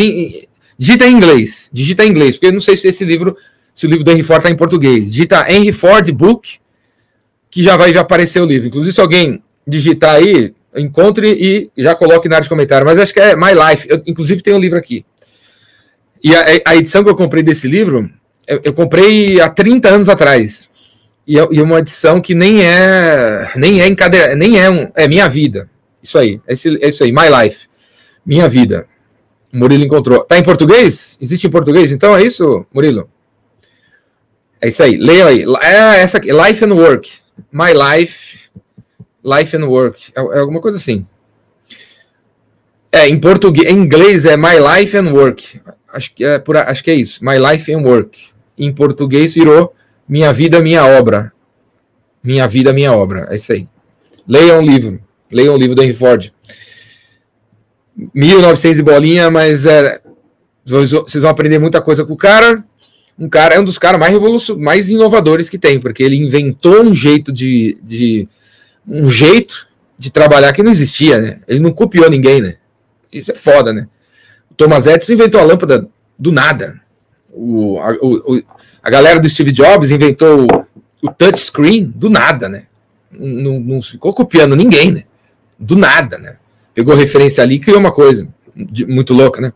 digita 0.79 1.07
em 1.07 1.13
inglês. 1.13 1.69
Digita 1.73 2.05
em 2.05 2.11
inglês, 2.11 2.37
porque 2.37 2.47
eu 2.47 2.53
não 2.53 2.61
sei 2.61 2.77
se 2.77 2.87
esse 2.87 3.05
livro, 3.05 3.37
se 3.75 3.87
o 3.87 3.91
livro 3.91 4.05
do 4.05 4.13
Henry 4.13 4.23
Ford 4.23 4.39
está 4.39 4.51
em 4.51 4.57
português. 4.57 5.13
Digita 5.13 5.53
Henry 5.53 5.73
Ford 5.73 6.09
Book, 6.13 6.61
que 7.53 7.63
já 7.63 7.77
vai 7.77 7.95
aparecer 7.95 8.41
o 8.41 8.47
livro. 8.47 8.67
Inclusive, 8.67 8.95
se 8.95 9.01
alguém 9.01 9.43
digitar 9.69 10.15
aí, 10.15 10.55
encontre 10.75 11.31
e 11.31 11.71
já 11.83 11.95
coloque 11.95 12.27
na 12.27 12.37
área 12.37 12.45
de 12.45 12.49
comentário. 12.49 12.87
Mas 12.87 12.99
acho 12.99 13.13
que 13.13 13.21
é 13.21 13.37
My 13.37 13.53
Life. 13.53 13.87
Eu, 13.89 14.03
inclusive, 14.07 14.43
tem 14.43 14.55
o 14.55 14.57
um 14.57 14.61
livro 14.61 14.79
aqui. 14.79 15.05
E 16.25 16.35
a, 16.35 16.47
a, 16.65 16.77
edição 16.77 17.05
que 17.05 17.11
eu 17.11 17.15
comprei 17.15 17.43
desse 17.43 17.69
livro, 17.69 18.11
eu, 18.49 18.59
eu 18.65 18.73
comprei 18.73 19.39
há 19.39 19.51
30 19.51 19.89
anos 19.91 20.09
atrás. 20.09 20.71
E 21.27 21.39
é, 21.39 21.47
e 21.51 21.59
é 21.59 21.63
uma 21.63 21.79
edição 21.79 22.23
que 22.23 22.35
nem 22.35 22.65
é 22.65 23.51
nem 23.55 23.83
é 23.83 23.87
encadeirada, 23.87 24.35
nem 24.35 24.59
é 24.59 24.71
um, 24.71 24.91
é 24.97 25.07
minha 25.07 25.29
vida. 25.29 25.69
Isso 26.03 26.17
aí, 26.17 26.41
é, 26.47 26.55
esse, 26.55 26.83
é 26.83 26.89
isso 26.89 27.05
aí, 27.05 27.13
My 27.13 27.29
Life. 27.43 27.67
Minha 28.25 28.49
vida. 28.49 28.87
O 29.53 29.59
Murilo 29.59 29.85
encontrou. 29.85 30.25
Tá 30.25 30.39
em 30.39 30.43
português? 30.43 31.19
Existe 31.21 31.47
em 31.47 31.51
português? 31.51 31.93
Então 31.93 32.17
é 32.17 32.23
isso, 32.23 32.65
Murilo? 32.73 33.11
É 34.59 34.69
isso 34.69 34.83
aí. 34.83 34.97
Leia 34.97 35.27
aí. 35.27 35.45
É 35.61 36.01
essa 36.01 36.17
aqui, 36.17 36.33
Life 36.33 36.65
and 36.65 36.73
Work. 36.73 37.22
My 37.51 37.73
Life, 37.73 38.51
Life 39.25 39.57
and 39.57 39.67
Work. 39.67 40.13
É, 40.15 40.21
é 40.21 40.39
alguma 40.41 40.61
coisa 40.61 40.77
assim. 40.79 41.07
É, 42.91 43.09
em 43.09 43.19
português, 43.19 43.71
em 43.71 43.79
inglês 43.79 44.25
é 44.25 44.37
My 44.37 44.57
Life 44.59 44.97
and 44.97 45.13
Work. 45.13 45.61
Acho 45.93 46.15
que 46.15 46.25
é, 46.25 46.39
por, 46.39 46.57
acho 46.57 46.85
que 46.85 46.91
é 46.91 46.95
isso. 46.95 47.25
My 47.25 47.39
Life 47.39 47.73
and 47.73 47.81
Work. 47.81 48.31
Em 48.59 48.73
português 48.73 49.35
virou 49.35 49.75
Minha 50.07 50.33
Vida, 50.33 50.61
Minha 50.61 50.85
Obra. 50.85 51.33
Minha 52.23 52.47
Vida, 52.47 52.73
Minha 52.73 52.93
Obra. 52.93 53.27
É 53.31 53.37
isso 53.37 53.53
aí. 53.53 53.67
Leia 54.27 54.59
um 54.59 54.63
livro. 54.63 55.01
Leia 55.31 55.53
um 55.53 55.57
livro 55.57 55.75
do 55.75 55.83
Henry 55.83 55.95
Ford. 55.95 56.33
1900 58.15 58.79
e 58.79 58.83
bolinha, 58.83 59.31
mas 59.31 59.65
é, 59.65 60.01
vocês 60.65 61.23
vão 61.23 61.31
aprender 61.31 61.59
muita 61.59 61.81
coisa 61.81 62.05
com 62.05 62.13
o 62.13 62.17
cara. 62.17 62.65
Um 63.19 63.29
cara 63.29 63.55
é 63.55 63.61
um 63.61 63.65
dos 63.65 63.79
caras 63.79 64.01
mais 64.01 64.13
revolucionários, 64.13 64.65
mais 64.65 64.89
inovadores 64.89 65.49
que 65.49 65.59
tem, 65.59 65.79
porque 65.79 66.03
ele 66.03 66.17
inventou 66.17 66.83
um 66.83 66.95
jeito 66.95 67.31
de, 67.31 67.79
de 67.83 68.29
um 68.87 69.09
jeito 69.09 69.69
de 69.99 70.11
trabalhar 70.11 70.53
que 70.53 70.63
não 70.63 70.73
existia, 70.73 71.21
né? 71.21 71.41
Ele 71.47 71.61
não 71.61 71.71
copiou 71.71 72.11
ninguém, 72.11 72.41
né? 72.41 72.57
Isso 73.13 73.31
é 73.31 73.35
foda, 73.35 73.73
né? 73.73 73.87
O 74.51 74.55
Thomas 74.55 74.87
Edison 74.87 75.13
inventou 75.13 75.41
a 75.41 75.45
lâmpada 75.45 75.89
do 76.19 76.33
nada. 76.33 76.81
O, 77.31 77.79
a, 77.79 77.93
o, 78.01 78.43
a 78.83 78.91
galera 78.91 79.21
do 79.21 79.29
Steve 79.29 79.53
Jobs 79.53 79.91
inventou 79.91 80.47
o, 80.47 80.67
o 81.07 81.11
touchscreen 81.11 81.85
do 81.85 82.11
nada, 82.11 82.49
né? 82.49 82.65
Não, 83.11 83.61
não 83.61 83.83
ficou 83.83 84.13
copiando 84.13 84.57
ninguém, 84.57 84.91
né? 84.91 85.05
Do 85.59 85.77
nada, 85.77 86.19
né? 86.19 86.37
Pegou 86.75 86.95
referência 86.95 87.43
ali 87.43 87.57
e 87.57 87.61
criou 87.61 87.79
uma 87.79 87.93
coisa 87.93 88.27
de, 88.57 88.87
muito 88.87 89.13
louca, 89.13 89.41
né? 89.41 89.53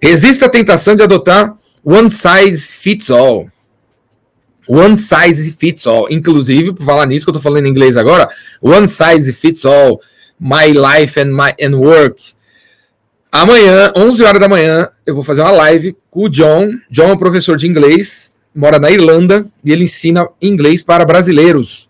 Resista 0.00 0.46
à 0.46 0.48
tentação 0.48 0.96
de 0.96 1.02
adotar 1.02 1.56
one 1.84 2.10
size 2.10 2.70
fits 2.72 3.10
all. 3.10 3.48
One 4.68 4.96
size 4.96 5.50
fits 5.52 5.86
all. 5.86 6.06
Inclusive, 6.10 6.72
por 6.72 6.84
falar 6.84 7.06
nisso 7.06 7.26
que 7.26 7.30
eu 7.30 7.34
tô 7.34 7.40
falando 7.40 7.66
em 7.66 7.70
inglês 7.70 7.96
agora, 7.96 8.28
one 8.60 8.86
size 8.86 9.32
fits 9.32 9.64
all. 9.64 10.00
My 10.38 10.72
life 10.72 11.20
and 11.20 11.32
my 11.32 11.54
and 11.60 11.76
work. 11.76 12.20
Amanhã, 13.30 13.90
11 13.96 14.22
horas 14.24 14.40
da 14.40 14.48
manhã, 14.48 14.88
eu 15.06 15.14
vou 15.14 15.24
fazer 15.24 15.40
uma 15.40 15.52
live 15.52 15.96
com 16.10 16.24
o 16.24 16.28
John. 16.28 16.68
John 16.90 17.08
é 17.08 17.12
um 17.14 17.16
professor 17.16 17.56
de 17.56 17.66
inglês, 17.66 18.30
mora 18.54 18.78
na 18.78 18.90
Irlanda 18.90 19.46
e 19.64 19.72
ele 19.72 19.84
ensina 19.84 20.28
inglês 20.40 20.82
para 20.82 21.02
brasileiros. 21.04 21.88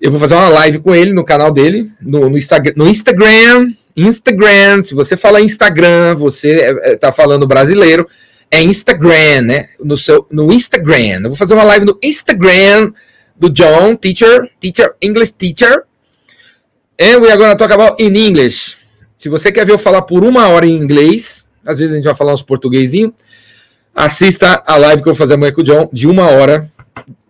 Eu 0.00 0.12
vou 0.12 0.20
fazer 0.20 0.34
uma 0.34 0.48
live 0.48 0.78
com 0.78 0.94
ele 0.94 1.12
no 1.12 1.24
canal 1.24 1.50
dele, 1.50 1.90
no, 2.00 2.30
no, 2.30 2.38
Instagram, 2.38 2.72
no 2.76 2.86
Instagram. 2.86 3.72
Instagram, 3.96 4.82
se 4.84 4.94
você 4.94 5.16
fala 5.16 5.40
Instagram, 5.40 6.14
você 6.14 6.60
é, 6.60 6.92
é, 6.92 6.96
tá 6.96 7.10
falando 7.10 7.48
brasileiro, 7.48 8.08
é 8.54 8.62
Instagram, 8.62 9.42
né? 9.42 9.68
No, 9.82 9.96
seu, 9.96 10.26
no 10.30 10.52
Instagram. 10.52 11.20
Eu 11.22 11.28
vou 11.30 11.36
fazer 11.36 11.54
uma 11.54 11.64
live 11.64 11.84
no 11.84 11.98
Instagram 12.02 12.92
do 13.36 13.50
John, 13.50 13.96
teacher, 13.96 14.50
teacher, 14.60 14.94
English 15.00 15.32
teacher. 15.32 15.84
And 17.00 17.18
we 17.18 17.28
are 17.28 17.36
going 17.36 17.50
to 17.50 17.56
talk 17.56 17.72
about 17.72 18.02
in 18.02 18.14
English. 18.16 18.76
Se 19.18 19.28
você 19.28 19.50
quer 19.50 19.66
ver 19.66 19.72
eu 19.72 19.78
falar 19.78 20.02
por 20.02 20.24
uma 20.24 20.48
hora 20.48 20.66
em 20.66 20.76
inglês, 20.76 21.44
às 21.64 21.78
vezes 21.78 21.92
a 21.92 21.96
gente 21.96 22.04
vai 22.04 22.14
falar 22.14 22.34
uns 22.34 22.42
portuguesinho, 22.42 23.12
assista 23.94 24.62
a 24.66 24.76
live 24.76 25.02
que 25.02 25.08
eu 25.08 25.14
vou 25.14 25.18
fazer 25.18 25.34
amanhã 25.34 25.52
com 25.52 25.60
o 25.60 25.64
John, 25.64 25.88
de 25.92 26.06
uma 26.06 26.28
hora 26.28 26.70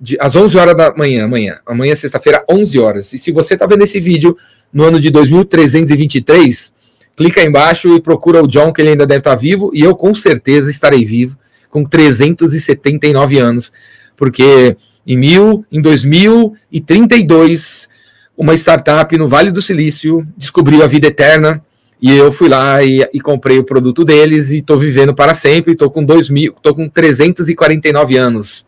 de, 0.00 0.16
às 0.20 0.36
11 0.36 0.56
horas 0.58 0.76
da 0.76 0.94
manhã, 0.94 1.24
amanhã. 1.24 1.58
Amanhã, 1.66 1.94
sexta-feira, 1.94 2.44
11 2.50 2.78
horas. 2.78 3.12
E 3.12 3.18
se 3.18 3.32
você 3.32 3.54
está 3.54 3.66
vendo 3.66 3.82
esse 3.82 3.98
vídeo 3.98 4.36
no 4.72 4.84
ano 4.84 5.00
de 5.00 5.10
2323, 5.10 6.72
clica 7.16 7.40
aí 7.40 7.46
embaixo 7.46 7.94
e 7.94 8.00
procura 8.00 8.42
o 8.42 8.48
John, 8.48 8.72
que 8.72 8.82
ele 8.82 8.90
ainda 8.90 9.06
deve 9.06 9.20
estar 9.20 9.30
tá 9.30 9.36
vivo, 9.36 9.70
e 9.74 9.82
eu 9.82 9.94
com 9.94 10.12
certeza 10.14 10.70
estarei 10.70 11.04
vivo, 11.04 11.38
com 11.70 11.84
379 11.84 13.38
anos, 13.38 13.70
porque 14.16 14.76
em, 15.06 15.16
mil, 15.16 15.64
em 15.70 15.80
2032, 15.80 17.88
uma 18.36 18.54
startup 18.54 19.16
no 19.16 19.28
Vale 19.28 19.50
do 19.50 19.62
Silício 19.62 20.26
descobriu 20.36 20.82
a 20.82 20.86
vida 20.86 21.08
eterna, 21.08 21.64
e 22.00 22.12
eu 22.12 22.32
fui 22.32 22.48
lá 22.48 22.82
e, 22.82 23.08
e 23.14 23.20
comprei 23.20 23.58
o 23.58 23.64
produto 23.64 24.04
deles 24.04 24.50
e 24.50 24.58
estou 24.58 24.78
vivendo 24.78 25.14
para 25.14 25.32
sempre, 25.32 25.72
estou 25.72 25.90
com 25.90 26.04
2000, 26.04 26.54
tô 26.62 26.74
com 26.74 26.88
349 26.88 28.16
anos. 28.16 28.66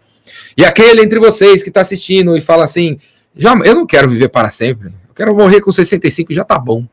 E 0.56 0.64
aquele 0.64 1.02
entre 1.02 1.18
vocês 1.18 1.62
que 1.62 1.68
está 1.68 1.82
assistindo 1.82 2.34
e 2.34 2.40
fala 2.40 2.64
assim: 2.64 2.96
já, 3.36 3.54
eu 3.64 3.74
não 3.74 3.86
quero 3.86 4.08
viver 4.08 4.30
para 4.30 4.50
sempre, 4.50 4.88
eu 4.88 5.14
quero 5.14 5.36
morrer 5.36 5.60
com 5.60 5.70
65 5.70 6.32
já 6.32 6.44
tá 6.44 6.58
bom. 6.58 6.86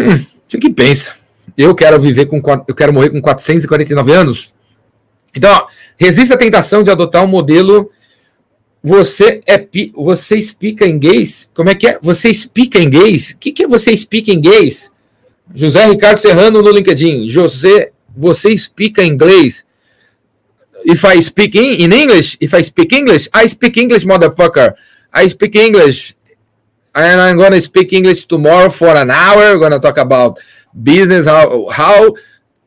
Hum, 0.00 0.24
você 0.48 0.58
que 0.58 0.70
pensa. 0.70 1.14
Eu 1.56 1.74
quero 1.74 2.00
viver 2.00 2.26
com 2.26 2.42
eu 2.66 2.74
quero 2.74 2.92
morrer 2.92 3.10
com 3.10 3.20
449 3.20 4.12
anos. 4.12 4.52
Então, 5.34 5.52
ó, 5.52 5.66
resista 5.96 6.34
à 6.34 6.38
tentação 6.38 6.82
de 6.82 6.90
adotar 6.90 7.24
um 7.24 7.28
modelo. 7.28 7.90
Você 8.82 9.40
é 9.46 9.66
você 9.94 10.36
explica 10.36 10.86
em 10.86 10.98
gays? 10.98 11.48
Como 11.54 11.70
é 11.70 11.74
que 11.74 11.86
é? 11.86 11.98
Você 12.02 12.28
explica 12.28 12.78
em 12.78 12.90
gays? 12.90 13.30
O 13.30 13.38
que, 13.38 13.52
que 13.52 13.62
é 13.64 13.68
você 13.68 13.90
explica 13.90 14.30
em 14.30 14.40
gays? 14.40 14.90
José 15.54 15.86
Ricardo 15.86 16.18
Serrano 16.18 16.60
no 16.60 16.70
LinkedIn. 16.70 17.28
José, 17.28 17.92
você 18.14 18.50
explica 18.50 19.02
inglês? 19.02 19.64
if 20.84 21.04
I 21.04 21.20
speak 21.20 21.56
in, 21.56 21.80
in 21.80 21.92
English, 21.92 22.36
if 22.40 22.54
I 22.54 22.62
speak 22.62 22.92
English, 22.92 23.28
I 23.32 23.46
speak 23.46 23.76
English, 23.76 24.04
motherfucker. 24.04 24.74
I 25.12 25.28
speak 25.28 25.56
English. 25.56 26.14
And 26.94 27.20
I'm 27.20 27.38
to 27.38 27.60
speak 27.60 27.92
English 27.92 28.26
tomorrow 28.26 28.70
for 28.70 28.88
an 28.88 29.10
hour. 29.10 29.54
We're 29.54 29.58
going 29.58 29.72
to 29.72 29.80
talk 29.80 29.98
about 29.98 30.38
business, 30.80 31.26
how, 31.26 31.68
how, 31.68 32.14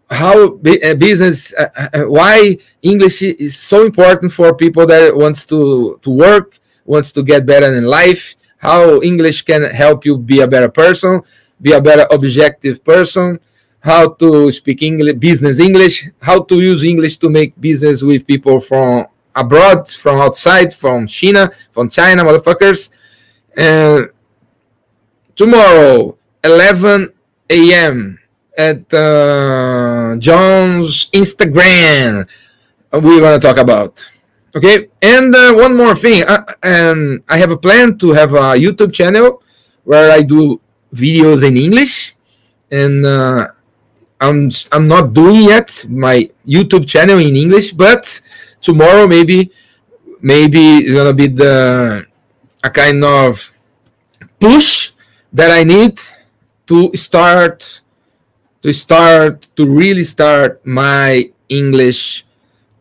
how 0.09 0.55
uh, 0.55 0.95
business, 0.95 1.53
uh, 1.53 1.69
uh, 1.77 2.01
why 2.03 2.57
English 2.81 3.21
is 3.21 3.57
so 3.57 3.85
important 3.85 4.33
for 4.33 4.53
people 4.53 4.85
that 4.87 5.15
wants 5.15 5.45
to, 5.45 5.97
to 6.01 6.09
work, 6.09 6.59
wants 6.85 7.13
to 7.13 7.23
get 7.23 7.45
better 7.45 7.73
in 7.73 7.85
life, 7.85 8.35
how 8.57 9.01
English 9.01 9.43
can 9.43 9.63
help 9.63 10.05
you 10.05 10.17
be 10.17 10.41
a 10.41 10.47
better 10.47 10.69
person, 10.69 11.21
be 11.61 11.71
a 11.71 11.81
better 11.81 12.05
objective 12.11 12.83
person, 12.83 13.39
how 13.79 14.09
to 14.09 14.51
speak 14.51 14.81
English, 14.81 15.15
business 15.15 15.61
English, 15.61 16.05
how 16.21 16.43
to 16.43 16.59
use 16.59 16.83
English 16.83 17.15
to 17.17 17.29
make 17.29 17.59
business 17.61 18.03
with 18.03 18.27
people 18.27 18.59
from 18.59 19.05
abroad, 19.33 19.89
from 19.89 20.19
outside, 20.19 20.73
from 20.73 21.07
China, 21.07 21.49
from 21.71 21.87
China, 21.87 22.25
motherfuckers. 22.25 22.89
And 23.55 24.09
tomorrow, 25.37 26.17
11 26.43 27.13
a.m. 27.49 28.19
at 28.57 28.91
uh, 28.93 30.17
John's 30.17 31.07
Instagram, 31.13 32.27
we're 32.91 33.21
going 33.21 33.39
to 33.39 33.47
talk 33.47 33.57
about. 33.57 34.01
Okay, 34.55 34.89
and 35.01 35.35
uh, 35.35 35.53
one 35.53 35.77
more 35.77 35.93
thing, 35.93 36.23
uh, 36.27 36.43
and 36.63 37.21
I 37.29 37.37
have 37.37 37.51
a 37.51 37.57
plan 37.57 37.97
to 37.99 38.11
have 38.11 38.33
a 38.33 38.57
YouTube 38.57 38.91
channel 38.91 39.43
where 39.83 40.09
I 40.11 40.23
do 40.23 40.59
videos 40.91 41.45
in 41.45 41.55
English, 41.55 42.15
and 42.71 43.05
uh, 43.05 43.53
I'm 44.19 44.49
I'm 44.71 44.87
not 44.87 45.13
doing 45.13 45.45
yet 45.45 45.85
my 45.87 46.25
YouTube 46.41 46.89
channel 46.89 47.19
in 47.19 47.35
English, 47.35 47.71
but 47.73 48.19
tomorrow 48.61 49.05
maybe 49.05 49.51
maybe 50.21 50.81
it's 50.81 50.93
gonna 50.93 51.13
be 51.13 51.27
the 51.27 52.07
a 52.63 52.69
kind 52.71 53.05
of 53.05 53.51
push 54.39 54.96
that 55.37 55.51
I 55.51 55.63
need 55.63 56.01
to 56.65 56.89
start 56.97 57.81
to 58.63 58.73
start 58.73 59.47
to 59.55 59.63
really 59.69 60.03
start 60.03 60.65
my 60.65 61.29
English 61.47 62.25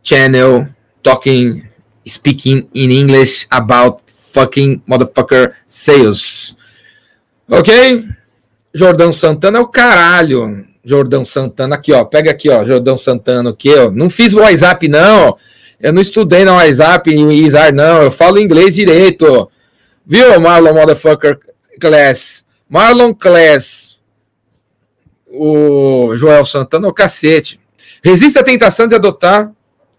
channel 0.01 0.65
talking 1.05 1.69
speaking 2.01 2.67
in 2.73 2.89
English 2.89 3.45
about 3.51 4.01
fucking 4.09 4.81
motherfucker 4.89 5.53
sales. 5.67 6.57
Ok? 7.47 8.03
Jordão 8.73 9.13
Santana 9.13 9.59
é 9.59 9.61
o 9.61 9.67
caralho. 9.67 10.65
Jordão 10.83 11.23
Santana, 11.23 11.75
aqui, 11.75 11.91
ó. 11.93 12.05
Pega 12.05 12.31
aqui, 12.31 12.49
ó. 12.49 12.63
Jordão 12.63 12.97
Santana, 12.97 13.51
aqui, 13.51 13.73
ó. 13.73 13.91
Não 13.91 14.09
fiz 14.09 14.33
o 14.33 14.39
WhatsApp, 14.39 14.87
não. 14.87 15.37
Eu 15.79 15.93
não 15.93 16.01
estudei 16.01 16.43
no 16.43 16.53
WhatsApp 16.53 17.09
e 17.11 17.45
Izar, 17.45 17.73
não. 17.73 18.03
Eu 18.03 18.11
falo 18.11 18.39
inglês 18.39 18.75
direito. 18.75 19.49
Viu, 20.05 20.39
Marlon 20.39 20.73
Motherfucker? 20.73 21.39
Class. 21.79 22.46
Marlon 22.69 23.13
Class. 23.13 23.97
O 25.29 26.15
Joel 26.15 26.45
Santana, 26.45 26.87
o 26.87 26.93
cacete. 26.93 27.59
Resista 28.03 28.39
à 28.39 28.43
tentação 28.43 28.87
de 28.87 28.95
adotar 28.95 29.51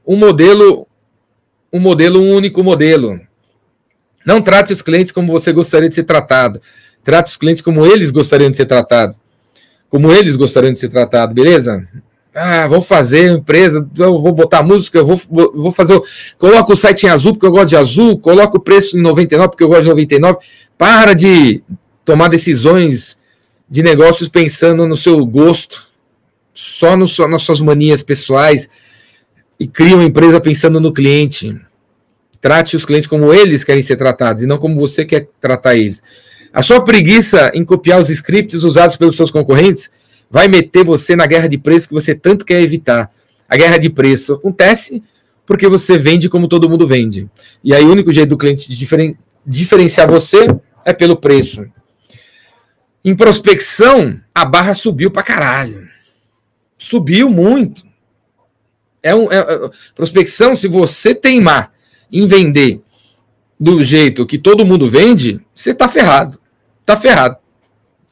um 0.06 0.16
modelo, 0.16 0.86
um 1.72 1.78
modelo, 1.78 2.20
um 2.20 2.34
único 2.34 2.62
modelo. 2.62 3.20
Não 4.24 4.40
trate 4.40 4.72
os 4.72 4.82
clientes 4.82 5.12
como 5.12 5.32
você 5.32 5.52
gostaria 5.52 5.88
de 5.88 5.94
ser 5.94 6.04
tratado. 6.04 6.60
Trate 7.04 7.30
os 7.30 7.36
clientes 7.36 7.62
como 7.62 7.86
eles 7.86 8.10
gostariam 8.10 8.50
de 8.50 8.56
ser 8.56 8.66
tratados. 8.66 9.16
Como 9.88 10.12
eles 10.12 10.36
gostariam 10.36 10.72
de 10.72 10.78
ser 10.78 10.88
tratados, 10.88 11.34
beleza? 11.34 11.86
Ah, 12.34 12.68
vou 12.68 12.80
fazer 12.80 13.32
empresa, 13.32 13.88
eu 13.98 14.20
vou 14.20 14.32
botar 14.32 14.62
música, 14.62 14.98
eu 14.98 15.06
vou, 15.06 15.20
vou 15.28 15.72
fazer. 15.72 16.00
Coloca 16.36 16.72
o 16.72 16.76
site 16.76 17.04
em 17.04 17.08
azul 17.08 17.32
porque 17.32 17.46
eu 17.46 17.50
gosto 17.50 17.68
de 17.68 17.76
azul, 17.76 18.18
coloca 18.18 18.56
o 18.56 18.60
preço 18.60 18.96
em 18.96 19.00
99 19.00 19.50
porque 19.50 19.64
eu 19.64 19.68
gosto 19.68 19.82
de 19.82 19.88
99. 19.88 20.38
Para 20.76 21.14
de 21.14 21.62
tomar 22.08 22.28
decisões 22.28 23.18
de 23.68 23.82
negócios 23.82 24.30
pensando 24.30 24.86
no 24.86 24.96
seu 24.96 25.26
gosto, 25.26 25.86
só, 26.54 26.96
no, 26.96 27.04
nas 27.28 27.42
suas 27.42 27.60
manias 27.60 28.02
pessoais 28.02 28.66
e 29.60 29.66
cria 29.66 29.94
uma 29.94 30.06
empresa 30.06 30.40
pensando 30.40 30.80
no 30.80 30.90
cliente. 30.90 31.54
Trate 32.40 32.76
os 32.76 32.86
clientes 32.86 33.06
como 33.06 33.30
eles 33.30 33.62
querem 33.62 33.82
ser 33.82 33.96
tratados 33.96 34.40
e 34.40 34.46
não 34.46 34.56
como 34.56 34.80
você 34.80 35.04
quer 35.04 35.28
tratar 35.38 35.76
eles. 35.76 36.02
A 36.50 36.62
sua 36.62 36.82
preguiça 36.82 37.50
em 37.52 37.62
copiar 37.62 38.00
os 38.00 38.08
scripts 38.08 38.64
usados 38.64 38.96
pelos 38.96 39.14
seus 39.14 39.30
concorrentes 39.30 39.90
vai 40.30 40.48
meter 40.48 40.84
você 40.84 41.14
na 41.14 41.26
guerra 41.26 41.46
de 41.46 41.58
preço 41.58 41.88
que 41.88 41.94
você 41.94 42.14
tanto 42.14 42.46
quer 42.46 42.62
evitar. 42.62 43.10
A 43.46 43.54
guerra 43.54 43.76
de 43.76 43.90
preço 43.90 44.32
acontece 44.32 45.02
porque 45.44 45.68
você 45.68 45.98
vende 45.98 46.30
como 46.30 46.48
todo 46.48 46.70
mundo 46.70 46.86
vende. 46.86 47.28
E 47.62 47.74
aí 47.74 47.84
o 47.84 47.92
único 47.92 48.10
jeito 48.10 48.30
do 48.30 48.38
cliente 48.38 48.74
diferen 48.74 49.14
diferenciar 49.46 50.10
você 50.10 50.46
é 50.86 50.94
pelo 50.94 51.14
preço. 51.14 51.66
Em 53.08 53.16
prospecção, 53.16 54.20
a 54.34 54.44
barra 54.44 54.74
subiu 54.74 55.10
para 55.10 55.22
caralho. 55.22 55.88
Subiu 56.76 57.30
muito. 57.30 57.82
É 59.02 59.14
um, 59.14 59.32
é, 59.32 59.38
é, 59.38 59.70
prospecção, 59.94 60.54
se 60.54 60.68
você 60.68 61.14
teimar 61.14 61.72
em 62.12 62.28
vender 62.28 62.82
do 63.58 63.82
jeito 63.82 64.26
que 64.26 64.36
todo 64.36 64.66
mundo 64.66 64.90
vende, 64.90 65.40
você 65.54 65.70
está 65.70 65.88
ferrado. 65.88 66.38
Está 66.82 66.98
ferrado. 66.98 67.38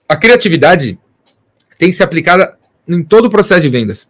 A 0.09 0.17
criatividade 0.17 0.99
tem 1.77 1.91
que 1.91 1.97
ser 1.97 2.05
aplicada 2.05 2.57
em 2.89 3.03
todo 3.03 3.27
o 3.27 3.31
processo 3.31 3.61
de 3.61 3.69
vendas. 3.69 4.09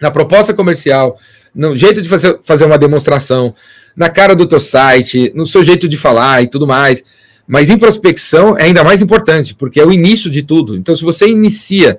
Na 0.00 0.10
proposta 0.10 0.54
comercial, 0.54 1.18
no 1.54 1.76
jeito 1.76 2.00
de 2.00 2.08
fazer, 2.08 2.38
fazer 2.42 2.64
uma 2.64 2.78
demonstração, 2.78 3.54
na 3.94 4.08
cara 4.08 4.34
do 4.34 4.46
teu 4.46 4.58
site, 4.58 5.30
no 5.34 5.44
seu 5.44 5.62
jeito 5.62 5.86
de 5.86 5.98
falar 5.98 6.42
e 6.42 6.46
tudo 6.46 6.66
mais. 6.66 7.04
Mas 7.46 7.68
em 7.70 7.78
prospecção 7.78 8.56
é 8.56 8.64
ainda 8.64 8.84
mais 8.84 9.02
importante, 9.02 9.54
porque 9.54 9.80
é 9.80 9.84
o 9.84 9.92
início 9.92 10.30
de 10.30 10.42
tudo. 10.42 10.76
Então, 10.76 10.94
se 10.94 11.02
você 11.02 11.28
inicia 11.28 11.98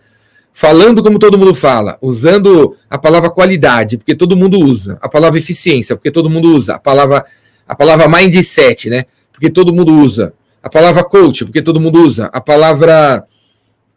falando 0.54 1.02
como 1.02 1.18
todo 1.18 1.38
mundo 1.38 1.54
fala, 1.54 1.98
usando 2.02 2.76
a 2.90 2.98
palavra 2.98 3.30
qualidade, 3.30 3.98
porque 3.98 4.16
todo 4.16 4.38
mundo 4.38 4.60
usa, 4.60 4.98
a 5.02 5.10
palavra 5.10 5.40
eficiência, 5.40 5.96
porque 5.96 6.12
todo 6.12 6.30
mundo 6.30 6.54
usa, 6.54 6.76
a 6.76 6.80
palavra 6.80 7.26
a 7.68 7.76
palavra 7.76 8.08
mindset, 8.08 8.90
né? 8.90 9.06
Porque 9.32 9.50
todo 9.50 9.74
mundo 9.74 9.94
usa, 9.96 10.34
a 10.62 10.70
palavra 10.70 11.04
coach, 11.04 11.46
porque 11.46 11.62
todo 11.62 11.80
mundo 11.80 12.02
usa, 12.02 12.26
a 12.32 12.40
palavra 12.40 13.26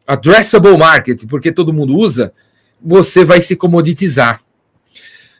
addressable 0.07 0.77
market, 0.77 1.27
porque 1.27 1.53
todo 1.53 1.73
mundo 1.73 1.97
usa, 1.97 2.33
você 2.81 3.25
vai 3.25 3.41
se 3.41 3.57
comoditizar. 3.57 4.41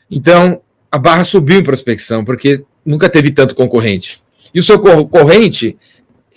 Então, 0.09 0.61
a 0.91 0.97
barra 0.97 1.23
subiu 1.23 1.59
em 1.59 1.63
prospecção, 1.63 2.23
porque 2.23 2.63
nunca 2.85 3.09
teve 3.09 3.31
tanto 3.31 3.55
concorrente. 3.55 4.21
E 4.53 4.59
o 4.59 4.63
seu 4.63 4.79
concorrente 4.79 5.77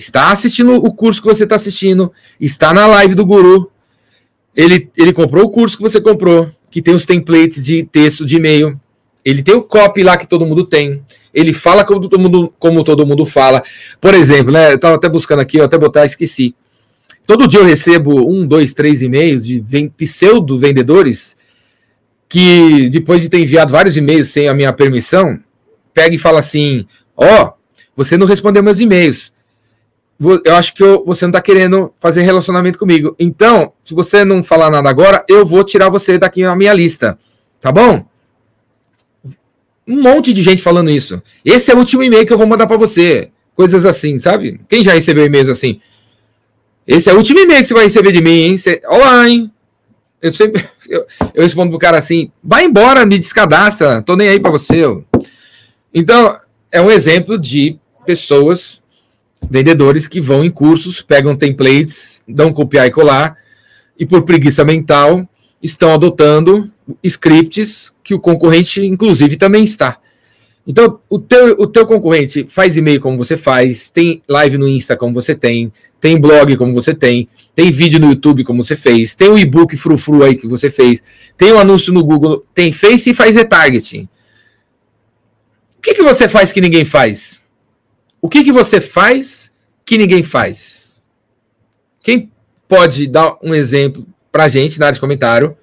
está 0.00 0.32
assistindo 0.32 0.74
o 0.74 0.92
curso 0.92 1.20
que 1.20 1.28
você 1.28 1.44
está 1.44 1.56
assistindo, 1.56 2.10
está 2.40 2.72
na 2.72 2.86
live 2.86 3.14
do 3.14 3.26
guru, 3.26 3.70
ele, 4.56 4.90
ele 4.96 5.12
comprou 5.12 5.44
o 5.44 5.50
curso 5.50 5.76
que 5.76 5.82
você 5.82 6.00
comprou, 6.00 6.50
que 6.70 6.80
tem 6.80 6.94
os 6.94 7.04
templates 7.04 7.64
de 7.64 7.84
texto, 7.84 8.24
de 8.24 8.36
e-mail. 8.36 8.80
Ele 9.22 9.42
tem 9.42 9.54
o 9.54 9.62
copy 9.62 10.02
lá 10.02 10.16
que 10.16 10.26
todo 10.26 10.46
mundo 10.46 10.64
tem. 10.64 11.02
Ele 11.32 11.52
fala 11.52 11.84
como 11.84 12.00
todo 12.00 12.18
mundo, 12.18 12.52
como 12.58 12.82
todo 12.82 13.06
mundo 13.06 13.26
fala. 13.26 13.62
Por 14.00 14.14
exemplo, 14.14 14.50
né? 14.50 14.72
Eu 14.72 14.76
estava 14.76 14.96
até 14.96 15.08
buscando 15.08 15.40
aqui, 15.40 15.58
eu 15.58 15.64
até 15.64 15.76
botar, 15.76 16.06
esqueci. 16.06 16.54
Todo 17.26 17.46
dia 17.46 17.60
eu 17.60 17.64
recebo 17.64 18.28
um, 18.28 18.46
dois, 18.46 18.72
três 18.72 19.02
e-mails 19.02 19.44
de 19.44 19.62
pseudo 19.96 20.58
vendedores 20.58 21.36
que, 22.28 22.88
depois 22.88 23.22
de 23.22 23.28
ter 23.28 23.40
enviado 23.40 23.70
vários 23.70 23.96
e-mails 23.96 24.28
sem 24.28 24.48
a 24.48 24.54
minha 24.54 24.72
permissão, 24.72 25.38
pega 25.92 26.14
e 26.14 26.18
fala 26.18 26.38
assim: 26.38 26.86
Ó, 27.14 27.44
oh, 27.44 27.52
você 27.94 28.16
não 28.16 28.26
respondeu 28.26 28.62
meus 28.62 28.80
e-mails 28.80 29.30
eu 30.44 30.54
acho 30.54 30.74
que 30.74 30.82
eu, 30.82 31.02
você 31.06 31.24
não 31.24 31.30
está 31.30 31.40
querendo 31.40 31.94
fazer 31.98 32.20
relacionamento 32.20 32.78
comigo. 32.78 33.16
Então, 33.18 33.72
se 33.82 33.94
você 33.94 34.22
não 34.22 34.42
falar 34.42 34.70
nada 34.70 34.88
agora, 34.90 35.24
eu 35.26 35.46
vou 35.46 35.64
tirar 35.64 35.88
você 35.88 36.18
daqui 36.18 36.42
na 36.42 36.54
minha 36.54 36.74
lista. 36.74 37.18
Tá 37.58 37.72
bom? 37.72 38.04
Um 39.88 40.02
monte 40.02 40.32
de 40.34 40.42
gente 40.42 40.62
falando 40.62 40.90
isso. 40.90 41.22
Esse 41.42 41.70
é 41.70 41.74
o 41.74 41.78
último 41.78 42.02
e-mail 42.02 42.26
que 42.26 42.32
eu 42.32 42.38
vou 42.38 42.46
mandar 42.46 42.66
para 42.66 42.76
você. 42.76 43.30
Coisas 43.54 43.86
assim, 43.86 44.18
sabe? 44.18 44.60
Quem 44.68 44.84
já 44.84 44.92
recebeu 44.92 45.24
e-mails 45.24 45.48
assim? 45.48 45.80
Esse 46.86 47.08
é 47.08 47.14
o 47.14 47.16
último 47.16 47.40
e-mail 47.40 47.62
que 47.62 47.68
você 47.68 47.74
vai 47.74 47.84
receber 47.84 48.12
de 48.12 48.22
mim, 48.22 48.30
hein? 48.30 48.58
Você... 48.58 48.80
Olá, 48.86 49.26
hein? 49.26 49.50
Eu 50.20 50.32
sempre 50.34 50.62
eu, 50.86 51.06
eu 51.32 51.42
respondo 51.42 51.70
pro 51.70 51.78
cara 51.78 51.98
assim: 51.98 52.30
vai 52.44 52.64
embora, 52.64 53.06
me 53.06 53.18
descadastra, 53.18 54.02
tô 54.02 54.16
nem 54.16 54.28
aí 54.28 54.38
para 54.38 54.50
você. 54.50 54.82
Então, 55.94 56.38
é 56.70 56.80
um 56.80 56.90
exemplo 56.90 57.38
de 57.38 57.78
pessoas 58.04 58.80
vendedores 59.48 60.06
que 60.06 60.20
vão 60.20 60.44
em 60.44 60.50
cursos, 60.50 61.00
pegam 61.02 61.36
templates, 61.36 62.22
dão 62.26 62.52
copiar 62.52 62.86
e 62.86 62.90
colar, 62.90 63.36
e 63.98 64.06
por 64.06 64.22
preguiça 64.22 64.64
mental 64.64 65.28
estão 65.62 65.92
adotando 65.92 66.70
scripts 67.02 67.92
que 68.02 68.14
o 68.14 68.20
concorrente, 68.20 68.84
inclusive, 68.84 69.36
também 69.36 69.62
está. 69.62 69.98
Então, 70.66 71.00
o 71.08 71.18
teu, 71.18 71.56
o 71.58 71.66
teu 71.66 71.86
concorrente 71.86 72.46
faz 72.48 72.76
e-mail 72.76 73.00
como 73.00 73.16
você 73.16 73.36
faz, 73.36 73.90
tem 73.90 74.22
live 74.28 74.58
no 74.58 74.68
Insta 74.68 74.96
como 74.96 75.12
você 75.14 75.34
tem, 75.34 75.72
tem 76.00 76.20
blog 76.20 76.56
como 76.56 76.74
você 76.74 76.94
tem, 76.94 77.28
tem 77.54 77.70
vídeo 77.70 77.98
no 77.98 78.10
YouTube 78.10 78.44
como 78.44 78.62
você 78.62 78.76
fez, 78.76 79.14
tem 79.14 79.28
o 79.28 79.38
e-book 79.38 79.76
frufru 79.76 80.22
aí 80.22 80.36
que 80.36 80.46
você 80.46 80.70
fez, 80.70 81.02
tem 81.36 81.52
o 81.52 81.56
um 81.56 81.58
anúncio 81.58 81.92
no 81.92 82.04
Google, 82.04 82.44
tem 82.54 82.72
Face 82.72 83.10
e 83.10 83.14
faz 83.14 83.36
retargeting. 83.36 84.08
O 85.78 85.82
que, 85.82 85.94
que 85.94 86.02
você 86.02 86.28
faz 86.28 86.52
que 86.52 86.60
ninguém 86.60 86.84
faz? 86.84 87.39
O 88.20 88.28
que, 88.28 88.44
que 88.44 88.52
você 88.52 88.80
faz 88.80 89.50
que 89.84 89.96
ninguém 89.96 90.22
faz? 90.22 91.02
Quem 92.02 92.30
pode 92.68 93.06
dar 93.06 93.36
um 93.42 93.54
exemplo 93.54 94.06
para 94.30 94.48
gente 94.48 94.78
na 94.78 94.86
área 94.86 94.94
de 94.94 95.00
comentário 95.00 95.56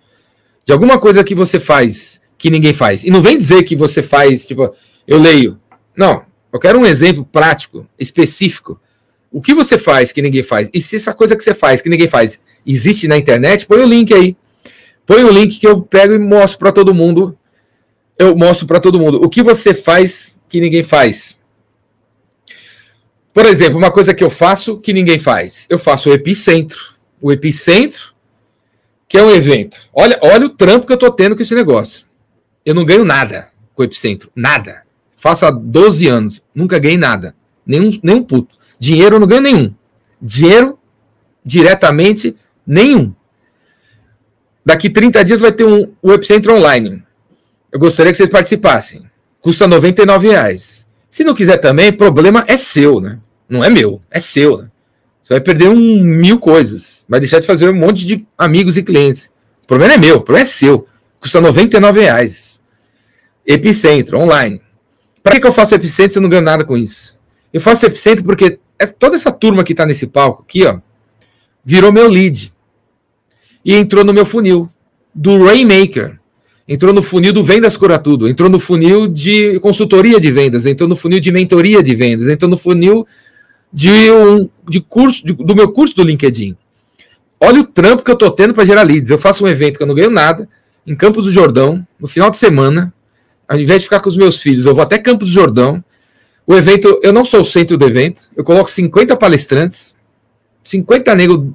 de 0.65 0.73
alguma 0.73 0.99
coisa 0.99 1.23
que 1.23 1.35
você 1.35 1.59
faz 1.59 2.19
que 2.37 2.49
ninguém 2.49 2.73
faz? 2.73 3.03
E 3.03 3.11
não 3.11 3.21
vem 3.21 3.37
dizer 3.37 3.63
que 3.63 3.75
você 3.75 4.01
faz, 4.01 4.47
tipo, 4.47 4.73
eu 5.07 5.19
leio. 5.19 5.59
Não, 5.95 6.23
eu 6.51 6.59
quero 6.59 6.79
um 6.79 6.85
exemplo 6.85 7.23
prático, 7.23 7.87
específico. 7.97 8.79
O 9.31 9.41
que 9.41 9.53
você 9.53 9.77
faz 9.77 10.11
que 10.11 10.21
ninguém 10.21 10.41
faz? 10.43 10.69
E 10.73 10.81
se 10.81 10.95
essa 10.95 11.13
coisa 11.13 11.35
que 11.35 11.43
você 11.43 11.53
faz 11.53 11.81
que 11.81 11.89
ninguém 11.89 12.07
faz 12.07 12.41
existe 12.65 13.07
na 13.07 13.17
internet, 13.17 13.65
põe 13.65 13.79
o 13.79 13.85
link 13.85 14.13
aí. 14.13 14.35
Põe 15.05 15.23
o 15.23 15.31
link 15.31 15.59
que 15.59 15.67
eu 15.67 15.81
pego 15.81 16.13
e 16.13 16.19
mostro 16.19 16.59
para 16.59 16.71
todo 16.71 16.93
mundo. 16.93 17.37
Eu 18.17 18.35
mostro 18.35 18.65
para 18.65 18.79
todo 18.79 18.99
mundo 18.99 19.21
o 19.23 19.29
que 19.29 19.43
você 19.43 19.73
faz 19.73 20.35
que 20.49 20.59
ninguém 20.59 20.83
faz. 20.83 21.36
Por 23.37 23.45
exemplo, 23.45 23.77
uma 23.77 23.91
coisa 23.91 24.15
que 24.15 24.23
eu 24.23 24.31
faço 24.31 24.79
que 24.79 24.91
ninguém 24.91 25.19
faz. 25.19 25.67
Eu 25.69 25.77
faço 25.77 26.09
o 26.09 26.13
Epicentro. 26.13 26.95
O 27.21 27.31
Epicentro, 27.31 28.15
que 29.07 29.15
é 29.15 29.21
um 29.21 29.29
evento. 29.29 29.79
Olha, 29.93 30.17
olha 30.23 30.47
o 30.47 30.49
trampo 30.49 30.87
que 30.87 30.91
eu 30.91 30.95
estou 30.95 31.11
tendo 31.11 31.35
com 31.35 31.43
esse 31.43 31.53
negócio. 31.53 32.07
Eu 32.65 32.73
não 32.73 32.83
ganho 32.83 33.05
nada 33.05 33.49
com 33.75 33.83
o 33.83 33.85
Epicentro. 33.85 34.31
Nada. 34.35 34.81
Faço 35.15 35.45
há 35.45 35.51
12 35.51 36.07
anos. 36.07 36.41
Nunca 36.55 36.79
ganhei 36.79 36.97
nada. 36.97 37.35
Nenhum, 37.63 37.99
nenhum 38.01 38.23
puto. 38.23 38.57
Dinheiro 38.79 39.17
eu 39.17 39.19
não 39.19 39.27
ganho 39.27 39.41
nenhum. 39.43 39.71
Dinheiro, 40.19 40.79
diretamente, 41.45 42.35
nenhum. 42.65 43.13
Daqui 44.65 44.89
30 44.89 45.23
dias 45.23 45.41
vai 45.41 45.51
ter 45.51 45.63
um, 45.63 45.93
o 46.01 46.11
Epicentro 46.11 46.55
online. 46.55 47.03
Eu 47.71 47.79
gostaria 47.79 48.11
que 48.11 48.17
vocês 48.17 48.31
participassem. 48.31 49.03
Custa 49.39 49.67
R$ 49.67 50.17
reais. 50.19 50.87
Se 51.07 51.23
não 51.23 51.35
quiser 51.35 51.57
também, 51.57 51.93
problema 51.93 52.43
é 52.47 52.57
seu, 52.57 52.99
né? 52.99 53.19
Não 53.49 53.63
é 53.63 53.69
meu, 53.69 54.01
é 54.11 54.19
seu. 54.19 54.57
Né? 54.59 54.71
Você 55.23 55.33
vai 55.33 55.41
perder 55.41 55.69
um 55.69 55.75
mil 55.75 56.39
coisas. 56.39 57.03
Vai 57.07 57.19
deixar 57.19 57.39
de 57.39 57.47
fazer 57.47 57.69
um 57.69 57.75
monte 57.75 58.05
de 58.05 58.25
amigos 58.37 58.77
e 58.77 58.83
clientes. 58.83 59.31
O 59.63 59.67
problema 59.67 59.93
é 59.93 59.97
meu, 59.97 60.17
o 60.17 60.21
problema 60.21 60.47
é 60.47 60.49
seu. 60.49 60.87
Custa 61.19 61.39
R$ 61.39 61.91
reais. 61.91 62.59
Epicentro, 63.45 64.19
online. 64.19 64.61
Para 65.23 65.35
que, 65.35 65.41
que 65.41 65.47
eu 65.47 65.53
faço 65.53 65.75
Epicentro 65.75 66.13
se 66.13 66.19
eu 66.19 66.21
não 66.21 66.29
ganho 66.29 66.43
nada 66.43 66.63
com 66.63 66.77
isso? 66.77 67.19
Eu 67.51 67.59
faço 67.59 67.85
Epicentro 67.85 68.23
porque 68.23 68.59
toda 68.99 69.15
essa 69.15 69.31
turma 69.31 69.63
que 69.63 69.73
está 69.73 69.85
nesse 69.85 70.07
palco 70.07 70.43
aqui, 70.43 70.65
ó, 70.65 70.79
virou 71.63 71.91
meu 71.91 72.09
lead. 72.09 72.53
E 73.65 73.73
entrou 73.73 74.05
no 74.05 74.13
meu 74.13 74.25
funil 74.25 74.69
do 75.13 75.43
Rainmaker. 75.43 76.17
Entrou 76.67 76.93
no 76.93 77.01
funil 77.01 77.33
do 77.33 77.43
Vendas 77.43 77.75
Cura 77.75 77.97
Tudo. 77.97 78.27
Entrou 78.29 78.49
no 78.49 78.59
funil 78.59 79.07
de 79.07 79.59
consultoria 79.59 80.19
de 80.19 80.31
vendas. 80.31 80.65
Entrou 80.65 80.87
no 80.87 80.95
funil 80.95 81.19
de 81.19 81.31
mentoria 81.31 81.81
de 81.81 81.95
vendas. 81.95 82.27
Entrou 82.27 82.49
no 82.49 82.57
funil 82.57 83.05
de 83.71 84.11
um 84.11 84.49
de 84.67 84.81
curso, 84.81 85.25
de, 85.25 85.33
do 85.33 85.55
meu 85.55 85.71
curso 85.71 85.95
do 85.95 86.03
LinkedIn. 86.03 86.55
Olha 87.39 87.61
o 87.61 87.63
trampo 87.63 88.03
que 88.03 88.09
eu 88.09 88.15
tô 88.15 88.31
tendo 88.31 88.53
para 88.53 88.65
gerar 88.65 88.83
leads. 88.83 89.09
Eu 89.09 89.17
faço 89.17 89.43
um 89.43 89.47
evento 89.47 89.77
que 89.77 89.83
eu 89.83 89.87
não 89.87 89.95
ganho 89.95 90.09
nada, 90.09 90.49
em 90.85 90.95
Campos 90.95 91.25
do 91.25 91.31
Jordão, 91.31 91.85
no 91.99 92.07
final 92.07 92.29
de 92.29 92.37
semana. 92.37 92.93
Ao 93.47 93.59
invés 93.59 93.81
de 93.81 93.85
ficar 93.85 93.99
com 93.99 94.09
os 94.09 94.17
meus 94.17 94.41
filhos, 94.41 94.65
eu 94.65 94.73
vou 94.73 94.83
até 94.83 94.97
Campos 94.97 95.29
do 95.29 95.33
Jordão. 95.33 95.83
O 96.45 96.55
evento, 96.55 96.99
eu 97.03 97.13
não 97.13 97.25
sou 97.25 97.41
o 97.41 97.45
centro 97.45 97.77
do 97.77 97.85
evento, 97.85 98.29
eu 98.35 98.43
coloco 98.43 98.71
50 98.71 99.15
palestrantes, 99.17 99.95
50 100.63 101.13
negros, 101.13 101.49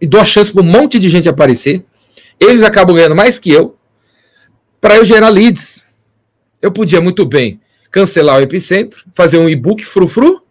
e 0.00 0.06
dou 0.06 0.20
a 0.20 0.24
chance 0.24 0.52
para 0.52 0.62
um 0.62 0.66
monte 0.66 0.98
de 0.98 1.08
gente 1.08 1.28
aparecer. 1.28 1.84
Eles 2.38 2.62
acabam 2.62 2.94
ganhando 2.94 3.14
mais 3.14 3.38
que 3.38 3.50
eu, 3.50 3.76
para 4.80 4.96
eu 4.96 5.04
gerar 5.04 5.28
leads. 5.28 5.84
Eu 6.60 6.72
podia 6.72 7.00
muito 7.00 7.24
bem 7.24 7.60
cancelar 7.90 8.38
o 8.38 8.40
Epicentro, 8.40 9.04
fazer 9.14 9.38
um 9.38 9.48
e-book 9.48 9.84
frufru, 9.84 10.43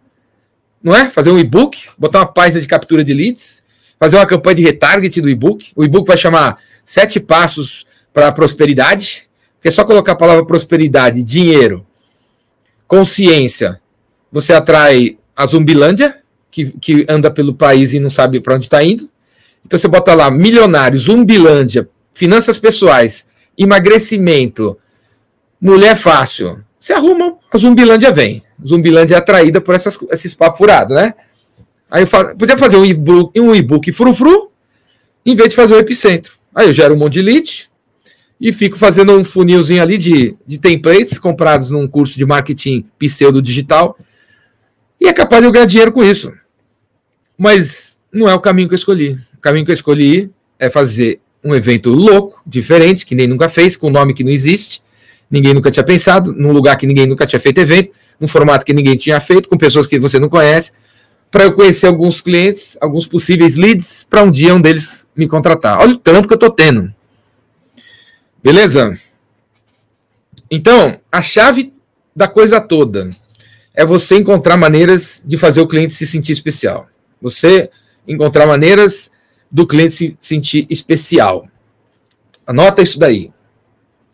não 0.84 0.96
é? 0.96 1.10
Fazer 1.10 1.32
um 1.32 1.40
e-book, 1.40 1.88
botar 1.98 2.20
uma 2.20 2.26
página 2.26 2.60
de 2.60 2.68
captura 2.68 3.04
de 3.04 3.14
leads, 3.14 3.64
fazer 3.98 4.18
uma 4.18 4.26
campanha 4.26 4.56
de 4.58 4.64
retarget 4.64 5.22
do 5.22 5.30
e-book. 5.30 5.72
O 5.76 5.84
e-book 5.84 6.06
vai 6.06 6.18
chamar 6.18 6.60
Sete 6.84 7.20
Passos 7.20 7.86
para 8.12 8.28
a 8.28 8.32
Prosperidade, 8.32 9.30
que 9.62 9.70
é 9.70 9.72
só 9.72 9.86
colocar 9.86 10.12
a 10.12 10.16
palavra 10.16 10.46
prosperidade, 10.46 11.24
dinheiro, 11.24 11.86
consciência. 12.86 13.80
Você 14.30 14.52
atrai 14.52 15.18
a 15.36 15.46
Zumbilândia, 15.46 16.18
que, 16.52 16.72
que 16.80 17.06
anda 17.08 17.32
pelo 17.32 17.54
país 17.54 17.94
e 17.94 18.00
não 18.00 18.10
sabe 18.10 18.42
para 18.42 18.56
onde 18.56 18.66
está 18.66 18.84
indo. 18.84 19.10
Então 19.66 19.80
você 19.80 19.88
bota 19.88 20.14
lá 20.14 20.30
milionário, 20.30 21.00
Zumbilândia, 21.00 21.90
finanças 22.14 22.60
pessoais, 22.60 23.26
emagrecimento, 23.58 24.78
mulher 25.60 25.96
fácil, 25.96 26.64
você 26.84 26.92
arruma, 26.92 27.38
a 27.50 27.58
Zumbilândia 27.58 28.12
vem. 28.12 28.44
Zumbilândia 28.62 29.16
é 29.16 29.18
atraída 29.18 29.62
por 29.62 29.74
essas, 29.74 29.98
esses 30.12 30.36
papos 30.36 30.58
furados, 30.58 30.94
né? 30.94 31.14
Aí 31.90 32.04
eu 32.04 32.08
faço, 32.08 32.36
podia 32.36 32.58
fazer 32.58 32.76
um 32.76 32.84
e-book 32.84 33.40
um 33.40 33.56
e 33.56 33.92
frufru, 33.94 34.52
em 35.26 35.34
vez 35.34 35.48
de 35.48 35.56
fazer 35.56 35.76
o 35.76 35.80
epicentro. 35.80 36.34
Aí 36.54 36.68
eu 36.68 36.74
gero 36.74 36.94
um 36.94 36.98
monte 36.98 37.14
de 37.14 37.22
lead 37.22 37.70
e 38.40 38.52
fico 38.52 38.78
fazendo 38.78 39.14
um 39.14 39.24
funilzinho 39.24 39.82
ali 39.82 39.98
de, 39.98 40.36
de 40.46 40.58
templates 40.58 41.18
comprados 41.18 41.70
num 41.70 41.88
curso 41.88 42.18
de 42.18 42.26
marketing 42.26 42.84
pseudo 43.00 43.42
digital 43.42 43.98
e 45.00 45.08
é 45.08 45.14
capaz 45.14 45.42
de 45.42 45.48
eu 45.48 45.54
ganhar 45.54 45.66
dinheiro 45.66 45.94
com 45.94 46.04
isso. 46.04 46.34
Mas 47.38 47.98
não 48.12 48.28
é 48.28 48.34
o 48.34 48.42
caminho 48.42 48.68
que 48.68 48.74
eu 48.74 48.78
escolhi. 48.78 49.18
O 49.38 49.40
caminho 49.40 49.64
que 49.64 49.72
eu 49.72 49.76
escolhi 49.76 50.30
é 50.60 50.70
fazer 50.70 51.22
um 51.42 51.56
evento 51.56 51.92
louco, 51.92 52.42
diferente, 52.46 53.06
que 53.06 53.16
nem 53.16 53.26
nunca 53.26 53.48
fez, 53.48 53.78
com 53.78 53.90
nome 53.90 54.14
que 54.14 54.24
não 54.26 54.32
existe, 54.32 54.83
ninguém 55.34 55.52
nunca 55.52 55.72
tinha 55.72 55.84
pensado, 55.84 56.32
num 56.32 56.52
lugar 56.52 56.78
que 56.78 56.86
ninguém 56.86 57.08
nunca 57.08 57.26
tinha 57.26 57.40
feito 57.40 57.58
evento, 57.58 57.92
num 58.20 58.28
formato 58.28 58.64
que 58.64 58.72
ninguém 58.72 58.96
tinha 58.96 59.20
feito, 59.20 59.50
com 59.50 59.58
pessoas 59.58 59.88
que 59.88 60.00
você 60.00 60.20
não 60.20 60.30
conhece, 60.30 60.72
para 61.32 61.46
eu 61.46 61.54
conhecer 61.54 61.88
alguns 61.88 62.22
clientes, 62.22 62.78
alguns 62.80 63.08
possíveis 63.08 63.56
leads, 63.56 64.06
para 64.08 64.22
um 64.22 64.30
dia 64.30 64.54
um 64.54 64.62
deles 64.62 65.08
me 65.16 65.28
contratar. 65.28 65.80
Olha 65.80 65.96
o 65.96 65.98
trampo 65.98 66.28
que 66.28 66.34
eu 66.34 66.36
estou 66.36 66.52
tendo. 66.52 66.94
Beleza? 68.44 68.96
Então, 70.52 71.00
a 71.12 71.20
chave 71.20 71.74
da 72.16 72.28
coisa 72.28 72.62
toda 72.62 73.10
é 73.74 73.84
você 73.84 74.18
encontrar 74.18 74.56
maneiras 74.56 75.24
de 75.26 75.36
fazer 75.36 75.62
o 75.62 75.68
cliente 75.68 75.96
se 75.96 76.06
sentir 76.06 76.34
especial. 76.34 76.88
Você 77.20 77.72
encontrar 78.08 78.46
maneiras 78.46 79.10
do 79.50 79.66
cliente 79.66 79.96
se 79.96 80.18
sentir 80.20 80.68
especial. 80.70 81.48
Anota 82.46 82.84
isso 82.84 83.00
daí. 83.00 83.32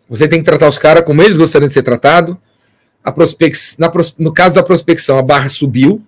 Você 0.10 0.28
tem 0.28 0.39
que 0.39 0.45
tratar 0.45 0.68
os 0.68 0.78
caras 0.78 1.05
como 1.05 1.22
eles 1.22 1.38
gostariam 1.38 1.68
de 1.68 1.74
ser 1.74 1.84
tratado. 1.84 2.38
A. 3.03 3.14
Na, 3.78 3.91
no 4.18 4.34
caso 4.34 4.55
da 4.55 4.64
prospecção, 4.64 5.18
a 5.18 5.22
barra 5.22 5.47
subiu. 5.47 6.01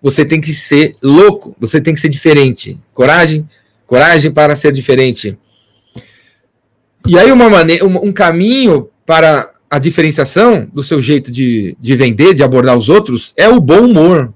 Você 0.00 0.24
tem 0.24 0.40
que 0.40 0.52
ser 0.52 0.96
louco, 1.02 1.54
você 1.60 1.80
tem 1.80 1.94
que 1.94 2.00
ser 2.00 2.08
diferente. 2.08 2.78
Coragem, 2.92 3.48
coragem 3.86 4.32
para 4.32 4.56
ser 4.56 4.72
diferente. 4.72 5.38
E 7.06 7.18
aí, 7.18 7.30
uma 7.30 7.48
maneira, 7.48 7.86
um, 7.86 8.12
caminho 8.12 8.88
para 9.04 9.50
a 9.70 9.78
diferenciação 9.78 10.68
do 10.72 10.82
seu 10.82 11.00
jeito 11.00 11.30
de, 11.30 11.76
de 11.80 11.96
vender, 11.96 12.34
de 12.34 12.42
abordar 12.42 12.76
os 12.76 12.88
outros, 12.88 13.32
é 13.36 13.48
o 13.48 13.60
bom 13.60 13.86
humor. 13.86 14.32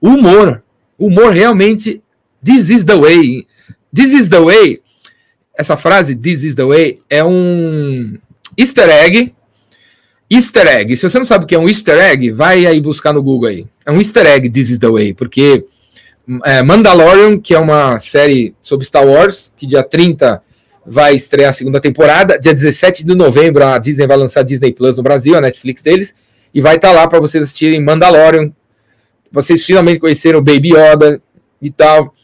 Humor. 0.00 0.62
Humor 0.98 1.32
realmente. 1.32 2.02
This 2.44 2.70
is 2.70 2.84
the 2.84 2.96
way. 2.96 3.46
This 3.94 4.12
is 4.12 4.28
the 4.28 4.40
way. 4.40 4.80
Essa 5.58 5.76
frase, 5.76 6.14
this 6.14 6.42
is 6.42 6.54
the 6.54 6.64
way, 6.64 6.98
é 7.08 7.24
um, 7.24 8.18
Easter 8.56 8.88
egg. 8.88 9.34
Easter 10.28 10.66
egg. 10.66 10.96
Se 10.96 11.08
você 11.08 11.18
não 11.18 11.24
sabe 11.24 11.44
o 11.44 11.46
que 11.46 11.54
é 11.54 11.58
um 11.58 11.68
easter 11.68 11.98
egg, 11.98 12.30
vai 12.32 12.66
aí 12.66 12.80
buscar 12.80 13.12
no 13.12 13.22
Google 13.22 13.48
aí. 13.48 13.66
É 13.84 13.92
um 13.92 13.98
easter 13.98 14.26
egg, 14.26 14.50
This 14.50 14.70
is 14.70 14.78
the 14.78 14.88
Way, 14.88 15.14
porque 15.14 15.64
é, 16.44 16.62
Mandalorian, 16.62 17.38
que 17.38 17.54
é 17.54 17.58
uma 17.58 17.98
série 17.98 18.54
sobre 18.60 18.84
Star 18.84 19.06
Wars, 19.06 19.52
que 19.56 19.66
dia 19.66 19.82
30 19.84 20.42
vai 20.84 21.14
estrear 21.14 21.50
a 21.50 21.52
segunda 21.52 21.80
temporada. 21.80 22.38
Dia 22.38 22.52
17 22.52 23.04
de 23.04 23.14
novembro, 23.14 23.64
a 23.64 23.78
Disney 23.78 24.06
vai 24.06 24.16
lançar 24.16 24.42
Disney 24.42 24.72
Plus 24.72 24.96
no 24.96 25.02
Brasil, 25.02 25.36
a 25.36 25.40
Netflix 25.40 25.82
deles, 25.82 26.14
e 26.52 26.60
vai 26.60 26.76
estar 26.76 26.88
tá 26.88 26.94
lá 26.94 27.06
para 27.06 27.20
vocês 27.20 27.42
assistirem 27.42 27.82
Mandalorian. 27.82 28.50
Vocês 29.30 29.64
finalmente 29.64 30.00
conheceram 30.00 30.38
o 30.38 30.42
Baby 30.42 30.72
Yoda 30.74 31.20
e 31.60 31.70
tal. 31.70 32.14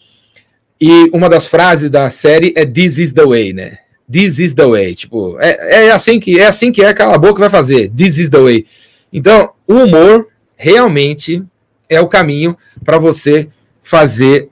E 0.81 1.09
uma 1.13 1.29
das 1.29 1.47
frases 1.47 1.91
da 1.91 2.11
série 2.11 2.53
é 2.57 2.67
This 2.67 2.99
is 2.99 3.13
the 3.13 3.25
way, 3.25 3.53
né? 3.53 3.79
This 4.13 4.39
is 4.39 4.55
the 4.55 4.67
way. 4.67 4.95
Tipo, 4.95 5.39
é, 5.41 5.87
é 5.87 5.91
assim 5.93 6.21
que 6.21 6.39
é 6.39 6.47
assim 6.47 6.71
que 6.71 6.83
é, 6.83 6.93
cala 6.93 7.15
a 7.15 7.19
boca 7.19 7.41
vai 7.41 7.49
fazer. 7.49 7.91
This 7.91 8.19
is 8.19 8.29
the 8.29 8.39
way. 8.39 8.67
Então, 9.13 9.53
o 9.67 9.75
humor 9.75 10.29
realmente 10.57 11.43
é 11.89 12.01
o 12.01 12.09
caminho 12.09 12.57
para 12.85 12.99
você 12.99 13.49
fazer 13.83 14.49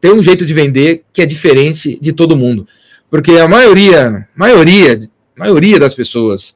ter 0.00 0.12
um 0.12 0.22
jeito 0.22 0.46
de 0.46 0.54
vender 0.54 1.04
que 1.12 1.20
é 1.22 1.26
diferente 1.26 1.98
de 2.00 2.12
todo 2.12 2.36
mundo. 2.36 2.66
Porque 3.10 3.32
a 3.32 3.48
maioria, 3.48 4.26
maioria, 4.34 4.98
maioria 5.36 5.78
das 5.78 5.94
pessoas 5.94 6.54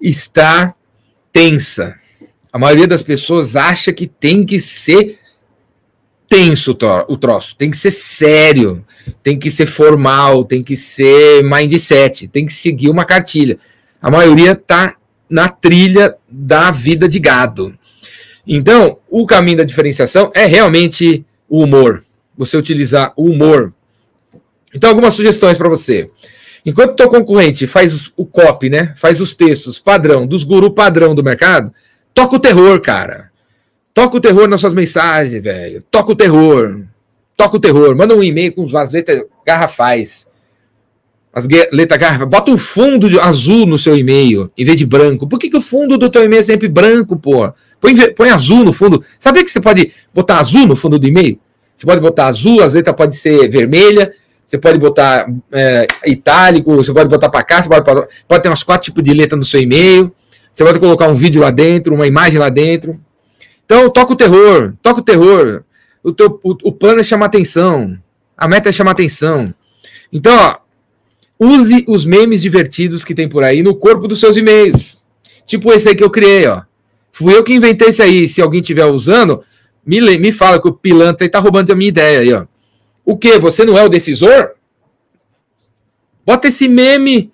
está 0.00 0.74
tensa. 1.32 1.96
A 2.52 2.58
maioria 2.58 2.86
das 2.86 3.02
pessoas 3.02 3.56
acha 3.56 3.92
que 3.92 4.06
tem 4.06 4.44
que 4.44 4.60
ser 4.60 5.18
tenso 6.28 6.76
o 7.08 7.16
troço, 7.16 7.56
tem 7.56 7.70
que 7.70 7.76
ser 7.76 7.90
sério, 7.90 8.84
tem 9.22 9.38
que 9.38 9.50
ser 9.50 9.66
formal, 9.66 10.44
tem 10.44 10.62
que 10.62 10.76
ser 10.76 11.42
mindset, 11.44 12.28
tem 12.28 12.46
que 12.46 12.52
seguir 12.52 12.88
uma 12.88 13.04
cartilha. 13.04 13.58
A 14.00 14.10
maioria 14.10 14.54
tá 14.54 14.96
na 15.28 15.48
trilha 15.48 16.16
da 16.28 16.70
vida 16.70 17.08
de 17.08 17.18
gado. 17.18 17.76
Então, 18.46 18.98
o 19.08 19.26
caminho 19.26 19.58
da 19.58 19.64
diferenciação 19.64 20.30
é 20.34 20.44
realmente 20.44 21.24
o 21.48 21.62
humor. 21.62 22.04
Você 22.36 22.56
utilizar 22.56 23.12
o 23.16 23.30
humor. 23.30 23.72
Então, 24.74 24.90
algumas 24.90 25.14
sugestões 25.14 25.56
para 25.56 25.68
você. 25.68 26.10
Enquanto 26.66 26.92
o 26.92 26.96
teu 26.96 27.08
concorrente 27.08 27.66
faz 27.66 28.12
o 28.16 28.24
copy, 28.24 28.70
né? 28.70 28.92
Faz 28.96 29.20
os 29.20 29.32
textos 29.32 29.78
padrão, 29.78 30.26
dos 30.26 30.44
guru 30.44 30.70
padrão 30.70 31.14
do 31.14 31.22
mercado, 31.22 31.72
toca 32.12 32.36
o 32.36 32.40
terror, 32.40 32.80
cara. 32.80 33.30
Toca 33.94 34.16
o 34.16 34.20
terror 34.20 34.48
nas 34.48 34.60
suas 34.60 34.74
mensagens, 34.74 35.40
velho. 35.40 35.80
Toca 35.88 36.10
o 36.10 36.16
terror. 36.16 36.82
Toca 37.36 37.56
o 37.56 37.60
terror. 37.60 37.94
Manda 37.94 38.12
um 38.12 38.24
e-mail 38.24 38.52
com 38.52 38.64
as 38.76 38.90
letras 38.90 39.22
garrafais. 39.46 40.26
As 41.32 41.46
letras 41.46 42.00
garrafais. 42.00 42.28
Bota 42.28 42.50
um 42.50 42.58
fundo 42.58 43.20
azul 43.20 43.64
no 43.64 43.78
seu 43.78 43.96
e-mail, 43.96 44.50
em 44.58 44.64
vez 44.64 44.76
de 44.76 44.84
branco. 44.84 45.28
Por 45.28 45.38
que, 45.38 45.48
que 45.48 45.56
o 45.56 45.62
fundo 45.62 45.96
do 45.96 46.10
teu 46.10 46.24
e-mail 46.24 46.40
é 46.40 46.44
sempre 46.44 46.66
branco, 46.66 47.16
pô? 47.16 47.52
Põe, 47.80 47.94
põe 48.14 48.30
azul 48.30 48.64
no 48.64 48.72
fundo. 48.72 49.00
Sabia 49.20 49.44
que 49.44 49.50
você 49.50 49.60
pode 49.60 49.92
botar 50.12 50.38
azul 50.38 50.66
no 50.66 50.74
fundo 50.74 50.98
do 50.98 51.06
e-mail? 51.06 51.38
Você 51.76 51.86
pode 51.86 52.00
botar 52.00 52.26
azul, 52.26 52.62
as 52.62 52.74
letras 52.74 52.96
podem 52.96 53.16
ser 53.16 53.48
vermelha, 53.48 54.12
você 54.46 54.58
pode 54.58 54.78
botar 54.78 55.28
é, 55.52 55.86
itálico, 56.06 56.74
você 56.74 56.92
pode 56.92 57.08
botar 57.08 57.28
para 57.28 57.42
cá, 57.44 57.62
você 57.62 57.68
pode, 57.68 58.08
pode 58.26 58.42
ter 58.42 58.48
umas 58.48 58.62
quatro 58.62 58.86
tipos 58.86 59.02
de 59.04 59.12
letra 59.12 59.36
no 59.36 59.44
seu 59.44 59.60
e-mail. 59.60 60.12
Você 60.52 60.64
pode 60.64 60.78
colocar 60.78 61.08
um 61.08 61.14
vídeo 61.14 61.42
lá 61.42 61.50
dentro, 61.50 61.94
uma 61.94 62.06
imagem 62.06 62.38
lá 62.38 62.48
dentro. 62.48 63.00
Então, 63.64 63.88
toca 63.90 64.12
o 64.12 64.16
terror, 64.16 64.74
toca 64.82 65.00
o 65.00 65.04
terror. 65.04 65.64
O, 66.02 66.12
teu, 66.12 66.38
o, 66.42 66.50
o 66.64 66.72
plano 66.72 67.00
é 67.00 67.04
chamar 67.04 67.26
atenção. 67.26 67.98
A 68.36 68.46
meta 68.46 68.68
é 68.68 68.72
chamar 68.72 68.92
atenção. 68.92 69.54
Então, 70.12 70.36
ó, 70.36 70.58
use 71.38 71.84
os 71.88 72.04
memes 72.04 72.42
divertidos 72.42 73.04
que 73.04 73.14
tem 73.14 73.28
por 73.28 73.42
aí 73.42 73.62
no 73.62 73.74
corpo 73.74 74.06
dos 74.06 74.20
seus 74.20 74.36
e-mails. 74.36 75.02
Tipo 75.46 75.72
esse 75.72 75.88
aí 75.88 75.94
que 75.94 76.04
eu 76.04 76.10
criei, 76.10 76.46
ó. 76.46 76.62
Fui 77.12 77.34
eu 77.34 77.44
que 77.44 77.54
inventei 77.54 77.88
esse 77.88 78.02
aí. 78.02 78.28
Se 78.28 78.42
alguém 78.42 78.60
estiver 78.60 78.84
usando, 78.86 79.42
me, 79.84 80.00
me 80.18 80.32
fala 80.32 80.60
que 80.60 80.68
o 80.68 80.72
pilantra 80.72 81.26
está 81.26 81.38
roubando 81.38 81.72
a 81.72 81.76
minha 81.76 81.88
ideia 81.88 82.20
aí, 82.20 82.32
ó. 82.32 82.46
O 83.04 83.16
que? 83.16 83.38
Você 83.38 83.64
não 83.64 83.78
é 83.78 83.84
o 83.84 83.88
decisor? 83.88 84.52
Bota 86.24 86.48
esse 86.48 86.68
meme 86.68 87.30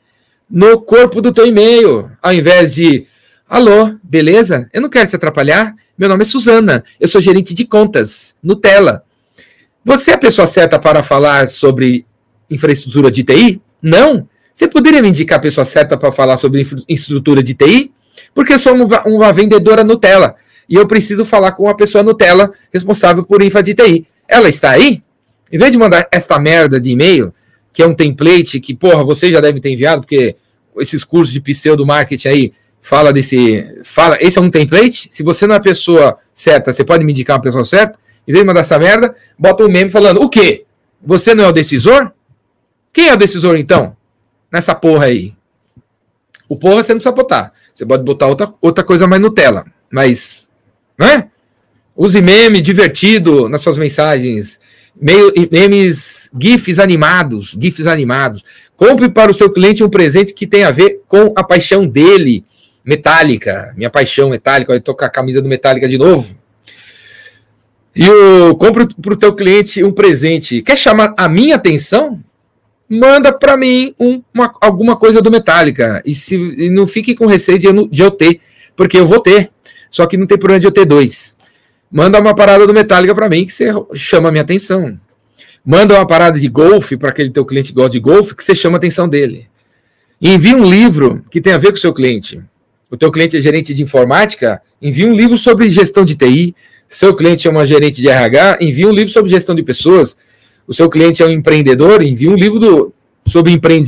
no 0.49 0.81
corpo 0.81 1.23
do 1.23 1.33
teu 1.33 1.47
e-mail, 1.47 2.11
ao 2.21 2.33
invés 2.33 2.75
de 2.75 3.07
Alô, 3.51 3.97
beleza? 4.01 4.71
Eu 4.73 4.81
não 4.81 4.89
quero 4.89 5.11
te 5.11 5.17
atrapalhar. 5.17 5.75
Meu 6.01 6.09
nome 6.09 6.23
é 6.23 6.25
Suzana, 6.25 6.83
eu 6.99 7.07
sou 7.07 7.21
gerente 7.21 7.53
de 7.53 7.67
contas, 7.67 8.35
Nutella. 8.43 9.05
Você 9.85 10.13
é 10.13 10.15
a 10.15 10.19
pessoa 10.19 10.47
certa 10.47 10.79
para 10.79 11.03
falar 11.03 11.47
sobre 11.47 12.07
infraestrutura 12.49 13.11
de 13.11 13.23
TI? 13.23 13.61
Não? 13.83 14.27
Você 14.55 14.67
poderia 14.67 15.03
me 15.03 15.11
indicar 15.11 15.37
a 15.37 15.43
pessoa 15.43 15.63
certa 15.63 15.99
para 15.99 16.11
falar 16.11 16.39
sobre 16.39 16.63
infraestrutura 16.89 17.43
de 17.43 17.53
TI? 17.53 17.93
Porque 18.35 18.55
eu 18.55 18.59
sou 18.59 18.73
uma, 18.73 19.03
uma 19.07 19.31
vendedora 19.31 19.85
Nutella 19.85 20.37
e 20.67 20.75
eu 20.75 20.87
preciso 20.87 21.23
falar 21.23 21.53
com 21.53 21.65
uma 21.65 21.77
pessoa 21.77 22.03
Nutella 22.03 22.51
responsável 22.73 23.23
por 23.23 23.43
infra 23.43 23.63
de 23.63 23.75
TI. 23.75 24.07
ela 24.27 24.49
está 24.49 24.71
aí? 24.71 25.03
Em 25.53 25.59
vez 25.59 25.71
de 25.71 25.77
mandar 25.77 26.09
esta 26.11 26.39
merda 26.39 26.81
de 26.81 26.93
e-mail, 26.93 27.31
que 27.75 27.83
é 27.83 27.87
um 27.87 27.95
template 27.95 28.59
que, 28.59 28.75
porra, 28.75 29.05
você 29.05 29.31
já 29.31 29.39
deve 29.43 29.61
ter 29.61 29.71
enviado, 29.71 30.01
porque 30.01 30.35
esses 30.79 31.05
cursos 31.05 31.31
de 31.31 31.43
pseudo 31.43 31.85
marketing 31.85 32.29
aí 32.29 32.53
fala 32.81 33.13
desse. 33.13 33.83
Fala, 33.85 34.17
esse 34.21 34.39
é 34.39 34.43
um 34.43 34.51
template. 34.51 35.09
Se 35.11 35.23
você 35.23 35.47
não 35.47 35.55
é 35.55 35.59
a 35.59 35.63
pessoa 35.63 36.19
certa, 36.35 36.73
você 36.73 36.85
pode 36.85 37.05
me 37.05 37.13
indicar 37.13 37.37
uma 37.37 37.43
pessoa 37.43 37.65
certa. 37.65 37.99
Em 38.27 38.33
vez 38.33 38.43
de 38.43 38.47
mandar 38.47 38.61
essa 38.61 38.79
merda, 38.79 39.15
bota 39.39 39.65
um 39.65 39.69
meme 39.69 39.91
falando: 39.91 40.23
o 40.23 40.29
quê? 40.29 40.65
Você 41.05 41.35
não 41.35 41.45
é 41.45 41.49
o 41.49 41.53
decisor? 41.53 42.13
Quem 42.93 43.09
é 43.09 43.15
o 43.15 43.19
decisor 43.19 43.57
então? 43.57 43.97
Nessa 44.53 44.75
porra 44.75 45.07
aí. 45.07 45.35
O 46.49 46.57
porra 46.57 46.83
você 46.83 46.93
não 46.93 46.99
precisa 46.99 47.13
botar. 47.13 47.53
Você 47.73 47.87
pode 47.87 48.03
botar 48.03 48.27
outra, 48.27 48.53
outra 48.61 48.85
coisa 48.85 49.07
mais 49.07 49.23
Nutella. 49.23 49.65
Mas, 49.91 50.45
né? 50.99 51.29
Use 51.97 52.21
meme 52.21 52.61
divertido 52.61 53.49
nas 53.49 53.63
suas 53.63 53.79
mensagens. 53.79 54.59
Meio, 55.01 55.33
memes, 55.51 56.31
GIFs 56.39 56.79
animados. 56.79 57.57
GIFs 57.59 57.87
animados. 57.87 58.45
Compre 58.77 59.09
para 59.09 59.31
o 59.31 59.35
seu 59.35 59.51
cliente 59.51 59.85
um 59.85 59.89
presente 59.89 60.35
que 60.35 60.47
tem 60.47 60.65
a 60.65 60.71
ver 60.71 61.03
com 61.07 61.33
a 61.37 61.45
paixão 61.45 61.87
dele. 61.87 62.45
Metallica. 62.85 63.73
Minha 63.77 63.91
paixão 63.91 64.31
metálica. 64.31 64.73
Eu 64.73 64.81
tô 64.81 64.95
com 64.95 65.05
a 65.05 65.11
camisa 65.11 65.41
do 65.41 65.49
Metallica 65.49 65.89
de 65.89 65.99
novo. 65.99 66.37
E 67.95 68.09
o 68.09 68.55
compre 68.57 68.87
para 69.01 69.15
o 69.15 69.17
teu 69.17 69.35
cliente 69.35 69.83
um 69.83 69.93
presente. 69.93 70.63
Quer 70.63 70.77
chamar 70.77 71.15
a 71.17 71.29
minha 71.29 71.57
atenção? 71.57 72.23
manda 72.91 73.33
para 73.33 73.57
mim 73.57 73.95
um, 74.01 74.21
uma, 74.35 74.53
alguma 74.61 74.97
coisa 74.97 75.23
do 75.23 75.31
Metallica. 75.31 76.03
E, 76.05 76.13
se, 76.13 76.35
e 76.35 76.69
não 76.69 76.89
fique 76.89 77.15
com 77.15 77.27
receio 77.27 77.59
de 77.59 77.67
eu, 77.69 77.87
de 77.87 78.03
eu 78.03 78.11
ter, 78.11 78.41
porque 78.75 78.99
eu 78.99 79.07
vou 79.07 79.21
ter. 79.21 79.51
Só 79.89 80.07
que 80.07 80.17
não 80.17 80.27
tem 80.27 80.37
problema 80.37 80.59
de 80.59 80.67
eu 80.67 80.73
ter 80.73 80.85
dois. 80.85 81.37
Manda 81.91 82.21
uma 82.21 82.35
parada 82.35 82.67
do 82.67 82.75
Metallica 82.75 83.15
para 83.15 83.29
mim 83.29 83.47
que 83.47 83.53
você 83.53 83.73
chama 83.95 84.29
a 84.29 84.33
minha 84.33 84.43
atenção. 84.43 84.99
Manda 85.65 85.95
uma 85.95 86.07
parada 86.07 86.39
de 86.39 86.49
golfe 86.49 86.97
para 86.97 87.11
aquele 87.11 87.31
teu 87.31 87.45
cliente 87.45 87.69
que 87.69 87.75
gosta 87.75 87.91
de 87.91 88.01
golfe 88.01 88.35
que 88.35 88.43
você 88.43 88.55
chama 88.55 88.77
a 88.77 88.79
atenção 88.79 89.09
dele. 89.09 89.49
envia 90.21 90.57
um 90.57 90.69
livro 90.69 91.25
que 91.31 91.41
tem 91.41 91.53
a 91.53 91.59
ver 91.59 91.69
com 91.69 91.75
o 91.75 91.81
seu 91.81 91.93
cliente. 91.93 92.41
O 92.91 92.97
teu 92.97 93.11
cliente 93.11 93.37
é 93.37 93.41
gerente 93.41 93.73
de 93.73 93.83
informática, 93.83 94.61
envia 94.83 95.07
um 95.07 95.15
livro 95.15 95.39
sobre 95.39 95.71
gestão 95.71 96.05
de 96.05 96.17
TI. 96.17 96.55
Seu 96.89 97.15
cliente 97.15 97.47
é 97.47 97.51
uma 97.51 97.67
gerente 97.67 98.01
de 98.01 98.09
RH, 98.09 98.59
envia 98.61 98.89
um 98.89 98.93
livro 98.93 99.13
sobre 99.13 99.31
gestão 99.31 99.55
de 99.55 99.63
pessoas 99.63 100.17
o 100.71 100.73
seu 100.73 100.89
cliente 100.89 101.21
é 101.21 101.27
um 101.27 101.31
empreendedor, 101.31 102.01
envie 102.01 102.29
um 102.29 102.37
livro 102.37 102.61
do, 102.61 102.95
sobre 103.27 103.51
empre, 103.51 103.83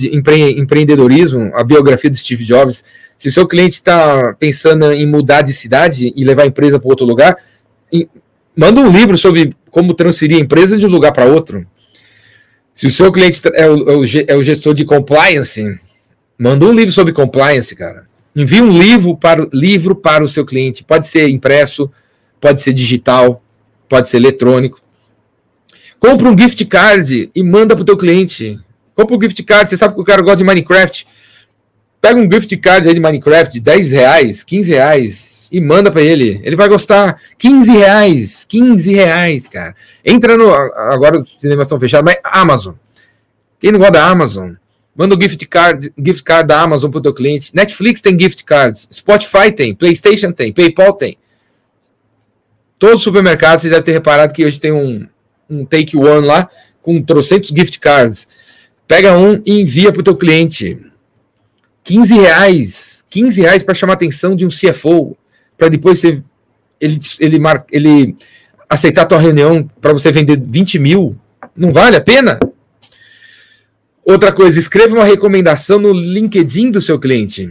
empreendedorismo, 0.58 1.52
a 1.54 1.62
biografia 1.62 2.10
do 2.10 2.16
Steve 2.16 2.44
Jobs. 2.44 2.82
Se 3.16 3.28
o 3.28 3.32
seu 3.32 3.46
cliente 3.46 3.74
está 3.74 4.34
pensando 4.34 4.92
em 4.92 5.06
mudar 5.06 5.42
de 5.42 5.52
cidade 5.52 6.12
e 6.16 6.24
levar 6.24 6.42
a 6.42 6.46
empresa 6.46 6.80
para 6.80 6.88
outro 6.88 7.06
lugar, 7.06 7.36
manda 8.56 8.80
um 8.80 8.90
livro 8.90 9.16
sobre 9.16 9.54
como 9.70 9.94
transferir 9.94 10.38
a 10.38 10.40
empresa 10.40 10.76
de 10.76 10.84
um 10.84 10.88
lugar 10.88 11.12
para 11.12 11.24
outro. 11.24 11.64
Se 12.74 12.88
o 12.88 12.90
seu 12.90 13.12
cliente 13.12 13.40
é 13.54 13.70
o, 13.70 14.04
é 14.04 14.24
é 14.26 14.34
o 14.34 14.42
gestor 14.42 14.74
de 14.74 14.84
compliance, 14.84 15.78
manda 16.36 16.66
um 16.66 16.72
livro 16.72 16.90
sobre 16.90 17.12
compliance, 17.12 17.76
cara. 17.76 18.08
Envie 18.34 18.62
um 18.62 18.70
livro 18.70 19.16
para, 19.16 19.46
livro 19.52 19.94
para 19.94 20.24
o 20.24 20.28
seu 20.28 20.44
cliente. 20.44 20.82
Pode 20.82 21.06
ser 21.06 21.28
impresso, 21.28 21.90
pode 22.40 22.60
ser 22.60 22.72
digital, 22.72 23.42
pode 23.88 24.08
ser 24.08 24.16
eletrônico. 24.16 24.80
Compra 25.98 26.28
um 26.28 26.36
gift 26.36 26.64
card 26.64 27.30
e 27.34 27.42
manda 27.42 27.76
pro 27.76 27.84
teu 27.84 27.96
cliente. 27.96 28.58
Compra 28.94 29.16
um 29.16 29.20
gift 29.20 29.42
card, 29.42 29.70
você 29.70 29.76
sabe 29.76 29.94
que 29.94 30.00
o 30.00 30.04
cara 30.04 30.22
gosta 30.22 30.38
de 30.38 30.44
Minecraft. 30.44 31.06
Pega 32.00 32.18
um 32.18 32.30
gift 32.30 32.56
card 32.56 32.88
aí 32.88 32.94
de 32.94 33.00
Minecraft 33.00 33.52
de 33.52 33.60
10 33.60 33.92
reais, 33.92 34.42
15 34.42 34.72
reais 34.72 35.32
e 35.52 35.60
manda 35.60 35.90
para 35.90 36.00
ele. 36.00 36.40
Ele 36.42 36.56
vai 36.56 36.68
gostar. 36.68 37.20
15 37.38 37.70
reais, 37.70 38.46
15 38.48 38.94
reais, 38.94 39.46
cara. 39.46 39.76
Entra 40.04 40.36
no. 40.36 40.52
Agora 40.52 41.20
os 41.20 41.36
cinemas 41.38 41.66
estão 41.66 41.78
fechados, 41.78 42.10
mas 42.10 42.18
Amazon. 42.24 42.74
Quem 43.60 43.70
não 43.70 43.78
gosta 43.78 43.92
da 43.92 44.08
Amazon? 44.08 44.54
Manda 44.94 45.14
o 45.14 45.18
um 45.18 45.20
gift 45.20 45.46
card, 45.46 45.92
gift 45.98 46.22
card 46.22 46.46
da 46.46 46.60
Amazon 46.60 46.90
pro 46.90 47.00
teu 47.00 47.14
cliente. 47.14 47.54
Netflix 47.54 48.00
tem 48.00 48.18
gift 48.18 48.44
cards. 48.44 48.88
Spotify 48.92 49.50
tem. 49.50 49.74
PlayStation 49.74 50.32
tem. 50.32 50.52
PayPal 50.52 50.92
tem. 50.92 51.16
Todos 52.78 52.96
os 52.96 53.02
supermercados, 53.02 53.62
você 53.62 53.70
deve 53.70 53.82
ter 53.82 53.92
reparado 53.92 54.32
que 54.32 54.44
hoje 54.44 54.60
tem 54.60 54.72
um, 54.72 55.06
um 55.48 55.64
take 55.64 55.96
one 55.96 56.26
lá 56.26 56.48
com 56.82 57.00
trocentos 57.00 57.48
gift 57.50 57.78
cards. 57.80 58.28
Pega 58.86 59.16
um 59.16 59.40
e 59.46 59.60
envia 59.60 59.92
para 59.92 60.00
o 60.00 60.04
teu 60.04 60.16
cliente. 60.16 60.78
15 61.84 62.14
reais. 62.14 63.04
15 63.08 63.40
reais 63.40 63.62
para 63.62 63.74
chamar 63.74 63.94
a 63.94 63.96
atenção 63.96 64.36
de 64.36 64.44
um 64.44 64.50
CFO. 64.50 65.16
Para 65.56 65.68
depois 65.68 66.00
você, 66.00 66.22
ele, 66.80 66.98
ele, 67.18 67.38
mar, 67.38 67.64
ele 67.70 68.14
aceitar 68.68 69.02
a 69.02 69.06
tua 69.06 69.18
reunião 69.18 69.68
para 69.80 69.92
você 69.92 70.12
vender 70.12 70.38
20 70.38 70.78
mil. 70.78 71.16
Não 71.56 71.72
vale 71.72 71.96
a 71.96 72.00
pena? 72.00 72.38
Outra 74.04 74.32
coisa, 74.32 74.58
escreve 74.58 74.94
uma 74.94 75.04
recomendação 75.04 75.78
no 75.78 75.92
LinkedIn 75.92 76.70
do 76.70 76.80
seu 76.80 76.98
cliente. 76.98 77.50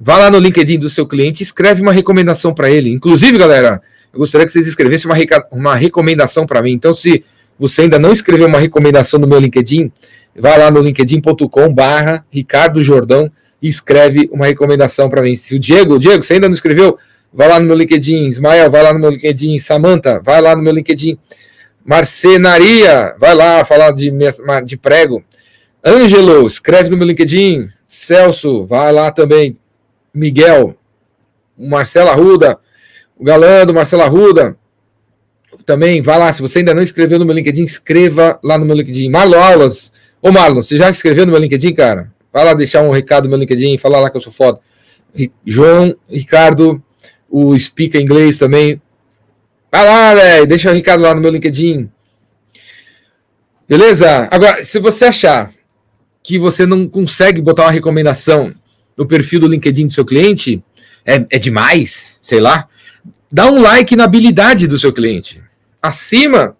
Vá 0.00 0.16
lá 0.16 0.30
no 0.30 0.38
LinkedIn 0.38 0.78
do 0.78 0.88
seu 0.88 1.06
cliente 1.06 1.42
e 1.42 1.44
escreve 1.44 1.82
uma 1.82 1.92
recomendação 1.92 2.54
para 2.54 2.70
ele. 2.70 2.90
Inclusive, 2.90 3.36
galera, 3.36 3.82
eu 4.12 4.18
gostaria 4.18 4.46
que 4.46 4.52
vocês 4.52 4.66
escrevessem 4.66 5.10
uma, 5.10 5.16
uma 5.52 5.76
recomendação 5.76 6.46
para 6.46 6.62
mim. 6.62 6.72
Então, 6.72 6.94
se 6.94 7.22
você 7.58 7.82
ainda 7.82 7.98
não 7.98 8.10
escreveu 8.12 8.46
uma 8.46 8.58
recomendação 8.58 9.20
no 9.20 9.26
meu 9.26 9.38
LinkedIn, 9.38 9.92
vá 10.34 10.56
lá 10.56 10.70
no 10.70 10.80
linkedin.com 10.80 11.74
barra 11.74 12.24
Ricardo 12.30 12.82
Jordão 12.82 13.30
e 13.60 13.68
escreve 13.68 14.26
uma 14.32 14.46
recomendação 14.46 15.10
para 15.10 15.20
mim. 15.20 15.36
Se 15.36 15.54
o 15.54 15.58
Diego, 15.58 15.98
Diego, 15.98 16.22
você 16.22 16.32
ainda 16.32 16.48
não 16.48 16.54
escreveu, 16.54 16.96
vai 17.30 17.46
lá 17.46 17.60
no 17.60 17.66
meu 17.66 17.76
LinkedIn. 17.76 18.26
Ismael, 18.26 18.70
vai 18.70 18.82
lá 18.82 18.94
no 18.94 18.98
meu 18.98 19.10
LinkedIn. 19.10 19.58
Samanta, 19.58 20.18
vai 20.18 20.40
lá 20.40 20.56
no 20.56 20.62
meu 20.62 20.72
LinkedIn. 20.72 21.18
Marcenaria, 21.84 23.14
vai 23.18 23.34
lá 23.34 23.62
falar 23.66 23.92
de, 23.92 24.10
de 24.64 24.76
prego. 24.78 25.22
Ângelo, 25.84 26.46
escreve 26.46 26.90
no 26.90 26.96
meu 26.96 27.06
LinkedIn. 27.06 27.68
Celso, 27.86 28.64
vai 28.66 28.92
lá 28.92 29.10
também. 29.10 29.58
Miguel, 30.12 30.76
Marcelo 31.56 32.10
Arruda, 32.10 32.58
o 33.18 33.24
galã 33.24 33.64
do 33.64 33.74
Marcelo 33.74 34.02
Arruda, 34.02 34.56
também, 35.64 36.02
vá 36.02 36.16
lá. 36.16 36.32
Se 36.32 36.42
você 36.42 36.58
ainda 36.58 36.74
não 36.74 36.82
escreveu 36.82 37.18
no 37.18 37.24
meu 37.24 37.34
LinkedIn, 37.34 37.62
escreva 37.62 38.38
lá 38.42 38.58
no 38.58 38.64
meu 38.64 38.76
LinkedIn. 38.76 39.08
Marlon 39.08 39.38
Aulas. 39.38 39.92
Ô, 40.20 40.32
Marlon, 40.32 40.62
você 40.62 40.76
já 40.76 40.90
escreveu 40.90 41.24
no 41.24 41.32
meu 41.32 41.40
LinkedIn, 41.40 41.74
cara? 41.74 42.12
Vai 42.32 42.44
lá 42.44 42.54
deixar 42.54 42.82
um 42.82 42.90
recado 42.90 43.24
no 43.24 43.30
meu 43.30 43.38
LinkedIn, 43.38 43.78
falar 43.78 44.00
lá 44.00 44.10
que 44.10 44.16
eu 44.16 44.20
sou 44.20 44.32
foda. 44.32 44.58
João, 45.44 45.96
Ricardo, 46.08 46.82
o 47.28 47.58
Speaker 47.58 48.00
Inglês 48.00 48.38
também. 48.38 48.80
Vai 49.70 49.84
lá, 49.84 50.14
velho, 50.14 50.46
deixa 50.46 50.70
o 50.70 50.74
recado 50.74 51.02
lá 51.02 51.14
no 51.14 51.20
meu 51.20 51.30
LinkedIn. 51.30 51.90
Beleza? 53.68 54.28
Agora, 54.30 54.64
se 54.64 54.78
você 54.80 55.04
achar 55.06 55.50
que 56.22 56.38
você 56.38 56.66
não 56.66 56.88
consegue 56.88 57.40
botar 57.40 57.64
uma 57.64 57.70
recomendação 57.70 58.54
no 58.96 59.06
perfil 59.06 59.40
do 59.40 59.48
LinkedIn 59.48 59.86
do 59.86 59.92
seu 59.92 60.04
cliente, 60.04 60.62
é, 61.04 61.24
é 61.30 61.38
demais, 61.38 62.18
sei 62.22 62.40
lá, 62.40 62.68
dá 63.30 63.50
um 63.50 63.60
like 63.60 63.96
na 63.96 64.04
habilidade 64.04 64.66
do 64.66 64.78
seu 64.78 64.92
cliente 64.92 65.40
acima 65.82 66.56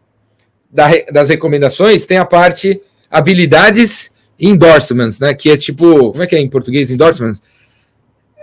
da, 0.70 0.88
das 1.12 1.28
recomendações 1.28 2.06
tem 2.06 2.16
a 2.16 2.24
parte 2.24 2.80
habilidades 3.10 4.10
e 4.38 4.48
endorsements, 4.48 5.18
né? 5.18 5.34
Que 5.34 5.50
é 5.50 5.56
tipo, 5.56 6.12
como 6.12 6.22
é 6.22 6.26
que 6.26 6.34
é 6.34 6.38
em 6.38 6.48
português 6.48 6.90
endorsements? 6.90 7.42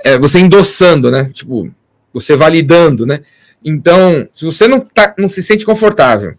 É 0.04 0.18
você 0.20 0.40
endossando, 0.40 1.10
né? 1.10 1.32
Tipo, 1.34 1.72
você 2.14 2.36
validando, 2.36 3.06
né? 3.06 3.22
Então, 3.64 4.28
se 4.32 4.46
você 4.46 4.68
não, 4.68 4.80
tá, 4.80 5.16
não 5.18 5.28
se 5.28 5.42
sente 5.42 5.66
confortável 5.66 6.34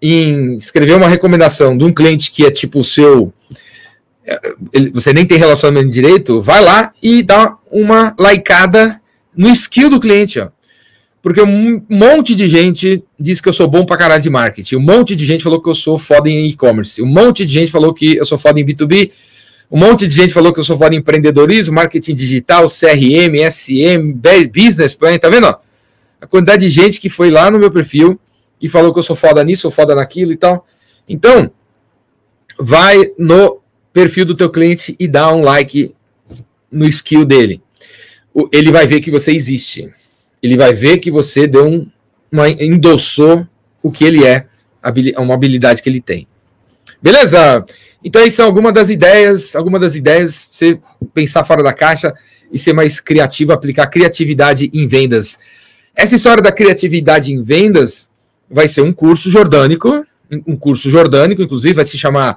em 0.00 0.56
escrever 0.56 0.96
uma 0.96 1.08
recomendação 1.08 1.76
de 1.76 1.84
um 1.84 1.92
cliente 1.92 2.30
que 2.30 2.44
é 2.44 2.50
tipo 2.50 2.80
o 2.80 2.84
seu, 2.84 3.32
você 4.92 5.12
nem 5.12 5.26
tem 5.26 5.38
relacionamento 5.38 5.92
direito, 5.92 6.40
vai 6.40 6.62
lá 6.62 6.92
e 7.02 7.22
dá 7.22 7.56
uma 7.70 8.14
likeada 8.18 9.00
no 9.36 9.48
skill 9.50 9.90
do 9.90 10.00
cliente, 10.00 10.38
ó. 10.40 10.48
Porque 11.24 11.40
um 11.40 11.82
monte 11.88 12.34
de 12.34 12.46
gente 12.48 13.02
disse 13.18 13.40
que 13.40 13.48
eu 13.48 13.52
sou 13.52 13.66
bom 13.66 13.86
pra 13.86 13.96
caralho 13.96 14.22
de 14.22 14.28
marketing. 14.28 14.76
Um 14.76 14.80
monte 14.80 15.16
de 15.16 15.24
gente 15.24 15.42
falou 15.42 15.58
que 15.60 15.68
eu 15.70 15.74
sou 15.74 15.98
foda 15.98 16.28
em 16.28 16.46
e-commerce. 16.48 17.00
Um 17.00 17.06
monte 17.06 17.46
de 17.46 17.52
gente 17.54 17.72
falou 17.72 17.94
que 17.94 18.16
eu 18.16 18.26
sou 18.26 18.36
foda 18.36 18.60
em 18.60 18.64
B2B. 18.64 19.10
Um 19.70 19.78
monte 19.78 20.06
de 20.06 20.14
gente 20.14 20.34
falou 20.34 20.52
que 20.52 20.60
eu 20.60 20.64
sou 20.64 20.76
foda 20.76 20.94
em 20.94 20.98
empreendedorismo, 20.98 21.74
marketing 21.74 22.14
digital, 22.14 22.66
CRM, 22.68 23.50
SM, 23.50 24.12
business 24.52 24.94
plan. 24.94 25.16
Tá 25.16 25.30
vendo? 25.30 25.46
A 25.46 26.26
quantidade 26.26 26.66
de 26.66 26.70
gente 26.70 27.00
que 27.00 27.08
foi 27.08 27.30
lá 27.30 27.50
no 27.50 27.58
meu 27.58 27.70
perfil 27.70 28.20
e 28.60 28.68
falou 28.68 28.92
que 28.92 28.98
eu 28.98 29.02
sou 29.02 29.16
foda 29.16 29.42
nisso, 29.42 29.62
sou 29.62 29.70
foda 29.70 29.94
naquilo 29.94 30.30
e 30.30 30.36
tal. 30.36 30.66
Então, 31.08 31.50
vai 32.58 33.12
no 33.18 33.62
perfil 33.94 34.26
do 34.26 34.34
teu 34.34 34.50
cliente 34.50 34.94
e 35.00 35.08
dá 35.08 35.32
um 35.32 35.40
like 35.40 35.94
no 36.70 36.86
skill 36.86 37.24
dele. 37.24 37.62
Ele 38.52 38.70
vai 38.70 38.86
ver 38.86 39.00
que 39.00 39.10
você 39.10 39.32
existe 39.32 39.90
ele 40.44 40.58
vai 40.58 40.74
ver 40.74 40.98
que 40.98 41.10
você 41.10 41.46
deu 41.46 41.66
um, 41.66 41.90
uma, 42.30 42.50
endossou 42.50 43.48
o 43.82 43.90
que 43.90 44.04
ele 44.04 44.26
é, 44.26 44.44
uma 45.16 45.32
habilidade 45.32 45.80
que 45.80 45.88
ele 45.88 46.02
tem. 46.02 46.28
Beleza? 47.02 47.64
Então, 48.04 48.20
aí 48.20 48.30
são 48.30 48.44
algumas 48.44 48.74
das 48.74 48.90
ideias, 48.90 49.56
algumas 49.56 49.80
das 49.80 49.94
ideias, 49.94 50.50
você 50.52 50.78
pensar 51.14 51.44
fora 51.44 51.62
da 51.62 51.72
caixa 51.72 52.12
e 52.52 52.58
ser 52.58 52.74
mais 52.74 53.00
criativo, 53.00 53.52
aplicar 53.52 53.86
criatividade 53.86 54.70
em 54.74 54.86
vendas. 54.86 55.38
Essa 55.96 56.14
história 56.14 56.42
da 56.42 56.52
criatividade 56.52 57.32
em 57.32 57.42
vendas 57.42 58.06
vai 58.50 58.68
ser 58.68 58.82
um 58.82 58.92
curso 58.92 59.30
jordânico 59.30 60.06
um 60.46 60.56
curso 60.56 60.90
jordânico, 60.90 61.42
inclusive, 61.42 61.74
vai 61.74 61.84
se 61.84 61.96
chamar 61.96 62.36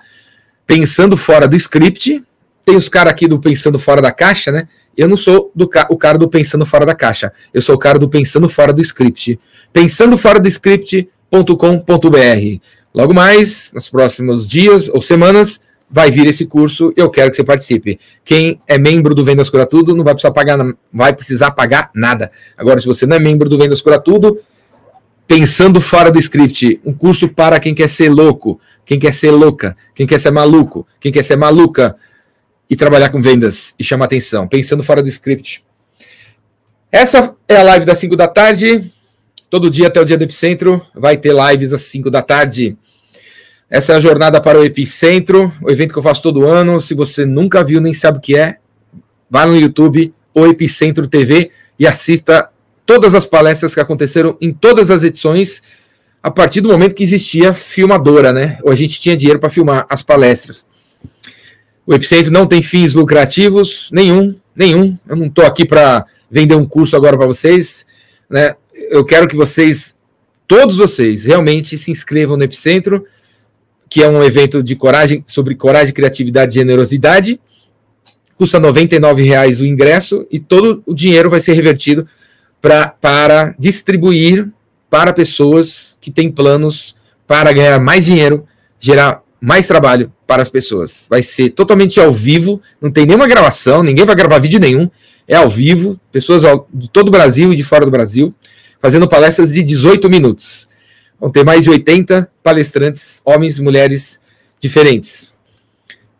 Pensando 0.67 1.17
Fora 1.17 1.47
do 1.47 1.55
Script. 1.55 2.23
Tem 2.63 2.75
os 2.75 2.89
caras 2.89 3.13
aqui 3.13 3.27
do 3.27 3.39
Pensando 3.39 3.79
Fora 3.79 4.01
da 4.01 4.11
Caixa, 4.11 4.51
né? 4.51 4.67
Eu 4.95 5.07
não 5.07 5.15
sou 5.15 5.51
do, 5.55 5.69
o 5.89 5.97
cara 5.97 6.17
do 6.17 6.27
Pensando 6.27 6.65
Fora 6.65 6.85
da 6.85 6.93
Caixa. 6.93 7.31
Eu 7.53 7.61
sou 7.61 7.75
o 7.75 7.79
cara 7.79 7.97
do 7.97 8.09
Pensando 8.09 8.49
Fora 8.49 8.73
do 8.73 8.81
Script. 8.81 9.39
Pensando 9.71 10.17
Fora 10.17 10.39
do 10.39 10.47
Script.com.br. 10.49 12.59
Logo 12.93 13.13
mais, 13.13 13.71
nos 13.73 13.89
próximos 13.89 14.49
dias 14.49 14.89
ou 14.89 15.01
semanas, 15.01 15.61
vai 15.89 16.11
vir 16.11 16.27
esse 16.27 16.45
curso. 16.45 16.91
Eu 16.97 17.09
quero 17.09 17.29
que 17.29 17.37
você 17.37 17.43
participe. 17.43 17.99
Quem 18.25 18.59
é 18.67 18.77
membro 18.77 19.15
do 19.15 19.23
Vendas 19.23 19.49
Cura 19.49 19.65
Tudo 19.65 19.95
não 19.95 20.03
vai 20.03 20.13
precisar 20.13 20.33
pagar, 20.33 20.57
vai 20.91 21.13
precisar 21.13 21.51
pagar 21.51 21.89
nada. 21.93 22.29
Agora, 22.57 22.79
se 22.79 22.85
você 22.85 23.05
não 23.05 23.15
é 23.15 23.19
membro 23.19 23.47
do 23.47 23.57
Vendas 23.57 23.81
Cura 23.81 23.99
Tudo, 23.99 24.39
pensando 25.27 25.81
fora 25.81 26.09
do 26.09 26.19
script, 26.19 26.79
um 26.85 26.93
curso 26.93 27.27
para 27.29 27.59
quem 27.59 27.75
quer 27.75 27.89
ser 27.89 28.09
louco, 28.09 28.59
quem 28.87 28.97
quer 28.97 29.13
ser 29.13 29.31
louca, 29.31 29.75
quem 29.93 30.07
quer 30.07 30.17
ser 30.17 30.31
maluco, 30.31 30.87
quem 30.97 31.11
quer 31.11 31.21
ser 31.21 31.35
maluca 31.35 31.97
e 32.69 32.75
trabalhar 32.75 33.09
com 33.09 33.21
vendas 33.21 33.75
e 33.77 33.83
chamar 33.83 34.05
atenção, 34.05 34.47
pensando 34.47 34.81
fora 34.81 35.03
do 35.03 35.09
script. 35.09 35.61
Essa 36.89 37.35
é 37.49 37.57
a 37.57 37.63
live 37.63 37.85
das 37.85 37.97
5 37.97 38.15
da 38.15 38.29
tarde. 38.29 38.93
Todo 39.49 39.69
dia 39.69 39.87
até 39.87 39.99
o 39.99 40.05
dia 40.05 40.17
do 40.17 40.23
Epicentro 40.23 40.81
vai 40.95 41.17
ter 41.17 41.33
lives 41.33 41.73
às 41.73 41.81
5 41.81 42.09
da 42.09 42.21
tarde. 42.21 42.77
Essa 43.69 43.91
é 43.91 43.95
a 43.97 43.99
jornada 43.99 44.39
para 44.39 44.57
o 44.57 44.63
Epicentro, 44.63 45.51
o 45.61 45.69
evento 45.69 45.91
que 45.91 45.99
eu 45.99 46.03
faço 46.03 46.21
todo 46.21 46.45
ano. 46.45 46.79
Se 46.79 46.93
você 46.93 47.25
nunca 47.25 47.65
viu 47.65 47.81
nem 47.81 47.93
sabe 47.93 48.19
o 48.19 48.21
que 48.21 48.37
é, 48.37 48.57
vá 49.29 49.45
no 49.45 49.57
YouTube, 49.57 50.13
o 50.33 50.47
Epicentro 50.47 51.07
TV, 51.07 51.51
e 51.77 51.85
assista 51.85 52.49
todas 52.85 53.13
as 53.13 53.25
palestras 53.25 53.73
que 53.73 53.81
aconteceram 53.81 54.37
em 54.39 54.53
todas 54.53 54.89
as 54.89 55.03
edições, 55.03 55.61
a 56.27 56.31
partir 56.31 56.59
do 56.59 56.67
momento 56.67 56.93
que 56.93 57.03
existia 57.03 57.53
filmadora, 57.53 58.33
né? 58.33 58.57
Ou 58.61 58.69
a 58.69 58.75
gente 58.75 58.99
tinha 58.99 59.15
dinheiro 59.15 59.39
para 59.39 59.49
filmar 59.49 59.85
as 59.89 60.03
palestras. 60.03 60.65
O 61.85 61.93
Epicentro 61.93 62.31
não 62.31 62.45
tem 62.45 62.61
fins 62.61 62.93
lucrativos, 62.93 63.89
nenhum, 63.93 64.35
nenhum. 64.53 64.97
Eu 65.07 65.15
não 65.15 65.27
estou 65.27 65.45
aqui 65.45 65.65
para 65.65 66.05
vender 66.29 66.55
um 66.55 66.65
curso 66.65 66.97
agora 66.97 67.17
para 67.17 67.25
vocês, 67.25 67.85
né? 68.29 68.55
Eu 68.89 69.05
quero 69.05 69.25
que 69.25 69.37
vocês, 69.37 69.95
todos 70.45 70.75
vocês, 70.75 71.23
realmente 71.23 71.77
se 71.77 71.91
inscrevam 71.91 72.35
no 72.35 72.43
Epicentro 72.43 73.05
que 73.89 74.03
é 74.03 74.09
um 74.09 74.21
evento 74.21 74.61
de 74.61 74.75
coragem 74.75 75.23
sobre 75.25 75.55
coragem, 75.55 75.93
criatividade 75.93 76.51
e 76.51 76.55
generosidade. 76.55 77.39
Custa 78.35 78.59
R$ 78.59 79.23
reais 79.23 79.61
o 79.61 79.65
ingresso 79.65 80.27
e 80.29 80.41
todo 80.41 80.83
o 80.85 80.93
dinheiro 80.93 81.29
vai 81.29 81.39
ser 81.39 81.53
revertido 81.53 82.05
pra, 82.61 82.89
para 82.89 83.55
distribuir 83.57 84.51
para 84.89 85.13
pessoas 85.13 85.97
que 85.99 86.11
têm 86.11 86.31
planos 86.31 86.95
para 87.25 87.51
ganhar 87.51 87.79
mais 87.79 88.05
dinheiro, 88.05 88.45
gerar 88.79 89.21
mais 89.39 89.67
trabalho 89.67 90.11
para 90.25 90.41
as 90.41 90.49
pessoas. 90.49 91.05
Vai 91.09 91.23
ser 91.23 91.49
totalmente 91.51 91.99
ao 91.99 92.11
vivo, 92.11 92.61
não 92.81 92.91
tem 92.91 93.05
nenhuma 93.05 93.27
gravação, 93.27 93.83
ninguém 93.83 94.05
vai 94.05 94.15
gravar 94.15 94.39
vídeo 94.39 94.59
nenhum, 94.59 94.89
é 95.27 95.35
ao 95.35 95.49
vivo, 95.49 95.99
pessoas 96.11 96.43
de 96.73 96.89
todo 96.89 97.09
o 97.09 97.11
Brasil 97.11 97.51
e 97.51 97.55
de 97.55 97.63
fora 97.63 97.85
do 97.85 97.91
Brasil, 97.91 98.33
fazendo 98.79 99.07
palestras 99.07 99.53
de 99.53 99.63
18 99.63 100.09
minutos. 100.09 100.67
Vão 101.19 101.29
ter 101.29 101.43
mais 101.43 101.63
de 101.63 101.69
80 101.69 102.29
palestrantes, 102.43 103.21
homens 103.25 103.57
e 103.57 103.61
mulheres 103.61 104.21
diferentes. 104.59 105.33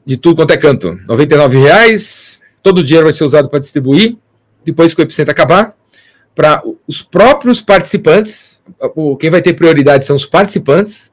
De 0.05 0.18
tudo 0.18 0.38
quanto 0.38 0.51
é 0.51 0.57
canto. 0.57 0.99
R$ 1.07 1.59
reais. 1.59 2.41
Todo 2.63 2.80
o 2.80 2.84
dinheiro 2.84 3.05
vai 3.05 3.13
ser 3.13 3.24
usado 3.24 3.49
para 3.49 3.59
distribuir. 3.59 4.18
Depois 4.65 4.93
que 4.93 5.01
o 5.01 5.03
Epicentro 5.03 5.32
acabar, 5.32 5.76
para 6.34 6.63
os 6.88 7.03
próprios 7.03 7.61
participantes. 7.61 8.57
Quem 9.20 9.30
vai 9.30 9.41
ter 9.41 9.53
prioridade 9.53 10.05
são 10.05 10.15
os 10.15 10.26
participantes. 10.26 11.11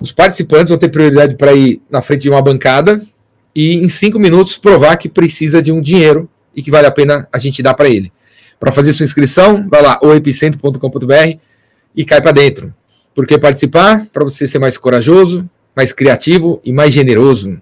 Os 0.00 0.12
participantes 0.12 0.70
vão 0.70 0.78
ter 0.78 0.88
prioridade 0.88 1.36
para 1.36 1.52
ir 1.54 1.80
na 1.90 2.02
frente 2.02 2.22
de 2.22 2.30
uma 2.30 2.42
bancada 2.42 3.00
e 3.54 3.76
em 3.76 3.88
cinco 3.88 4.18
minutos 4.18 4.58
provar 4.58 4.96
que 4.96 5.08
precisa 5.08 5.62
de 5.62 5.72
um 5.72 5.80
dinheiro 5.80 6.28
e 6.54 6.62
que 6.62 6.70
vale 6.70 6.86
a 6.86 6.90
pena 6.90 7.26
a 7.32 7.38
gente 7.38 7.62
dar 7.62 7.72
para 7.72 7.88
ele. 7.88 8.12
Para 8.60 8.70
fazer 8.70 8.92
sua 8.92 9.04
inscrição, 9.04 9.66
vai 9.68 9.82
lá, 9.82 9.98
oepicentro.com.br 10.02 11.38
e 11.94 12.04
cai 12.04 12.20
para 12.20 12.32
dentro. 12.32 12.74
Porque 13.14 13.38
participar 13.38 14.06
para 14.12 14.24
você 14.24 14.46
ser 14.46 14.58
mais 14.58 14.76
corajoso, 14.76 15.48
mais 15.74 15.92
criativo 15.92 16.60
e 16.62 16.72
mais 16.72 16.92
generoso. 16.92 17.60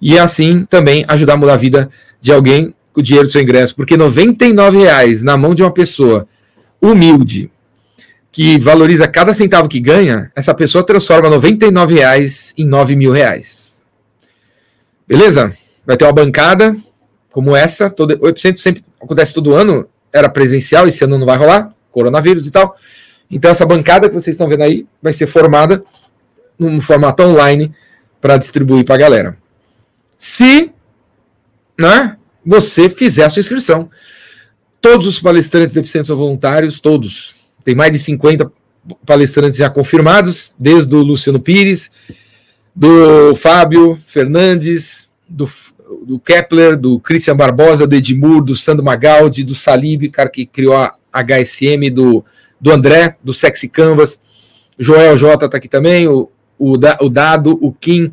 E 0.00 0.18
assim 0.18 0.64
também 0.64 1.04
ajudar 1.06 1.34
a 1.34 1.36
mudar 1.36 1.54
a 1.54 1.56
vida 1.56 1.88
de 2.20 2.32
alguém 2.32 2.74
com 2.92 3.00
o 3.00 3.02
dinheiro 3.02 3.28
do 3.28 3.32
seu 3.32 3.40
ingresso. 3.40 3.76
Porque 3.76 3.94
R$ 3.94 4.70
reais 4.72 5.22
na 5.22 5.36
mão 5.36 5.54
de 5.54 5.62
uma 5.62 5.70
pessoa 5.70 6.26
humilde, 6.80 7.48
que 8.32 8.58
valoriza 8.58 9.06
cada 9.06 9.34
centavo 9.34 9.68
que 9.68 9.78
ganha, 9.78 10.32
essa 10.34 10.54
pessoa 10.54 10.84
transforma 10.84 11.28
R$ 11.28 11.84
reais 11.86 12.54
em 12.56 12.66
9 12.66 12.96
mil 12.96 13.12
reais. 13.12 13.82
Beleza? 15.06 15.54
Vai 15.86 15.96
ter 15.96 16.04
uma 16.04 16.12
bancada 16.12 16.74
como 17.30 17.54
essa. 17.54 17.90
Todo, 17.90 18.18
o 18.20 18.28
Epicentro 18.28 18.60
sempre 18.62 18.82
acontece 19.00 19.34
todo 19.34 19.54
ano, 19.54 19.86
era 20.12 20.28
presencial, 20.28 20.88
esse 20.88 21.04
ano 21.04 21.18
não 21.18 21.26
vai 21.26 21.36
rolar, 21.36 21.74
coronavírus 21.90 22.46
e 22.46 22.50
tal. 22.50 22.74
Então, 23.30 23.50
essa 23.50 23.66
bancada 23.66 24.08
que 24.08 24.14
vocês 24.14 24.34
estão 24.34 24.48
vendo 24.48 24.62
aí 24.62 24.86
vai 25.02 25.12
ser 25.12 25.26
formada 25.26 25.84
num 26.58 26.80
formato 26.80 27.22
online 27.22 27.70
para 28.20 28.38
distribuir 28.38 28.84
para 28.84 28.94
a 28.94 28.98
galera. 28.98 29.36
Se 30.16 30.72
né, 31.78 32.16
você 32.44 32.88
fizer 32.88 33.24
a 33.24 33.30
sua 33.30 33.40
inscrição. 33.40 33.90
Todos 34.80 35.06
os 35.06 35.20
palestrantes 35.20 35.74
deficientes 35.74 36.08
são 36.08 36.16
voluntários, 36.16 36.80
todos. 36.80 37.34
Tem 37.64 37.74
mais 37.74 37.92
de 37.92 37.98
50 37.98 38.50
palestrantes 39.06 39.58
já 39.58 39.70
confirmados, 39.70 40.52
desde 40.58 40.94
o 40.94 41.02
Luciano 41.02 41.40
Pires, 41.40 41.90
do 42.74 43.34
Fábio 43.34 43.98
Fernandes, 44.06 45.08
do, 45.28 45.48
do 46.04 46.18
Kepler, 46.18 46.76
do 46.76 46.98
Christian 46.98 47.36
Barbosa, 47.36 47.86
do 47.86 47.94
Edmur, 47.94 48.42
do 48.42 48.56
Sandro 48.56 48.84
Magaldi, 48.84 49.44
do 49.44 49.54
Salib, 49.54 50.08
cara 50.08 50.28
que 50.28 50.46
criou 50.46 50.74
a 50.74 50.94
HSM, 51.12 51.90
do 51.90 52.24
do 52.62 52.70
André, 52.70 53.16
do 53.22 53.34
Sexy 53.34 53.68
Canvas. 53.68 54.20
Joel 54.78 55.16
J 55.16 55.48
tá 55.48 55.56
aqui 55.56 55.68
também, 55.68 56.06
o, 56.06 56.30
o, 56.56 56.74
o 56.74 57.08
Dado, 57.08 57.58
o 57.60 57.72
Kim, 57.72 58.12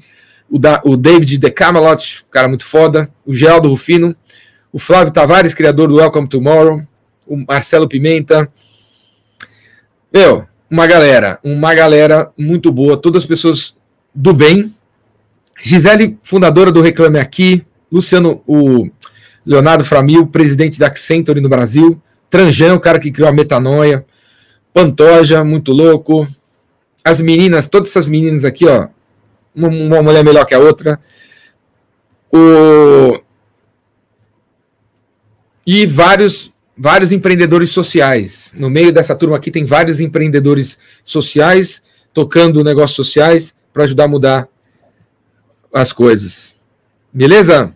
o, 0.50 0.58
da, 0.58 0.82
o 0.84 0.98
David 0.98 1.38
de 1.38 1.52
Camelot, 1.52 2.26
cara 2.32 2.48
muito 2.48 2.66
foda, 2.66 3.12
o 3.24 3.32
Geraldo 3.32 3.70
Rufino, 3.70 4.16
o 4.74 4.80
Flávio 4.80 5.14
Tavares, 5.14 5.54
criador 5.54 5.88
do 5.88 5.98
Welcome 5.98 6.28
Tomorrow, 6.28 6.82
o 7.28 7.38
Marcelo 7.48 7.88
Pimenta. 7.88 8.52
Meu, 10.12 10.48
uma 10.70 10.88
galera, 10.88 11.40
uma 11.44 11.74
galera 11.76 12.32
muito 12.36 12.72
boa, 12.72 12.98
todas 12.98 13.24
as 13.24 13.28
pessoas 13.28 13.76
do 14.14 14.34
bem. 14.34 14.76
Gisele, 15.62 16.18
fundadora 16.24 16.72
do 16.72 16.82
Reclame 16.82 17.20
Aqui, 17.20 17.64
Luciano, 17.92 18.42
o 18.48 18.90
Leonardo 19.46 19.84
Framil, 19.84 20.26
presidente 20.28 20.80
da 20.80 20.88
Accenture 20.88 21.42
no 21.42 21.50
Brasil, 21.50 22.02
Tranjan, 22.30 22.76
o 22.76 22.80
cara 22.80 23.00
que 23.00 23.12
criou 23.12 23.30
a 23.30 23.32
metanoia, 23.34 24.06
Pantoja, 24.74 25.44
muito 25.44 25.72
louco. 25.72 26.28
As 27.04 27.20
meninas, 27.20 27.68
todas 27.68 27.90
essas 27.90 28.08
meninas 28.08 28.46
aqui, 28.46 28.66
ó. 28.66 28.88
Uma 29.56 30.02
mulher 30.02 30.24
melhor 30.24 30.46
que 30.46 30.54
a 30.54 30.60
outra. 30.60 31.00
O... 32.32 33.20
E 35.66 35.86
vários, 35.86 36.52
vários 36.80 37.12
empreendedores 37.12 37.72
sociais. 37.72 38.54
No 38.56 38.70
meio 38.70 38.94
dessa 38.94 39.14
turma 39.14 39.36
aqui 39.36 39.52
tem 39.52 39.66
vários 39.66 40.00
empreendedores 40.00 40.78
sociais 41.04 41.82
tocando 42.14 42.64
negócios 42.64 42.96
sociais 42.96 43.54
para 43.74 43.84
ajudar 43.84 44.06
a 44.06 44.08
mudar 44.08 44.48
as 45.74 45.92
coisas. 45.92 46.56
Beleza? 47.12 47.74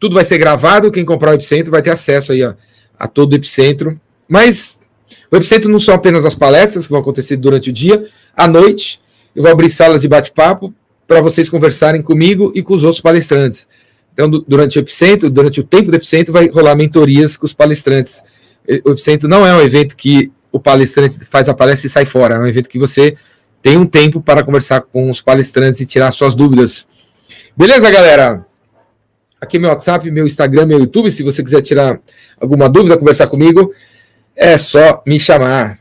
Tudo 0.00 0.14
vai 0.14 0.24
ser 0.24 0.38
gravado. 0.38 0.90
Quem 0.90 1.04
comprar 1.04 1.32
o 1.32 1.34
Epicentro 1.34 1.70
vai 1.70 1.82
ter 1.82 1.90
acesso 1.90 2.32
aí 2.32 2.42
ó, 2.42 2.54
a 2.98 3.06
todo 3.06 3.32
o 3.32 3.36
Epicentro. 3.36 4.00
Mas 4.26 4.78
o 5.30 5.36
Epicentro 5.36 5.70
não 5.70 5.78
são 5.78 5.94
apenas 5.94 6.24
as 6.24 6.34
palestras 6.34 6.86
que 6.86 6.90
vão 6.90 7.00
acontecer 7.00 7.36
durante 7.36 7.68
o 7.68 7.72
dia, 7.72 8.08
à 8.34 8.48
noite 8.48 9.00
eu 9.36 9.42
vou 9.42 9.52
abrir 9.52 9.70
salas 9.70 10.02
de 10.02 10.08
bate-papo 10.08 10.74
para 11.06 11.20
vocês 11.20 11.48
conversarem 11.48 12.02
comigo 12.02 12.50
e 12.54 12.62
com 12.62 12.74
os 12.74 12.82
outros 12.82 13.00
palestrantes. 13.00 13.68
Então, 14.12 14.28
durante 14.28 14.78
o 14.78 14.80
Epicentro, 14.80 15.30
durante 15.30 15.60
o 15.60 15.64
tempo 15.64 15.90
do 15.90 15.96
Epicentro, 15.96 16.32
vai 16.32 16.48
rolar 16.48 16.74
mentorias 16.74 17.36
com 17.36 17.46
os 17.46 17.52
palestrantes. 17.52 18.24
O 18.84 18.90
Epicentro 18.90 19.28
não 19.28 19.46
é 19.46 19.54
um 19.54 19.60
evento 19.60 19.96
que 19.96 20.30
o 20.52 20.60
palestrante 20.60 21.24
faz 21.24 21.48
a 21.48 21.54
palestra 21.54 21.86
e 21.86 21.90
sai 21.90 22.04
fora, 22.04 22.34
é 22.34 22.38
um 22.38 22.46
evento 22.46 22.68
que 22.68 22.78
você 22.78 23.16
tem 23.62 23.76
um 23.76 23.86
tempo 23.86 24.20
para 24.20 24.42
conversar 24.42 24.82
com 24.82 25.08
os 25.10 25.22
palestrantes 25.22 25.80
e 25.80 25.86
tirar 25.86 26.12
suas 26.12 26.34
dúvidas. 26.34 26.86
Beleza, 27.56 27.90
galera? 27.90 28.46
Aqui 29.40 29.58
meu 29.58 29.70
WhatsApp, 29.70 30.10
meu 30.10 30.26
Instagram, 30.26 30.66
meu 30.66 30.80
YouTube. 30.80 31.10
Se 31.10 31.22
você 31.22 31.42
quiser 31.42 31.62
tirar 31.62 32.00
alguma 32.40 32.68
dúvida, 32.68 32.98
conversar 32.98 33.26
comigo, 33.28 33.72
é 34.34 34.56
só 34.58 35.02
me 35.06 35.18
chamar. 35.18 35.78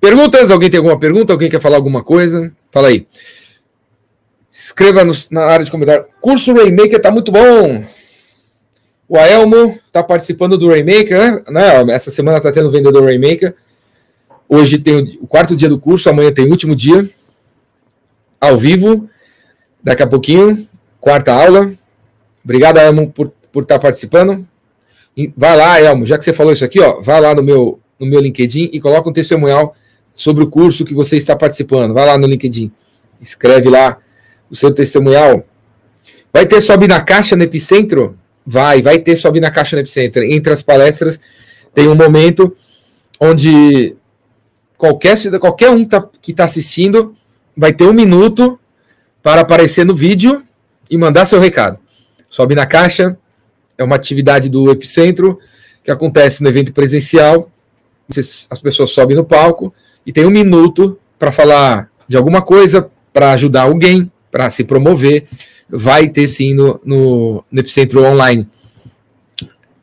Perguntas? 0.00 0.50
Alguém 0.50 0.70
tem 0.70 0.78
alguma 0.78 0.98
pergunta? 0.98 1.32
Alguém 1.32 1.50
quer 1.50 1.60
falar 1.60 1.76
alguma 1.76 2.02
coisa? 2.02 2.50
Fala 2.70 2.88
aí. 2.88 3.06
Escreva 4.52 5.04
no, 5.04 5.14
na 5.30 5.44
área 5.44 5.64
de 5.64 5.70
comentário. 5.70 6.06
Curso 6.20 6.54
Rainmaker 6.54 7.00
tá 7.00 7.10
muito 7.10 7.30
bom. 7.30 7.84
O 9.10 9.18
Aelmo 9.18 9.76
tá 9.90 10.04
participando 10.04 10.56
do 10.56 10.68
Rainmaker, 10.68 11.42
né? 11.50 11.92
Essa 11.92 12.12
semana 12.12 12.40
tá 12.40 12.52
tendo 12.52 12.70
vendedor 12.70 13.02
Rainmaker. 13.02 13.56
Hoje 14.48 14.78
tem 14.78 15.18
o 15.20 15.26
quarto 15.26 15.56
dia 15.56 15.68
do 15.68 15.80
curso, 15.80 16.08
amanhã 16.08 16.32
tem 16.32 16.46
o 16.46 16.50
último 16.50 16.76
dia, 16.76 17.10
ao 18.40 18.56
vivo, 18.56 19.10
daqui 19.82 20.04
a 20.04 20.06
pouquinho, 20.06 20.64
quarta 21.00 21.32
aula. 21.32 21.72
Obrigado, 22.44 22.78
Elmo, 22.78 23.10
por, 23.10 23.32
por 23.50 23.64
estar 23.64 23.80
participando. 23.80 24.46
E 25.16 25.32
vai 25.36 25.56
lá, 25.56 25.80
Elmo, 25.80 26.06
já 26.06 26.16
que 26.16 26.22
você 26.22 26.32
falou 26.32 26.52
isso 26.52 26.64
aqui, 26.64 26.78
ó, 26.78 27.00
vai 27.00 27.20
lá 27.20 27.34
no 27.34 27.42
meu, 27.42 27.80
no 27.98 28.06
meu 28.06 28.20
LinkedIn 28.20 28.70
e 28.72 28.80
coloca 28.80 29.10
um 29.10 29.12
testemunhal 29.12 29.74
sobre 30.14 30.44
o 30.44 30.48
curso 30.48 30.84
que 30.84 30.94
você 30.94 31.16
está 31.16 31.34
participando. 31.34 31.92
Vai 31.92 32.06
lá 32.06 32.16
no 32.16 32.28
LinkedIn, 32.28 32.70
escreve 33.20 33.68
lá 33.68 33.98
o 34.48 34.54
seu 34.54 34.72
testemunhal. 34.72 35.44
Vai 36.32 36.46
ter 36.46 36.60
sobe 36.60 36.86
na 36.86 37.00
caixa 37.00 37.34
no 37.34 37.42
Epicentro? 37.42 38.19
Vai, 38.52 38.82
vai 38.82 38.98
ter 38.98 39.14
sobe 39.14 39.38
na 39.38 39.48
caixa 39.48 39.76
no 39.76 39.82
Epicentro. 39.82 40.24
Entre 40.24 40.52
as 40.52 40.60
palestras 40.60 41.20
tem 41.72 41.86
um 41.86 41.94
momento 41.94 42.56
onde 43.20 43.94
qualquer, 44.76 45.16
qualquer 45.38 45.70
um 45.70 45.84
tá, 45.84 46.04
que 46.20 46.32
está 46.32 46.42
assistindo 46.42 47.14
vai 47.56 47.72
ter 47.72 47.84
um 47.84 47.92
minuto 47.92 48.58
para 49.22 49.42
aparecer 49.42 49.86
no 49.86 49.94
vídeo 49.94 50.42
e 50.90 50.98
mandar 50.98 51.26
seu 51.26 51.38
recado. 51.38 51.78
Sobe 52.28 52.56
na 52.56 52.66
caixa, 52.66 53.16
é 53.78 53.84
uma 53.84 53.94
atividade 53.94 54.48
do 54.48 54.68
Epicentro 54.68 55.38
que 55.84 55.90
acontece 55.92 56.42
no 56.42 56.48
evento 56.48 56.72
presencial. 56.72 57.48
As 58.50 58.60
pessoas 58.60 58.90
sobem 58.90 59.16
no 59.16 59.24
palco 59.24 59.72
e 60.04 60.12
tem 60.12 60.26
um 60.26 60.30
minuto 60.30 60.98
para 61.16 61.30
falar 61.30 61.88
de 62.08 62.16
alguma 62.16 62.42
coisa, 62.42 62.90
para 63.12 63.30
ajudar 63.30 63.62
alguém, 63.62 64.10
para 64.28 64.50
se 64.50 64.64
promover. 64.64 65.28
Vai 65.70 66.08
ter 66.08 66.26
sim 66.28 66.54
no, 66.54 66.80
no, 66.84 67.44
no 67.50 67.60
Epicentro 67.60 68.02
online. 68.04 68.48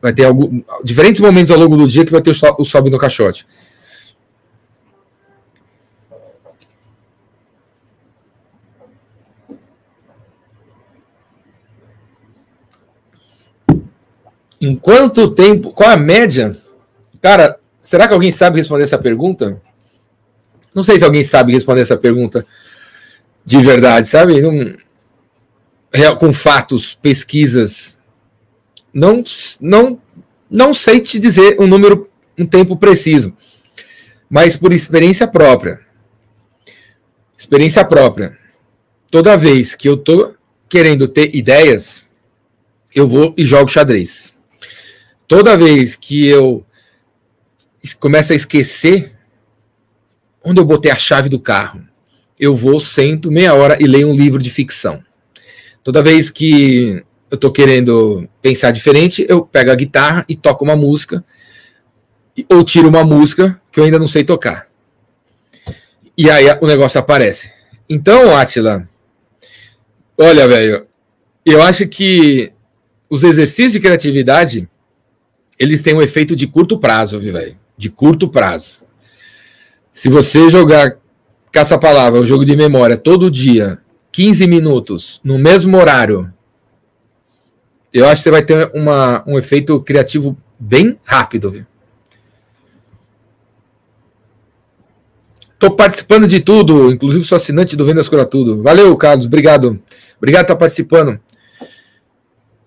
Vai 0.00 0.12
ter 0.12 0.24
algum, 0.24 0.62
diferentes 0.84 1.20
momentos 1.20 1.50
ao 1.50 1.58
longo 1.58 1.76
do 1.76 1.88
dia 1.88 2.04
que 2.04 2.12
vai 2.12 2.22
ter 2.22 2.30
o, 2.30 2.34
o 2.58 2.64
sobe 2.64 2.90
no 2.90 2.98
caixote. 2.98 3.46
Em 14.60 14.74
quanto 14.74 15.30
tempo? 15.30 15.72
Qual 15.72 15.88
a 15.88 15.96
média? 15.96 16.56
Cara, 17.20 17.58
será 17.80 18.08
que 18.08 18.14
alguém 18.14 18.32
sabe 18.32 18.58
responder 18.58 18.84
essa 18.84 18.98
pergunta? 18.98 19.60
Não 20.74 20.84
sei 20.84 20.98
se 20.98 21.04
alguém 21.04 21.24
sabe 21.24 21.52
responder 21.52 21.82
essa 21.82 21.96
pergunta 21.96 22.44
de 23.44 23.62
verdade, 23.62 24.06
sabe? 24.06 24.40
Não, 24.42 24.76
com 26.18 26.32
fatos, 26.32 26.94
pesquisas. 26.94 27.98
Não, 28.92 29.22
não, 29.60 30.00
não 30.50 30.74
sei 30.74 31.00
te 31.00 31.18
dizer 31.18 31.56
um 31.60 31.66
número, 31.66 32.08
um 32.38 32.46
tempo 32.46 32.76
preciso, 32.76 33.36
mas 34.28 34.56
por 34.56 34.72
experiência 34.72 35.26
própria. 35.26 35.80
Experiência 37.36 37.84
própria. 37.84 38.36
Toda 39.10 39.36
vez 39.36 39.74
que 39.74 39.88
eu 39.88 39.96
tô 39.96 40.34
querendo 40.68 41.08
ter 41.08 41.34
ideias, 41.34 42.04
eu 42.94 43.08
vou 43.08 43.34
e 43.36 43.44
jogo 43.44 43.70
xadrez 43.70 44.32
toda 45.28 45.58
vez 45.58 45.94
que 45.94 46.26
eu 46.26 46.64
começo 48.00 48.32
a 48.32 48.36
esquecer 48.36 49.14
onde 50.42 50.58
eu 50.58 50.64
botei 50.64 50.90
a 50.90 50.96
chave 50.96 51.28
do 51.28 51.38
carro, 51.38 51.86
eu 52.40 52.56
vou, 52.56 52.80
sento 52.80 53.30
meia 53.30 53.52
hora 53.52 53.76
e 53.80 53.86
leio 53.86 54.08
um 54.08 54.14
livro 54.14 54.40
de 54.40 54.50
ficção. 54.50 55.04
Toda 55.88 56.02
vez 56.02 56.28
que 56.28 57.02
eu 57.30 57.36
estou 57.36 57.50
querendo 57.50 58.28
pensar 58.42 58.72
diferente, 58.72 59.24
eu 59.26 59.46
pego 59.46 59.70
a 59.70 59.74
guitarra 59.74 60.22
e 60.28 60.36
toco 60.36 60.62
uma 60.62 60.76
música, 60.76 61.24
ou 62.46 62.62
tiro 62.62 62.90
uma 62.90 63.02
música 63.04 63.58
que 63.72 63.80
eu 63.80 63.84
ainda 63.84 63.98
não 63.98 64.06
sei 64.06 64.22
tocar. 64.22 64.68
E 66.14 66.30
aí 66.30 66.44
o 66.60 66.66
negócio 66.66 67.00
aparece. 67.00 67.50
Então, 67.88 68.36
Atila, 68.36 68.86
olha, 70.20 70.46
velho, 70.46 70.86
eu 71.42 71.62
acho 71.62 71.88
que 71.88 72.52
os 73.08 73.22
exercícios 73.22 73.72
de 73.72 73.80
criatividade 73.80 74.68
eles 75.58 75.80
têm 75.80 75.94
um 75.94 76.02
efeito 76.02 76.36
de 76.36 76.46
curto 76.46 76.78
prazo, 76.78 77.18
velho. 77.18 77.56
De 77.78 77.88
curto 77.88 78.28
prazo. 78.28 78.82
Se 79.90 80.10
você 80.10 80.50
jogar 80.50 80.98
caça-palavra, 81.50 82.20
o 82.20 82.26
jogo 82.26 82.44
de 82.44 82.54
memória, 82.54 82.98
todo 82.98 83.30
dia, 83.30 83.78
15 84.12 84.46
minutos, 84.46 85.20
no 85.22 85.38
mesmo 85.38 85.76
horário, 85.76 86.32
eu 87.92 88.06
acho 88.06 88.16
que 88.16 88.24
você 88.24 88.30
vai 88.30 88.42
ter 88.42 88.70
uma, 88.74 89.22
um 89.26 89.38
efeito 89.38 89.80
criativo 89.80 90.36
bem 90.58 90.98
rápido, 91.04 91.50
viu? 91.50 91.66
Tô 95.58 95.72
participando 95.72 96.28
de 96.28 96.38
tudo, 96.38 96.92
inclusive 96.92 97.24
sou 97.24 97.36
assinante 97.36 97.74
do 97.74 97.84
Vendas 97.84 98.08
Cura 98.08 98.24
Tudo. 98.24 98.62
Valeu, 98.62 98.96
Carlos, 98.96 99.26
obrigado. 99.26 99.80
Obrigado 100.16 100.46
por 100.46 100.52
estar 100.52 100.56
participando. 100.56 101.18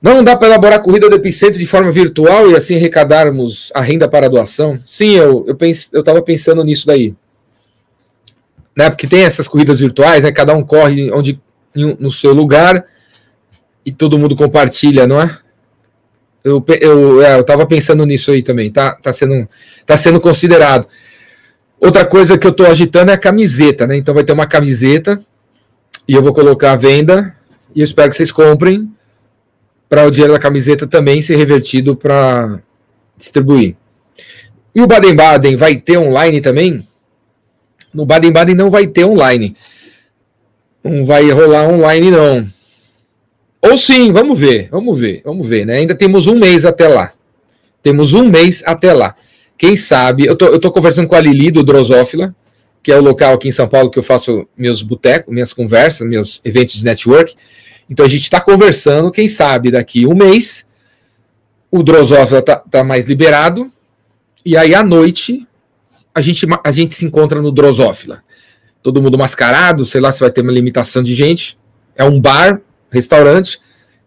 Não 0.01 0.23
dá 0.23 0.35
para 0.35 0.47
elaborar 0.47 0.79
a 0.79 0.81
corrida 0.81 1.09
do 1.09 1.15
Epicentro 1.15 1.59
de 1.59 1.65
forma 1.65 1.91
virtual 1.91 2.49
e 2.49 2.55
assim 2.55 2.75
arrecadarmos 2.75 3.71
a 3.73 3.81
renda 3.81 4.09
para 4.09 4.25
a 4.25 4.29
doação? 4.29 4.77
Sim, 4.85 5.11
eu 5.11 5.45
eu 5.47 5.99
estava 5.99 6.21
pensando 6.21 6.63
nisso 6.63 6.87
daí. 6.87 7.15
Né, 8.77 8.89
porque 8.89 9.07
tem 9.07 9.23
essas 9.23 9.47
corridas 9.47 9.79
virtuais, 9.79 10.23
né, 10.23 10.31
cada 10.31 10.55
um 10.55 10.63
corre 10.63 11.11
onde, 11.11 11.39
no 11.75 12.09
seu 12.09 12.33
lugar 12.33 12.85
e 13.85 13.91
todo 13.91 14.17
mundo 14.17 14.35
compartilha, 14.35 15.05
não 15.05 15.21
é? 15.21 15.37
Eu 16.43 16.63
eu 16.79 17.21
é, 17.21 17.39
estava 17.39 17.65
pensando 17.65 18.05
nisso 18.05 18.31
aí 18.31 18.41
também, 18.41 18.71
tá, 18.71 18.95
tá, 18.95 19.13
sendo, 19.13 19.47
tá 19.85 19.97
sendo 19.97 20.19
considerado. 20.19 20.87
Outra 21.79 22.05
coisa 22.05 22.37
que 22.37 22.45
eu 22.45 22.51
estou 22.51 22.65
agitando 22.65 23.11
é 23.11 23.13
a 23.13 23.17
camiseta, 23.17 23.85
né? 23.85 23.97
Então 23.97 24.13
vai 24.13 24.23
ter 24.23 24.33
uma 24.33 24.47
camiseta 24.47 25.23
e 26.07 26.13
eu 26.13 26.21
vou 26.21 26.33
colocar 26.33 26.71
à 26.71 26.75
venda 26.75 27.35
e 27.75 27.81
eu 27.81 27.83
espero 27.83 28.09
que 28.09 28.15
vocês 28.15 28.31
comprem 28.31 28.89
para 29.89 30.05
o 30.05 30.11
dinheiro 30.11 30.33
da 30.33 30.39
camiseta 30.39 30.87
também 30.87 31.21
ser 31.21 31.35
revertido 31.35 31.95
para 31.95 32.61
distribuir. 33.17 33.75
E 34.73 34.81
o 34.81 34.87
Baden-Baden 34.87 35.55
vai 35.57 35.75
ter 35.75 35.97
online 35.97 36.39
também? 36.39 36.87
No 37.93 38.05
Baden-Baden 38.05 38.55
não 38.55 38.69
vai 38.69 38.87
ter 38.87 39.05
online. 39.05 39.55
Não 40.83 41.05
vai 41.05 41.29
rolar 41.29 41.67
online, 41.67 42.09
não. 42.11 42.47
Ou 43.61 43.77
sim, 43.77 44.11
vamos 44.11 44.39
ver, 44.39 44.69
vamos 44.71 44.99
ver, 44.99 45.21
vamos 45.23 45.47
ver, 45.47 45.65
né? 45.65 45.77
Ainda 45.77 45.93
temos 45.93 46.25
um 46.25 46.35
mês 46.35 46.65
até 46.65 46.87
lá. 46.87 47.11
Temos 47.83 48.13
um 48.13 48.27
mês 48.27 48.63
até 48.65 48.93
lá. 48.93 49.15
Quem 49.57 49.75
sabe, 49.75 50.25
eu 50.25 50.35
tô, 50.35 50.47
eu 50.47 50.59
tô 50.59 50.71
conversando 50.71 51.07
com 51.07 51.15
a 51.15 51.19
Lili 51.19 51.51
do 51.51 51.63
Drosófila, 51.63 52.35
que 52.81 52.91
é 52.91 52.97
o 52.97 53.01
local 53.01 53.33
aqui 53.33 53.49
em 53.49 53.51
São 53.51 53.67
Paulo 53.67 53.91
que 53.91 53.99
eu 53.99 54.03
faço 54.03 54.47
meus 54.57 54.81
botecos, 54.81 55.31
minhas 55.31 55.53
conversas, 55.53 56.07
meus 56.07 56.41
eventos 56.43 56.73
de 56.73 56.83
network. 56.83 57.35
Então 57.87 58.05
a 58.05 58.09
gente 58.09 58.23
está 58.23 58.41
conversando, 58.41 59.11
quem 59.11 59.27
sabe 59.27 59.69
daqui 59.69 60.07
um 60.07 60.15
mês 60.15 60.65
o 61.69 61.81
Drosófila 61.83 62.39
está 62.39 62.57
tá 62.57 62.83
mais 62.83 63.05
liberado, 63.05 63.71
e 64.45 64.57
aí 64.57 64.75
à 64.75 64.83
noite 64.83 65.47
a 66.13 66.21
gente, 66.21 66.45
a 66.63 66.71
gente 66.71 66.93
se 66.93 67.05
encontra 67.05 67.41
no 67.41 67.51
Drosófila. 67.51 68.23
Todo 68.83 69.01
mundo 69.01 69.17
mascarado, 69.17 69.85
sei 69.85 70.01
lá 70.01 70.11
se 70.11 70.19
vai 70.19 70.31
ter 70.31 70.41
uma 70.41 70.51
limitação 70.51 71.03
de 71.03 71.13
gente. 71.13 71.57
É 71.95 72.03
um 72.03 72.19
bar, 72.19 72.61
restaurante. 72.89 73.59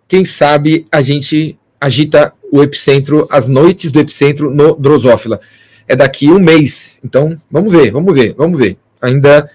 Quem 0.08 0.24
sabe 0.24 0.86
a 0.90 1.00
gente 1.00 1.58
agita 1.80 2.32
o 2.50 2.62
epicentro, 2.62 3.26
as 3.30 3.48
noites 3.48 3.90
do 3.90 4.00
epicentro 4.00 4.50
no 4.50 4.74
Drosófila. 4.74 5.40
É 5.86 5.94
daqui 5.94 6.30
um 6.30 6.38
mês. 6.38 6.98
Então, 7.04 7.40
vamos 7.50 7.72
ver, 7.72 7.90
vamos 7.90 8.14
ver, 8.14 8.34
vamos 8.36 8.58
ver. 8.58 8.76
Ainda 9.00 9.50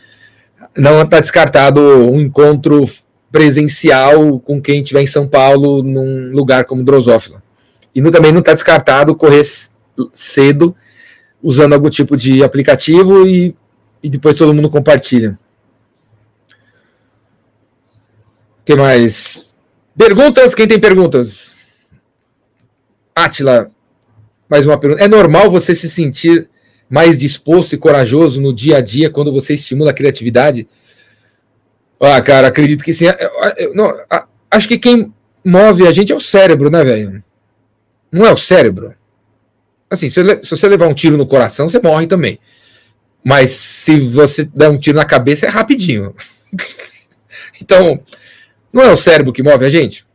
não 0.78 1.02
está 1.02 1.20
descartado 1.20 1.82
um 1.82 2.20
encontro 2.20 2.86
presencial 3.32 4.40
com 4.40 4.62
quem 4.62 4.82
estiver 4.82 5.02
em 5.02 5.08
São 5.08 5.28
Paulo, 5.28 5.84
num 5.84 6.32
lugar 6.32 6.66
como 6.66 6.84
Drosófila. 6.84 7.44
E 7.94 8.02
no, 8.02 8.12
também 8.12 8.32
não 8.32 8.40
está 8.40 8.54
descartado 8.54 9.16
correr 9.16 9.44
cedo, 10.14 10.76
usando 11.41 11.74
algum 11.74 11.90
tipo 11.90 12.16
de 12.16 12.44
aplicativo 12.44 13.28
e, 13.28 13.56
e 14.03 14.10
depois 14.10 14.38
todo 14.38 14.53
mundo 14.53 14.70
compartilha. 14.70 15.40
O 18.61 18.66
que 18.66 18.76
mais? 18.76 19.53
Perguntas? 19.98 20.53
Quem 20.53 20.68
tem 20.68 20.80
perguntas? 20.80 21.53
Atila, 23.16 23.72
mais 24.49 24.66
uma 24.66 24.78
pergunta. 24.78 25.03
É 25.03 25.07
normal 25.07 25.49
você 25.49 25.76
se 25.76 25.90
sentir 25.90 26.49
mais 26.90 27.18
disposto 27.18 27.74
e 27.74 27.78
corajoso 27.78 28.41
no 28.41 28.53
dia 28.53 28.78
a 28.78 28.82
dia 28.82 29.10
quando 29.10 29.32
você 29.32 29.53
estimula 29.53 29.91
a 29.91 29.94
criatividade? 29.94 30.68
Ah, 31.99 32.22
cara, 32.22 32.48
acredito 32.48 32.84
que 32.84 32.94
sim. 32.94 33.06
não, 33.74 33.91
acho 34.49 34.68
que 34.68 34.78
quem 34.78 35.14
move 35.44 35.86
a 35.86 35.91
gente 35.91 36.11
é 36.11 36.16
o 36.16 36.20
cérebro, 36.20 36.70
né, 36.70 36.84
velho? 36.84 37.24
Não 38.11 38.26
é 38.26 38.32
o 38.32 38.38
cérebro. 38.38 38.95
Assim, 39.90 40.10
se, 40.10 40.22
se 40.44 40.49
você 40.49 40.68
levar 40.68 40.88
um 40.88 40.94
tiro 40.94 41.18
no 41.18 41.26
coração, 41.26 41.68
você 41.68 41.80
morre 41.80 42.07
também. 42.07 42.40
Mas 43.24 43.52
se 43.52 43.99
você 43.99 44.44
der 44.44 44.70
um 44.70 44.78
tiro 44.78 44.98
na 44.98 45.06
cabeça, 45.06 45.45
é 45.45 45.49
rapidinho. 45.49 46.16
então, 47.61 47.99
não 48.72 48.84
é 48.84 48.91
o 48.91 48.98
cérebro 48.98 49.34
que 49.34 49.44
move 49.44 49.66
a 49.66 49.70
gente? 49.70 50.06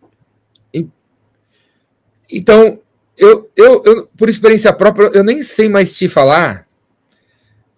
Então, 2.31 2.81
eu, 3.17 3.51
eu, 3.57 3.83
eu, 3.85 4.09
por 4.17 4.29
experiência 4.29 4.73
própria, 4.73 5.11
eu 5.13 5.23
nem 5.23 5.43
sei 5.43 5.69
mais 5.69 5.97
te 5.97 6.09
falar 6.09 6.67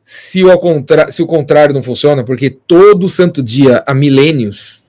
se 0.04 0.44
o, 0.44 0.50
se 1.10 1.22
o 1.22 1.26
contrário 1.26 1.74
não 1.74 1.82
funciona, 1.82 2.24
porque 2.24 2.48
todo 2.48 3.08
santo 3.08 3.42
dia, 3.42 3.82
há 3.86 3.92
milênios, 3.92 4.82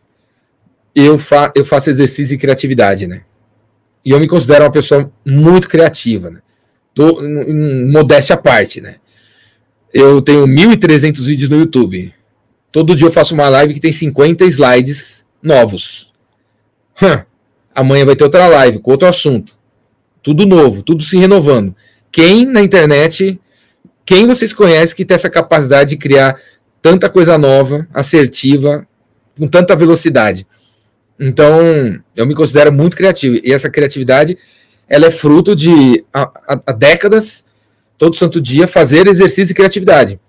eu, 0.94 1.18
fa... 1.18 1.52
eu 1.56 1.66
faço 1.66 1.90
exercício 1.90 2.36
de 2.36 2.42
criatividade, 2.42 3.08
né? 3.08 3.24
E 4.06 4.12
eu 4.12 4.20
me 4.20 4.28
considero 4.28 4.64
uma 4.64 4.72
pessoa 4.72 5.12
muito 5.26 5.68
criativa, 5.68 6.30
né? 6.30 6.42
Tô, 6.98 7.22
modéstia 7.22 8.34
à 8.34 8.38
parte, 8.38 8.82
né? 8.82 8.96
Eu 9.94 10.20
tenho 10.20 10.48
1.300 10.48 11.24
vídeos 11.24 11.48
no 11.48 11.60
YouTube. 11.60 12.12
Todo 12.72 12.96
dia 12.96 13.06
eu 13.06 13.12
faço 13.12 13.36
uma 13.36 13.48
live 13.50 13.76
que 13.76 13.80
tem 13.80 13.92
50 13.92 14.44
slides 14.46 15.24
novos. 15.40 16.12
Hum, 17.00 17.22
amanhã 17.76 18.04
vai 18.04 18.16
ter 18.16 18.24
outra 18.24 18.48
live 18.48 18.80
com 18.80 18.90
outro 18.90 19.08
assunto. 19.08 19.54
Tudo 20.24 20.44
novo, 20.48 20.82
tudo 20.82 21.04
se 21.04 21.16
renovando. 21.18 21.76
Quem 22.12 22.48
na 22.48 22.64
internet, 22.64 23.40
quem 24.04 24.26
vocês 24.26 24.52
conhecem 24.52 24.96
que 24.96 25.06
tem 25.06 25.14
essa 25.14 25.30
capacidade 25.30 25.92
de 25.92 25.98
criar 25.98 26.36
tanta 26.82 27.08
coisa 27.08 27.38
nova, 27.38 27.88
assertiva, 27.94 28.88
com 29.38 29.48
tanta 29.48 29.76
velocidade? 29.76 30.48
Então, 31.20 31.62
eu 32.16 32.26
me 32.26 32.34
considero 32.34 32.74
muito 32.74 32.98
criativo. 32.98 33.40
E 33.44 33.54
essa 33.54 33.70
criatividade, 33.70 34.36
ela 34.90 35.08
é 35.08 35.12
fruto 35.12 35.56
de 35.56 36.04
há, 36.14 36.74
décadas, 36.74 37.44
todo 37.98 38.16
santo 38.16 38.40
dia, 38.40 38.68
fazer 38.68 39.08
exercício 39.08 39.48
de 39.48 39.54
criatividade. 39.54 40.20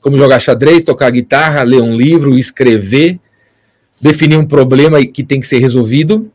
Como 0.00 0.18
jogar 0.18 0.40
xadrez, 0.40 0.84
tocar 0.84 1.10
guitarra, 1.10 1.62
ler 1.62 1.80
um 1.80 1.96
livro, 1.96 2.38
escrever, 2.38 3.18
definir 4.00 4.36
um 4.36 4.46
problema 4.46 5.04
que 5.04 5.24
tem 5.24 5.40
que 5.40 5.46
ser 5.46 5.58
resolvido. 5.58 6.30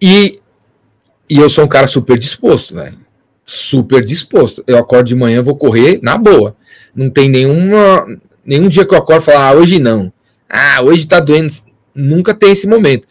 E, 0.00 0.40
e 1.28 1.38
eu 1.38 1.48
sou 1.48 1.64
um 1.64 1.68
cara 1.68 1.86
super 1.86 2.18
disposto, 2.18 2.74
velho. 2.74 2.98
Super 3.46 4.04
disposto. 4.04 4.62
Eu 4.66 4.78
acordo 4.78 5.06
de 5.06 5.14
manhã, 5.14 5.42
vou 5.42 5.56
correr 5.56 5.98
na 6.02 6.16
boa. 6.16 6.54
Não 6.94 7.08
tem 7.10 7.28
nenhuma, 7.28 8.06
nenhum 8.44 8.68
dia 8.68 8.84
que 8.84 8.94
eu 8.94 8.98
acordo 8.98 9.22
e 9.22 9.24
falo, 9.24 9.38
ah, 9.38 9.52
hoje 9.52 9.78
não. 9.78 10.12
Ah, 10.48 10.82
hoje 10.82 11.06
tá 11.06 11.18
doendo 11.18 11.52
nunca 11.94 12.34
tem 12.34 12.52
esse 12.52 12.66
momento. 12.66 13.06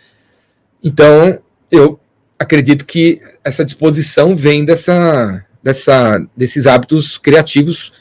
Então, 0.84 1.40
eu 1.70 2.00
acredito 2.40 2.86
que 2.86 3.22
essa 3.44 3.66
disposição 3.66 4.36
vem 4.36 4.64
dessa, 4.64 5.46
dessa, 5.62 6.26
desses 6.36 6.66
hábitos 6.66 7.18
criativos 7.18 7.92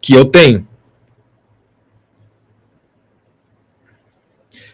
que 0.00 0.12
eu 0.12 0.24
tenho. 0.24 0.66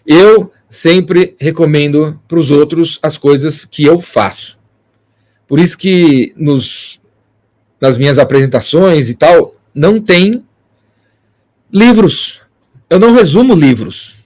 Eu 0.07 0.51
sempre 0.69 1.37
recomendo 1.39 2.21
para 2.27 2.39
os 2.39 2.51
outros 2.51 2.99
as 3.03 3.19
coisas 3.19 3.65
que 3.65 3.85
eu 3.85 4.01
faço. 4.01 4.59
Por 5.47 5.61
isso 5.61 5.77
que 5.77 6.33
nos, 6.37 7.01
nas 7.81 7.99
minhas 7.99 8.19
apresentações 8.19 9.09
e 9.09 9.15
tal, 9.15 9.55
não 9.75 10.01
tem 10.01 10.45
livros. 11.73 12.41
Eu 12.89 12.99
não 12.99 13.13
resumo 13.13 13.55
livros. 13.55 14.17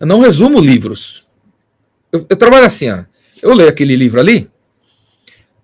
Eu 0.00 0.06
não 0.06 0.20
resumo 0.20 0.60
livros. 0.60 1.21
Eu, 2.12 2.26
eu 2.28 2.36
trabalho 2.36 2.66
assim, 2.66 2.90
ó. 2.90 3.04
Eu 3.42 3.54
leio 3.54 3.70
aquele 3.70 3.96
livro 3.96 4.20
ali 4.20 4.48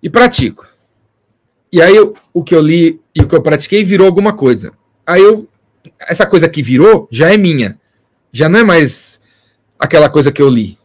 e 0.01 0.09
pratico. 0.09 0.67
E 1.71 1.81
aí 1.81 1.95
eu, 1.95 2.15
o 2.33 2.43
que 2.43 2.55
eu 2.55 2.61
li 2.61 2.99
e 3.15 3.21
o 3.21 3.27
que 3.27 3.35
eu 3.35 3.41
pratiquei 3.41 3.83
virou 3.83 4.07
alguma 4.07 4.33
coisa. 4.33 4.73
Aí 5.05 5.21
eu 5.21 5.47
essa 6.07 6.25
coisa 6.25 6.49
que 6.49 6.63
virou 6.63 7.07
já 7.11 7.31
é 7.31 7.37
minha. 7.37 7.79
Já 8.31 8.49
não 8.49 8.59
é 8.59 8.63
mais 8.63 9.19
aquela 9.77 10.09
coisa 10.09 10.31
que 10.31 10.41
eu 10.41 10.49
li. 10.49 10.77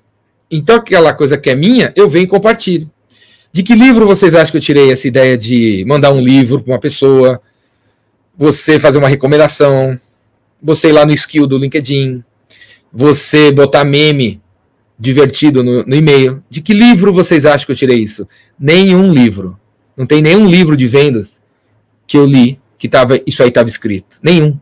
Então 0.50 0.76
aquela 0.76 1.12
coisa 1.14 1.36
que 1.38 1.50
é 1.50 1.54
minha, 1.54 1.92
eu 1.96 2.08
venho 2.08 2.24
e 2.24 2.28
compartilho. 2.28 2.90
De 3.52 3.62
que 3.62 3.74
livro 3.74 4.06
vocês 4.06 4.34
acham 4.34 4.50
que 4.50 4.56
eu 4.58 4.62
tirei 4.62 4.92
essa 4.92 5.08
ideia 5.08 5.38
de 5.38 5.84
mandar 5.86 6.12
um 6.12 6.20
livro 6.20 6.60
para 6.60 6.72
uma 6.72 6.80
pessoa, 6.80 7.40
você 8.36 8.78
fazer 8.78 8.98
uma 8.98 9.08
recomendação, 9.08 9.98
você 10.62 10.88
ir 10.88 10.92
lá 10.92 11.06
no 11.06 11.12
skill 11.12 11.46
do 11.46 11.58
LinkedIn, 11.58 12.22
você 12.92 13.52
botar 13.52 13.84
meme 13.84 14.42
divertido 15.04 15.62
no, 15.62 15.84
no, 15.84 15.94
e-mail. 15.94 16.42
De 16.48 16.62
que 16.62 16.72
livro 16.72 17.12
vocês 17.12 17.44
acham 17.44 17.66
que 17.66 17.72
eu 17.72 17.76
tirei 17.76 17.98
isso? 17.98 18.26
Nenhum 18.58 19.12
livro. 19.12 19.58
Não 19.96 20.06
tem 20.06 20.22
nenhum 20.22 20.46
livro 20.46 20.76
de 20.76 20.86
vendas 20.86 21.40
que 22.06 22.16
eu 22.16 22.26
li 22.26 22.58
que 22.78 22.88
tava, 22.88 23.20
isso 23.26 23.42
aí 23.42 23.50
estava 23.50 23.68
escrito. 23.68 24.18
Nenhum. 24.22 24.58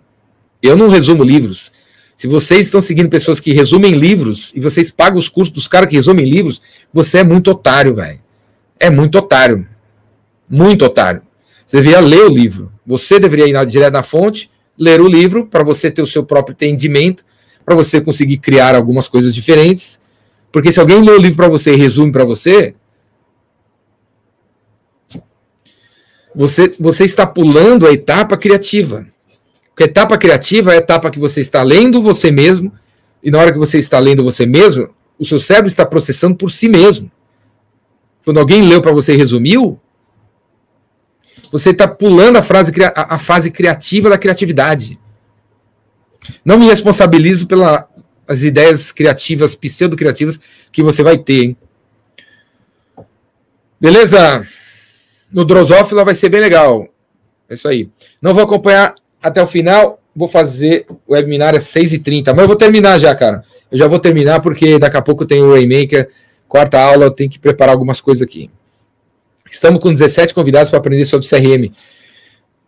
Eu 0.61 0.77
não 0.77 0.89
resumo 0.89 1.23
livros. 1.23 1.73
Se 2.17 2.27
vocês 2.27 2.67
estão 2.67 2.81
seguindo 2.81 3.09
pessoas 3.09 3.41
que 3.41 3.53
resumem 3.53 3.95
livros 3.95 4.53
e 4.55 4.61
vocês 4.61 4.91
pagam 4.91 5.19
os 5.19 5.29
custos 5.29 5.55
dos 5.55 5.69
caras 5.69 5.89
que 5.89 5.97
resumem 5.97 6.29
livros, 6.29 6.61
você 6.93 7.19
é 7.19 7.25
muito 7.25 7.51
otário, 7.51 7.95
velho. 7.95 8.21
É 8.79 8.91
muito 8.91 9.19
otário. 9.19 9.67
Muito 10.49 10.85
otário. 10.85 11.23
Você 11.67 11.79
deveria 11.79 12.01
ler 12.01 12.25
o 12.25 12.29
livro. 12.29 12.71
Você 12.87 13.19
deveria 13.19 13.47
ir 13.47 13.67
direto 13.67 13.95
na 13.95 14.03
fonte, 14.03 14.51
ler 14.79 15.01
o 15.01 15.09
livro 15.09 15.47
para 15.47 15.63
você 15.63 15.91
ter 15.91 16.03
o 16.03 16.07
seu 16.07 16.25
próprio 16.25 16.53
entendimento 16.53 17.25
para 17.65 17.75
você 17.75 18.01
conseguir 18.01 18.39
criar 18.39 18.75
algumas 18.75 19.09
coisas 19.09 19.35
diferentes. 19.35 20.02
Porque 20.53 20.71
se 20.71 20.79
alguém 20.79 21.03
lê 21.03 21.11
o 21.11 21.19
livro 21.19 21.39
para 21.39 21.49
você 21.49 21.73
e 21.73 21.77
resume 21.77 22.13
para 22.13 22.25
você, 22.25 22.75
você, 26.35 26.69
você 26.79 27.05
está 27.05 27.27
pulando 27.27 27.87
a 27.87 27.93
etapa 27.93 28.37
criativa. 28.37 29.07
Porque 29.71 29.85
a 29.85 29.87
etapa 29.87 30.19
criativa 30.19 30.73
é 30.73 30.77
a 30.77 30.79
etapa 30.79 31.11
que 31.11 31.19
você 31.19 31.41
está 31.41 31.63
lendo 31.63 32.03
você 32.03 32.31
mesmo, 32.31 32.71
e 33.23 33.31
na 33.31 33.39
hora 33.39 33.53
que 33.53 33.59
você 33.59 33.79
está 33.79 33.99
lendo 33.99 34.23
você 34.23 34.45
mesmo, 34.45 34.91
o 35.19 35.25
seu 35.25 35.41
cérebro 35.41 35.69
está 35.69 35.87
processando 35.87 36.37
por 36.37 36.51
si 36.51 36.69
mesmo. 36.69 37.11
Quando 38.23 38.39
alguém 38.39 38.63
leu 38.63 38.83
para 38.83 38.93
você 38.93 39.15
e 39.15 39.17
resumiu, 39.17 39.81
você 41.51 41.71
está 41.71 41.89
pulando 41.89 42.37
a, 42.37 42.43
frase, 42.43 42.73
a, 42.85 43.15
a 43.15 43.19
fase 43.19 43.51
criativa 43.51 44.11
da 44.11 44.19
criatividade. 44.19 44.99
Não 46.45 46.59
me 46.59 46.67
responsabilizo 46.67 47.47
pelas 48.27 48.43
ideias 48.43 48.93
criativas, 48.93 49.55
pseudo-criativas 49.55 50.41
que 50.71 50.83
você 50.83 51.03
vai 51.03 51.19
ter, 51.19 51.45
hein? 51.45 51.57
Beleza? 53.81 54.47
No 55.33 55.45
Drosófila 55.45 56.05
vai 56.05 56.15
ser 56.15 56.29
bem 56.29 56.41
legal. 56.41 56.87
É 57.49 57.55
isso 57.55 57.67
aí. 57.67 57.89
Não 58.21 58.33
vou 58.33 58.45
acompanhar 58.45 58.95
até 59.21 59.43
o 59.43 59.47
final. 59.47 60.01
Vou 60.15 60.29
fazer 60.29 60.87
o 60.89 61.15
webinar 61.15 61.55
às 61.55 61.65
6h30. 61.65 62.33
Mas 62.33 62.39
eu 62.39 62.47
vou 62.47 62.57
terminar 62.57 62.99
já, 62.99 63.15
cara. 63.15 63.43
Eu 63.71 63.79
já 63.79 63.89
vou 63.89 63.99
terminar 63.99 64.41
porque 64.41 64.79
daqui 64.79 64.97
a 64.97 65.03
pouco 65.03 65.27
tem 65.27 65.43
o 65.43 65.51
Waymaker. 65.51 66.09
Quarta 66.49 66.79
aula, 66.79 67.07
eu 67.07 67.11
tenho 67.11 67.31
que 67.31 67.39
preparar 67.39 67.73
algumas 67.73 68.01
coisas 68.01 68.23
aqui. 68.23 68.51
Estamos 69.51 69.81
com 69.81 69.91
17 69.91 70.33
convidados 70.33 70.71
para 70.71 70.79
aprender 70.79 71.05
sobre 71.05 71.29
CRM. 71.29 71.73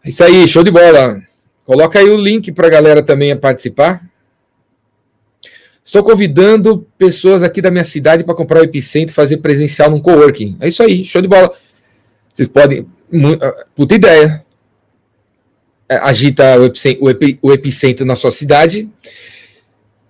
É 0.05 0.09
isso 0.09 0.25
aí, 0.25 0.49
show 0.49 0.65
de 0.65 0.71
bola. 0.71 1.23
Coloca 1.65 1.99
aí 1.99 2.11
o 2.11 2.17
link 2.17 2.51
para 2.53 2.67
a 2.67 2.71
galera 2.71 3.03
também 3.03 3.37
participar. 3.37 4.03
Estou 5.85 6.03
convidando 6.03 6.87
pessoas 6.97 7.43
aqui 7.43 7.61
da 7.61 7.71
minha 7.71 7.85
cidade 7.85 8.25
para 8.25 8.35
comprar 8.35 8.61
o 8.61 8.65
Epicentro 8.65 9.13
e 9.13 9.15
fazer 9.15 9.37
presencial 9.37 9.91
num 9.91 10.01
coworking. 10.01 10.57
É 10.59 10.69
isso 10.69 10.83
aí, 10.83 11.05
show 11.05 11.21
de 11.21 11.29
bola. 11.29 11.53
Vocês 12.33 12.49
podem. 12.49 12.87
Ah, 13.41 13.67
puta 13.77 13.95
ideia. 13.95 14.45
É, 15.87 15.97
agita 15.97 16.59
o 16.59 16.65
epicentro, 16.65 17.05
o, 17.05 17.11
epi, 17.11 17.39
o 17.43 17.53
epicentro 17.53 18.07
na 18.07 18.17
sua 18.17 18.31
cidade, 18.31 18.89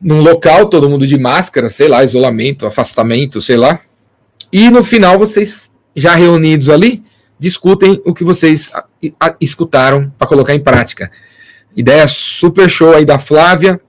num 0.01 0.21
local, 0.21 0.67
todo 0.67 0.89
mundo 0.89 1.05
de 1.05 1.19
máscara, 1.19 1.69
sei 1.69 1.89
lá, 1.89 2.05
isolamento, 2.05 2.65
afastamento, 2.65 3.43
sei 3.43 3.57
lá. 3.57 3.81
E 4.53 4.71
no 4.71 4.85
final, 4.85 5.19
vocês 5.19 5.73
já 5.97 6.15
reunidos 6.15 6.69
ali, 6.69 7.03
discutem 7.39 8.01
o 8.05 8.15
que 8.15 8.23
vocês 8.23 8.71
escutaram 9.41 10.13
para 10.17 10.29
colocar 10.29 10.55
em 10.55 10.61
prática. 10.61 11.11
Ideia 11.77 12.07
super 12.07 12.71
show 12.71 12.95
aí 12.95 13.05
da 13.05 13.19
Flávia. 13.19 13.81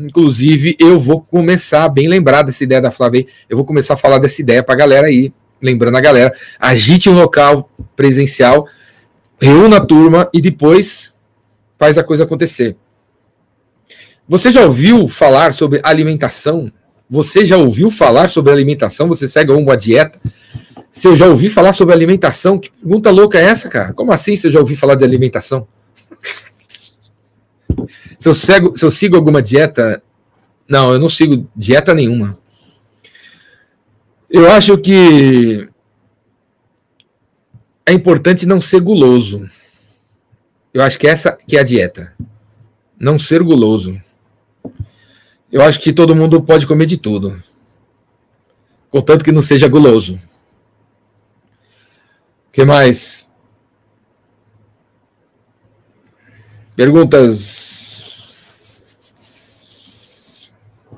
Inclusive, 0.00 0.76
eu 0.78 0.98
vou 0.98 1.20
começar, 1.20 1.88
bem 1.88 2.08
lembrar 2.08 2.42
dessa 2.42 2.64
ideia 2.64 2.80
da 2.80 2.90
Flávia, 2.90 3.26
eu 3.48 3.56
vou 3.56 3.66
começar 3.66 3.94
a 3.94 3.96
falar 3.96 4.18
dessa 4.18 4.40
ideia 4.40 4.62
para 4.62 4.74
a 4.74 4.78
galera 4.78 5.06
aí. 5.06 5.32
Lembrando 5.60 5.96
a 5.96 6.00
galera, 6.00 6.32
agite 6.58 7.10
um 7.10 7.14
local 7.14 7.70
presencial, 7.94 8.66
reúna 9.38 9.76
a 9.76 9.84
turma 9.84 10.30
e 10.32 10.40
depois 10.40 11.14
faz 11.78 11.98
a 11.98 12.02
coisa 12.02 12.24
acontecer. 12.24 12.76
Você 14.26 14.50
já 14.50 14.64
ouviu 14.64 15.06
falar 15.06 15.52
sobre 15.52 15.80
alimentação? 15.82 16.72
Você 17.10 17.44
já 17.44 17.58
ouviu 17.58 17.90
falar 17.90 18.28
sobre 18.28 18.52
alimentação? 18.52 19.08
Você 19.08 19.28
segue 19.28 19.52
uma 19.52 19.76
dieta? 19.76 20.18
Se 20.92 21.08
eu 21.08 21.16
já 21.16 21.26
ouvi 21.26 21.50
falar 21.50 21.72
sobre 21.72 21.94
alimentação, 21.94 22.58
que 22.58 22.70
pergunta 22.70 23.10
louca 23.10 23.38
é 23.38 23.44
essa, 23.44 23.68
cara? 23.68 23.92
Como 23.92 24.12
assim 24.12 24.34
você 24.34 24.50
já 24.50 24.60
ouviu 24.60 24.76
falar 24.76 24.94
de 24.94 25.04
alimentação? 25.04 25.66
Se 28.20 28.28
eu, 28.28 28.34
sigo, 28.34 28.76
se 28.76 28.84
eu 28.84 28.90
sigo 28.90 29.16
alguma 29.16 29.40
dieta. 29.40 30.02
Não, 30.68 30.92
eu 30.92 30.98
não 30.98 31.08
sigo 31.08 31.48
dieta 31.56 31.94
nenhuma. 31.94 32.38
Eu 34.28 34.48
acho 34.52 34.76
que 34.76 35.68
é 37.86 37.92
importante 37.92 38.44
não 38.44 38.60
ser 38.60 38.80
guloso. 38.80 39.48
Eu 40.72 40.82
acho 40.82 40.98
que 40.98 41.08
essa 41.08 41.32
que 41.32 41.56
é 41.56 41.60
a 41.60 41.64
dieta. 41.64 42.14
Não 42.98 43.18
ser 43.18 43.42
guloso. 43.42 43.98
Eu 45.50 45.62
acho 45.62 45.80
que 45.80 45.92
todo 45.92 46.14
mundo 46.14 46.42
pode 46.42 46.66
comer 46.66 46.84
de 46.84 46.98
tudo. 46.98 47.42
Contanto 48.90 49.24
que 49.24 49.32
não 49.32 49.40
seja 49.40 49.66
guloso. 49.66 50.16
O 52.48 52.52
que 52.52 52.66
mais? 52.66 53.30
Perguntas. 56.76 57.69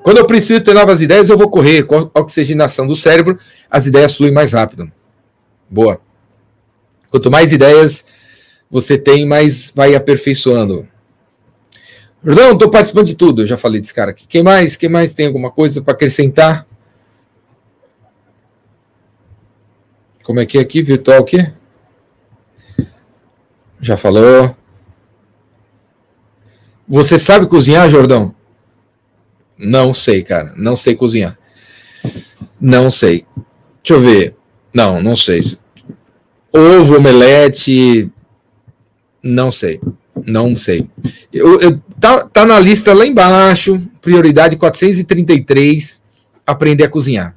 Quando 0.03 0.17
eu 0.17 0.27
preciso 0.27 0.59
ter 0.59 0.73
novas 0.73 1.01
ideias, 1.01 1.29
eu 1.29 1.37
vou 1.37 1.49
correr 1.49 1.83
com 1.83 2.11
a 2.13 2.19
oxigenação 2.19 2.85
do 2.85 2.95
cérebro, 2.95 3.39
as 3.71 3.87
ideias 3.87 4.17
fluem 4.17 4.33
mais 4.33 4.51
rápido. 4.51 4.91
Boa. 5.69 5.99
Quanto 7.09 7.31
mais 7.31 7.53
ideias 7.53 8.05
você 8.69 8.97
tem, 8.97 9.25
mais 9.25 9.71
vai 9.73 9.95
aperfeiçoando. 9.95 10.85
Jordão, 12.21 12.51
estou 12.51 12.69
participando 12.69 13.05
de 13.05 13.15
tudo. 13.15 13.43
Eu 13.43 13.47
já 13.47 13.57
falei 13.57 13.79
desse 13.79 13.93
cara 13.93 14.11
aqui. 14.11 14.27
Quem 14.27 14.43
mais? 14.43 14.75
Quem 14.75 14.89
mais 14.89 15.13
tem 15.13 15.27
alguma 15.27 15.49
coisa 15.49 15.81
para 15.81 15.93
acrescentar? 15.93 16.67
Como 20.21 20.39
é 20.39 20.45
que 20.45 20.57
é 20.57 20.61
aqui? 20.61 20.81
Virtual 20.81 21.21
o 21.21 21.25
quê? 21.25 21.51
Já 23.79 23.95
falou. 23.95 24.55
Você 26.87 27.17
sabe 27.17 27.45
cozinhar, 27.45 27.89
Jordão? 27.89 28.35
Não 29.57 29.93
sei, 29.93 30.23
cara. 30.23 30.53
Não 30.55 30.75
sei 30.75 30.95
cozinhar. 30.95 31.37
Não 32.59 32.89
sei. 32.89 33.25
Deixa 33.83 33.93
eu 33.93 34.01
ver. 34.01 34.35
Não, 34.73 35.01
não 35.01 35.15
sei. 35.15 35.41
Ovo, 36.51 36.97
omelete. 36.97 38.09
Não 39.21 39.51
sei. 39.51 39.79
Não 40.25 40.55
sei. 40.55 40.87
Eu, 41.31 41.59
eu, 41.59 41.81
tá, 41.99 42.25
tá 42.25 42.45
na 42.45 42.59
lista 42.59 42.93
lá 42.93 43.05
embaixo. 43.05 43.79
Prioridade 44.01 44.55
433. 44.55 46.01
Aprender 46.45 46.83
a 46.83 46.89
cozinhar. 46.89 47.35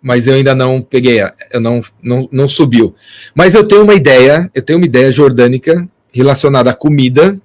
Mas 0.00 0.26
eu 0.26 0.34
ainda 0.34 0.54
não 0.54 0.80
peguei. 0.82 1.20
Eu 1.52 1.60
não, 1.60 1.82
não, 2.02 2.28
não 2.30 2.48
subiu. 2.48 2.94
Mas 3.34 3.54
eu 3.54 3.66
tenho 3.66 3.82
uma 3.82 3.94
ideia. 3.94 4.50
Eu 4.54 4.62
tenho 4.62 4.78
uma 4.78 4.86
ideia 4.86 5.10
jordânica 5.10 5.88
relacionada 6.12 6.70
à 6.70 6.74
comida. 6.74 7.40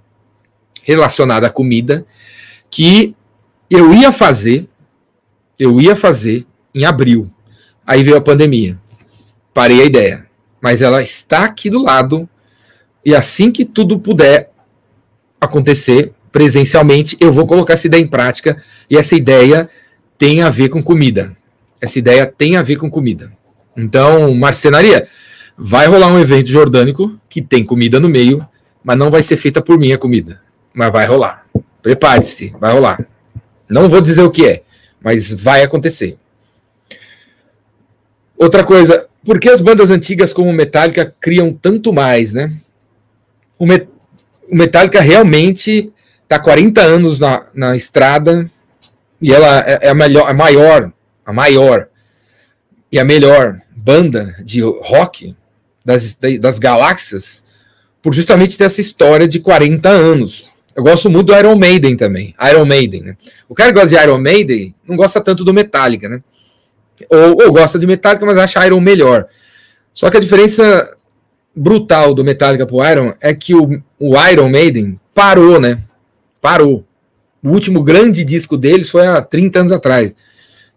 Relacionada 0.84 1.48
à 1.48 1.50
comida. 1.50 2.06
Que 2.70 3.16
eu 3.70 3.94
ia 3.94 4.12
fazer. 4.12 4.68
Eu 5.58 5.80
ia 5.80 5.96
fazer 5.96 6.46
em 6.74 6.86
abril. 6.86 7.30
Aí 7.86 8.04
veio 8.04 8.18
a 8.18 8.22
pandemia. 8.22 8.80
Parei 9.54 9.82
a 9.82 9.86
ideia. 9.86 10.26
Mas 10.62 10.82
ela 10.82 11.02
está 11.02 11.46
aqui 11.46 11.70
do 11.70 11.82
lado 11.82 12.28
e 13.06 13.16
assim 13.16 13.50
que 13.50 13.66
tudo 13.66 14.00
puder 14.00 14.52
acontecer 15.40 16.14
presencialmente, 16.32 17.18
eu 17.20 17.32
vou 17.32 17.48
colocar 17.48 17.74
essa 17.74 17.88
ideia 17.88 18.02
em 18.02 18.08
prática. 18.08 18.62
E 18.90 18.98
essa 18.98 19.16
ideia 19.16 19.70
tem 20.18 20.41
a 20.41 20.50
ver 20.50 20.70
com 20.70 20.82
comida. 20.82 21.36
Essa 21.82 22.00
ideia 22.00 22.26
tem 22.26 22.56
a 22.56 22.62
ver 22.62 22.76
com 22.76 22.90
comida. 22.90 23.32
Então, 23.76 24.34
marcenaria, 24.36 25.08
vai 25.58 25.88
rolar 25.88 26.08
um 26.08 26.20
evento 26.20 26.48
jordânico 26.48 27.18
que 27.30 27.41
tem 27.41 27.64
comida 27.64 28.00
no 28.00 28.10
meio, 28.10 28.46
mas 28.84 28.98
não 28.98 29.10
vai 29.10 29.24
ser 29.24 29.38
feita 29.38 29.62
por 29.62 29.80
mim 29.80 29.91
a 29.91 29.98
comida. 29.98 30.41
Mas 30.74 30.91
vai 30.91 31.06
rolar. 31.06 31.46
Prepare-se, 31.82 32.54
vai 32.60 32.74
rolar. 32.74 33.06
Não 33.70 33.88
vou 33.88 34.02
dizer 34.02 34.24
o 34.24 34.32
que 34.32 34.46
é, 34.46 34.64
mas 35.02 35.34
vai 35.34 35.62
acontecer. 35.62 36.18
Outra 38.38 38.64
coisa, 38.64 39.08
por 39.24 39.40
que 39.40 39.50
as 39.50 39.62
bandas 39.62 39.91
antigas 39.91 40.34
como 40.34 40.52
Metallica 40.52 41.14
criam 41.20 41.54
tanto 41.54 41.94
mais, 41.94 42.34
né? 42.34 42.52
o, 43.60 43.68
Metallica 44.50 45.02
realmente 45.02 45.94
está 46.24 46.40
40 46.40 46.82
anos 46.82 47.20
na, 47.20 47.46
na 47.54 47.76
estrada 47.76 48.50
e 49.22 49.34
ela 49.34 49.60
é, 49.68 49.80
é 49.84 49.90
a 49.90 49.94
melhor, 49.94 50.30
a 50.30 50.34
maior, 50.34 50.91
a 51.26 51.34
maior 51.34 51.88
e 52.91 52.98
a 52.98 53.04
melhor 53.04 53.62
banda 53.76 54.36
de 54.44 54.62
rock 54.62 55.36
das, 55.84 56.18
das 56.40 56.58
galáxias 56.58 57.44
por 58.02 58.14
justamente 58.14 58.58
ter 58.58 58.64
essa 58.64 58.80
história 58.80 59.28
de 59.28 59.40
40 59.40 59.90
anos. 59.90 60.52
Eu 60.80 60.84
gosto 60.84 61.10
muito 61.10 61.28
do 61.28 61.38
Iron 61.38 61.58
Maiden 61.58 61.98
também. 61.98 62.34
Iron 62.50 62.64
Maiden, 62.64 63.02
né? 63.02 63.18
O 63.50 63.54
cara 63.54 63.74
que 63.74 63.80
gosta 63.82 63.90
de 63.90 64.02
Iron 64.02 64.18
Maiden 64.18 64.74
não 64.88 64.96
gosta 64.96 65.20
tanto 65.20 65.44
do 65.44 65.54
Metallica, 65.54 66.08
né? 66.08 66.22
Ou, 67.10 67.44
ou 67.44 67.52
gosta 67.52 67.78
de 67.78 67.86
Metallica, 67.86 68.26
mas 68.26 68.38
acha 68.38 68.66
Iron 68.66 68.80
melhor. 68.80 69.28
Só 69.94 70.10
que 70.10 70.16
a 70.16 70.22
diferença 70.22 70.90
brutal 71.54 72.14
do 72.14 72.24
Metallica 72.24 72.66
pro 72.66 72.82
Iron 72.90 73.14
é 73.20 73.34
que 73.34 73.54
o, 73.54 73.82
o 74.00 74.28
Iron 74.32 74.50
Maiden 74.50 74.98
parou, 75.14 75.60
né? 75.60 75.82
Parou. 76.40 76.86
O 77.44 77.50
último 77.50 77.84
grande 77.84 78.24
disco 78.24 78.56
deles 78.56 78.90
foi 78.90 79.06
há 79.06 79.22
30 79.22 79.60
anos 79.60 79.72
atrás. 79.74 80.16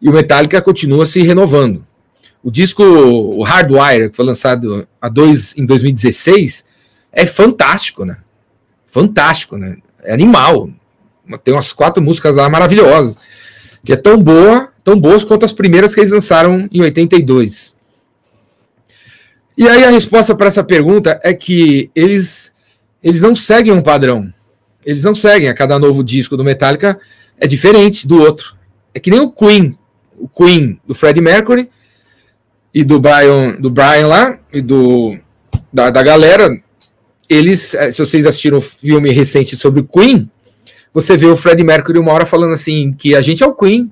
E 0.01 0.09
o 0.09 0.13
Metallica 0.13 0.61
continua 0.61 1.07
se 1.07 1.23
renovando. 1.23 1.87
O 2.43 2.51
disco 2.51 2.83
o 2.83 3.45
Hardwire, 3.45 4.11
que 4.11 4.17
foi 4.17 4.25
lançado 4.25 4.85
a 5.01 5.09
dois, 5.09 5.57
em 5.57 5.65
2016, 5.65 6.65
é 7.13 7.25
fantástico, 7.25 8.05
né? 8.05 8.17
Fantástico, 8.85 9.57
né? 9.57 9.77
É 10.03 10.13
animal. 10.13 10.71
Tem 11.45 11.55
umas 11.55 11.73
quatro 11.73 12.03
músicas 12.03 12.37
lá 12.37 12.49
maravilhosas. 12.49 13.17
Que 13.85 13.93
é 13.93 13.97
tão 13.97 14.19
boa, 14.19 14.69
tão 14.85 14.99
boas 14.99 15.25
quanto 15.25 15.45
as 15.45 15.53
primeiras 15.53 15.95
que 15.95 16.01
eles 16.01 16.13
lançaram 16.13 16.69
em 16.73 16.81
82. 16.81 17.75
E 19.57 19.69
aí 19.69 19.85
a 19.85 19.91
resposta 19.91 20.35
para 20.35 20.49
essa 20.49 20.65
pergunta 20.65 21.21
é 21.23 21.35
que 21.35 21.91
eles, 21.95 22.53
eles 23.03 23.21
não 23.21 23.35
seguem 23.35 23.73
um 23.73 23.83
padrão. 23.83 24.33
Eles 24.85 25.05
não 25.05 25.15
seguem. 25.15 25.49
A 25.49 25.55
cada 25.55 25.79
novo 25.79 26.03
disco 26.03 26.37
do 26.37 26.45
Metallica 26.45 26.99
é 27.39 27.47
diferente 27.47 28.07
do 28.07 28.21
outro. 28.21 28.57
É 28.95 29.01
que 29.01 29.11
nem 29.11 29.21
o 29.21 29.31
Queen. 29.31 29.77
O 30.19 30.29
Queen 30.29 30.81
do 30.87 30.95
Freddie 30.95 31.21
Mercury 31.21 31.69
e 32.73 32.85
do 32.85 33.01
Brian, 33.01 33.57
do 33.59 33.71
Brian 33.71 34.07
lá 34.07 34.39
e 34.53 34.61
do 34.61 35.17
da, 35.73 35.91
da 35.91 36.03
galera. 36.03 36.51
Eles, 37.33 37.75
eh, 37.75 37.91
se 37.91 37.99
vocês 37.99 38.27
assistiram 38.27 38.59
um 38.59 38.61
filme 38.61 39.11
recente 39.11 39.57
sobre 39.57 39.81
o 39.81 39.85
Queen, 39.85 40.31
você 40.93 41.17
vê 41.17 41.27
o 41.27 41.37
Freddie 41.37 41.65
Mercury 41.65 41.99
uma 41.99 42.13
hora 42.13 42.27
falando 42.27 42.53
assim 42.53 42.93
que 42.93 43.15
a 43.15 43.23
gente 43.23 43.43
é 43.43 43.47
o 43.47 43.55
Queen 43.55 43.91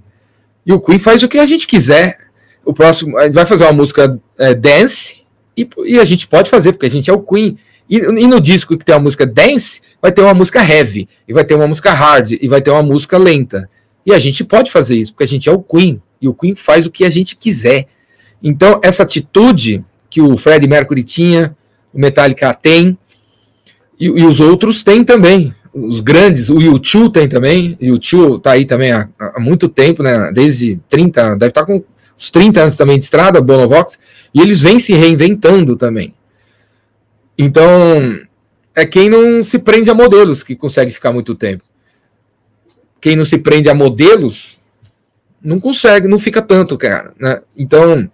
e 0.66 0.72
o 0.72 0.80
Queen 0.80 0.98
faz 0.98 1.22
o 1.22 1.28
que 1.28 1.38
a 1.38 1.46
gente 1.46 1.66
quiser. 1.66 2.18
O 2.64 2.74
próximo, 2.74 3.12
vai 3.32 3.46
fazer 3.46 3.64
uma 3.64 3.72
música 3.72 4.20
é, 4.38 4.52
dance 4.52 5.22
e, 5.56 5.68
e, 5.86 5.98
a 5.98 6.04
gente 6.04 6.28
pode 6.28 6.50
fazer, 6.50 6.72
porque 6.72 6.84
a 6.84 6.90
gente 6.90 7.08
é 7.08 7.12
o 7.12 7.20
Queen. 7.20 7.56
E, 7.88 7.96
e, 7.96 8.26
no 8.28 8.40
disco 8.40 8.76
que 8.76 8.84
tem 8.84 8.94
a 8.94 8.98
música 8.98 9.26
dance, 9.26 9.80
vai 10.00 10.12
ter 10.12 10.20
uma 10.20 10.34
música 10.34 10.62
heavy, 10.62 11.08
e 11.26 11.32
vai 11.32 11.44
ter 11.44 11.54
uma 11.54 11.66
música 11.66 11.92
hard, 11.92 12.32
e 12.32 12.46
vai 12.46 12.60
ter 12.60 12.70
uma 12.70 12.82
música 12.82 13.16
lenta. 13.16 13.68
E 14.04 14.12
a 14.12 14.18
gente 14.18 14.44
pode 14.44 14.70
fazer 14.70 14.96
isso, 14.96 15.12
porque 15.12 15.24
a 15.24 15.28
gente 15.28 15.48
é 15.48 15.52
o 15.52 15.62
Queen. 15.62 16.00
E 16.20 16.28
o 16.28 16.34
Queen 16.34 16.54
faz 16.54 16.86
o 16.86 16.90
que 16.90 17.04
a 17.04 17.10
gente 17.10 17.36
quiser. 17.36 17.86
Então, 18.42 18.78
essa 18.82 19.02
atitude 19.02 19.82
que 20.10 20.20
o 20.20 20.36
Fred 20.36 20.66
Mercury 20.68 21.02
tinha, 21.02 21.56
o 21.92 21.98
Metallica 21.98 22.52
tem, 22.54 22.98
e, 24.00 24.06
e 24.06 24.24
os 24.24 24.40
outros 24.40 24.82
têm 24.82 25.04
também. 25.04 25.54
Os 25.72 26.00
grandes, 26.00 26.48
o 26.48 26.56
U2 26.56 27.12
tem 27.12 27.28
também, 27.28 27.78
o 27.80 27.84
U2 27.98 28.40
tá 28.40 28.52
aí 28.52 28.64
também 28.64 28.90
há, 28.90 29.08
há 29.18 29.38
muito 29.38 29.68
tempo, 29.68 30.02
né? 30.02 30.32
Desde 30.32 30.80
30, 30.88 31.36
deve 31.36 31.50
estar 31.50 31.60
tá 31.60 31.66
com 31.66 31.84
uns 32.16 32.30
30 32.30 32.62
anos 32.62 32.76
também 32.76 32.98
de 32.98 33.04
estrada, 33.04 33.40
Bonovox, 33.40 33.98
e 34.34 34.40
eles 34.40 34.62
vêm 34.62 34.80
se 34.80 34.94
reinventando 34.94 35.76
também. 35.76 36.14
Então, 37.38 38.18
é 38.74 38.84
quem 38.84 39.08
não 39.08 39.42
se 39.42 39.58
prende 39.58 39.90
a 39.90 39.94
modelos 39.94 40.42
que 40.42 40.56
consegue 40.56 40.90
ficar 40.90 41.12
muito 41.12 41.34
tempo. 41.34 41.62
Quem 43.00 43.16
não 43.16 43.24
se 43.24 43.38
prende 43.38 43.68
a 43.68 43.74
modelos 43.74 44.58
não 45.42 45.58
consegue, 45.58 46.08
não 46.08 46.18
fica 46.18 46.42
tanto, 46.42 46.76
cara. 46.76 47.12
Né? 47.18 47.40
Então, 47.56 48.10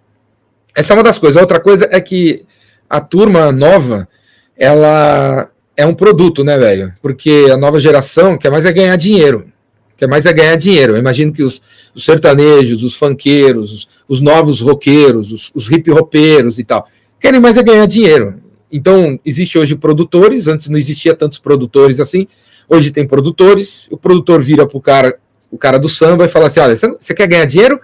essa 0.75 0.93
é 0.93 0.95
uma 0.95 1.03
das 1.03 1.17
coisas. 1.17 1.37
A 1.37 1.41
outra 1.41 1.59
coisa 1.59 1.87
é 1.91 1.99
que 1.99 2.45
a 2.89 3.01
turma 3.01 3.51
nova, 3.51 4.07
ela 4.55 5.49
é 5.77 5.85
um 5.85 5.93
produto, 5.93 6.43
né, 6.43 6.57
velho? 6.57 6.91
Porque 7.01 7.47
a 7.49 7.57
nova 7.57 7.79
geração 7.79 8.37
quer 8.37 8.49
mais 8.49 8.65
é 8.65 8.73
ganhar 8.73 8.95
dinheiro 8.97 9.53
quer 9.97 10.07
mais 10.07 10.25
é 10.25 10.31
ganhar 10.31 10.55
dinheiro. 10.55 10.93
Eu 10.93 10.99
imagino 10.99 11.33
que 11.33 11.43
os, 11.43 11.61
os 11.93 12.05
sertanejos, 12.05 12.83
os 12.83 12.95
funkeiros, 12.95 13.73
os, 13.73 13.89
os 14.07 14.21
novos 14.21 14.61
roqueiros, 14.61 15.31
os, 15.31 15.51
os 15.53 15.69
hip 15.69 15.91
hopeiros 15.91 16.59
e 16.59 16.63
tal, 16.63 16.87
querem 17.19 17.39
mais 17.39 17.57
é 17.57 17.63
ganhar 17.63 17.87
dinheiro. 17.87 18.35
Então, 18.71 19.19
existe 19.25 19.57
hoje 19.57 19.75
produtores, 19.75 20.47
antes 20.47 20.69
não 20.69 20.77
existia 20.77 21.15
tantos 21.15 21.39
produtores 21.39 21.99
assim, 21.99 22.27
hoje 22.69 22.91
tem 22.91 23.07
produtores, 23.07 23.87
o 23.89 23.97
produtor 23.97 24.41
vira 24.41 24.67
pro 24.67 24.79
cara, 24.79 25.17
o 25.49 25.57
cara 25.57 25.79
do 25.79 25.89
samba 25.89 26.25
e 26.25 26.29
fala 26.29 26.47
assim, 26.47 26.59
olha, 26.59 26.75
você 26.75 27.13
quer 27.13 27.27
ganhar 27.27 27.45
dinheiro 27.45 27.79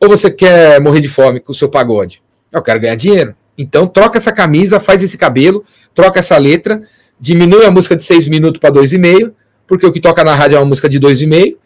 ou 0.00 0.08
você 0.08 0.30
quer 0.30 0.80
morrer 0.80 1.00
de 1.00 1.08
fome 1.08 1.40
com 1.40 1.52
o 1.52 1.54
seu 1.54 1.68
pagode? 1.68 2.22
Eu 2.50 2.62
quero 2.62 2.80
ganhar 2.80 2.96
dinheiro. 2.96 3.34
Então, 3.56 3.86
troca 3.86 4.18
essa 4.18 4.32
camisa, 4.32 4.80
faz 4.80 5.02
esse 5.02 5.16
cabelo, 5.16 5.62
troca 5.94 6.18
essa 6.18 6.36
letra, 6.36 6.80
diminui 7.24 7.64
a 7.64 7.70
música 7.70 7.96
de 7.96 8.02
seis 8.02 8.28
minutos 8.28 8.60
para 8.60 8.68
dois 8.68 8.92
e 8.92 8.98
meio, 8.98 9.34
porque 9.66 9.86
o 9.86 9.90
que 9.90 9.98
toca 9.98 10.22
na 10.22 10.34
rádio 10.34 10.56
é 10.56 10.58
uma 10.58 10.66
música 10.66 10.90
de 10.90 10.98
dois 10.98 11.22
e 11.22 11.26
meio, 11.26 11.58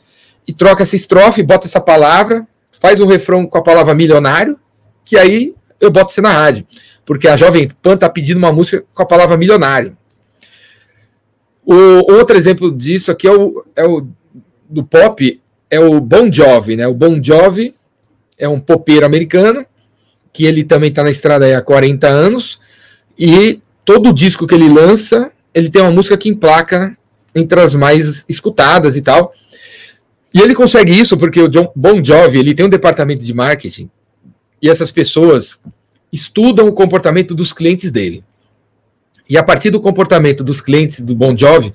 e 0.46 0.52
troca 0.52 0.84
essa 0.84 0.94
estrofe, 0.94 1.42
bota 1.42 1.66
essa 1.66 1.80
palavra, 1.80 2.46
faz 2.70 3.00
um 3.00 3.06
refrão 3.06 3.44
com 3.44 3.58
a 3.58 3.62
palavra 3.62 3.92
milionário, 3.92 4.56
que 5.04 5.18
aí 5.18 5.56
eu 5.80 5.90
boto 5.90 6.12
você 6.12 6.20
na 6.20 6.30
rádio. 6.30 6.64
Porque 7.04 7.26
a 7.26 7.36
Jovem 7.36 7.68
Pan 7.82 7.94
está 7.94 8.08
pedindo 8.08 8.38
uma 8.38 8.52
música 8.52 8.84
com 8.94 9.02
a 9.02 9.06
palavra 9.06 9.36
milionário. 9.36 9.96
O 11.66 12.12
outro 12.12 12.36
exemplo 12.36 12.70
disso 12.70 13.10
aqui 13.10 13.26
é 13.26 13.32
o, 13.32 13.64
é 13.74 13.84
o 13.84 14.06
do 14.70 14.84
pop, 14.84 15.40
é 15.68 15.80
o 15.80 16.00
Bon 16.00 16.30
Jovi, 16.30 16.76
né? 16.76 16.86
O 16.86 16.94
Bon 16.94 17.20
Jovi 17.20 17.74
é 18.38 18.48
um 18.48 18.60
popeiro 18.60 19.04
americano, 19.04 19.66
que 20.32 20.44
ele 20.44 20.62
também 20.62 20.90
está 20.90 21.02
na 21.02 21.10
estrada 21.10 21.58
há 21.58 21.60
40 21.60 22.06
anos, 22.06 22.60
e 23.18 23.60
todo 23.84 24.12
disco 24.12 24.46
que 24.46 24.54
ele 24.54 24.68
lança 24.68 25.32
ele 25.54 25.70
tem 25.70 25.82
uma 25.82 25.90
música 25.90 26.16
que 26.16 26.28
emplaca 26.28 26.96
entre 27.34 27.60
as 27.60 27.74
mais 27.74 28.24
escutadas 28.28 28.96
e 28.96 29.02
tal. 29.02 29.32
E 30.34 30.40
ele 30.40 30.54
consegue 30.54 30.92
isso 30.92 31.16
porque 31.16 31.40
o 31.40 31.48
John 31.48 31.72
Bon 31.74 32.02
Jovi 32.04 32.38
ele 32.38 32.54
tem 32.54 32.66
um 32.66 32.70
departamento 32.70 33.24
de 33.24 33.32
marketing 33.32 33.90
e 34.60 34.68
essas 34.68 34.90
pessoas 34.90 35.58
estudam 36.12 36.68
o 36.68 36.72
comportamento 36.72 37.34
dos 37.34 37.52
clientes 37.52 37.90
dele. 37.90 38.24
E 39.28 39.36
a 39.36 39.42
partir 39.42 39.70
do 39.70 39.80
comportamento 39.80 40.42
dos 40.42 40.60
clientes 40.60 41.00
do 41.00 41.14
Bon 41.14 41.36
Jovi, 41.36 41.72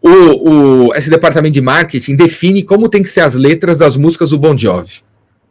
o, 0.00 0.88
o, 0.88 0.94
esse 0.94 1.10
departamento 1.10 1.54
de 1.54 1.60
marketing 1.60 2.16
define 2.16 2.62
como 2.62 2.88
tem 2.88 3.02
que 3.02 3.08
ser 3.08 3.20
as 3.20 3.34
letras 3.34 3.78
das 3.78 3.96
músicas 3.96 4.30
do 4.30 4.38
Bon 4.38 4.56
Jovi. 4.56 5.02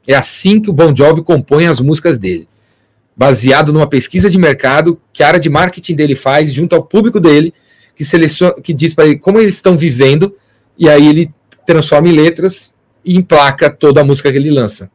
É 0.07 0.15
assim 0.15 0.59
que 0.59 0.69
o 0.69 0.73
Bon 0.73 0.95
Jovi 0.95 1.21
compõe 1.21 1.67
as 1.67 1.79
músicas 1.79 2.17
dele, 2.17 2.47
baseado 3.15 3.71
numa 3.71 3.87
pesquisa 3.87 4.29
de 4.29 4.37
mercado 4.37 4.99
que 5.13 5.23
a 5.23 5.27
área 5.27 5.39
de 5.39 5.49
marketing 5.49 5.95
dele 5.95 6.15
faz 6.15 6.53
junto 6.53 6.75
ao 6.75 6.83
público 6.83 7.19
dele, 7.19 7.53
que 7.95 8.03
seleciona, 8.03 8.53
que 8.61 8.73
diz 8.73 8.93
para 8.93 9.05
ele 9.05 9.17
como 9.17 9.39
eles 9.39 9.55
estão 9.55 9.77
vivendo, 9.77 10.35
e 10.77 10.89
aí 10.89 11.07
ele 11.07 11.31
transforma 11.65 12.09
em 12.09 12.11
letras 12.11 12.73
e 13.03 13.15
emplaca 13.15 13.69
toda 13.69 14.01
a 14.01 14.03
música 14.03 14.31
que 14.31 14.37
ele 14.37 14.51
lança. 14.51 14.89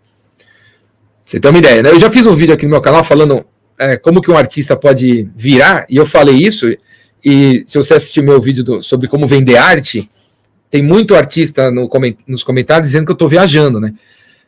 Você 1.25 1.41
tem 1.41 1.51
uma 1.51 1.59
ideia, 1.59 1.83
né? 1.83 1.91
Eu 1.91 1.99
já 1.99 2.11
fiz 2.11 2.27
um 2.27 2.35
vídeo 2.35 2.55
aqui 2.55 2.67
no 2.67 2.73
meu 2.73 2.81
canal 2.81 3.03
falando 3.03 3.45
é, 3.79 3.97
como 3.97 4.21
que 4.21 4.31
um 4.31 4.37
artista 4.37 4.77
pode 4.77 5.29
virar, 5.35 5.87
e 5.89 5.97
eu 5.97 6.05
falei 6.05 6.35
isso, 6.35 6.67
e 7.25 7.65
se 7.67 7.79
você 7.79 7.95
assistir 7.95 8.23
meu 8.23 8.41
vídeo 8.41 8.63
do, 8.63 8.83
sobre 8.83 9.09
como 9.09 9.27
vender 9.27 9.57
arte, 9.57 10.11
tem 10.71 10.83
muito 10.83 11.15
artista 11.15 11.71
no, 11.71 11.89
nos 12.27 12.45
comentários 12.45 12.89
dizendo 12.89 13.07
que 13.07 13.13
eu 13.13 13.15
estou 13.15 13.29
viajando, 13.29 13.81
né? 13.81 13.95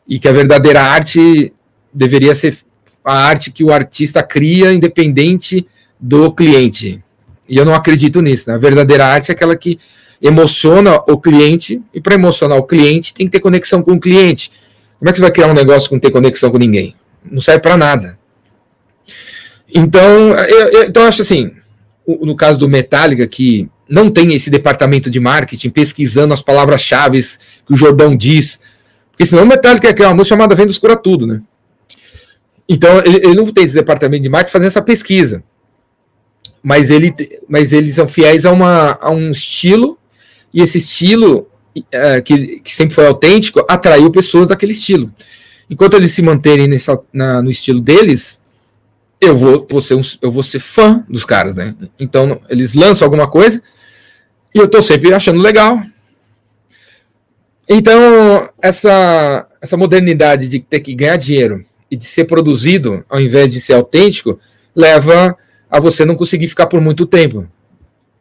E 0.07 0.19
que 0.19 0.27
a 0.27 0.31
verdadeira 0.31 0.81
arte 0.81 1.53
deveria 1.93 2.35
ser 2.35 2.55
a 3.03 3.13
arte 3.13 3.51
que 3.51 3.63
o 3.63 3.71
artista 3.71 4.23
cria 4.23 4.73
independente 4.73 5.67
do 5.99 6.31
cliente. 6.31 7.03
E 7.47 7.57
eu 7.57 7.65
não 7.65 7.73
acredito 7.73 8.21
nisso, 8.21 8.49
né? 8.49 8.55
A 8.55 8.59
verdadeira 8.59 9.05
arte 9.05 9.29
é 9.29 9.33
aquela 9.33 9.55
que 9.55 9.79
emociona 10.21 11.01
o 11.07 11.17
cliente, 11.17 11.81
e 11.93 11.99
para 11.99 12.15
emocionar 12.15 12.57
o 12.57 12.63
cliente 12.63 13.13
tem 13.13 13.25
que 13.25 13.31
ter 13.33 13.39
conexão 13.41 13.81
com 13.81 13.91
o 13.91 13.99
cliente. 13.99 14.51
Como 14.97 15.09
é 15.09 15.11
que 15.11 15.17
você 15.17 15.23
vai 15.23 15.31
criar 15.31 15.47
um 15.47 15.53
negócio 15.53 15.89
com 15.89 15.99
ter 15.99 16.11
conexão 16.11 16.49
com 16.49 16.57
ninguém? 16.57 16.95
Não 17.29 17.41
serve 17.41 17.59
para 17.59 17.75
nada. 17.75 18.17
Então, 19.73 20.33
eu, 20.33 20.67
eu, 20.69 20.83
então 20.83 21.03
eu 21.03 21.09
acho 21.09 21.23
assim, 21.23 21.51
no 22.07 22.35
caso 22.35 22.59
do 22.59 22.69
Metallica, 22.69 23.27
que 23.27 23.69
não 23.89 24.09
tem 24.09 24.33
esse 24.33 24.49
departamento 24.49 25.09
de 25.09 25.19
marketing 25.19 25.69
pesquisando 25.69 26.33
as 26.33 26.41
palavras-chave 26.41 27.21
que 27.65 27.73
o 27.73 27.77
Jordão 27.77 28.15
diz, 28.15 28.59
porque 29.11 29.25
senão 29.25 29.43
o 29.43 29.47
Metallica 29.47 29.89
é 29.89 30.07
uma 30.07 30.15
música 30.15 30.35
chamada 30.35 30.55
Vendas 30.55 30.77
Cura 30.77 30.95
Tudo, 30.95 31.27
né? 31.27 31.41
Então, 32.67 32.99
ele, 32.99 33.17
ele, 33.17 33.35
não 33.35 33.45
tem 33.51 33.63
esse 33.63 33.73
departamento 33.73 34.23
de 34.23 34.29
marketing 34.29 34.53
fazendo 34.53 34.67
essa 34.67 34.81
pesquisa. 34.81 35.43
Mas, 36.61 36.89
ele, 36.89 37.13
mas 37.47 37.73
eles 37.73 37.95
são 37.95 38.07
fiéis 38.07 38.45
a, 38.45 38.51
uma, 38.51 38.97
a 39.01 39.09
um 39.09 39.31
estilo, 39.31 39.97
e 40.53 40.61
esse 40.61 40.77
estilo, 40.77 41.47
é, 41.91 42.21
que, 42.21 42.61
que 42.61 42.73
sempre 42.73 42.95
foi 42.95 43.05
autêntico, 43.05 43.65
atraiu 43.67 44.09
pessoas 44.11 44.47
daquele 44.47 44.71
estilo. 44.71 45.11
Enquanto 45.69 45.95
eles 45.95 46.11
se 46.11 46.21
manterem 46.21 46.67
nessa, 46.67 46.99
na, 47.11 47.41
no 47.41 47.49
estilo 47.49 47.81
deles, 47.81 48.39
eu 49.19 49.35
vou, 49.35 49.65
vou 49.69 49.81
ser 49.81 49.95
um, 49.95 50.01
eu 50.21 50.31
vou 50.31 50.43
ser 50.43 50.59
fã 50.59 51.03
dos 51.09 51.25
caras, 51.25 51.55
né? 51.55 51.73
Então 51.99 52.39
eles 52.49 52.73
lançam 52.73 53.05
alguma 53.05 53.27
coisa 53.27 53.61
e 54.53 54.59
eu 54.59 54.67
tô 54.67 54.81
sempre 54.81 55.13
achando 55.13 55.41
legal. 55.41 55.81
Então 57.67 58.49
essa 58.61 59.47
essa 59.61 59.77
modernidade 59.77 60.49
de 60.49 60.59
ter 60.59 60.81
que 60.81 60.93
ganhar 60.93 61.15
dinheiro 61.15 61.65
e 61.93 61.95
de 61.95 62.05
ser 62.05 62.25
produzido 62.25 63.05
ao 63.07 63.21
invés 63.21 63.53
de 63.53 63.61
ser 63.61 63.73
autêntico 63.73 64.39
leva 64.75 65.37
a 65.69 65.79
você 65.79 66.03
não 66.03 66.15
conseguir 66.15 66.47
ficar 66.47 66.65
por 66.65 66.81
muito 66.81 67.05
tempo, 67.05 67.47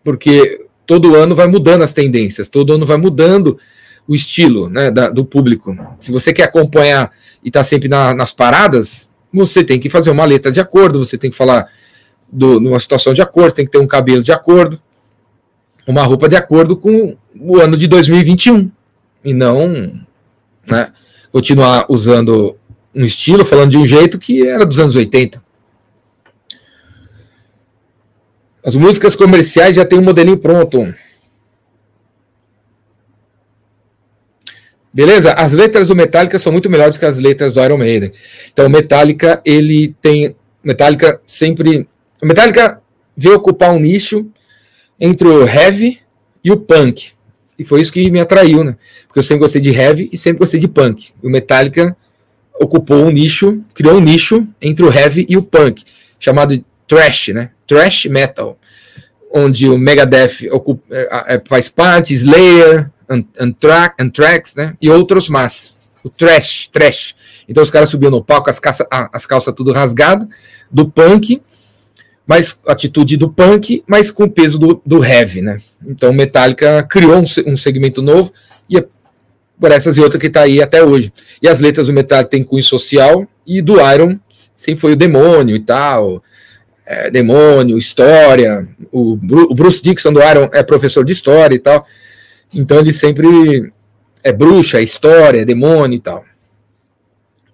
porque 0.05 0.67
todo 0.87 1.17
ano 1.17 1.35
vai 1.35 1.47
mudando 1.47 1.81
as 1.81 1.95
tendências, 1.95 2.51
todo 2.51 2.75
ano 2.75 2.85
vai 2.85 2.99
mudando 2.99 3.59
o 4.07 4.15
estilo 4.15 4.69
né, 4.69 4.91
da, 4.91 5.09
do 5.09 5.25
público. 5.25 5.75
Se 6.01 6.13
você 6.13 6.35
quer 6.35 6.45
acompanhar 6.45 7.11
e 7.43 7.51
tá 7.51 7.65
sempre 7.65 7.89
na, 7.89 8.13
nas 8.13 8.31
paradas, 8.31 9.11
você 9.33 9.65
tem 9.65 9.81
que 9.81 9.89
fazer 9.89 10.11
uma 10.11 10.27
letra 10.27 10.53
de 10.53 10.61
acordo, 10.61 10.99
você 10.99 11.17
tem 11.17 11.31
que 11.31 11.37
falar 11.37 11.67
do, 12.31 12.61
numa 12.61 12.79
situação 12.79 13.15
de 13.15 13.23
acordo, 13.23 13.55
tem 13.55 13.65
que 13.65 13.71
ter 13.71 13.79
um 13.79 13.87
cabelo 13.87 14.23
de 14.23 14.33
acordo, 14.33 14.79
uma 15.87 16.03
roupa 16.03 16.29
de 16.29 16.37
acordo 16.37 16.77
com 16.77 17.17
o 17.41 17.57
ano 17.57 17.75
de 17.75 17.87
2021 17.87 18.71
e 19.25 19.33
não 19.33 19.99
né, 20.69 20.93
continuar 21.33 21.87
usando 21.89 22.59
um 22.95 23.05
estilo, 23.05 23.45
falando 23.45 23.71
de 23.71 23.77
um 23.77 23.87
jeito 23.87 24.19
que 24.19 24.47
era 24.47 24.67
dos 24.67 24.79
anos 24.79 24.95
80. 24.95 25.43
As 28.65 28.77
músicas 28.77 29.17
comerciais 29.17 29.77
já 29.77 29.85
tem 29.85 29.99
um 29.99 30.03
modelinho 30.03 30.39
pronto. 30.39 30.95
Beleza? 34.93 35.33
As 35.33 35.53
letras 35.53 35.89
do 35.89 35.97
Metallica 35.97 36.39
são 36.39 36.53
muito 36.53 36.69
melhores 36.69 36.99
que 36.99 37.05
as 37.05 37.19
letras 37.19 37.55
do 37.55 37.65
Iron 37.65 37.79
Maiden. 37.79 38.13
Então, 38.53 38.69
Metallica, 38.69 39.41
ele 39.45 39.97
tem. 40.01 40.37
Metallica 40.63 41.21
sempre. 41.27 41.89
O 42.23 42.27
Metallica 42.27 42.81
veio 43.17 43.37
ocupar 43.37 43.73
um 43.73 43.81
nicho 43.81 44.31
entre 45.01 45.27
o 45.27 45.47
heavy 45.47 45.99
e 46.45 46.53
o 46.53 46.57
punk. 46.59 47.13
E 47.59 47.65
foi 47.65 47.81
isso 47.81 47.93
que 47.93 48.11
me 48.11 48.21
atraiu, 48.21 48.63
né? 48.63 48.77
Porque 49.07 49.19
eu 49.19 49.23
sempre 49.23 49.41
gostei 49.41 49.61
de 49.61 49.71
heavy 49.71 50.09
e 50.13 50.17
sempre 50.17 50.41
gostei 50.41 50.61
de 50.61 50.69
punk. 50.69 51.13
E 51.23 51.27
o 51.27 51.31
Metallica 51.31 51.97
ocupou 52.63 53.05
um 53.05 53.11
nicho, 53.11 53.61
criou 53.75 53.97
um 53.97 54.01
nicho 54.01 54.47
entre 54.61 54.85
o 54.85 54.93
heavy 54.93 55.27
e 55.29 55.37
o 55.37 55.43
punk, 55.43 55.85
chamado 56.19 56.65
thrash, 56.87 57.29
né? 57.29 57.51
Thrash 57.67 58.07
metal, 58.07 58.59
onde 59.33 59.69
o 59.69 59.77
Megadeth 59.77 60.49
ocupa, 60.51 60.83
é, 60.91 61.35
é, 61.35 61.43
faz 61.47 61.69
parte, 61.69 62.15
Slayer, 62.15 62.91
Anthrax, 63.39 63.95
Anthrax, 63.99 64.55
né? 64.55 64.75
E 64.81 64.89
outros 64.89 65.29
mais. 65.29 65.77
O 66.05 66.09
trash, 66.09 66.69
trash. 66.73 67.15
Então 67.49 67.63
os 67.63 67.71
caras 67.71 67.91
subiam 67.91 68.11
no 68.11 68.25
palco, 68.25 68.51
as, 68.51 68.61
as 68.91 69.27
calças 69.27 69.55
tudo 69.55 69.73
rasgadas, 69.73 70.27
do 70.71 70.89
punk, 70.89 71.43
mas 72.27 72.59
atitude 72.67 73.17
do 73.17 73.29
punk, 73.29 73.83
mas 73.87 74.11
com 74.11 74.29
peso 74.29 74.59
do, 74.59 74.83
do 74.85 75.05
heavy, 75.05 75.43
né? 75.43 75.61
Então 75.85 76.13
Metallica 76.13 76.83
criou 76.85 77.19
um, 77.19 77.53
um 77.53 77.57
segmento 77.57 78.01
novo 78.01 78.33
e 78.69 78.79
é 78.79 78.85
por 79.63 79.71
essas 79.71 79.97
e 79.97 80.01
outras 80.01 80.21
que 80.21 80.27
está 80.27 80.43
aí 80.43 80.61
até 80.61 80.83
hoje. 80.83 81.13
E 81.41 81.47
as 81.47 81.61
letras 81.61 81.87
do 81.87 81.93
Metallica 81.93 82.29
tem 82.29 82.43
cunho 82.43 82.65
social 82.65 83.25
e 83.47 83.63
do 83.63 83.75
Iron 83.75 84.19
sempre 84.57 84.81
foi 84.81 84.93
o 84.95 84.97
demônio 84.97 85.55
e 85.55 85.61
tal. 85.61 86.21
É, 86.85 87.09
demônio, 87.13 87.79
história. 87.79 88.67
O, 88.91 89.13
o 89.13 89.55
Bruce 89.55 89.81
Dixon 89.81 90.13
do 90.13 90.21
Iron 90.21 90.49
é 90.53 90.65
professor 90.65 91.05
de 91.05 91.13
história 91.13 91.55
e 91.55 91.61
tal. 91.61 91.87
Então 92.53 92.81
ele 92.81 92.93
sempre 92.93 93.73
é 94.25 94.33
bruxa, 94.33 94.81
é 94.81 94.83
história, 94.83 95.43
é 95.43 95.45
demônio 95.45 95.95
e 95.95 96.01
tal. 96.01 96.25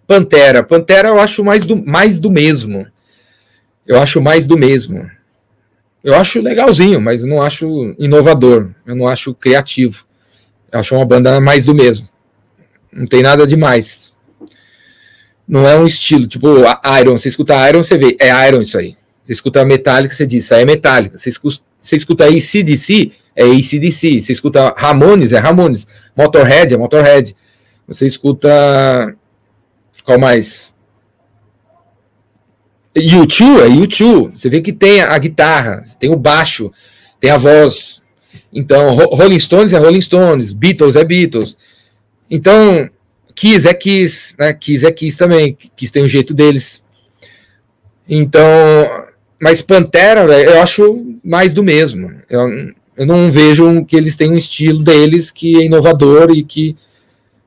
Pantera. 0.06 0.62
Pantera 0.62 1.08
eu 1.08 1.20
acho 1.20 1.44
mais 1.44 1.66
do, 1.66 1.76
mais 1.76 2.18
do 2.18 2.30
mesmo. 2.30 2.86
Eu 3.86 4.00
acho 4.00 4.18
mais 4.18 4.46
do 4.46 4.56
mesmo. 4.56 5.10
Eu 6.02 6.14
acho 6.14 6.40
legalzinho, 6.40 7.02
mas 7.02 7.22
não 7.22 7.42
acho 7.42 7.94
inovador. 7.98 8.70
Eu 8.86 8.96
não 8.96 9.06
acho 9.06 9.34
criativo. 9.34 10.07
Eu 10.70 10.80
acho 10.80 10.94
uma 10.94 11.04
banda 11.04 11.40
mais 11.40 11.64
do 11.64 11.74
mesmo. 11.74 12.08
Não 12.92 13.06
tem 13.06 13.22
nada 13.22 13.46
demais. 13.46 14.12
Não 15.46 15.66
é 15.66 15.76
um 15.76 15.86
estilo, 15.86 16.26
tipo 16.26 16.48
Iron. 17.00 17.16
Você 17.16 17.28
escuta 17.28 17.68
Iron, 17.68 17.82
você 17.82 17.96
vê, 17.96 18.16
é 18.20 18.48
Iron 18.48 18.60
isso 18.60 18.76
aí. 18.76 18.96
Você 19.24 19.32
escuta 19.32 19.64
Metallica, 19.64 20.14
você 20.14 20.26
diz, 20.26 20.44
isso 20.44 20.54
aí 20.54 20.62
é 20.62 20.66
Metallica. 20.66 21.16
Você 21.16 21.30
escuta, 21.30 21.60
você 21.80 21.96
escuta 21.96 22.24
aí 22.24 22.40
CDC, 22.40 23.12
é 23.34 23.44
ACDC. 23.44 24.20
Você 24.20 24.32
escuta 24.32 24.74
Ramones, 24.76 25.32
é 25.32 25.38
Ramones. 25.38 25.86
Motorhead, 26.16 26.74
é 26.74 26.76
Motorhead. 26.76 27.34
Você 27.86 28.06
escuta. 28.06 28.48
Qual 30.04 30.18
mais? 30.18 30.74
YouTube, 32.96 33.60
é 33.60 33.68
YouTube. 33.68 34.32
Você 34.36 34.50
vê 34.50 34.60
que 34.60 34.72
tem 34.72 35.00
a 35.00 35.16
guitarra, 35.18 35.84
tem 35.98 36.10
o 36.10 36.16
baixo, 36.16 36.72
tem 37.20 37.30
a 37.30 37.36
voz. 37.36 38.02
Então, 38.58 38.92
Rolling 38.96 39.38
Stones 39.38 39.72
é 39.72 39.78
Rolling 39.78 40.00
Stones, 40.00 40.52
Beatles 40.52 40.96
é 40.96 41.04
Beatles. 41.04 41.56
Então, 42.28 42.90
Kiss 43.32 43.68
é 43.68 43.72
Kiss, 43.72 44.34
né? 44.36 44.52
Kiss 44.52 44.84
é 44.84 44.90
Kiss 44.90 45.16
também. 45.16 45.56
Kiss 45.76 45.92
tem 45.92 46.02
o 46.02 46.08
jeito 46.08 46.34
deles. 46.34 46.82
Então, 48.08 48.42
mas 49.40 49.62
Pantera, 49.62 50.22
eu 50.40 50.60
acho 50.60 51.14
mais 51.22 51.52
do 51.52 51.62
mesmo. 51.62 52.12
Eu, 52.28 52.48
eu 52.96 53.06
não 53.06 53.30
vejo 53.30 53.84
que 53.84 53.94
eles 53.94 54.16
têm 54.16 54.32
um 54.32 54.36
estilo 54.36 54.82
deles 54.82 55.30
que 55.30 55.60
é 55.60 55.66
inovador 55.66 56.32
e 56.32 56.42
que. 56.42 56.76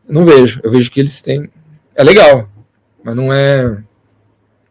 não 0.07 0.23
vejo. 0.23 0.61
Eu 0.63 0.71
vejo 0.71 0.89
que 0.89 1.01
eles 1.01 1.21
têm. 1.21 1.49
É 1.93 2.05
legal, 2.05 2.49
mas 3.03 3.17
não 3.17 3.33
é 3.33 3.79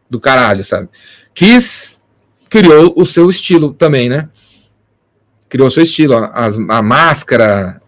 do 0.09 0.19
caralho, 0.19 0.65
sabe? 0.65 0.89
Kiss 1.35 2.01
criou 2.49 2.95
o 2.97 3.05
seu 3.05 3.29
estilo 3.29 3.75
também, 3.75 4.09
né? 4.09 4.27
Criou 5.51 5.69
seu 5.69 5.83
estilo, 5.83 6.15
a, 6.15 6.45
a 6.69 6.81
máscara. 6.81 7.81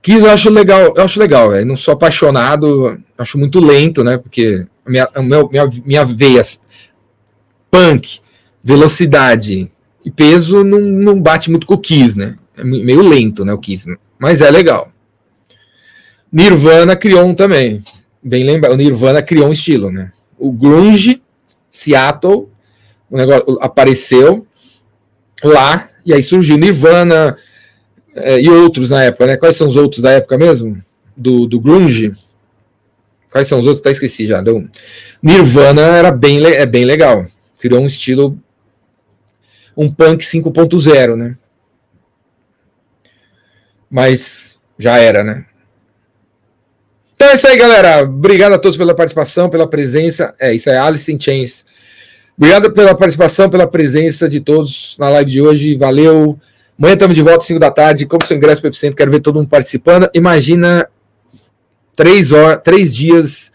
Kiss 0.00 0.22
eu 0.22 0.30
acho 0.30 0.48
legal, 0.50 0.94
eu 0.96 1.02
acho 1.02 1.18
legal, 1.18 1.50
velho. 1.50 1.66
Não 1.66 1.74
sou 1.74 1.94
apaixonado, 1.94 2.96
acho 3.18 3.36
muito 3.36 3.58
lento, 3.58 4.04
né? 4.04 4.16
Porque 4.16 4.64
minha, 4.86 5.08
minha, 5.50 5.68
minha 5.84 6.04
veia 6.04 6.40
punk, 7.68 8.20
velocidade, 8.62 9.68
E 10.04 10.10
peso 10.12 10.62
não, 10.62 10.78
não 10.78 11.20
bate 11.20 11.50
muito 11.50 11.66
com 11.66 11.74
o 11.74 11.78
Kiss, 11.78 12.16
né? 12.16 12.38
É 12.56 12.62
meio 12.62 13.02
lento, 13.02 13.44
né? 13.44 13.52
O 13.52 13.58
Kiss. 13.58 13.84
Mas 14.16 14.40
é 14.40 14.48
legal. 14.48 14.92
Nirvana 16.30 16.94
criou 16.94 17.24
um 17.24 17.34
também. 17.34 17.82
Bem 18.22 18.44
lembrado. 18.44 18.74
O 18.74 18.76
Nirvana 18.76 19.20
criou 19.22 19.48
um 19.48 19.52
estilo, 19.52 19.90
né? 19.90 20.12
O 20.38 20.52
Grunge, 20.52 21.20
Seattle, 21.72 22.48
o 23.10 23.16
negócio 23.16 23.58
apareceu 23.60 24.46
lá, 25.42 25.88
e 26.06 26.14
aí 26.14 26.22
surgiu 26.22 26.56
Nirvana 26.56 27.36
é, 28.14 28.40
e 28.40 28.48
outros 28.48 28.90
na 28.90 29.02
época, 29.02 29.26
né? 29.26 29.36
Quais 29.36 29.56
são 29.56 29.66
os 29.66 29.76
outros 29.76 30.00
da 30.00 30.12
época 30.12 30.38
mesmo? 30.38 30.80
Do, 31.16 31.46
do 31.46 31.60
Grunge? 31.60 32.14
Quais 33.30 33.48
são 33.48 33.58
os 33.58 33.66
outros? 33.66 33.82
Tá 33.82 33.90
esqueci 33.90 34.26
já. 34.26 34.40
Deu... 34.40 34.66
Nirvana 35.22 35.82
era 35.82 36.10
bem, 36.10 36.42
é 36.46 36.64
bem 36.64 36.84
legal. 36.84 37.26
Criou 37.58 37.82
um 37.82 37.86
estilo 37.86 38.38
um 39.76 39.88
punk 39.88 40.24
5.0, 40.24 41.16
né? 41.16 41.36
Mas 43.90 44.58
já 44.78 44.96
era, 44.96 45.22
né? 45.22 45.44
Então 47.14 47.28
é 47.28 47.34
isso 47.34 47.46
aí, 47.46 47.56
galera. 47.56 48.02
Obrigado 48.02 48.54
a 48.54 48.58
todos 48.58 48.76
pela 48.76 48.94
participação, 48.94 49.50
pela 49.50 49.68
presença. 49.68 50.34
É, 50.38 50.54
isso 50.54 50.70
é 50.70 50.78
Alice 50.78 51.12
in 51.12 51.20
Chains. 51.20 51.64
Obrigado 52.36 52.72
pela 52.72 52.94
participação, 52.94 53.48
pela 53.48 53.66
presença 53.66 54.28
de 54.28 54.40
todos 54.40 54.96
na 54.98 55.08
live 55.08 55.30
de 55.30 55.40
hoje. 55.40 55.74
Valeu. 55.74 56.38
Amanhã 56.78 56.94
estamos 56.94 57.16
de 57.16 57.22
volta 57.22 57.38
às 57.38 57.46
5 57.46 57.58
da 57.58 57.70
tarde. 57.70 58.06
Como 58.06 58.24
seu 58.24 58.36
ingresso 58.36 58.60
para 58.60 58.68
o 58.68 58.70
Epicentro, 58.70 58.96
quero 58.96 59.10
ver 59.10 59.20
todo 59.20 59.36
mundo 59.36 59.48
participando. 59.48 60.10
Imagina 60.12 60.86
três, 61.94 62.32
horas, 62.32 62.60
três 62.62 62.94
dias 62.94 63.52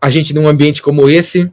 a 0.00 0.08
gente 0.08 0.32
num 0.32 0.46
ambiente 0.46 0.80
como 0.80 1.08
esse 1.10 1.52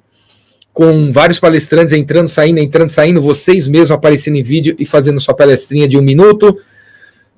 com 0.76 1.10
vários 1.10 1.40
palestrantes 1.40 1.94
entrando, 1.94 2.28
saindo, 2.28 2.60
entrando, 2.60 2.90
saindo, 2.90 3.22
vocês 3.22 3.66
mesmos 3.66 3.92
aparecendo 3.92 4.36
em 4.36 4.44
vídeo 4.44 4.76
e 4.78 4.86
fazendo 4.86 5.22
sua 5.22 5.34
palestrinha 5.34 5.88
de 5.88 5.98
um 5.98 6.02
minuto. 6.02 6.60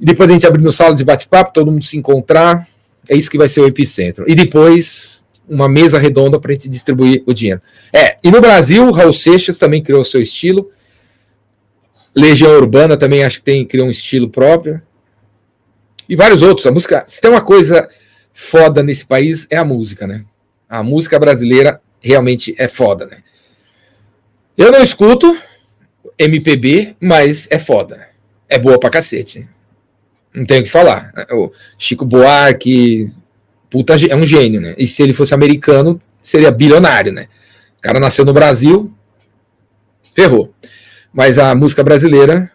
E 0.02 0.06
depois 0.06 0.28
a 0.28 0.34
gente 0.34 0.48
abrindo 0.48 0.72
sala 0.72 0.96
de 0.96 1.06
bate-papo, 1.06 1.54
todo 1.54 1.72
mundo 1.72 1.84
se 1.84 1.96
encontrar. 1.96 2.68
É 3.08 3.16
isso 3.16 3.30
que 3.30 3.38
vai 3.38 3.48
ser 3.48 3.62
o 3.62 3.68
epicentro. 3.68 4.26
E 4.28 4.34
depois 4.34 5.17
uma 5.48 5.70
mesa 5.70 5.98
redonda 5.98 6.40
para 6.40 6.52
a 6.52 6.54
gente 6.54 6.70
distribuir 6.70 7.24
o 7.26 7.34
dinheiro. 7.34 7.62
É, 7.94 8.18
e 8.24 8.30
no 8.30 8.42
Brasil, 8.42 8.92
Raul 8.92 9.14
Seixas 9.14 9.58
também 9.58 9.82
criou 9.82 10.02
o 10.02 10.06
seu 10.06 10.22
estilo. 10.22 10.72
Legião 12.16 12.52
Urbana 12.52 12.98
também 12.98 13.24
acho 13.24 13.38
que 13.38 13.46
tem, 13.46 13.66
criou 13.66 13.88
um 13.88 13.92
estilo 13.92 14.30
próprio. 14.30 14.82
E 16.10 16.16
vários 16.16 16.42
outros. 16.42 16.66
A 16.66 16.72
música. 16.72 17.04
Se 17.08 17.22
tem 17.22 17.30
uma 17.30 17.42
coisa 17.42 17.88
foda 18.34 18.84
nesse 18.84 19.06
país, 19.06 19.48
é 19.50 19.58
a 19.58 19.66
música, 19.66 20.06
né? 20.06 20.24
A 20.70 20.84
música 20.84 21.18
brasileira 21.20 21.82
realmente 22.00 22.56
é 22.58 22.68
foda, 22.68 23.06
né? 23.06 23.24
Eu 24.58 24.72
não 24.72 24.84
escuto 24.84 25.38
MPB, 26.18 26.96
mas 27.00 27.48
é 27.50 27.60
foda. 27.60 28.08
É 28.50 28.58
boa 28.58 28.80
pra 28.80 28.90
cacete. 28.90 29.48
Não 30.34 30.46
tenho 30.46 30.62
o 30.62 30.64
que 30.64 30.70
falar. 30.70 31.12
O 31.32 31.52
Chico 31.78 32.06
Buarque, 32.06 33.08
puta, 33.70 33.96
é 34.10 34.16
um 34.16 34.26
gênio, 34.26 34.62
né? 34.62 34.76
E 34.78 34.88
se 34.88 35.02
ele 35.02 35.14
fosse 35.14 35.34
americano, 35.34 36.02
seria 36.22 36.52
bilionário, 36.52 37.12
né? 37.12 37.28
O 37.78 37.82
cara 37.82 38.00
nasceu 38.00 38.26
no 38.26 38.34
Brasil, 38.34 38.92
ferrou. 40.16 40.54
Mas 41.14 41.38
a 41.38 41.56
música 41.56 41.84
brasileira, 41.84 42.52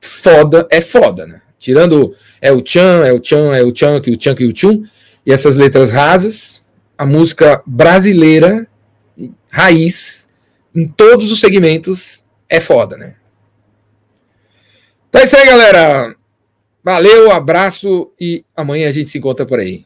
foda, 0.00 0.66
é 0.70 0.80
foda, 0.80 1.26
né? 1.26 1.40
Tirando 1.58 2.14
é 2.40 2.50
o 2.50 2.60
tchan, 2.60 3.04
é 3.04 3.12
o 3.12 3.20
tchan, 3.20 3.54
é 3.54 3.62
o 3.62 3.72
tchan, 3.72 4.00
que 4.00 4.10
o 4.10 4.16
tchan, 4.16 4.34
que 4.34 4.44
o 4.44 4.52
tchum, 4.52 4.84
e 5.24 5.32
essas 5.32 5.56
letras 5.56 5.90
rasas, 5.90 6.64
a 6.98 7.06
música 7.06 7.62
brasileira 7.64 8.66
raiz 9.50 10.28
em 10.74 10.88
todos 10.88 11.30
os 11.30 11.40
segmentos 11.40 12.24
é 12.48 12.60
foda, 12.60 12.96
né? 12.96 13.14
Então 15.08 15.20
é 15.20 15.24
isso 15.24 15.36
aí, 15.36 15.46
galera. 15.46 16.16
Valeu, 16.82 17.30
abraço 17.30 18.10
e 18.18 18.44
amanhã 18.56 18.88
a 18.88 18.92
gente 18.92 19.08
se 19.08 19.18
encontra 19.18 19.46
por 19.46 19.60
aí. 19.60 19.84